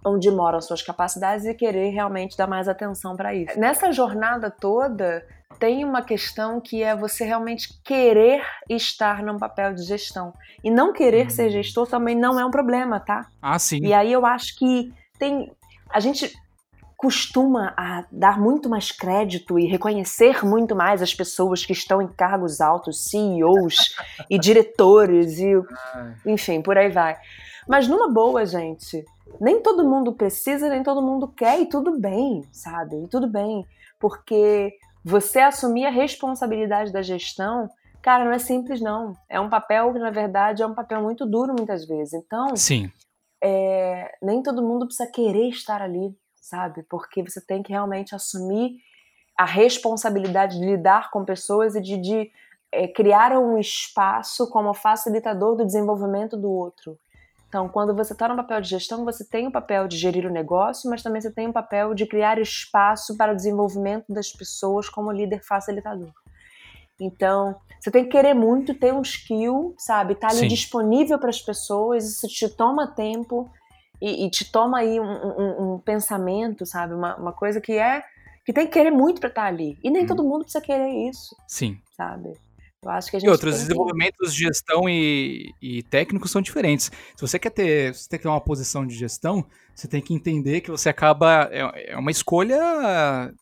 onde 0.05 0.29
moram 0.31 0.61
suas 0.61 0.81
capacidades 0.81 1.45
e 1.45 1.53
querer 1.53 1.89
realmente 1.89 2.37
dar 2.37 2.47
mais 2.47 2.67
atenção 2.67 3.15
para 3.15 3.33
isso. 3.33 3.59
Nessa 3.59 3.91
jornada 3.91 4.49
toda, 4.49 5.25
tem 5.59 5.83
uma 5.83 6.01
questão 6.01 6.61
que 6.61 6.81
é 6.83 6.95
você 6.95 7.25
realmente 7.25 7.69
querer 7.83 8.41
estar 8.69 9.21
num 9.23 9.37
papel 9.37 9.73
de 9.73 9.83
gestão. 9.83 10.33
E 10.63 10.69
não 10.71 10.93
querer 10.93 11.27
Hum. 11.27 11.29
ser 11.29 11.49
gestor 11.49 11.87
também 11.87 12.15
não 12.15 12.39
é 12.39 12.45
um 12.45 12.51
problema, 12.51 12.99
tá? 12.99 13.27
Ah, 13.41 13.59
sim. 13.59 13.79
E 13.83 13.93
aí 13.93 14.11
eu 14.11 14.25
acho 14.25 14.57
que 14.57 14.91
tem. 15.17 15.51
A 15.91 15.99
gente 15.99 16.31
costuma 16.95 17.73
a 17.77 18.03
dar 18.11 18.37
muito 18.39 18.67
mais 18.69 18.91
crédito 18.91 19.57
e 19.57 19.65
reconhecer 19.65 20.45
muito 20.45 20.75
mais 20.75 21.01
as 21.01 21.13
pessoas 21.13 21.65
que 21.65 21.71
estão 21.71 22.01
em 22.01 22.07
cargos 22.09 22.59
altos, 22.59 23.05
CEOs 23.09 23.95
e 24.29 24.37
diretores 24.37 25.39
e 25.39 25.53
enfim, 26.27 26.61
por 26.61 26.77
aí 26.77 26.89
vai. 26.89 27.17
Mas 27.69 27.87
numa 27.87 28.09
boa, 28.11 28.47
gente, 28.47 29.05
nem 29.39 29.61
todo 29.61 29.87
mundo 29.87 30.11
precisa, 30.11 30.67
nem 30.69 30.81
todo 30.81 31.03
mundo 31.03 31.27
quer, 31.27 31.61
e 31.61 31.67
tudo 31.67 31.99
bem, 31.99 32.43
sabe? 32.51 32.95
E 33.03 33.07
tudo 33.07 33.27
bem. 33.27 33.63
Porque 33.99 34.75
você 35.05 35.37
assumir 35.37 35.85
a 35.85 35.91
responsabilidade 35.91 36.91
da 36.91 37.03
gestão, 37.03 37.69
cara, 38.01 38.25
não 38.25 38.31
é 38.31 38.39
simples, 38.39 38.81
não. 38.81 39.15
É 39.29 39.39
um 39.39 39.51
papel 39.51 39.93
que, 39.93 39.99
na 39.99 40.09
verdade, 40.09 40.63
é 40.63 40.65
um 40.65 40.73
papel 40.73 40.99
muito 41.03 41.27
duro 41.27 41.53
muitas 41.55 41.85
vezes. 41.85 42.15
Então, 42.15 42.55
Sim. 42.55 42.91
é, 43.39 44.17
nem 44.19 44.41
todo 44.41 44.63
mundo 44.63 44.87
precisa 44.87 45.07
querer 45.07 45.49
estar 45.49 45.79
ali, 45.79 46.11
sabe? 46.41 46.81
Porque 46.89 47.21
você 47.21 47.39
tem 47.39 47.61
que 47.61 47.71
realmente 47.71 48.15
assumir 48.15 48.77
a 49.37 49.45
responsabilidade 49.45 50.59
de 50.59 50.65
lidar 50.65 51.11
com 51.11 51.23
pessoas 51.23 51.75
e 51.75 51.81
de, 51.81 51.97
de 51.97 52.31
é, 52.71 52.87
criar 52.87 53.37
um 53.37 53.59
espaço 53.59 54.49
como 54.49 54.73
facilitador 54.73 55.55
do 55.55 55.67
desenvolvimento 55.67 56.35
do 56.35 56.49
outro. 56.49 56.97
Então, 57.49 57.67
quando 57.67 57.95
você 57.95 58.13
está 58.13 58.27
no 58.27 58.35
papel 58.35 58.61
de 58.61 58.69
gestão, 58.69 59.03
você 59.03 59.25
tem 59.27 59.47
o 59.47 59.51
papel 59.51 59.87
de 59.87 59.97
gerir 59.97 60.25
o 60.27 60.29
negócio, 60.31 60.87
mas 60.87 61.01
também 61.01 61.19
você 61.19 61.31
tem 61.31 61.47
o 61.49 61.53
papel 61.53 61.95
de 61.95 62.05
criar 62.05 62.37
espaço 62.39 63.17
para 63.17 63.33
o 63.33 63.35
desenvolvimento 63.35 64.13
das 64.13 64.31
pessoas 64.31 64.87
como 64.87 65.11
líder 65.11 65.43
facilitador. 65.43 66.11
Então, 67.01 67.55
você 67.79 67.89
tem 67.89 68.03
que 68.03 68.11
querer 68.11 68.35
muito 68.35 68.75
ter 68.75 68.93
um 68.93 69.01
skill, 69.01 69.73
sabe? 69.79 70.13
Estar 70.13 70.27
tá 70.27 70.33
ali 70.33 70.41
Sim. 70.43 70.47
disponível 70.47 71.17
para 71.17 71.29
as 71.29 71.41
pessoas, 71.41 72.05
isso 72.07 72.27
te 72.27 72.47
toma 72.49 72.85
tempo 72.85 73.49
e, 73.99 74.25
e 74.25 74.29
te 74.29 74.51
toma 74.51 74.79
aí 74.79 74.99
um, 74.99 75.05
um- 75.05 75.73
um 75.75 75.79
pensamento, 75.79 76.67
sabe? 76.67 76.93
Uma, 76.93 77.15
uma 77.15 77.33
coisa 77.33 77.59
que 77.59 77.73
é. 77.73 78.03
que 78.45 78.53
tem 78.53 78.65
que 78.65 78.73
querer 78.73 78.89
muito 78.91 79.19
para 79.19 79.29
estar 79.29 79.45
ali. 79.45 79.77
E 79.83 79.89
nem 79.91 80.03
Hum. 80.03 80.07
todo 80.07 80.23
mundo 80.23 80.41
precisa 80.43 80.61
querer 80.63 80.89
isso, 81.07 81.35
Sim. 81.47 81.77
sabe? 81.95 82.33
Eu 82.81 82.91
acho 82.91 83.09
que 83.11 83.17
a 83.17 83.19
gente 83.19 83.27
E 83.27 83.31
outros 83.31 83.51
tem 83.55 83.59
que- 83.61 83.67
desenvolvimentos 83.67 84.33
de 84.33 84.39
gestão 84.39 84.87
e, 84.87 85.53
e 85.61 85.83
técnicos 85.83 86.31
são 86.31 86.41
diferentes. 86.41 86.85
Se 87.15 87.21
você 87.21 87.37
quer 87.37 87.49
ter, 87.49 87.93
você 87.93 88.07
quer 88.09 88.19
ter 88.19 88.27
uma 88.29 88.39
posição 88.39 88.87
de 88.87 88.95
gestão, 88.95 89.45
você 89.75 89.85
tem 89.87 90.01
que 90.01 90.13
entender 90.13 90.61
que 90.61 90.71
você 90.71 90.87
acaba. 90.87 91.49
É, 91.51 91.91
é 91.91 91.97
uma 91.97 92.09
escolha 92.09 92.55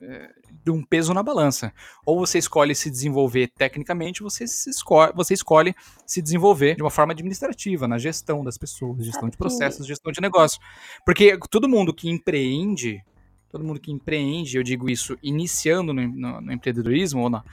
é, 0.02 0.30
de 0.66 0.72
um 0.72 0.84
peso 0.84 1.14
na 1.14 1.22
balança. 1.22 1.72
Ou 2.04 2.18
você 2.20 2.40
escolhe 2.40 2.74
se 2.74 2.90
desenvolver 2.90 3.48
tecnicamente, 3.56 4.24
ou 4.24 4.30
você, 4.30 4.48
se 4.48 4.72
escolhe, 4.72 5.14
você 5.16 5.36
escolhe 5.36 5.76
se 6.06 6.20
desenvolver 6.20 6.76
de 6.76 6.82
uma 6.82 6.90
forma 6.92 7.14
administrativa, 7.14 7.88
na 7.88 8.00
gestão 8.00 8.44
das 8.44 8.58
pessoas, 8.58 9.06
gestão 9.06 9.30
de 9.30 9.34
que- 9.34 9.38
processos, 9.38 9.86
gestão 9.86 10.12
de 10.12 10.20
negócio. 10.20 10.60
Porque 11.06 11.38
todo 11.52 11.70
mundo 11.70 11.94
que 11.94 12.10
empreende, 12.10 13.04
todo 13.52 13.64
mundo 13.64 13.80
que 13.80 13.92
empreende, 13.92 14.58
eu 14.58 14.64
digo 14.64 14.90
isso, 14.90 15.16
iniciando 15.22 15.94
no, 15.94 16.08
no- 16.08 16.42
no 16.42 16.52
empreendedorismo 16.52 17.22
ou 17.22 17.30
na- 17.30 17.44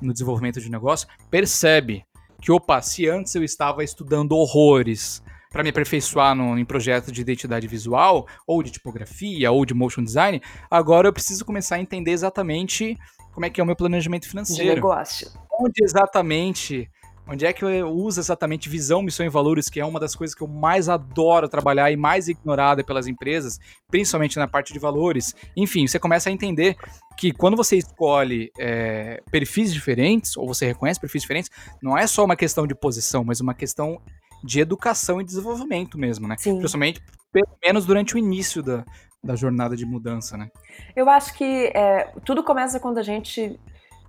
no 0.00 0.12
desenvolvimento 0.12 0.60
de 0.60 0.70
negócio, 0.70 1.08
percebe 1.30 2.04
que, 2.40 2.50
opa, 2.50 2.80
se 2.82 3.08
antes 3.08 3.34
eu 3.34 3.44
estava 3.44 3.84
estudando 3.84 4.32
horrores 4.32 5.22
para 5.50 5.62
me 5.62 5.68
aperfeiçoar 5.68 6.34
no, 6.34 6.58
em 6.58 6.64
projeto 6.64 7.12
de 7.12 7.20
identidade 7.20 7.68
visual, 7.68 8.26
ou 8.46 8.62
de 8.62 8.70
tipografia, 8.70 9.52
ou 9.52 9.64
de 9.66 9.74
motion 9.74 10.02
design, 10.02 10.40
agora 10.70 11.08
eu 11.08 11.12
preciso 11.12 11.44
começar 11.44 11.76
a 11.76 11.80
entender 11.80 12.10
exatamente 12.10 12.98
como 13.32 13.46
é 13.46 13.50
que 13.50 13.60
é 13.60 13.64
o 13.64 13.66
meu 13.66 13.76
planejamento 13.76 14.22
de 14.22 14.28
financeiro. 14.28 14.74
negócio. 14.74 15.28
Onde 15.60 15.84
exatamente, 15.84 16.90
onde 17.26 17.46
é 17.46 17.52
que 17.52 17.64
eu 17.64 17.90
uso 17.90 18.20
exatamente 18.20 18.68
visão, 18.68 19.02
missão 19.02 19.24
e 19.24 19.28
valores, 19.28 19.68
que 19.68 19.80
é 19.80 19.84
uma 19.84 20.00
das 20.00 20.14
coisas 20.14 20.34
que 20.34 20.42
eu 20.42 20.48
mais 20.48 20.88
adoro 20.88 21.48
trabalhar 21.48 21.90
e 21.90 21.96
mais 21.96 22.28
ignorada 22.28 22.82
pelas 22.82 23.06
empresas, 23.06 23.58
principalmente 23.90 24.38
na 24.38 24.48
parte 24.48 24.72
de 24.72 24.78
valores. 24.78 25.34
Enfim, 25.56 25.86
você 25.86 25.98
começa 25.98 26.28
a 26.28 26.32
entender 26.32 26.76
que 27.16 27.32
quando 27.32 27.56
você 27.56 27.76
escolhe 27.76 28.50
é, 28.58 29.22
perfis 29.30 29.72
diferentes, 29.72 30.36
ou 30.36 30.46
você 30.46 30.66
reconhece 30.66 31.00
perfis 31.00 31.22
diferentes, 31.22 31.50
não 31.82 31.96
é 31.96 32.06
só 32.06 32.24
uma 32.24 32.36
questão 32.36 32.66
de 32.66 32.74
posição, 32.74 33.24
mas 33.24 33.40
uma 33.40 33.54
questão 33.54 34.00
de 34.42 34.60
educação 34.60 35.20
e 35.20 35.24
desenvolvimento 35.24 35.96
mesmo, 35.96 36.26
né? 36.26 36.34
Sim. 36.38 36.56
Principalmente, 36.58 37.00
pelo 37.32 37.56
menos 37.64 37.86
durante 37.86 38.16
o 38.16 38.18
início 38.18 38.62
da, 38.62 38.84
da 39.22 39.36
jornada 39.36 39.76
de 39.76 39.86
mudança, 39.86 40.36
né? 40.36 40.50
Eu 40.96 41.08
acho 41.08 41.32
que 41.34 41.70
é, 41.74 42.12
tudo 42.24 42.42
começa 42.42 42.80
quando 42.80 42.98
a 42.98 43.02
gente 43.02 43.58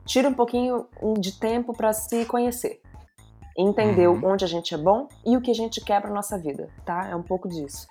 tira 0.06 0.28
um 0.28 0.34
pouquinho 0.34 0.88
de 1.20 1.40
tempo 1.40 1.74
para 1.74 1.94
se 1.94 2.26
conhecer. 2.26 2.82
Entender 3.58 4.08
Uhum. 4.08 4.32
onde 4.32 4.44
a 4.44 4.48
gente 4.48 4.74
é 4.74 4.78
bom 4.78 5.08
e 5.26 5.38
o 5.38 5.42
que 5.42 5.52
a 5.52 5.56
gente 5.56 5.80
quer 5.82 6.02
para 6.02 6.12
nossa 6.12 6.38
vida, 6.38 6.70
tá? 6.86 7.08
É 7.10 7.16
um 7.16 7.22
pouco 7.22 7.48
disso. 7.48 7.88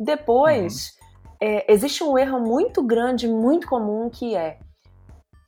Depois, 0.00 0.96
é, 1.40 1.70
existe 1.72 2.02
um 2.02 2.16
erro 2.16 2.40
muito 2.40 2.82
grande, 2.82 3.28
muito 3.28 3.66
comum, 3.68 4.08
que 4.08 4.34
é, 4.34 4.58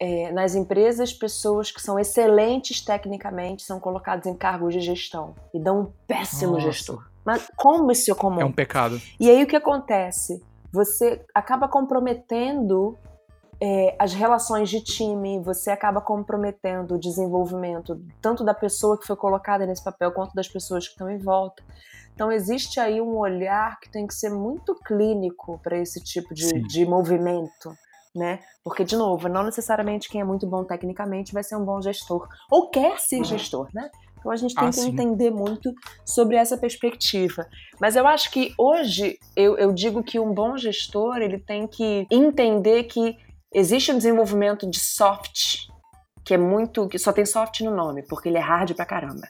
é, 0.00 0.32
nas 0.32 0.54
empresas, 0.54 1.12
pessoas 1.12 1.70
que 1.70 1.80
são 1.80 1.98
excelentes 1.98 2.84
tecnicamente 2.84 3.62
são 3.62 3.80
colocadas 3.80 4.26
em 4.26 4.34
cargos 4.34 4.74
de 4.74 4.80
gestão 4.80 5.34
e 5.54 5.58
dão 5.58 5.80
um 5.80 5.92
péssimo 6.06 6.52
Nossa. 6.52 6.66
gestor. 6.70 7.04
Mas 7.24 7.50
como 7.56 7.90
isso 7.90 8.10
é 8.10 8.14
comum? 8.14 8.40
É 8.40 8.44
um 8.44 8.52
pecado. 8.52 9.00
E 9.18 9.30
aí 9.30 9.42
o 9.42 9.46
que 9.46 9.56
acontece? 9.56 10.42
Você 10.72 11.24
acaba 11.34 11.68
comprometendo 11.68 12.98
é, 13.60 13.96
as 13.98 14.12
relações 14.12 14.68
de 14.68 14.80
time, 14.80 15.40
você 15.40 15.70
acaba 15.70 16.00
comprometendo 16.00 16.94
o 16.94 16.98
desenvolvimento 16.98 18.00
tanto 18.20 18.44
da 18.44 18.54
pessoa 18.54 18.98
que 18.98 19.06
foi 19.06 19.16
colocada 19.16 19.66
nesse 19.66 19.82
papel 19.82 20.12
quanto 20.12 20.34
das 20.34 20.48
pessoas 20.48 20.86
que 20.86 20.92
estão 20.92 21.10
em 21.10 21.18
volta. 21.18 21.62
Então 22.14 22.30
existe 22.30 22.78
aí 22.78 23.00
um 23.00 23.16
olhar 23.16 23.78
que 23.80 23.90
tem 23.90 24.06
que 24.06 24.14
ser 24.14 24.30
muito 24.30 24.74
clínico 24.76 25.58
para 25.62 25.76
esse 25.76 26.00
tipo 26.02 26.32
de, 26.32 26.62
de 26.68 26.86
movimento. 26.86 27.74
Né? 28.14 28.38
Porque, 28.62 28.84
de 28.84 28.96
novo, 28.96 29.28
não 29.28 29.42
necessariamente 29.42 30.08
quem 30.08 30.20
é 30.20 30.24
muito 30.24 30.46
bom 30.46 30.62
tecnicamente 30.62 31.34
vai 31.34 31.42
ser 31.42 31.56
um 31.56 31.64
bom 31.64 31.82
gestor. 31.82 32.28
Ou 32.48 32.70
quer 32.70 33.00
ser 33.00 33.24
gestor, 33.24 33.68
né? 33.74 33.90
Então 34.24 34.30
a 34.30 34.36
gente 34.36 34.54
tem 34.54 34.68
Ah, 34.68 34.70
que 34.70 34.76
sim. 34.76 34.90
entender 34.90 35.30
muito 35.30 35.74
sobre 36.04 36.36
essa 36.36 36.56
perspectiva. 36.56 37.46
Mas 37.80 37.96
eu 37.96 38.06
acho 38.06 38.30
que 38.30 38.54
hoje 38.56 39.18
eu, 39.36 39.58
eu 39.58 39.72
digo 39.72 40.02
que 40.02 40.20
um 40.20 40.32
bom 40.32 40.56
gestor 40.56 41.18
ele 41.18 41.38
tem 41.38 41.66
que 41.66 42.06
entender 42.10 42.84
que 42.84 43.18
existe 43.54 43.92
um 43.92 43.96
desenvolvimento 43.96 44.68
de 44.68 44.78
soft 44.78 45.68
que 46.24 46.34
é 46.34 46.38
muito 46.38 46.88
que 46.88 46.98
só 46.98 47.12
tem 47.12 47.24
soft 47.24 47.60
no 47.60 47.74
nome 47.74 48.02
porque 48.08 48.28
ele 48.28 48.38
é 48.38 48.40
hard 48.40 48.74
pra 48.74 48.86
caramba, 48.86 49.28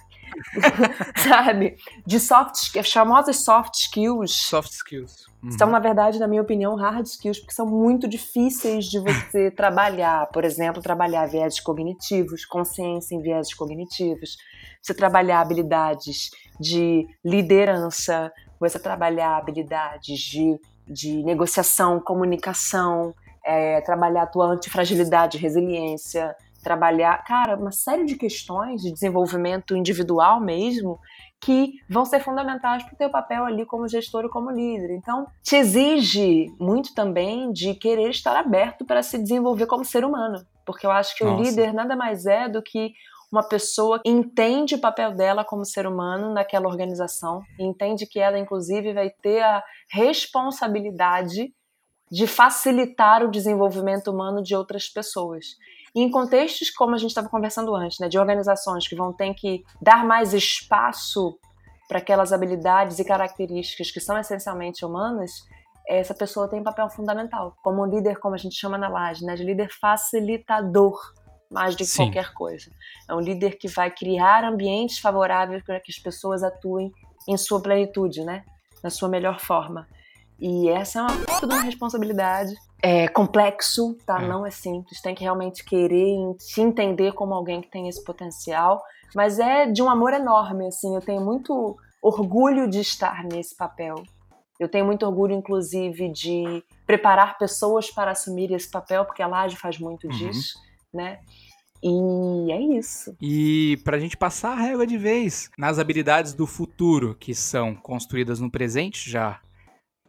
sabe? 1.16 1.76
De 2.06 2.18
soft, 2.18 2.76
as 2.76 2.92
famosas 2.92 3.44
soft 3.44 3.74
skills 3.74 4.32
Soft 4.32 4.72
skills. 4.72 5.24
Uhum. 5.44 5.50
são, 5.50 5.70
na 5.70 5.78
verdade, 5.78 6.18
na 6.18 6.26
minha 6.26 6.40
opinião, 6.40 6.74
hard 6.74 7.04
skills, 7.04 7.38
porque 7.38 7.52
são 7.52 7.66
muito 7.66 8.08
difíceis 8.08 8.86
de 8.86 8.98
você 8.98 9.50
trabalhar. 9.52 10.26
Por 10.28 10.42
exemplo, 10.42 10.80
trabalhar 10.80 11.26
viéses 11.26 11.60
cognitivos, 11.60 12.46
consciência 12.46 13.14
em 13.14 13.20
viéses 13.20 13.52
cognitivos, 13.52 14.36
você 14.80 14.94
trabalhar 14.94 15.40
habilidades 15.40 16.30
de 16.58 17.06
liderança, 17.22 18.32
você 18.58 18.78
trabalhar 18.78 19.36
habilidades 19.36 20.18
de, 20.18 20.58
de 20.88 21.22
negociação, 21.22 22.00
comunicação, 22.00 23.14
é, 23.44 23.80
trabalhar 23.82 24.22
a 24.22 24.26
tua 24.26 24.46
antifragilidade, 24.46 25.38
resiliência, 25.38 26.34
trabalhar, 26.62 27.22
cara, 27.24 27.56
uma 27.56 27.70
série 27.70 28.06
de 28.06 28.16
questões 28.16 28.80
de 28.80 28.90
desenvolvimento 28.90 29.76
individual 29.76 30.40
mesmo, 30.40 30.98
que 31.40 31.74
vão 31.90 32.06
ser 32.06 32.20
fundamentais 32.20 32.82
para 32.82 32.94
o 32.94 32.96
teu 32.96 33.10
papel 33.10 33.44
ali 33.44 33.66
como 33.66 33.86
gestor 33.86 34.24
e 34.24 34.30
como 34.30 34.50
líder. 34.50 34.90
Então, 34.92 35.26
te 35.42 35.56
exige 35.56 36.46
muito 36.58 36.94
também 36.94 37.52
de 37.52 37.74
querer 37.74 38.08
estar 38.08 38.34
aberto 38.34 38.84
para 38.84 39.02
se 39.02 39.18
desenvolver 39.18 39.66
como 39.66 39.84
ser 39.84 40.04
humano, 40.04 40.42
porque 40.64 40.86
eu 40.86 40.90
acho 40.90 41.14
que 41.14 41.22
o 41.22 41.30
Nossa. 41.30 41.42
líder 41.42 41.74
nada 41.74 41.94
mais 41.94 42.24
é 42.24 42.48
do 42.48 42.62
que 42.62 42.92
uma 43.30 43.42
pessoa 43.42 44.00
que 44.00 44.08
entende 44.08 44.76
o 44.76 44.80
papel 44.80 45.12
dela 45.12 45.44
como 45.44 45.64
ser 45.66 45.86
humano 45.86 46.32
naquela 46.32 46.68
organização, 46.68 47.42
entende 47.58 48.06
que 48.06 48.20
ela, 48.20 48.38
inclusive, 48.38 48.94
vai 48.94 49.10
ter 49.10 49.42
a 49.42 49.62
responsabilidade 49.90 51.52
de 52.10 52.26
facilitar 52.26 53.22
o 53.22 53.30
desenvolvimento 53.30 54.10
humano 54.10 54.42
de 54.42 54.54
outras 54.54 54.88
pessoas. 54.88 55.56
E 55.94 56.02
em 56.02 56.10
contextos 56.10 56.70
como 56.70 56.94
a 56.94 56.98
gente 56.98 57.10
estava 57.10 57.28
conversando 57.28 57.74
antes, 57.74 57.98
né, 57.98 58.08
de 58.08 58.18
organizações 58.18 58.86
que 58.86 58.96
vão 58.96 59.12
ter 59.12 59.32
que 59.34 59.64
dar 59.80 60.04
mais 60.04 60.34
espaço 60.34 61.38
para 61.88 61.98
aquelas 61.98 62.32
habilidades 62.32 62.98
e 62.98 63.04
características 63.04 63.90
que 63.90 64.00
são 64.00 64.18
essencialmente 64.18 64.84
humanas, 64.84 65.30
essa 65.86 66.14
pessoa 66.14 66.48
tem 66.48 66.60
um 66.60 66.64
papel 66.64 66.88
fundamental, 66.88 67.54
como 67.62 67.82
um 67.82 67.86
líder, 67.86 68.18
como 68.18 68.34
a 68.34 68.38
gente 68.38 68.56
chama 68.56 68.78
na 68.78 68.88
laje, 68.88 69.24
né, 69.24 69.34
de 69.34 69.44
líder 69.44 69.68
facilitador, 69.70 70.98
mais 71.50 71.74
do 71.74 71.78
que 71.78 71.84
Sim. 71.84 72.04
qualquer 72.04 72.32
coisa. 72.32 72.70
É 73.08 73.14
um 73.14 73.20
líder 73.20 73.58
que 73.58 73.68
vai 73.68 73.90
criar 73.90 74.44
ambientes 74.44 74.98
favoráveis 74.98 75.62
para 75.62 75.78
que 75.78 75.92
as 75.92 75.98
pessoas 75.98 76.42
atuem 76.42 76.90
em 77.28 77.36
sua 77.36 77.60
plenitude, 77.60 78.24
né, 78.24 78.44
na 78.82 78.90
sua 78.90 79.08
melhor 79.08 79.38
forma. 79.38 79.86
E 80.40 80.68
essa 80.68 80.98
é 80.98 81.02
uma 81.02 81.16
puta 81.16 81.46
de 81.46 81.54
uma 81.54 81.62
responsabilidade. 81.62 82.54
É 82.82 83.08
complexo, 83.08 83.96
tá? 84.04 84.22
É. 84.22 84.26
Não 84.28 84.44
é 84.44 84.50
simples. 84.50 85.00
Tem 85.00 85.14
que 85.14 85.22
realmente 85.22 85.64
querer 85.64 86.16
te 86.36 86.60
entender 86.60 87.12
como 87.12 87.32
alguém 87.32 87.60
que 87.62 87.70
tem 87.70 87.88
esse 87.88 88.02
potencial. 88.04 88.82
Mas 89.14 89.38
é 89.38 89.66
de 89.70 89.82
um 89.82 89.88
amor 89.88 90.12
enorme, 90.12 90.66
assim. 90.66 90.94
Eu 90.94 91.00
tenho 91.00 91.20
muito 91.24 91.76
orgulho 92.02 92.68
de 92.68 92.80
estar 92.80 93.24
nesse 93.24 93.56
papel. 93.56 94.02
Eu 94.60 94.68
tenho 94.68 94.84
muito 94.84 95.06
orgulho, 95.06 95.34
inclusive, 95.34 96.10
de 96.10 96.62
preparar 96.86 97.38
pessoas 97.38 97.90
para 97.90 98.10
assumir 98.10 98.52
esse 98.52 98.70
papel, 98.70 99.04
porque 99.04 99.22
a 99.22 99.26
Laje 99.26 99.56
faz 99.56 99.78
muito 99.78 100.06
Uhum. 100.06 100.12
disso, 100.12 100.58
né? 100.92 101.18
E 101.82 102.52
é 102.52 102.60
isso. 102.78 103.14
E 103.20 103.78
pra 103.84 103.98
gente 103.98 104.16
passar 104.16 104.52
a 104.52 104.60
régua 104.60 104.86
de 104.86 104.96
vez 104.96 105.50
nas 105.58 105.78
habilidades 105.78 106.32
do 106.32 106.46
futuro 106.46 107.14
que 107.18 107.34
são 107.34 107.74
construídas 107.74 108.40
no 108.40 108.50
presente, 108.50 109.10
já 109.10 109.38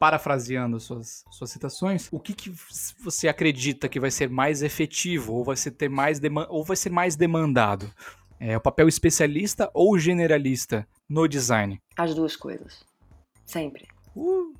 parafraseando 0.05 0.79
suas, 0.79 1.25
suas 1.31 1.49
citações, 1.49 2.07
o 2.11 2.19
que, 2.19 2.31
que 2.31 2.53
você 3.03 3.27
acredita 3.27 3.89
que 3.89 3.99
vai 3.99 4.11
ser 4.11 4.29
mais 4.29 4.61
efetivo 4.61 5.33
ou 5.33 5.43
vai 5.43 5.55
ser, 5.55 5.71
ter 5.71 5.89
mais 5.89 6.21
ou 6.47 6.63
vai 6.63 6.77
ser 6.77 6.91
mais 6.91 7.15
demandado? 7.15 7.91
É, 8.39 8.55
o 8.55 8.61
papel 8.61 8.87
especialista 8.87 9.67
ou 9.73 9.97
generalista 9.97 10.87
no 11.09 11.27
design? 11.27 11.81
As 11.97 12.13
duas 12.13 12.35
coisas. 12.35 12.85
Sempre. 13.47 13.87
Uh, 14.15 14.53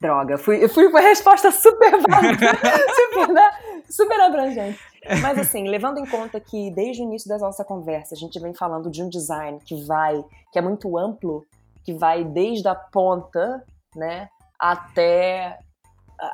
Droga, 0.00 0.38
fui, 0.38 0.62
eu 0.62 0.68
fui 0.68 0.88
com 0.92 0.96
a 0.96 1.00
resposta 1.00 1.50
super 1.50 2.00
vaga, 2.08 2.56
super, 2.94 3.28
né? 3.32 3.50
super 3.90 4.20
abrangente. 4.20 4.78
Mas 5.20 5.40
assim, 5.40 5.68
levando 5.68 5.98
em 5.98 6.06
conta 6.06 6.38
que 6.38 6.70
desde 6.70 7.02
o 7.02 7.04
início 7.04 7.28
da 7.28 7.36
nossa 7.36 7.64
conversa 7.64 8.14
a 8.14 8.18
gente 8.18 8.38
vem 8.38 8.54
falando 8.54 8.92
de 8.92 9.02
um 9.02 9.08
design 9.08 9.58
que 9.64 9.84
vai, 9.86 10.24
que 10.52 10.58
é 10.60 10.62
muito 10.62 10.96
amplo, 10.96 11.44
que 11.82 11.92
vai 11.94 12.22
desde 12.22 12.68
a 12.68 12.76
ponta, 12.76 13.64
né, 13.96 14.28
até 14.58 15.58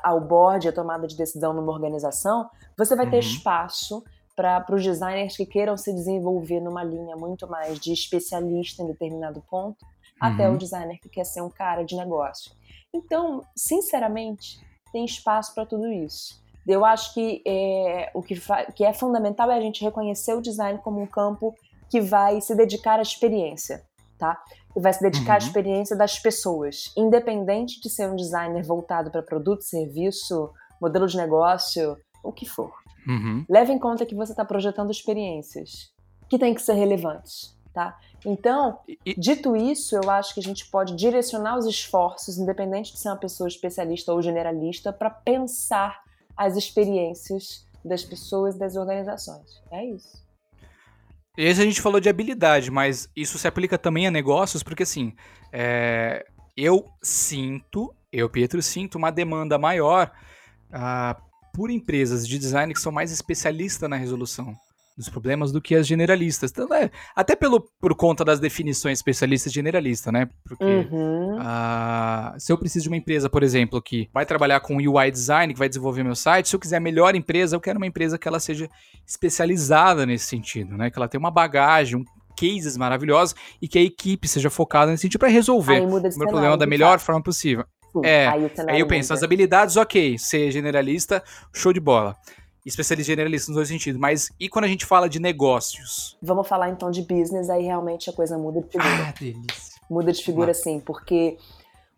ao 0.03 0.21
board, 0.21 0.67
a 0.69 0.73
tomada 0.73 1.07
de 1.07 1.17
decisão 1.17 1.53
numa 1.53 1.71
organização, 1.73 2.49
você 2.77 2.97
vai 2.97 3.07
ter 3.09 3.17
Uhum. 3.17 3.21
espaço 3.21 4.03
para 4.35 4.65
os 4.73 4.83
designers 4.83 5.37
que 5.37 5.47
queiram 5.47 5.77
se 5.77 5.93
desenvolver 5.93 6.61
numa 6.61 6.83
linha 6.83 7.17
muito 7.17 7.47
mais 7.49 7.79
de 7.79 7.93
especialista 7.93 8.83
em 8.83 8.87
determinado 8.87 9.43
ponto, 9.49 9.85
até 10.21 10.49
Uhum. 10.49 10.55
o 10.55 10.59
designer 10.59 10.99
que 11.01 11.09
quer 11.09 11.25
ser 11.25 11.43
um 11.43 11.51
cara 11.51 11.85
de 11.85 11.95
negócio. 11.97 12.51
Então, 12.93 13.43
sinceramente, 13.57 14.59
tem 14.93 15.05
espaço 15.05 15.55
para 15.55 15.67
tudo 15.67 15.87
isso. 15.93 16.43
Eu 16.67 16.85
acho 16.85 17.13
que 17.13 17.43
é, 17.47 18.11
o 18.15 18.23
que, 18.23 18.41
que 18.75 18.85
é 18.85 18.93
fundamental 18.95 19.51
é 19.51 19.57
a 19.57 19.61
gente 19.61 19.85
reconhecer 19.85 20.33
o 20.35 20.41
design 20.41 20.79
como 20.83 21.01
um 21.01 21.07
campo 21.07 21.55
que 21.91 22.01
vai 22.01 22.41
se 22.41 22.55
dedicar 22.55 22.99
à 22.99 23.03
experiência, 23.03 23.85
tá? 24.19 24.41
E 24.77 24.81
vai 24.81 24.93
se 24.93 25.01
dedicar 25.01 25.35
à 25.35 25.39
Uhum. 25.39 25.47
experiência 25.47 25.97
das 25.97 26.19
pessoas, 26.19 26.93
independente 26.97 27.81
de 27.81 27.89
ser 27.91 28.09
um 28.09 28.17
designer 28.17 28.65
voltado 28.65 29.11
para 29.11 29.23
produto, 29.23 29.63
serviço, 29.63 30.51
modelo 30.81 31.07
de 31.07 31.17
negócio, 31.17 31.97
o 32.23 32.33
que 32.33 32.47
for. 32.47 32.73
uhum. 33.07 33.45
Leve 33.49 33.73
em 33.73 33.79
conta 33.79 34.07
que 34.07 34.15
você 34.15 34.33
está 34.33 34.45
projetando 34.45 34.91
experiências 34.91 35.93
que 36.29 36.39
têm 36.39 36.55
que 36.55 36.63
ser 36.63 36.73
relevantes, 36.73 37.55
tá? 37.73 37.99
Então, 38.25 38.79
dito 39.19 39.55
isso, 39.55 39.95
eu 39.95 40.11
acho 40.11 40.33
que 40.33 40.41
a 40.41 40.43
gente 40.43 40.71
pode 40.71 40.97
direcionar 40.97 41.59
os 41.59 41.67
esforços, 41.67 42.39
independente 42.39 42.93
de 42.93 42.99
ser 42.99 43.09
uma 43.11 43.19
pessoa 43.19 43.47
especialista 43.47 44.13
ou 44.13 44.23
generalista, 44.23 44.91
para 44.93 45.11
pensar 45.11 46.03
as 46.35 46.57
experiências 46.57 47.67
das 47.85 48.03
pessoas 48.03 48.57
e 48.57 48.59
das 48.59 48.75
organizações. 48.77 49.63
É 49.71 49.85
isso. 49.85 50.24
Esse 51.37 51.61
a 51.61 51.65
gente 51.65 51.81
falou 51.81 52.01
de 52.01 52.09
habilidade, 52.09 52.71
mas 52.71 53.09
isso 53.17 53.39
se 53.39 53.49
aplica 53.49 53.77
também 53.77 54.07
a 54.07 54.11
negócios, 54.11 54.63
porque 54.63 54.85
assim, 54.85 55.13
é, 55.53 56.25
eu 56.57 56.85
sinto, 57.03 57.95
eu, 58.13 58.31
Pietro, 58.31 58.63
sinto 58.63 58.97
uma 58.97 59.11
demanda 59.11 59.59
maior 59.59 60.13
ah, 60.73 61.21
por 61.53 61.71
empresas 61.71 62.27
de 62.27 62.39
design 62.39 62.73
que 62.73 62.81
são 62.81 62.93
mais 62.93 63.11
especialistas 63.11 63.91
na 63.91 63.97
resolução 63.97 64.55
dos 64.97 65.09
problemas 65.09 65.51
do 65.51 65.61
que 65.61 65.75
as 65.75 65.87
generalistas. 65.87 66.51
Então, 66.51 66.73
é, 66.73 66.91
até 67.17 67.35
pelo, 67.35 67.61
por 67.81 67.95
conta 67.97 68.25
das 68.25 68.39
definições 68.39 68.99
especialista 68.99 69.49
e 69.49 69.53
generalista, 69.53 70.13
né? 70.13 70.29
Porque 70.47 70.65
Uhum. 70.65 71.37
ah, 71.41 72.35
se 72.39 72.53
eu 72.53 72.59
preciso 72.59 72.85
de 72.85 72.89
uma 72.89 72.97
empresa, 72.97 73.29
por 73.29 73.43
exemplo, 73.43 73.83
que 73.83 74.09
vai 74.13 74.25
trabalhar 74.25 74.61
com 74.61 74.77
UI 74.77 75.11
design, 75.11 75.53
que 75.53 75.59
vai 75.59 75.69
desenvolver 75.69 76.05
meu 76.05 76.15
site, 76.15 76.49
se 76.49 76.55
eu 76.55 76.61
quiser 76.61 76.77
a 76.77 76.81
melhor 76.81 77.15
empresa, 77.15 77.57
eu 77.57 77.61
quero 77.61 77.79
uma 77.79 77.87
empresa 77.87 78.17
que 78.19 78.29
ela 78.29 78.39
seja 78.39 78.69
especializada 79.07 80.07
nesse 80.07 80.27
sentido, 80.27 80.77
né? 80.77 80.91
Que 80.91 80.99
ela 80.99 81.09
tenha 81.09 81.19
uma 81.19 81.31
bagagem, 81.31 81.97
um 81.99 82.05
cases 82.37 82.77
maravilhosos 82.77 83.35
e 83.63 83.69
que 83.69 83.79
a 83.79 83.83
equipe 83.83 84.27
seja 84.27 84.51
focada 84.51 84.91
nesse 84.91 85.03
sentido 85.03 85.21
para 85.21 85.29
resolver 85.29 85.81
o 85.81 85.89
meu 85.89 86.01
cenário, 86.01 86.33
problema 86.33 86.57
da 86.57 86.67
melhor 86.67 86.99
forma 86.99 87.23
possível. 87.23 87.65
Sim, 87.93 88.01
é, 88.05 88.27
aí, 88.27 88.51
Aí 88.69 88.81
eu 88.81 88.89
penso, 88.89 89.09
muda. 89.11 89.15
as 89.15 89.23
habilidades, 89.23 89.77
ok, 89.77 90.19
ser 90.19 90.51
generalista, 90.51 91.23
show 91.53 91.73
de 91.73 91.79
bola. 91.79 92.17
Especialista 92.65 93.11
e 93.11 93.15
generalista 93.15 93.51
nos 93.51 93.57
dois 93.57 93.69
sentidos. 93.69 94.01
Mas 94.01 94.31
e 94.39 94.49
quando 94.49 94.65
a 94.65 94.69
gente 94.69 94.87
fala 94.87 95.09
de 95.09 95.19
negócios? 95.19 96.17
Vamos 96.23 96.49
falar 96.49 96.71
então 96.71 96.91
de 96.91 97.03
business, 97.03 97.51
aí 97.51 97.65
realmente 97.65 98.09
a 98.09 98.13
coisa 98.13 98.39
muda 98.39 98.61
de 98.61 98.69
figura. 98.69 99.09
Ah, 99.09 99.15
delícia. 99.19 99.75
Muda 99.91 100.13
de 100.13 100.25
figura 100.25 100.55
sim, 100.55 100.81
porque 100.81 101.37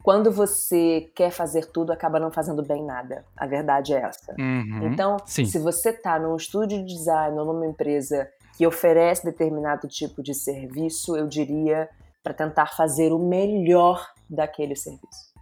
quando 0.07 0.31
você 0.31 1.11
quer 1.17 1.33
fazer 1.33 1.67
tudo, 1.67 1.93
acaba 1.93 2.21
não 2.21 2.31
fazendo 2.31 2.63
bem 2.63 2.85
nada. 2.85 3.25
A 3.37 3.45
verdade 3.45 3.93
é 3.93 3.99
essa. 3.99 4.37
Uhum. 4.39 4.93
Então, 4.93 5.17
Sim. 5.27 5.45
se 5.45 5.59
você 5.59 5.91
está 5.91 6.17
num 6.17 6.37
estúdio 6.37 6.79
de 6.79 6.95
design 6.95 7.37
ou 7.37 7.45
numa 7.45 7.67
empresa 7.67 8.31
que 8.57 8.65
oferece 8.65 9.25
determinado 9.25 9.89
tipo 9.89 10.23
de 10.23 10.33
serviço, 10.33 11.17
eu 11.17 11.27
diria 11.27 11.89
para 12.23 12.33
tentar 12.33 12.67
fazer 12.67 13.13
o 13.13 13.19
melhor 13.19 14.07
daquele 14.31 14.77
serviço. 14.77 15.35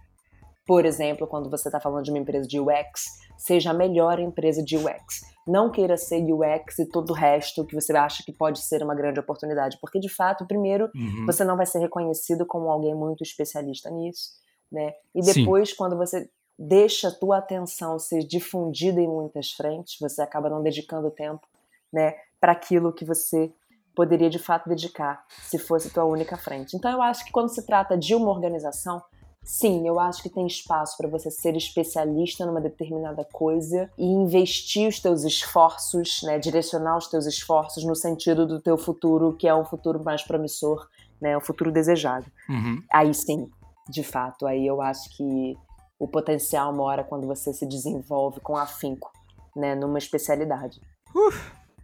Por 0.67 0.87
exemplo, 0.87 1.27
quando 1.27 1.51
você 1.51 1.69
está 1.69 1.79
falando 1.79 2.05
de 2.05 2.11
uma 2.11 2.19
empresa 2.19 2.49
de 2.49 2.59
UX, 2.59 3.05
seja 3.37 3.71
a 3.71 3.75
melhor 3.75 4.19
empresa 4.19 4.63
de 4.63 4.77
UX. 4.77 5.23
Não 5.47 5.71
queira 5.71 5.97
ser 5.97 6.23
UX 6.23 6.79
e 6.79 6.87
todo 6.89 7.11
o 7.11 7.15
resto 7.15 7.67
que 7.67 7.75
você 7.75 7.95
acha 7.95 8.23
que 8.25 8.33
pode 8.33 8.61
ser 8.61 8.83
uma 8.83 8.95
grande 8.95 9.21
oportunidade, 9.21 9.79
porque 9.81 10.01
de 10.01 10.09
fato, 10.09 10.47
primeiro, 10.47 10.91
Uhum. 10.95 11.27
você 11.27 11.45
não 11.45 11.57
vai 11.57 11.67
ser 11.67 11.79
reconhecido 11.81 12.47
como 12.47 12.71
alguém 12.71 12.95
muito 12.95 13.23
especialista 13.23 13.91
nisso, 13.91 14.31
né? 14.73 14.93
E 15.15 15.23
Sim. 15.23 15.41
depois, 15.41 15.73
quando 15.73 15.97
você 15.97 16.29
deixa 16.59 17.09
a 17.09 17.11
tua 17.11 17.39
atenção 17.39 17.99
ser 17.99 18.21
difundida 18.21 19.01
em 19.01 19.09
muitas 19.09 19.51
frentes, 19.53 19.97
você 20.01 20.23
acaba 20.23 20.49
não 20.49 20.63
dedicando 20.63 21.11
tempo, 21.11 21.47
né, 21.93 22.15
para 22.41 22.53
aquilo 22.53 22.93
que 22.93 23.05
você 23.05 23.53
poderia 23.95 24.29
de 24.31 24.39
fato 24.39 24.69
dedicar 24.69 25.25
se 25.29 25.59
fosse 25.59 25.91
tua 25.91 26.05
única 26.05 26.37
frente. 26.37 26.77
Então 26.77 26.91
eu 26.91 27.01
acho 27.03 27.25
que 27.25 27.31
quando 27.33 27.49
se 27.49 27.65
trata 27.65 27.97
de 27.97 28.15
uma 28.15 28.31
organização, 28.31 29.03
sim, 29.45 29.87
eu 29.87 30.01
acho 30.01 30.23
que 30.23 30.29
tem 30.31 30.47
espaço 30.47 30.97
para 30.97 31.09
você 31.09 31.31
ser 31.31 31.55
especialista 31.57 32.47
numa 32.47 32.61
determinada 32.61 33.25
coisa 33.25 33.91
e 33.99 34.05
investir 34.05 34.89
os 34.89 34.99
teus 34.99 35.23
esforços, 35.23 36.21
né, 36.23 36.39
direcionar 36.39 36.97
os 36.97 37.07
teus 37.09 37.27
esforços 37.27 37.85
no 37.85 37.95
sentido 37.95 38.47
do 38.47 38.61
teu 38.61 38.79
futuro, 38.79 39.37
que 39.37 39.47
é 39.47 39.55
um 39.55 39.65
futuro 39.65 40.03
mais 40.03 40.23
promissor, 40.23 40.89
né, 41.21 41.37
um 41.37 41.41
futuro 41.41 41.71
desejado. 41.71 42.27
Uhum. 42.49 42.83
Aí 42.93 43.13
sim, 43.15 43.49
de 43.89 44.03
fato, 44.03 44.47
aí 44.47 44.67
eu 44.67 44.81
acho 44.81 45.15
que 45.17 45.57
o 45.99 46.09
potencial 46.09 46.75
mora 46.75 47.05
quando 47.05 47.27
você 47.27 47.53
se 47.53 47.67
desenvolve 47.67 48.41
com 48.41 48.57
afinco, 48.57 49.13
né, 49.55 49.75
numa 49.75 49.99
especialidade. 49.99 50.81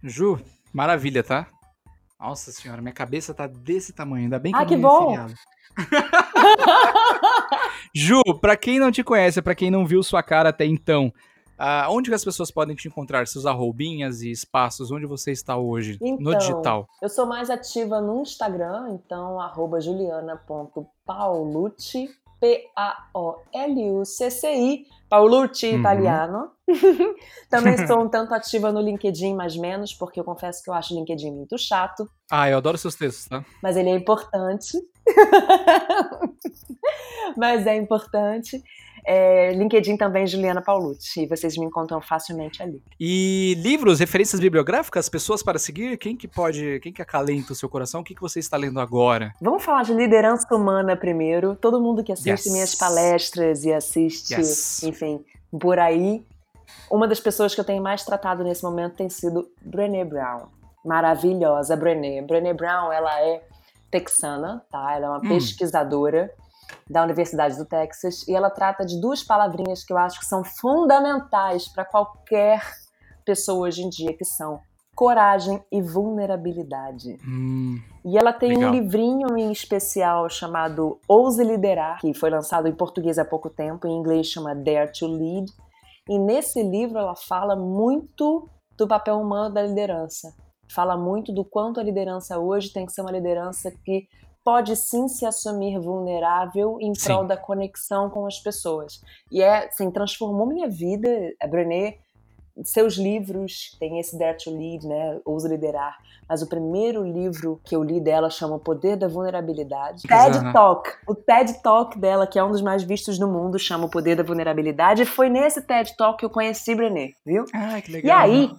Ju, 0.03 0.41
maravilha, 0.73 1.23
tá? 1.23 1.47
Nossa 2.19 2.53
senhora, 2.53 2.83
minha 2.83 2.93
cabeça 2.93 3.33
tá 3.33 3.47
desse 3.47 3.93
tamanho. 3.93 4.25
Ainda 4.25 4.39
bem 4.39 4.53
que 4.53 4.59
Ah, 4.59 4.63
eu 4.63 4.67
que 4.67 4.77
não 4.77 4.83
ia 4.83 4.89
bom! 4.89 5.07
feriado. 5.07 5.35
Ju, 7.95 8.23
pra 8.41 8.57
quem 8.57 8.79
não 8.79 8.91
te 8.91 9.03
conhece, 9.05 9.43
pra 9.43 9.55
quem 9.55 9.71
não 9.71 9.87
viu 9.87 10.03
sua 10.03 10.23
cara 10.23 10.49
até 10.51 10.65
então, 10.65 11.13
ah, 11.59 11.87
onde 11.91 12.09
que 12.11 12.15
as 12.15 12.25
pessoas 12.25 12.51
podem 12.51 12.75
te 12.77 12.89
encontrar? 12.89 13.27
Seus 13.27 13.45
arrobinhas 13.47 14.23
e 14.23 14.31
espaços, 14.31 14.91
onde 14.91 15.07
você 15.07 15.33
está 15.33 15.57
hoje? 15.57 15.99
no 16.01 16.07
Então, 16.07 16.39
digital. 16.39 16.87
Eu 17.03 17.09
sou 17.09 17.27
mais 17.27 17.51
ativa 17.51 18.01
no 18.01 18.23
Instagram, 18.23 18.91
então 18.95 19.41
arroba 19.41 19.81
juliana.paulucci, 19.81 22.09
P-A-O-L-U-C-C-I, 23.61 24.87
Paulucci 25.11 25.73
Uhum. 25.75 25.81
italiano. 25.81 26.51
Também 27.51 27.85
sou 27.87 28.03
um 28.05 28.09
tanto 28.09 28.33
ativa 28.33 28.71
no 28.73 28.81
LinkedIn, 28.81 29.35
mas 29.35 29.57
menos, 29.57 29.93
porque 29.93 30.21
eu 30.21 30.25
confesso 30.25 30.63
que 30.63 30.71
eu 30.71 30.75
acho 30.75 30.95
o 30.95 30.99
LinkedIn 30.99 31.33
muito 31.33 31.59
chato, 31.59 32.09
Ah, 32.31 32.49
eu 32.49 32.57
adoro 32.59 32.79
seus 32.79 32.95
textos, 32.95 33.27
tá? 33.27 33.45
mas 33.63 33.77
ele 33.77 33.91
é 33.91 33.95
importante. 33.95 34.79
mas 37.37 37.67
é 37.67 37.77
importante. 37.77 38.63
É, 39.05 39.53
LinkedIn 39.55 39.97
também, 39.97 40.27
Juliana 40.27 40.61
Paulucci, 40.61 41.23
e 41.23 41.27
vocês 41.27 41.57
me 41.57 41.65
encontram 41.65 42.03
facilmente 42.03 42.63
ali. 42.63 42.83
E 43.01 43.55
livros, 43.59 43.99
referências 43.99 44.39
bibliográficas, 44.39 45.09
pessoas 45.09 45.43
para 45.43 45.59
seguir, 45.59 45.97
quem 45.97 46.15
que 46.15 46.29
pode, 46.29 46.79
quem 46.81 46.93
que 46.93 47.01
acalenta 47.01 47.53
o 47.53 47.57
seu 47.57 47.69
coração? 47.69 48.03
O 48.03 48.05
que, 48.05 48.15
que 48.15 48.21
você 48.21 48.41
está 48.41 48.59
lendo 48.59 48.79
agora? 48.79 49.33
Vamos 49.41 49.65
falar 49.65 49.85
de 49.85 49.95
liderança 49.95 50.47
humana 50.55 50.97
primeiro. 50.97 51.57
Todo 51.57 51.81
mundo 51.81 52.05
que 52.05 52.13
assiste 52.13 52.29
Yes. 52.47 52.53
minhas 52.53 52.75
palestras 52.75 53.65
e 53.65 53.73
assiste, 53.73 54.35
Yes. 54.35 54.83
enfim, 54.83 55.25
por 55.59 55.79
aí. 55.79 56.23
Uma 56.91 57.09
das 57.09 57.21
pessoas 57.21 57.55
que 57.55 57.61
eu 57.61 57.65
tenho 57.65 57.83
mais 57.83 58.05
tratado 58.05 58.45
nesse 58.45 58.63
momento 58.63 58.97
tem 58.97 59.09
sido 59.09 59.49
Brené 59.63 60.05
Brown. 60.05 60.49
Maravilhosa, 60.85 61.75
Brené. 61.75 62.21
Brené 62.23 62.53
Brown, 62.53 62.93
ela 62.93 63.19
é 63.23 63.43
texana, 63.91 64.65
tá? 64.71 64.95
Ela 64.95 65.07
é 65.07 65.09
uma 65.09 65.19
Hum. 65.19 65.29
pesquisadora 65.29 66.31
da 66.89 67.03
Universidade 67.03 67.57
do 67.57 67.65
Texas 67.65 68.27
e 68.29 68.35
ela 68.35 68.49
trata 68.51 68.85
de 68.87 69.01
duas 69.01 69.23
palavrinhas 69.23 69.83
que 69.85 69.93
eu 69.93 69.99
acho 69.99 70.21
que 70.21 70.27
são 70.27 70.43
fundamentais 70.45 71.69
para 71.69 71.85
qualquer 71.85 72.63
pessoa 73.25 73.67
hoje 73.69 73.83
em 73.83 73.89
dia, 73.89 74.17
que 74.17 74.25
são 74.25 74.61
coragem 74.95 75.63
e 75.73 75.81
vulnerabilidade. 75.81 77.17
Hum, 77.27 77.81
E 78.05 78.17
ela 78.19 78.33
tem 78.33 78.51
Legal. 78.51 78.69
um 78.71 78.73
livrinho 78.73 79.37
em 79.37 79.51
especial 79.53 80.29
chamado 80.29 80.99
Ouse 81.09 81.43
Liderar, 81.43 82.01
que 82.01 82.13
foi 82.15 82.31
lançado 82.31 82.67
em 82.69 82.75
português 82.75 83.19
há 83.19 83.25
pouco 83.25 83.51
tempo, 83.51 83.87
em 83.87 83.97
inglês 83.97 84.27
chama 84.27 84.55
Dare 84.55 84.91
to 84.93 85.07
Lead. 85.07 85.51
E 86.09 86.19
nesse 86.19 86.63
livro 86.63 86.99
ela 86.99 87.15
fala 87.15 87.55
muito 87.57 88.49
do 88.77 88.89
papel 88.89 89.19
humano 89.21 89.53
da 89.55 89.63
liderança. 89.63 90.35
Fala 90.75 90.97
muito 90.97 91.33
do 91.33 91.45
quanto 91.45 91.81
a 91.81 91.83
liderança 91.83 92.39
hoje 92.39 92.73
tem 92.73 92.87
que 92.87 92.93
ser 92.93 93.01
uma 93.03 93.11
liderança 93.13 93.71
que 93.85 94.07
pode 94.45 94.75
sim 94.77 95.07
se 95.09 95.27
assumir 95.27 95.79
vulnerável 95.79 96.79
em 96.81 96.95
Sim. 96.95 97.05
prol 97.05 97.25
da 97.27 97.37
conexão 97.37 98.09
com 98.09 98.27
as 98.27 98.39
pessoas. 98.39 99.01
E 99.31 99.43
é, 99.43 99.67
assim, 99.67 99.91
transformou 99.91 100.47
minha 100.47 100.69
vida. 100.69 101.09
A 101.43 101.47
Brené, 101.47 101.99
seus 102.65 102.95
livros, 102.97 103.77
tem 103.79 103.99
esse 104.01 104.19
Dare 104.19 104.37
to 104.39 104.51
Lead, 104.51 104.87
né? 104.87 105.21
Ouse 105.25 105.47
Liderar. 105.49 105.97
Mas 106.29 106.43
o 106.43 106.49
primeiro 106.49 107.03
livro 107.03 107.61
que 107.65 107.75
eu 107.75 107.83
li 107.83 108.01
dela 108.01 108.31
chama 108.31 108.57
O 108.57 108.61
Poder 108.61 108.97
da 108.97 109.09
Vulnerabilidade. 109.09 110.03
Aham. 110.11 110.31
TED 110.33 110.53
Talk. 110.53 110.91
O 111.07 111.15
TED 111.15 111.63
Talk 111.63 111.99
dela, 111.99 112.27
que 112.27 112.39
é 112.39 112.45
um 112.45 112.51
dos 112.51 112.63
mais 112.63 112.83
vistos 112.83 113.19
no 113.19 113.27
mundo, 113.29 113.59
chama 113.59 113.87
O 113.87 113.91
Poder 113.91 114.17
da 114.17 114.23
Vulnerabilidade. 114.23 115.03
E 115.03 115.07
foi 115.07 115.29
nesse 115.29 115.61
TED 115.63 115.97
Talk 115.97 116.19
que 116.19 116.25
eu 116.25 116.31
conheci 116.31 116.75
Brené, 116.75 117.11
viu? 117.27 117.45
ah, 117.53 117.81
que 117.83 117.91
E 117.91 117.95
legal. 117.95 118.21
aí, 118.21 118.51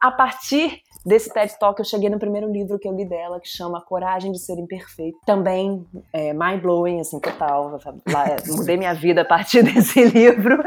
a 0.00 0.10
partir 0.10 0.82
desse 1.04 1.32
TED 1.32 1.58
Talk, 1.58 1.78
eu 1.80 1.84
cheguei 1.84 2.08
no 2.10 2.18
primeiro 2.18 2.50
livro 2.50 2.78
que 2.78 2.86
eu 2.88 2.94
li 2.94 3.04
dela, 3.04 3.40
que 3.40 3.48
chama 3.48 3.78
A 3.78 3.80
Coragem 3.80 4.32
de 4.32 4.38
Ser 4.38 4.58
Imperfeito. 4.58 5.18
Também 5.26 5.86
é, 6.12 6.32
mind-blowing, 6.32 7.00
assim, 7.00 7.18
total. 7.20 7.78
Lá, 8.08 8.26
é, 8.28 8.36
Mudei 8.48 8.76
minha 8.76 8.94
vida 8.94 9.22
a 9.22 9.24
partir 9.24 9.62
desse 9.64 10.04
livro. 10.04 10.62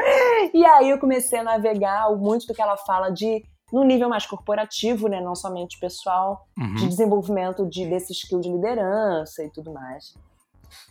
E 0.53 0.65
aí 0.65 0.89
eu 0.89 0.99
comecei 0.99 1.39
a 1.39 1.43
navegar 1.43 2.09
muito 2.17 2.45
do 2.47 2.53
que 2.53 2.61
ela 2.61 2.77
fala 2.77 3.09
de 3.09 3.43
num 3.71 3.83
nível 3.83 4.07
mais 4.07 4.23
corporativo, 4.27 5.07
né, 5.07 5.19
não 5.19 5.35
somente 5.35 5.79
pessoal, 5.79 6.45
Uhum. 6.55 6.75
de 6.75 6.87
desenvolvimento 6.87 7.65
de, 7.67 7.87
desse 7.87 8.13
skill 8.13 8.39
de 8.39 8.47
liderança 8.51 9.43
e 9.43 9.49
tudo 9.49 9.73
mais. 9.73 10.13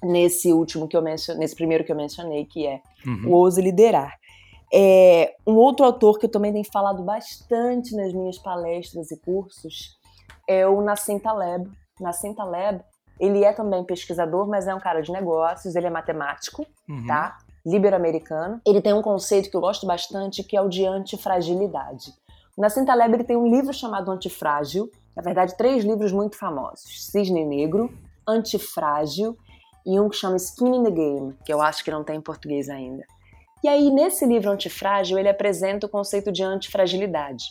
Nesse 0.02 0.52
último 0.52 0.88
que 0.88 0.96
eu 0.96 1.02
mencionei, 1.02 1.40
nesse 1.40 1.54
primeiro 1.54 1.84
que 1.84 1.92
eu 1.92 1.96
mencionei, 1.96 2.44
que 2.44 2.66
é 2.66 2.80
Uhum. 3.06 3.28
o 3.28 3.32
Ouse 3.34 3.60
Liderar. 3.62 4.14
É, 4.74 5.34
um 5.46 5.54
outro 5.56 5.84
autor 5.84 6.18
que 6.18 6.26
eu 6.26 6.30
também 6.30 6.52
tenho 6.52 6.64
falado 6.72 7.02
bastante 7.02 7.94
nas 7.94 8.12
minhas 8.12 8.38
palestras 8.38 9.10
e 9.10 9.20
cursos 9.20 9.98
é 10.48 10.66
o 10.66 10.80
Nassim 10.80 11.18
Taleb. 11.18 11.70
Nassim 12.00 12.32
Taleb, 12.34 12.82
ele 13.20 13.44
é 13.44 13.52
também 13.52 13.84
pesquisador, 13.84 14.48
mas 14.48 14.66
é 14.66 14.74
um 14.74 14.80
cara 14.80 15.00
de 15.02 15.12
negócios, 15.12 15.76
ele 15.76 15.86
é 15.86 15.90
matemático, 15.90 16.66
Uhum. 16.88 17.06
tá? 17.06 17.38
Libero-americano. 17.64 18.60
Ele 18.66 18.80
tem 18.80 18.92
um 18.92 19.02
conceito 19.02 19.50
que 19.50 19.56
eu 19.56 19.60
gosto 19.60 19.86
bastante, 19.86 20.42
que 20.42 20.56
é 20.56 20.60
o 20.60 20.68
de 20.68 20.84
antifragilidade. 20.86 22.12
O 22.56 22.60
Nassim 22.60 22.84
Taleb 22.84 23.14
ele 23.14 23.24
tem 23.24 23.36
um 23.36 23.46
livro 23.46 23.72
chamado 23.72 24.10
Antifrágil, 24.10 24.90
na 25.14 25.22
verdade, 25.22 25.56
três 25.56 25.84
livros 25.84 26.10
muito 26.12 26.36
famosos: 26.36 27.10
Cisne 27.10 27.44
Negro, 27.44 27.90
Antifrágil 28.26 29.36
e 29.86 29.98
um 30.00 30.08
que 30.08 30.16
chama 30.16 30.36
Skin 30.36 30.74
in 30.76 30.82
the 30.84 30.90
Game, 30.90 31.34
que 31.44 31.52
eu 31.52 31.60
acho 31.62 31.84
que 31.84 31.90
não 31.90 32.02
tem 32.04 32.16
em 32.16 32.20
português 32.20 32.68
ainda. 32.68 33.04
E 33.62 33.68
aí, 33.68 33.90
nesse 33.90 34.26
livro 34.26 34.50
Antifrágil, 34.50 35.18
ele 35.18 35.28
apresenta 35.28 35.86
o 35.86 35.88
conceito 35.88 36.32
de 36.32 36.42
antifragilidade. 36.42 37.44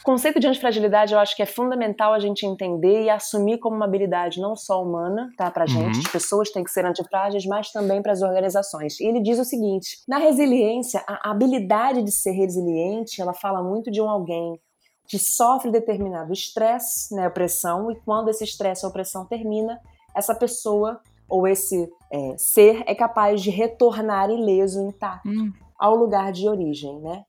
O 0.00 0.04
conceito 0.04 0.38
de 0.38 0.46
antifragilidade 0.46 1.12
eu 1.12 1.18
acho 1.18 1.34
que 1.34 1.42
é 1.42 1.46
fundamental 1.46 2.14
a 2.14 2.20
gente 2.20 2.46
entender 2.46 3.02
e 3.02 3.10
assumir 3.10 3.58
como 3.58 3.74
uma 3.74 3.84
habilidade 3.84 4.40
não 4.40 4.54
só 4.54 4.80
humana, 4.80 5.28
tá, 5.36 5.50
pra 5.50 5.66
gente, 5.66 5.96
Uhum. 5.96 6.02
as 6.06 6.12
pessoas 6.12 6.50
têm 6.50 6.62
que 6.62 6.70
ser 6.70 6.86
antifrágeis, 6.86 7.44
mas 7.46 7.72
também 7.72 8.00
para 8.00 8.12
as 8.12 8.22
organizações. 8.22 9.00
E 9.00 9.06
ele 9.06 9.20
diz 9.20 9.40
o 9.40 9.44
seguinte: 9.44 9.98
na 10.06 10.18
resiliência, 10.18 11.02
a 11.06 11.30
habilidade 11.30 12.00
de 12.04 12.12
ser 12.12 12.30
resiliente, 12.30 13.20
ela 13.20 13.34
fala 13.34 13.60
muito 13.60 13.90
de 13.90 14.00
um 14.00 14.08
alguém 14.08 14.60
que 15.08 15.18
sofre 15.18 15.72
determinado 15.72 16.32
estresse, 16.32 17.12
né, 17.16 17.26
opressão, 17.26 17.90
e 17.90 17.96
quando 18.04 18.28
esse 18.28 18.44
estresse 18.44 18.84
ou 18.86 18.90
opressão 18.90 19.26
termina, 19.26 19.80
essa 20.14 20.34
pessoa 20.34 21.00
ou 21.28 21.46
esse 21.46 21.88
é, 22.12 22.34
ser 22.38 22.82
é 22.86 22.94
capaz 22.94 23.42
de 23.42 23.50
retornar 23.50 24.30
ileso, 24.30 24.80
intacto 24.80 25.28
Hum, 25.28 25.52
ao 25.78 25.94
lugar 25.94 26.32
de 26.32 26.48
origem, 26.48 27.00
né? 27.00 27.24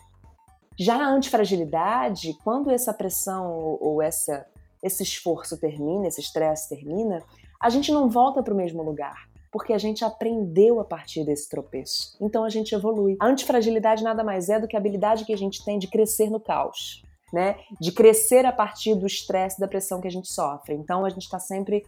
Já 0.77 0.95
a 0.95 1.09
antifragilidade, 1.09 2.33
quando 2.43 2.69
essa 2.71 2.93
pressão 2.93 3.51
ou, 3.51 3.77
ou 3.81 4.01
essa, 4.01 4.45
esse 4.81 5.03
esforço 5.03 5.59
termina, 5.59 6.07
esse 6.07 6.21
estresse 6.21 6.69
termina, 6.69 7.21
a 7.61 7.69
gente 7.69 7.91
não 7.91 8.09
volta 8.09 8.41
para 8.41 8.53
o 8.53 8.57
mesmo 8.57 8.81
lugar. 8.81 9.27
porque 9.51 9.73
a 9.73 9.77
gente 9.77 10.05
aprendeu 10.05 10.79
a 10.79 10.85
partir 10.85 11.25
desse 11.25 11.49
tropeço. 11.49 12.15
Então 12.21 12.43
a 12.43 12.49
gente 12.49 12.73
evolui. 12.73 13.17
A 13.19 13.27
antifragilidade 13.27 14.03
nada 14.03 14.23
mais 14.23 14.47
é 14.49 14.59
do 14.59 14.67
que 14.67 14.75
a 14.75 14.79
habilidade 14.79 15.25
que 15.25 15.33
a 15.33 15.37
gente 15.37 15.63
tem 15.65 15.79
de 15.79 15.87
crescer 15.87 16.29
no 16.29 16.39
caos, 16.39 17.03
né? 17.33 17.55
De 17.81 17.91
crescer 17.91 18.45
a 18.45 18.51
partir 18.51 18.95
do 18.95 19.05
estresse, 19.07 19.59
da 19.59 19.67
pressão 19.67 19.99
que 19.99 20.07
a 20.07 20.11
gente 20.11 20.31
sofre. 20.31 20.75
Então 20.75 21.03
a 21.03 21.09
gente 21.09 21.23
está 21.23 21.39
sempre 21.39 21.83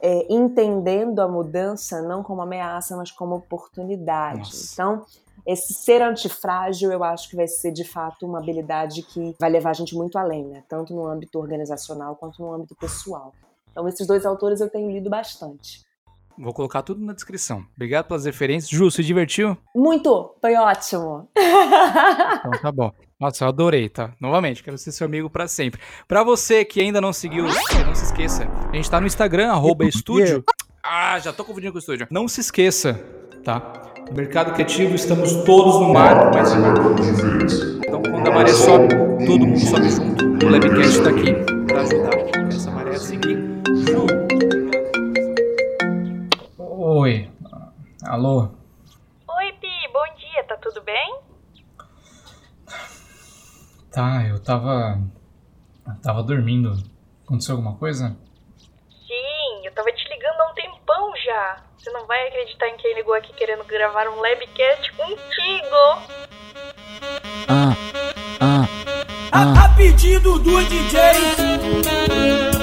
é, 0.00 0.32
entendendo 0.32 1.20
a 1.20 1.28
mudança 1.28 2.02
não 2.02 2.22
como 2.22 2.42
ameaça, 2.42 2.96
mas 2.96 3.10
como 3.10 3.36
oportunidade. 3.36 4.38
Nossa. 4.38 4.72
Então 4.72 5.04
esse 5.46 5.72
ser 5.74 6.02
antifrágil, 6.02 6.90
eu 6.90 7.04
acho 7.04 7.30
que 7.30 7.36
vai 7.36 7.46
ser 7.46 7.70
de 7.70 7.84
fato 7.84 8.26
uma 8.26 8.38
habilidade 8.38 9.02
que 9.02 9.34
vai 9.38 9.48
levar 9.48 9.70
a 9.70 9.74
gente 9.74 9.94
muito 9.94 10.18
além, 10.18 10.44
né? 10.44 10.64
Tanto 10.68 10.92
no 10.92 11.06
âmbito 11.06 11.38
organizacional 11.38 12.16
quanto 12.16 12.42
no 12.42 12.52
âmbito 12.52 12.74
pessoal. 12.74 13.32
Então, 13.70 13.86
esses 13.86 14.06
dois 14.06 14.26
autores 14.26 14.60
eu 14.60 14.68
tenho 14.68 14.90
lido 14.90 15.08
bastante. 15.08 15.84
Vou 16.36 16.52
colocar 16.52 16.82
tudo 16.82 17.04
na 17.04 17.12
descrição. 17.12 17.64
Obrigado 17.76 18.06
pelas 18.06 18.24
referências. 18.24 18.68
Ju, 18.68 18.90
se 18.90 19.04
divertiu? 19.04 19.56
Muito! 19.74 20.34
Foi 20.40 20.54
ótimo! 20.56 21.28
Então 22.38 22.60
tá 22.60 22.70
bom. 22.70 22.92
Nossa, 23.18 23.44
eu 23.44 23.48
adorei, 23.48 23.88
tá? 23.88 24.12
Novamente, 24.20 24.62
quero 24.62 24.76
ser 24.76 24.92
seu 24.92 25.06
amigo 25.06 25.30
pra 25.30 25.48
sempre. 25.48 25.80
Pra 26.06 26.22
você 26.22 26.66
que 26.66 26.82
ainda 26.82 27.00
não 27.00 27.14
seguiu, 27.14 27.44
não 27.44 27.94
se 27.94 28.04
esqueça. 28.04 28.46
A 28.70 28.76
gente 28.76 28.90
tá 28.90 29.00
no 29.00 29.06
Instagram, 29.06 29.50
arroba 29.52 29.86
estúdio. 29.86 30.44
Ah, 30.82 31.18
já 31.18 31.32
tô 31.32 31.42
confundindo 31.42 31.72
com 31.72 31.78
o 31.78 31.80
estúdio. 31.80 32.06
Não 32.10 32.28
se 32.28 32.42
esqueça, 32.42 32.92
tá? 33.42 33.72
No 34.10 34.14
mercado 34.14 34.52
criativo 34.52 34.94
estamos 34.94 35.32
todos 35.44 35.80
no 35.80 35.94
mar, 35.94 36.30
mas 36.30 36.52
Então 37.86 38.02
quando 38.02 38.28
a 38.28 38.34
maré 38.34 38.52
sobe, 38.52 38.88
todo 39.26 39.46
mundo 39.46 39.60
sobe 39.60 39.88
junto. 39.88 40.46
O 40.46 40.50
Labcast 40.50 41.02
tá 41.02 41.08
aqui 41.08 41.32
pra 41.66 41.80
ajudar 41.80 42.48
essa 42.54 42.70
maré 42.70 42.90
a 42.90 42.98
seguir. 42.98 43.38
Ju, 43.88 44.06
Oi. 46.58 47.30
Alô? 48.04 48.50
Oi, 49.28 49.52
Pi, 49.58 49.68
bom 49.90 50.04
dia, 50.18 50.44
tá 50.44 50.56
tudo 50.58 50.82
bem? 50.82 51.16
Tá, 53.96 54.22
eu 54.28 54.38
tava. 54.38 55.00
eu 55.86 55.94
Tava 56.02 56.22
dormindo. 56.22 56.70
Aconteceu 57.24 57.54
alguma 57.54 57.78
coisa? 57.78 58.14
Sim, 58.90 59.64
eu 59.64 59.72
tava 59.72 59.90
te 59.90 60.06
ligando 60.10 60.38
há 60.38 60.50
um 60.50 60.54
tempão 60.54 61.16
já. 61.24 61.64
Você 61.78 61.90
não 61.92 62.06
vai 62.06 62.28
acreditar 62.28 62.68
em 62.68 62.76
quem 62.76 62.94
ligou 62.94 63.14
aqui 63.14 63.32
querendo 63.32 63.64
gravar 63.64 64.06
um 64.08 64.20
Labcast 64.20 64.92
contigo. 64.92 65.76
Ah, 67.48 67.74
ah, 68.38 68.68
A, 69.32 69.64
a 69.64 69.74
pedido 69.74 70.40
do 70.40 70.62
DJ. 70.64 72.55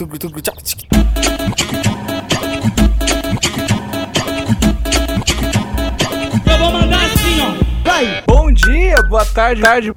Eu 0.00 0.06
vou 6.58 6.70
mandar. 6.70 7.00
Vai. 7.82 8.22
Bom 8.24 8.52
dia, 8.52 9.02
boa 9.02 9.24
tarde, 9.24 9.60
tarde. 9.60 9.92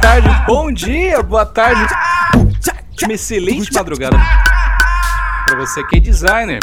Tarde, 0.00 0.28
bom 0.46 0.72
dia, 0.72 1.20
boa 1.24 1.44
tarde. 1.44 1.84
Uma 3.02 3.12
excelente 3.14 3.72
madrugada 3.72 4.16
pra 5.46 5.56
você 5.56 5.82
que 5.88 5.96
é 5.96 6.00
designer. 6.00 6.60